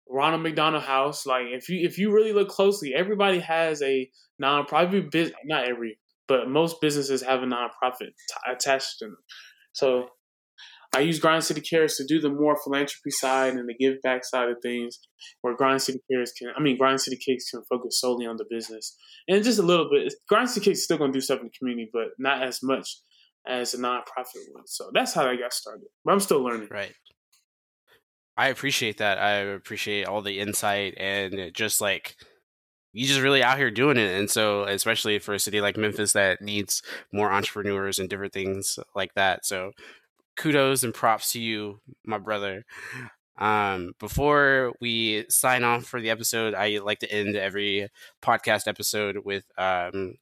Ronald 0.09 0.43
McDonald 0.43 0.85
House. 0.85 1.27
Like 1.27 1.47
if 1.51 1.69
you 1.69 1.87
if 1.87 1.99
you 1.99 2.13
really 2.13 2.33
look 2.33 2.49
closely, 2.49 2.95
everybody 2.95 3.41
has 3.41 3.83
a 3.83 4.09
nonprofit 4.43 5.11
business. 5.11 5.37
Not 5.45 5.69
every, 5.69 5.99
but 6.29 6.49
most 6.49 6.81
businesses 6.81 7.23
have 7.23 7.43
a 7.43 7.47
nonprofit 7.47 8.01
t- 8.01 8.53
attached 8.53 8.99
to 8.99 9.07
them. 9.07 9.17
So 9.73 10.09
I 10.95 11.01
use 11.01 11.19
Grind 11.19 11.45
City 11.45 11.61
Cares 11.61 11.97
to 11.97 12.07
do 12.07 12.21
the 12.21 12.31
more 12.31 12.57
philanthropy 12.63 13.11
side 13.11 13.55
and 13.55 13.69
the 13.69 13.75
give 13.75 14.01
back 14.03 14.25
side 14.25 14.49
of 14.49 14.57
things, 14.63 14.99
where 15.43 15.57
Grind 15.57 15.83
City 15.83 16.01
Cares 16.11 16.33
can, 16.33 16.51
I 16.57 16.61
mean, 16.61 16.79
Grind 16.79 17.01
City 17.01 17.17
Kicks 17.17 17.51
can 17.51 17.63
focus 17.69 18.01
solely 18.01 18.27
on 18.27 18.37
the 18.37 18.47
business. 18.49 18.97
And 19.29 19.45
just 19.45 19.59
a 19.59 19.63
little 19.63 19.91
bit, 19.91 20.13
Grind 20.29 20.49
City 20.49 20.65
Kicks 20.65 20.79
is 20.79 20.85
still 20.85 20.99
going 20.99 21.13
to 21.13 21.17
do 21.17 21.21
stuff 21.21 21.41
in 21.41 21.47
the 21.47 21.53
community, 21.59 21.91
but 21.93 22.09
not 22.19 22.43
as 22.43 22.61
much 22.63 22.89
as 23.47 23.75
a 23.75 23.79
nonprofit 23.79 24.45
would. 24.55 24.69
So 24.69 24.91
that's 24.95 25.13
how 25.13 25.27
I 25.27 25.37
got 25.37 25.53
started. 25.53 25.87
But 26.05 26.13
I'm 26.13 26.21
still 26.21 26.43
learning. 26.43 26.69
Right. 26.71 26.95
I 28.37 28.49
appreciate 28.49 28.99
that. 28.99 29.19
I 29.19 29.33
appreciate 29.33 30.07
all 30.07 30.23
the 30.23 30.39
insight 30.39 30.95
and 30.97 31.51
just 31.55 31.81
like 31.81 32.15
you 32.93 33.07
just 33.07 33.21
really 33.21 33.43
out 33.43 33.59
here 33.59 33.71
doing 33.71 33.97
it. 33.97 34.19
And 34.19 34.31
so, 34.31 34.65
especially 34.65 35.19
for 35.19 35.35
a 35.35 35.39
city 35.39 35.61
like 35.61 35.77
Memphis 35.77 36.13
that 36.13 36.41
needs 36.41 36.83
more 37.13 37.33
entrepreneurs 37.33 37.99
and 37.99 38.09
different 38.09 38.33
things 38.33 38.79
like 38.95 39.15
that. 39.15 39.45
So, 39.45 39.73
kudos 40.37 40.85
and 40.85 40.95
props 40.95 41.33
to 41.33 41.41
you, 41.41 41.81
my 42.05 42.19
brother. 42.19 42.65
Um, 43.39 43.93
before 44.01 44.73
we 44.81 45.27
sign 45.29 45.63
off 45.63 45.85
for 45.85 46.01
the 46.01 46.11
episode, 46.11 46.55
I 46.55 46.79
like 46.79 46.99
to 47.01 47.13
end 47.13 47.37
every 47.37 47.89
podcast 48.23 48.67
episode 48.67 49.19
with 49.25 49.45
um, 49.57 50.15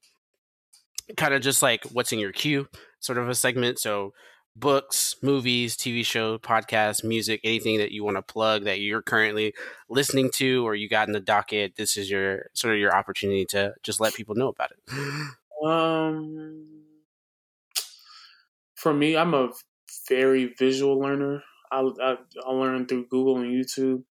kind 1.16 1.32
of 1.34 1.40
just 1.40 1.62
like 1.62 1.84
what's 1.92 2.12
in 2.12 2.18
your 2.18 2.32
queue, 2.32 2.68
sort 3.00 3.18
of 3.18 3.28
a 3.28 3.34
segment. 3.34 3.78
So, 3.78 4.12
books, 4.56 5.16
movies, 5.22 5.76
TV 5.76 6.04
show, 6.04 6.38
podcasts, 6.38 7.04
music, 7.04 7.40
anything 7.44 7.78
that 7.78 7.92
you 7.92 8.02
want 8.02 8.16
to 8.16 8.22
plug 8.22 8.64
that 8.64 8.80
you're 8.80 9.02
currently 9.02 9.54
listening 9.88 10.30
to 10.30 10.66
or 10.66 10.74
you 10.74 10.88
got 10.88 11.06
in 11.06 11.12
the 11.12 11.20
docket. 11.20 11.76
This 11.76 11.96
is 11.96 12.10
your 12.10 12.46
sort 12.54 12.74
of 12.74 12.80
your 12.80 12.94
opportunity 12.94 13.44
to 13.46 13.74
just 13.82 14.00
let 14.00 14.14
people 14.14 14.34
know 14.34 14.48
about 14.48 14.70
it. 14.72 14.96
Um, 15.64 16.66
for 18.74 18.92
me, 18.92 19.16
I'm 19.16 19.32
a 19.32 19.48
very 20.06 20.54
visual 20.58 21.00
learner. 21.00 21.42
I, 21.72 21.80
I, 21.80 22.16
I 22.46 22.50
learn 22.50 22.86
through 22.86 23.06
Google 23.06 23.38
and 23.38 23.50
YouTube. 23.50 24.04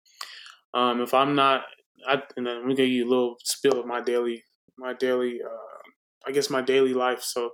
Um, 0.73 1.01
if 1.01 1.13
I'm 1.13 1.35
not, 1.35 1.61
I, 2.07 2.23
and 2.35 2.47
then 2.47 2.67
me 2.67 2.75
give 2.75 2.89
you 2.89 3.07
a 3.07 3.09
little 3.09 3.35
spill 3.43 3.79
of 3.79 3.85
my 3.85 4.01
daily, 4.01 4.43
my 4.77 4.93
daily, 4.93 5.39
uh, 5.45 6.27
I 6.27 6.31
guess 6.31 6.49
my 6.49 6.61
daily 6.61 6.95
life. 6.95 7.21
So 7.21 7.51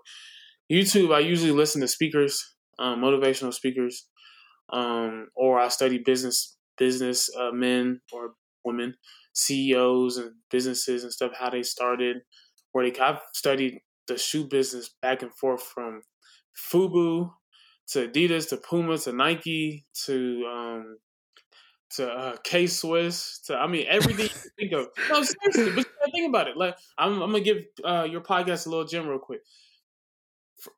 YouTube, 0.72 1.14
I 1.14 1.20
usually 1.20 1.52
listen 1.52 1.82
to 1.82 1.88
speakers, 1.88 2.56
um, 2.82 3.02
motivational 3.02 3.54
speakers, 3.54 4.08
um, 4.74 5.28
or 5.36 5.60
I 5.60 5.68
study 5.70 6.00
business, 6.00 6.58
business 6.78 7.30
uh, 7.38 7.52
men 7.52 8.02
or 8.12 8.32
women, 8.66 8.96
CEOs 9.34 10.18
and 10.18 10.32
businesses 10.50 11.04
and 11.04 11.14
stuff, 11.14 11.32
how 11.40 11.50
they 11.50 11.64
started, 11.64 12.18
where 12.72 12.90
they, 12.90 13.00
I've 13.00 13.20
studied 13.34 13.80
the 14.08 14.18
shoe 14.18 14.48
business 14.48 14.90
back 15.02 15.22
and 15.22 15.34
forth 15.34 15.62
from 15.64 16.02
FUBU 16.72 17.32
to 17.90 18.08
Adidas 18.08 18.50
to 18.50 18.58
Puma 18.58 18.98
to 19.00 19.12
Nike 19.12 19.86
to 20.06 20.46
um 20.46 20.98
to 21.92 22.10
uh, 22.10 22.36
K 22.44 22.68
Swiss 22.68 23.40
to 23.48 23.58
I 23.58 23.68
mean 23.68 23.86
everything 23.90 24.26
you 24.26 24.50
think 24.60 24.74
of. 24.74 24.88
No, 25.10 25.24
seriously, 25.24 25.72
but 25.76 25.86
think 26.12 26.30
about 26.30 26.48
it. 26.48 26.58
Like 26.58 26.76
I'm, 26.98 27.22
I'm 27.22 27.32
gonna 27.32 27.42
give 27.44 27.58
uh, 27.84 28.08
your 28.10 28.22
podcast 28.22 28.66
a 28.66 28.70
little 28.70 28.86
gem 28.86 29.08
real 29.08 29.20
quick. 29.20 29.42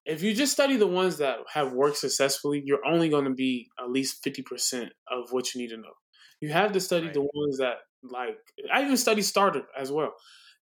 If 0.05 0.23
you 0.23 0.34
just 0.34 0.53
study 0.53 0.77
the 0.77 0.88
ones 0.88 1.17
that 1.17 1.39
have 1.53 1.73
worked 1.73 1.97
successfully, 1.97 2.61
you're 2.65 2.86
only 2.86 3.09
going 3.09 3.25
to 3.25 3.34
be 3.34 3.69
at 3.79 3.89
least 3.89 4.23
fifty 4.23 4.41
percent 4.41 4.91
of 5.09 5.31
what 5.31 5.53
you 5.53 5.61
need 5.61 5.69
to 5.69 5.77
know. 5.77 5.93
You 6.41 6.49
have 6.49 6.71
to 6.73 6.79
study 6.79 7.05
right. 7.05 7.13
the 7.13 7.21
ones 7.21 7.57
that 7.57 7.75
like 8.03 8.38
I 8.73 8.84
even 8.84 8.97
study 8.97 9.21
starter 9.21 9.63
as 9.79 9.91
well 9.91 10.13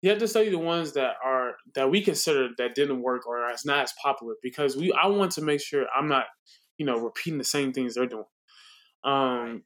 you 0.01 0.09
have 0.09 0.19
to 0.19 0.27
study 0.27 0.49
the 0.49 0.57
ones 0.57 0.93
that 0.93 1.13
are 1.23 1.55
that 1.75 1.89
we 1.89 2.01
consider 2.01 2.49
that 2.57 2.75
didn't 2.75 3.01
work 3.01 3.27
or 3.27 3.47
it's 3.49 3.65
not 3.65 3.83
as 3.83 3.93
popular 4.01 4.33
because 4.41 4.75
we 4.75 4.91
I 4.91 5.07
want 5.07 5.31
to 5.33 5.41
make 5.41 5.61
sure 5.61 5.85
I'm 5.95 6.07
not 6.07 6.25
you 6.77 6.85
know 6.85 6.97
repeating 6.97 7.37
the 7.37 7.43
same 7.43 7.71
things 7.71 7.95
they're 7.95 8.07
doing. 8.07 8.25
Um, 9.03 9.63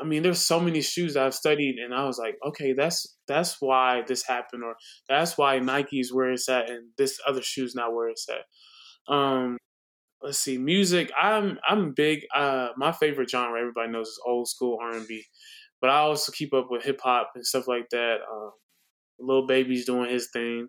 I 0.00 0.04
mean, 0.04 0.22
there's 0.22 0.40
so 0.40 0.60
many 0.60 0.80
shoes 0.82 1.16
I've 1.16 1.34
studied, 1.34 1.76
and 1.78 1.94
I 1.94 2.04
was 2.04 2.18
like, 2.18 2.36
okay, 2.46 2.72
that's 2.72 3.16
that's 3.26 3.60
why 3.60 4.02
this 4.06 4.24
happened, 4.26 4.62
or 4.64 4.74
that's 5.08 5.36
why 5.38 5.58
Nike's 5.58 6.12
where 6.12 6.30
it's 6.32 6.48
at, 6.48 6.70
and 6.70 6.90
this 6.98 7.18
other 7.26 7.42
shoe's 7.42 7.74
not 7.74 7.94
where 7.94 8.08
it's 8.08 8.26
at. 8.28 9.14
Um, 9.14 9.58
let's 10.22 10.38
see, 10.38 10.58
music. 10.58 11.10
I'm 11.20 11.58
I'm 11.68 11.92
big. 11.92 12.20
Uh, 12.34 12.68
my 12.76 12.92
favorite 12.92 13.30
genre, 13.30 13.58
everybody 13.60 13.90
knows, 13.90 14.08
is 14.08 14.20
old 14.26 14.48
school 14.48 14.78
R 14.80 14.92
and 14.96 15.06
B, 15.06 15.24
but 15.80 15.90
I 15.90 15.98
also 15.98 16.32
keep 16.32 16.54
up 16.54 16.68
with 16.70 16.84
hip 16.84 17.00
hop 17.02 17.32
and 17.34 17.46
stuff 17.46 17.68
like 17.68 17.88
that. 17.90 18.18
Um, 18.30 18.50
Lil 19.18 19.46
Baby's 19.46 19.86
doing 19.86 20.10
his 20.10 20.28
thing. 20.32 20.68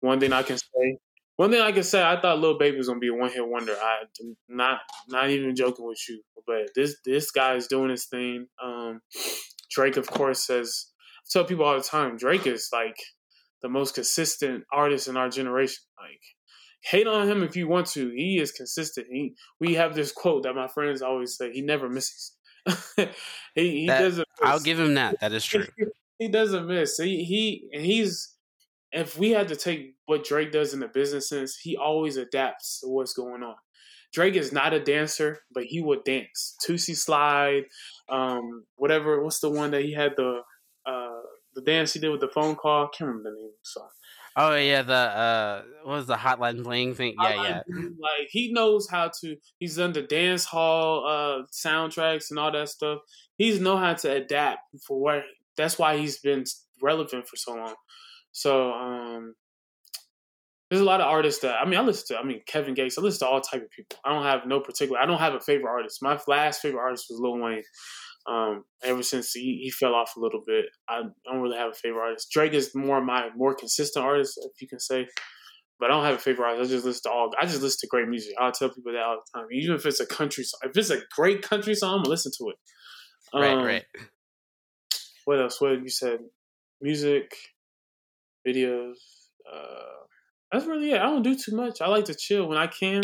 One 0.00 0.20
thing 0.20 0.32
I 0.32 0.42
can 0.42 0.58
say, 0.58 0.98
one 1.40 1.50
thing 1.50 1.62
I 1.62 1.72
can 1.72 1.84
say, 1.84 2.02
I 2.02 2.20
thought 2.20 2.38
Lil 2.38 2.58
Baby 2.58 2.76
was 2.76 2.88
gonna 2.88 3.00
be 3.00 3.08
a 3.08 3.14
one 3.14 3.30
hit 3.30 3.48
wonder. 3.48 3.72
I 3.72 4.02
not 4.46 4.80
not 5.08 5.30
even 5.30 5.56
joking 5.56 5.86
with 5.86 5.98
you, 6.06 6.20
but 6.46 6.68
this 6.74 6.98
this 7.06 7.30
guy 7.30 7.54
is 7.54 7.66
doing 7.66 7.88
his 7.88 8.04
thing. 8.04 8.46
Um, 8.62 9.00
Drake, 9.70 9.96
of 9.96 10.06
course, 10.06 10.46
says 10.46 10.88
I 11.16 11.28
tell 11.32 11.46
people 11.46 11.64
all 11.64 11.78
the 11.78 11.82
time, 11.82 12.18
Drake 12.18 12.46
is 12.46 12.68
like 12.74 12.98
the 13.62 13.70
most 13.70 13.94
consistent 13.94 14.64
artist 14.70 15.08
in 15.08 15.16
our 15.16 15.30
generation. 15.30 15.82
Like 15.98 16.20
hate 16.82 17.06
on 17.06 17.26
him 17.26 17.42
if 17.42 17.56
you 17.56 17.68
want 17.68 17.86
to. 17.92 18.10
He 18.10 18.38
is 18.38 18.52
consistent. 18.52 19.06
He 19.10 19.32
we 19.58 19.76
have 19.76 19.94
this 19.94 20.12
quote 20.12 20.42
that 20.42 20.54
my 20.54 20.68
friends 20.68 21.00
always 21.00 21.38
say. 21.38 21.52
He 21.52 21.62
never 21.62 21.88
misses. 21.88 22.36
he, 22.96 23.06
he 23.54 23.86
that, 23.86 24.00
doesn't. 24.02 24.28
Miss. 24.42 24.50
I'll 24.50 24.60
give 24.60 24.78
him 24.78 24.92
that. 24.96 25.18
That 25.20 25.32
is 25.32 25.44
true 25.46 25.64
he 26.20 26.28
doesn't 26.28 26.68
miss. 26.68 26.98
He 26.98 27.24
he 27.24 27.68
and 27.72 27.84
he's 27.84 28.36
if 28.92 29.18
we 29.18 29.30
had 29.30 29.48
to 29.48 29.56
take 29.56 29.94
what 30.06 30.24
Drake 30.24 30.52
does 30.52 30.74
in 30.74 30.80
the 30.80 30.88
business 30.88 31.28
sense, 31.28 31.56
he 31.56 31.76
always 31.76 32.16
adapts 32.16 32.80
to 32.80 32.88
what's 32.88 33.12
going 33.12 33.42
on. 33.42 33.56
Drake 34.12 34.34
is 34.34 34.52
not 34.52 34.72
a 34.72 34.80
dancer, 34.80 35.40
but 35.52 35.64
he 35.64 35.80
would 35.80 36.02
dance. 36.04 36.56
Toosie 36.66 36.96
Slide, 36.96 37.64
um, 38.08 38.64
whatever. 38.74 39.22
What's 39.22 39.38
the 39.38 39.50
one 39.50 39.70
that 39.70 39.82
he 39.82 39.92
had 39.92 40.12
the 40.16 40.40
uh, 40.84 41.20
the 41.54 41.62
dance 41.62 41.92
he 41.92 42.00
did 42.00 42.10
with 42.10 42.20
the 42.20 42.28
phone 42.28 42.56
call? 42.56 42.86
I 42.86 42.88
can't 42.96 43.08
remember 43.08 43.30
the 43.30 43.36
name 43.36 43.46
of 43.46 43.52
the 43.52 43.58
song. 43.62 43.88
Oh 44.36 44.54
yeah, 44.56 44.82
the 44.82 44.94
uh, 44.94 45.62
what 45.84 45.94
was 45.94 46.06
the 46.06 46.16
Hotline 46.16 46.64
Bling 46.64 46.94
thing? 46.94 47.14
Yeah, 47.20 47.32
Hotline 47.32 47.48
yeah. 47.48 47.62
Bling, 47.68 47.96
like 48.00 48.28
he 48.30 48.52
knows 48.52 48.88
how 48.90 49.10
to. 49.20 49.36
He's 49.58 49.76
done 49.76 49.92
the 49.92 50.02
dance 50.02 50.44
hall 50.44 51.06
uh, 51.06 51.42
soundtracks 51.52 52.30
and 52.30 52.38
all 52.38 52.50
that 52.50 52.68
stuff. 52.68 53.00
He's 53.36 53.60
know 53.60 53.76
how 53.76 53.94
to 53.94 54.10
adapt 54.10 54.60
for 54.84 55.00
what. 55.00 55.22
That's 55.56 55.78
why 55.78 55.98
he's 55.98 56.18
been 56.18 56.44
relevant 56.82 57.28
for 57.28 57.36
so 57.36 57.54
long. 57.54 57.74
So 58.32 58.72
um, 58.72 59.34
there's 60.70 60.80
a 60.80 60.84
lot 60.84 61.00
of 61.00 61.08
artists 61.08 61.42
that 61.42 61.56
I 61.60 61.68
mean 61.68 61.78
I 61.78 61.82
listen 61.82 62.16
to. 62.16 62.20
I 62.20 62.24
mean 62.24 62.40
Kevin 62.46 62.74
Gates. 62.74 62.96
I 62.96 63.02
listen 63.02 63.26
to 63.26 63.32
all 63.32 63.40
type 63.40 63.62
of 63.62 63.70
people. 63.70 63.98
I 64.04 64.12
don't 64.12 64.24
have 64.24 64.46
no 64.46 64.60
particular. 64.60 65.00
I 65.00 65.06
don't 65.06 65.18
have 65.18 65.34
a 65.34 65.40
favorite 65.40 65.70
artist. 65.70 66.02
My 66.02 66.18
last 66.28 66.62
favorite 66.62 66.80
artist 66.80 67.06
was 67.10 67.20
Lil 67.20 67.38
Wayne. 67.38 67.62
Um, 68.26 68.64
ever 68.84 69.02
since 69.02 69.32
he, 69.32 69.60
he 69.62 69.70
fell 69.70 69.94
off 69.94 70.12
a 70.16 70.20
little 70.20 70.42
bit, 70.46 70.66
I 70.88 71.02
don't 71.24 71.40
really 71.40 71.56
have 71.56 71.70
a 71.70 71.74
favorite 71.74 72.02
artist. 72.02 72.30
Drake 72.30 72.52
is 72.52 72.74
more 72.74 73.02
my 73.02 73.30
more 73.36 73.54
consistent 73.54 74.04
artist, 74.04 74.38
if 74.42 74.60
you 74.62 74.68
can 74.68 74.78
say. 74.78 75.08
But 75.80 75.90
I 75.90 75.94
don't 75.94 76.04
have 76.04 76.16
a 76.16 76.18
favorite 76.18 76.46
artist. 76.46 76.70
I 76.70 76.74
just 76.74 76.84
listen 76.84 77.02
to 77.04 77.10
all. 77.10 77.30
I 77.40 77.46
just 77.46 77.62
listen 77.62 77.78
to 77.80 77.86
great 77.88 78.06
music. 78.06 78.34
I'll 78.38 78.52
tell 78.52 78.68
people 78.68 78.92
that 78.92 79.02
all 79.02 79.16
the 79.16 79.40
time. 79.40 79.48
Even 79.50 79.74
if 79.74 79.86
it's 79.86 80.00
a 80.00 80.06
country 80.06 80.44
song, 80.44 80.60
if 80.64 80.76
it's 80.76 80.90
a 80.90 81.00
great 81.16 81.42
country 81.42 81.74
song, 81.74 81.94
I'm 81.94 81.98
gonna 82.00 82.10
listen 82.10 82.32
to 82.38 82.50
it. 82.50 82.56
Um, 83.32 83.42
right, 83.42 83.64
right. 83.64 83.84
What 85.24 85.40
else? 85.40 85.60
What 85.60 85.82
you 85.82 85.88
said? 85.88 86.20
Music, 86.82 87.34
videos. 88.46 88.94
Uh, 89.50 90.04
that's 90.52 90.66
really 90.66 90.92
it. 90.92 91.00
I 91.00 91.04
don't 91.04 91.22
do 91.22 91.36
too 91.36 91.54
much. 91.54 91.80
I 91.80 91.88
like 91.88 92.06
to 92.06 92.14
chill 92.14 92.48
when 92.48 92.58
I 92.58 92.66
can. 92.66 93.02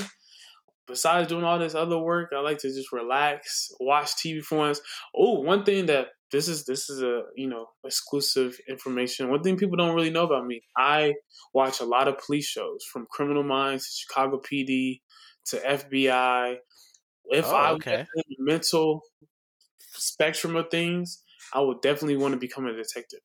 Besides 0.86 1.28
doing 1.28 1.44
all 1.44 1.58
this 1.58 1.74
other 1.74 1.98
work, 1.98 2.30
I 2.34 2.40
like 2.40 2.58
to 2.58 2.68
just 2.68 2.92
relax, 2.92 3.70
watch 3.80 4.12
TV 4.24 4.40
for 4.40 4.58
once. 4.58 4.80
Oh, 5.14 5.40
one 5.40 5.64
thing 5.64 5.86
that 5.86 6.08
this 6.30 6.48
is 6.48 6.64
this 6.64 6.90
is 6.90 7.02
a 7.02 7.22
you 7.36 7.48
know 7.48 7.66
exclusive 7.84 8.56
information. 8.68 9.30
One 9.30 9.42
thing 9.42 9.56
people 9.56 9.76
don't 9.76 9.94
really 9.94 10.10
know 10.10 10.24
about 10.24 10.46
me, 10.46 10.62
I 10.76 11.14
watch 11.52 11.80
a 11.80 11.84
lot 11.84 12.08
of 12.08 12.18
police 12.18 12.46
shows, 12.46 12.84
from 12.92 13.06
Criminal 13.10 13.42
Minds 13.42 13.84
to 13.84 13.90
Chicago 14.06 14.40
PD 14.40 15.00
to 15.46 15.56
FBI. 15.58 16.56
If 17.26 17.46
oh, 17.46 17.54
I 17.56 17.70
okay. 17.72 18.06
the 18.14 18.36
mental 18.38 19.02
spectrum 19.92 20.56
of 20.56 20.70
things, 20.70 21.22
I 21.52 21.60
would 21.60 21.80
definitely 21.80 22.16
want 22.16 22.32
to 22.32 22.38
become 22.38 22.66
a 22.66 22.72
detective. 22.72 23.20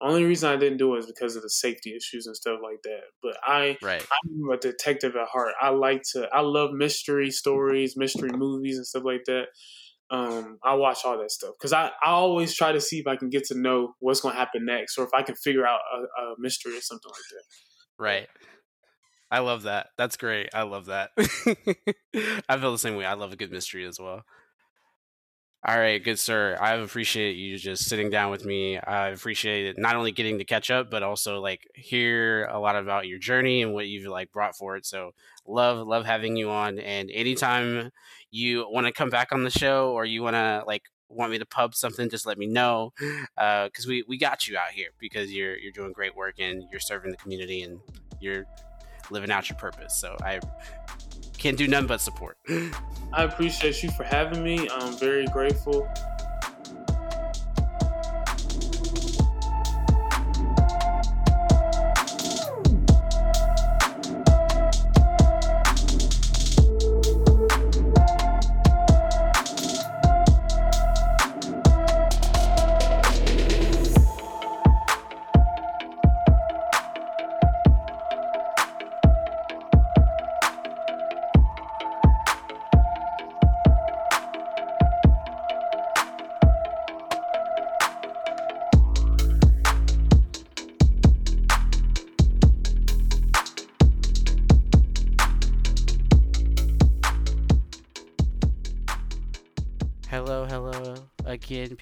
Only 0.00 0.24
reason 0.24 0.50
I 0.50 0.56
didn't 0.56 0.78
do 0.78 0.94
it 0.94 1.00
is 1.00 1.06
because 1.06 1.36
of 1.36 1.42
the 1.42 1.50
safety 1.50 1.94
issues 1.96 2.26
and 2.26 2.36
stuff 2.36 2.58
like 2.62 2.82
that. 2.84 3.02
But 3.22 3.36
I, 3.42 3.76
right. 3.82 4.02
I'm 4.02 4.50
a 4.50 4.56
detective 4.56 5.16
at 5.16 5.28
heart. 5.28 5.54
I 5.60 5.70
like 5.70 6.02
to, 6.12 6.28
I 6.32 6.40
love 6.40 6.72
mystery 6.72 7.30
stories, 7.30 7.96
mystery 7.96 8.30
movies, 8.32 8.76
and 8.76 8.86
stuff 8.86 9.04
like 9.04 9.24
that. 9.26 9.46
Um, 10.10 10.58
I 10.62 10.74
watch 10.74 10.98
all 11.04 11.18
that 11.18 11.32
stuff 11.32 11.54
because 11.58 11.72
I, 11.72 11.86
I 12.04 12.10
always 12.10 12.54
try 12.54 12.72
to 12.72 12.80
see 12.80 12.98
if 12.98 13.08
I 13.08 13.16
can 13.16 13.28
get 13.28 13.44
to 13.46 13.58
know 13.58 13.94
what's 13.98 14.20
going 14.20 14.34
to 14.34 14.38
happen 14.38 14.64
next, 14.64 14.98
or 14.98 15.04
if 15.04 15.10
I 15.12 15.22
can 15.22 15.34
figure 15.34 15.66
out 15.66 15.80
a, 15.92 16.22
a 16.22 16.34
mystery 16.38 16.76
or 16.76 16.80
something 16.80 17.10
like 17.10 17.22
that. 17.30 17.42
Right. 17.98 18.28
I 19.30 19.40
love 19.40 19.64
that. 19.64 19.88
That's 19.98 20.16
great. 20.16 20.50
I 20.54 20.62
love 20.62 20.86
that. 20.86 21.10
I 22.48 22.58
feel 22.58 22.72
the 22.72 22.78
same 22.78 22.96
way. 22.96 23.04
I 23.04 23.14
love 23.14 23.32
a 23.32 23.36
good 23.36 23.50
mystery 23.50 23.84
as 23.84 23.98
well. 23.98 24.22
All 25.64 25.76
right, 25.76 26.02
good 26.02 26.18
sir. 26.18 26.56
I 26.60 26.74
appreciate 26.74 27.32
you 27.32 27.58
just 27.58 27.88
sitting 27.88 28.08
down 28.08 28.30
with 28.30 28.44
me. 28.44 28.78
I 28.78 29.08
appreciate 29.08 29.66
it 29.66 29.78
not 29.78 29.96
only 29.96 30.12
getting 30.12 30.38
to 30.38 30.44
catch 30.44 30.70
up, 30.70 30.90
but 30.92 31.02
also 31.02 31.40
like 31.40 31.66
hear 31.74 32.44
a 32.44 32.60
lot 32.60 32.76
about 32.76 33.08
your 33.08 33.18
journey 33.18 33.62
and 33.62 33.74
what 33.74 33.88
you've 33.88 34.06
like 34.06 34.30
brought 34.30 34.56
for 34.56 34.76
it. 34.76 34.86
So 34.86 35.10
love, 35.44 35.84
love 35.84 36.06
having 36.06 36.36
you 36.36 36.50
on. 36.50 36.78
And 36.78 37.10
anytime 37.10 37.90
you 38.30 38.64
want 38.70 38.86
to 38.86 38.92
come 38.92 39.10
back 39.10 39.32
on 39.32 39.42
the 39.42 39.50
show 39.50 39.90
or 39.90 40.04
you 40.04 40.22
want 40.22 40.34
to 40.34 40.62
like 40.68 40.84
want 41.08 41.32
me 41.32 41.38
to 41.38 41.46
pub 41.46 41.74
something, 41.74 42.10
just 42.10 42.26
let 42.26 42.38
me 42.38 42.46
know. 42.46 42.92
Uh, 43.36 43.68
cause 43.70 43.86
we, 43.86 44.04
we 44.06 44.18
got 44.18 44.46
you 44.46 44.56
out 44.56 44.70
here 44.70 44.90
because 44.98 45.32
you're, 45.32 45.56
you're 45.58 45.72
doing 45.72 45.92
great 45.92 46.14
work 46.14 46.36
and 46.38 46.64
you're 46.70 46.80
serving 46.80 47.10
the 47.10 47.16
community 47.16 47.62
and 47.62 47.80
you're 48.20 48.44
living 49.10 49.30
out 49.30 49.48
your 49.48 49.58
purpose. 49.58 49.98
So 50.00 50.16
I 50.22 50.40
can't 51.38 51.56
do 51.56 51.68
nothing 51.68 51.86
but 51.86 52.00
support. 52.00 52.38
I 53.12 53.24
appreciate 53.24 53.82
you 53.82 53.90
for 53.90 54.04
having 54.04 54.42
me. 54.42 54.68
I'm 54.70 54.96
very 54.98 55.26
grateful. 55.26 55.88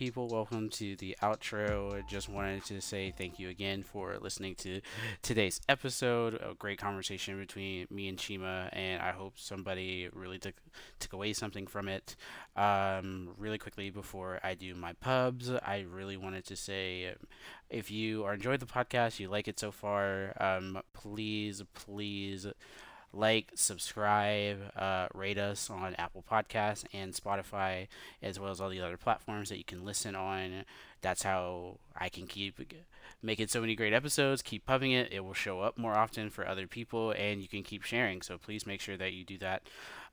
People, 0.04 0.28
welcome 0.28 0.68
to 0.68 0.94
the 0.96 1.16
outro. 1.22 1.94
I 1.94 2.02
just 2.02 2.28
wanted 2.28 2.62
to 2.66 2.82
say 2.82 3.10
thank 3.16 3.38
you 3.38 3.48
again 3.48 3.82
for 3.82 4.18
listening 4.20 4.54
to 4.56 4.82
today's 5.22 5.62
episode. 5.66 6.34
A 6.34 6.52
great 6.58 6.78
conversation 6.78 7.38
between 7.38 7.86
me 7.90 8.08
and 8.08 8.18
Chima, 8.18 8.68
and 8.74 9.00
I 9.00 9.12
hope 9.12 9.32
somebody 9.36 10.10
really 10.12 10.38
took 10.38 10.56
took 11.00 11.14
away 11.14 11.32
something 11.32 11.66
from 11.66 11.88
it. 11.88 12.16
Um, 12.54 13.30
really 13.38 13.56
quickly 13.56 13.88
before 13.88 14.40
I 14.44 14.52
do 14.52 14.74
my 14.74 14.92
pubs, 14.92 15.50
I 15.50 15.86
really 15.90 16.18
wanted 16.18 16.44
to 16.48 16.56
say 16.56 17.14
if 17.70 17.90
you 17.90 18.24
are 18.24 18.34
enjoyed 18.34 18.60
the 18.60 18.66
podcast, 18.66 19.18
you 19.18 19.28
like 19.28 19.48
it 19.48 19.58
so 19.58 19.72
far, 19.72 20.34
um, 20.38 20.82
please, 20.92 21.62
please 21.72 22.46
like, 23.14 23.50
subscribe, 23.54 24.58
uh, 24.76 25.08
rate 25.14 25.38
us 25.38 25.70
on 25.70 25.94
Apple 25.94 26.24
Podcasts 26.28 26.84
and 26.92 27.12
Spotify, 27.12 27.88
as 28.22 28.38
well 28.38 28.50
as 28.50 28.60
all 28.60 28.68
the 28.68 28.80
other 28.80 28.96
platforms 28.96 29.48
that 29.48 29.58
you 29.58 29.64
can 29.64 29.84
listen 29.84 30.14
on. 30.14 30.64
That's 31.00 31.22
how 31.22 31.78
I 31.96 32.08
can 32.08 32.26
keep 32.26 32.74
making 33.22 33.48
so 33.48 33.60
many 33.60 33.74
great 33.74 33.92
episodes, 33.92 34.42
keep 34.42 34.66
pubbing 34.66 34.92
it. 34.92 35.12
It 35.12 35.24
will 35.24 35.34
show 35.34 35.60
up 35.60 35.78
more 35.78 35.94
often 35.94 36.30
for 36.30 36.46
other 36.46 36.66
people, 36.66 37.12
and 37.12 37.40
you 37.40 37.48
can 37.48 37.62
keep 37.62 37.82
sharing. 37.82 38.22
So 38.22 38.38
please 38.38 38.66
make 38.66 38.80
sure 38.80 38.96
that 38.96 39.12
you 39.12 39.24
do 39.24 39.38
that. 39.38 39.62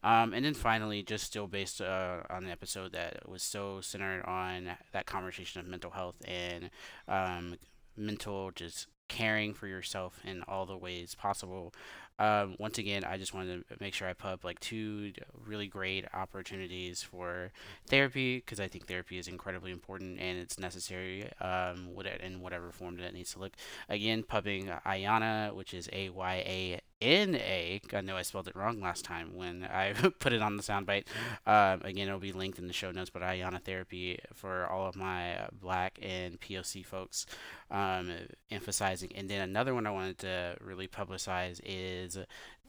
Um, 0.04 0.34
and 0.34 0.44
then 0.44 0.54
finally, 0.54 1.04
just 1.04 1.26
still 1.26 1.48
based 1.48 1.80
uh, 1.80 2.22
on 2.30 2.44
the 2.44 2.52
episode 2.52 2.92
that 2.94 3.30
was 3.30 3.44
so 3.44 3.82
centered 3.82 4.24
on 4.26 4.72
that 4.94 5.06
conversation 5.06 5.62
of 5.62 5.68
mental 5.68 5.92
health 5.92 6.16
and 6.28 6.70
um, 7.08 7.56
mental 7.96 8.52
just 8.52 8.88
caring 9.08 9.54
for 9.54 9.68
yourself 9.68 10.20
in 10.24 10.42
all 10.48 10.66
the 10.66 10.78
ways 10.78 11.16
possible. 11.16 11.74
Um, 12.22 12.56
once 12.60 12.78
again, 12.78 13.04
I 13.04 13.18
just 13.18 13.34
wanted 13.34 13.68
to 13.68 13.76
make 13.80 13.96
sure 13.96 14.08
I 14.08 14.14
put 14.14 14.30
up 14.30 14.44
like 14.44 14.60
two 14.60 15.12
really 15.44 15.66
great 15.66 16.06
opportunities 16.14 17.02
for 17.02 17.52
therapy 17.88 18.38
because 18.38 18.60
I 18.60 18.68
think 18.68 18.86
therapy 18.86 19.18
is 19.18 19.28
incredibly 19.28 19.72
important 19.72 20.20
and 20.20 20.38
it's 20.38 20.60
necessary 20.60 21.28
um, 21.42 21.90
in 22.24 22.40
whatever 22.42 22.72
form 22.72 22.98
that 22.98 23.06
it 23.06 23.14
needs 23.16 23.34
to 23.34 23.40
look. 23.40 23.54
Again, 23.90 24.22
pubbing 24.22 24.68
Ayana, 24.86 25.56
which 25.56 25.74
is 25.74 25.90
A 25.92 26.10
Y 26.10 26.36
A 26.46 26.80
N 27.02 27.36
A. 27.36 27.82
I 27.94 28.02
know 28.02 28.16
I 28.16 28.22
spelled 28.22 28.48
it 28.48 28.56
wrong 28.56 28.80
last 28.80 29.04
time 29.04 29.36
when 29.36 29.64
I 29.64 29.94
put 30.20 30.34
it 30.34 30.42
on 30.42 30.58
the 30.58 30.64
soundbite. 30.64 31.06
Um, 31.46 31.82
again, 31.84 32.08
it'll 32.08 32.20
be 32.20 32.32
linked 32.32 32.60
in 32.60 32.68
the 32.68 32.74
show 32.74 32.92
notes, 32.92 33.10
but 33.10 33.22
Ayana 33.22 33.62
Therapy 33.62 34.20
for 34.34 34.68
all 34.68 34.88
of 34.88 34.96
my 34.96 35.48
black 35.52 35.98
and 36.02 36.40
POC 36.40 36.86
folks 36.86 37.26
um, 37.70 38.12
emphasizing. 38.50 39.12
And 39.16 39.30
then 39.30 39.42
another 39.42 39.74
one 39.74 39.88
I 39.88 39.92
wanted 39.92 40.20
to 40.20 40.58
really 40.62 40.88
publicize 40.88 41.60
is 41.64 42.18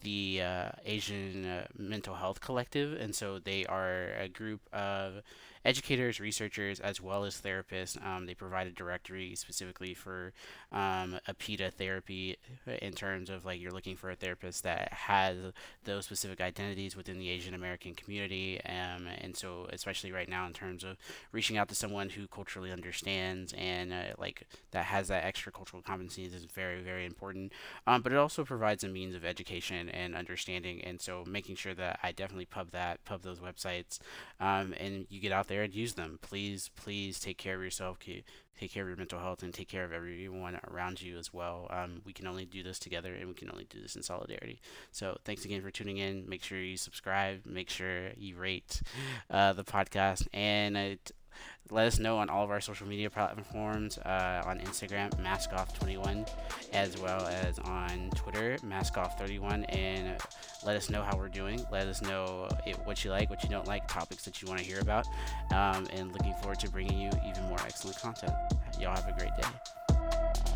the 0.03 0.43
uh, 0.43 0.69
Asian 0.85 1.45
uh, 1.45 1.67
Mental 1.77 2.15
Health 2.15 2.41
Collective. 2.41 2.99
And 3.01 3.15
so 3.15 3.39
they 3.39 3.67
are 3.67 4.13
a 4.19 4.29
group 4.29 4.61
of 4.73 5.23
educators, 5.65 6.21
researchers, 6.21 6.81
as 6.81 7.01
well 7.01 7.25
as 7.25 7.41
therapists. 7.41 8.05
Um, 8.05 8.27
they 8.27 8.35
provide 8.35 8.67
a 8.67 8.71
directory 8.71 9.35
specifically 9.37 9.95
for 9.95 10.33
um, 10.73 11.19
therapy 11.79 12.37
in 12.67 12.93
terms 12.93 13.31
of 13.31 13.45
like 13.45 13.61
you're 13.61 13.73
looking 13.73 13.97
for 13.97 14.11
a 14.11 14.17
therapist 14.17 14.63
that 14.65 14.93
has 14.93 15.37
those 15.85 16.05
specific 16.05 16.41
identities 16.41 16.97
within 16.97 17.19
the 17.19 17.29
Asian 17.29 17.55
American 17.55 17.95
community. 17.95 18.61
Um, 18.65 19.07
and 19.21 19.37
so, 19.37 19.67
especially 19.73 20.13
right 20.13 20.29
now, 20.29 20.47
in 20.47 20.53
terms 20.53 20.85
of 20.85 20.97
reaching 21.33 21.57
out 21.57 21.69
to 21.69 21.75
someone 21.75 22.11
who 22.11 22.27
culturally 22.27 22.73
understands 22.73 23.53
and 23.57 23.93
uh, 23.93 24.15
like 24.19 24.47
that 24.73 24.85
has 24.87 25.09
that 25.09 25.25
extra 25.25 25.53
cultural 25.53 25.83
competencies 25.83 26.35
is 26.35 26.45
very, 26.45 26.83
very 26.83 27.07
important. 27.07 27.53
Um, 27.87 28.03
but 28.03 28.13
it 28.13 28.19
also 28.19 28.45
provides 28.45 28.85
a 28.85 28.89
means 28.89 29.15
of 29.15 29.25
education 29.25 29.89
and 29.89 30.15
understanding. 30.15 30.83
And 30.83 31.01
so 31.01 31.25
making 31.27 31.57
sure 31.57 31.75
that 31.75 32.01
I 32.03 32.13
definitely 32.13 32.47
pub 32.47 32.71
that, 32.73 33.05
pub 33.05 33.23
those 33.23 33.39
websites, 33.39 33.99
um, 34.41 34.75
and 34.79 35.07
you 35.11 35.21
get 35.21 35.33
out 35.33 35.49
there 35.53 35.63
and 35.63 35.75
use 35.75 35.95
them. 35.95 36.19
Please, 36.23 36.71
please 36.75 37.21
take 37.21 37.37
care 37.37 37.57
of 37.57 37.63
yourself, 37.63 37.99
take 37.99 38.73
care 38.73 38.83
of 38.83 38.89
your 38.89 38.97
mental 38.97 39.19
health, 39.19 39.43
and 39.43 39.53
take 39.53 39.69
care 39.69 39.85
of 39.85 39.93
everyone 39.93 40.59
around 40.71 41.03
you 41.03 41.19
as 41.19 41.33
well. 41.33 41.67
Um, 41.71 42.01
we 42.05 42.13
can 42.13 42.27
only 42.27 42.45
do 42.47 42.63
this 42.63 42.79
together, 42.79 43.13
and 43.15 43.29
we 43.29 43.35
can 43.35 43.51
only 43.51 43.67
do 43.69 43.81
this 43.81 43.95
in 43.95 44.03
solidarity. 44.03 44.61
So 44.93 45.19
thanks 45.25 45.45
again 45.45 45.61
for 45.61 45.71
tuning 45.71 45.99
in. 45.99 46.29
Make 46.29 46.43
sure 46.43 46.59
you 46.59 46.77
subscribe. 46.77 47.45
Make 47.45 47.69
sure 47.69 48.11
you 48.17 48.37
rate 48.37 48.81
uh, 49.31 49.53
the 49.53 49.65
podcast, 49.65 50.27
and 50.33 50.77
it, 50.77 51.13
let 51.71 51.87
us 51.87 51.99
know 51.99 52.19
on 52.19 52.29
all 52.29 52.45
of 52.45 52.51
our 52.51 52.61
social 52.61 52.87
media 52.87 53.09
platforms 53.09 53.99
uh, 53.99 54.43
on 54.45 54.59
Instagram, 54.61 55.11
maskoff21, 55.23 56.29
as 56.73 56.99
well 56.99 57.27
as 57.27 57.59
on 57.61 58.11
Twitter, 58.15 58.57
maskoff31, 58.59 59.65
and 59.75 60.17
let 60.65 60.77
us 60.77 60.91
know 60.91 61.03
how 61.03 61.17
we're 61.17 61.29
doing. 61.29 61.65
Let 61.71 61.87
us 61.87 62.03
know 62.03 62.49
it, 62.67 62.79
what 62.85 63.05
you 63.05 63.11
like, 63.11 63.31
what 63.31 63.43
you 63.43 63.49
don't 63.49 63.67
like, 63.67 63.89
topics 63.89 64.25
that 64.25 64.43
you 64.43 64.49
want 64.49 64.61
to 64.61 64.67
hear 64.67 64.81
about, 64.81 65.07
um, 65.53 65.87
and 65.93 66.13
looking 66.13 66.35
forward 66.35 66.61
to 66.61 66.71
bringing 66.71 67.01
you 67.01 67.11
even 67.27 67.45
more 67.45 67.59
excellent 67.61 67.99
content. 67.99 68.33
Y'all 68.79 68.95
have 68.95 69.09
a 69.09 69.19
great 69.19 69.35
day. 69.37 70.52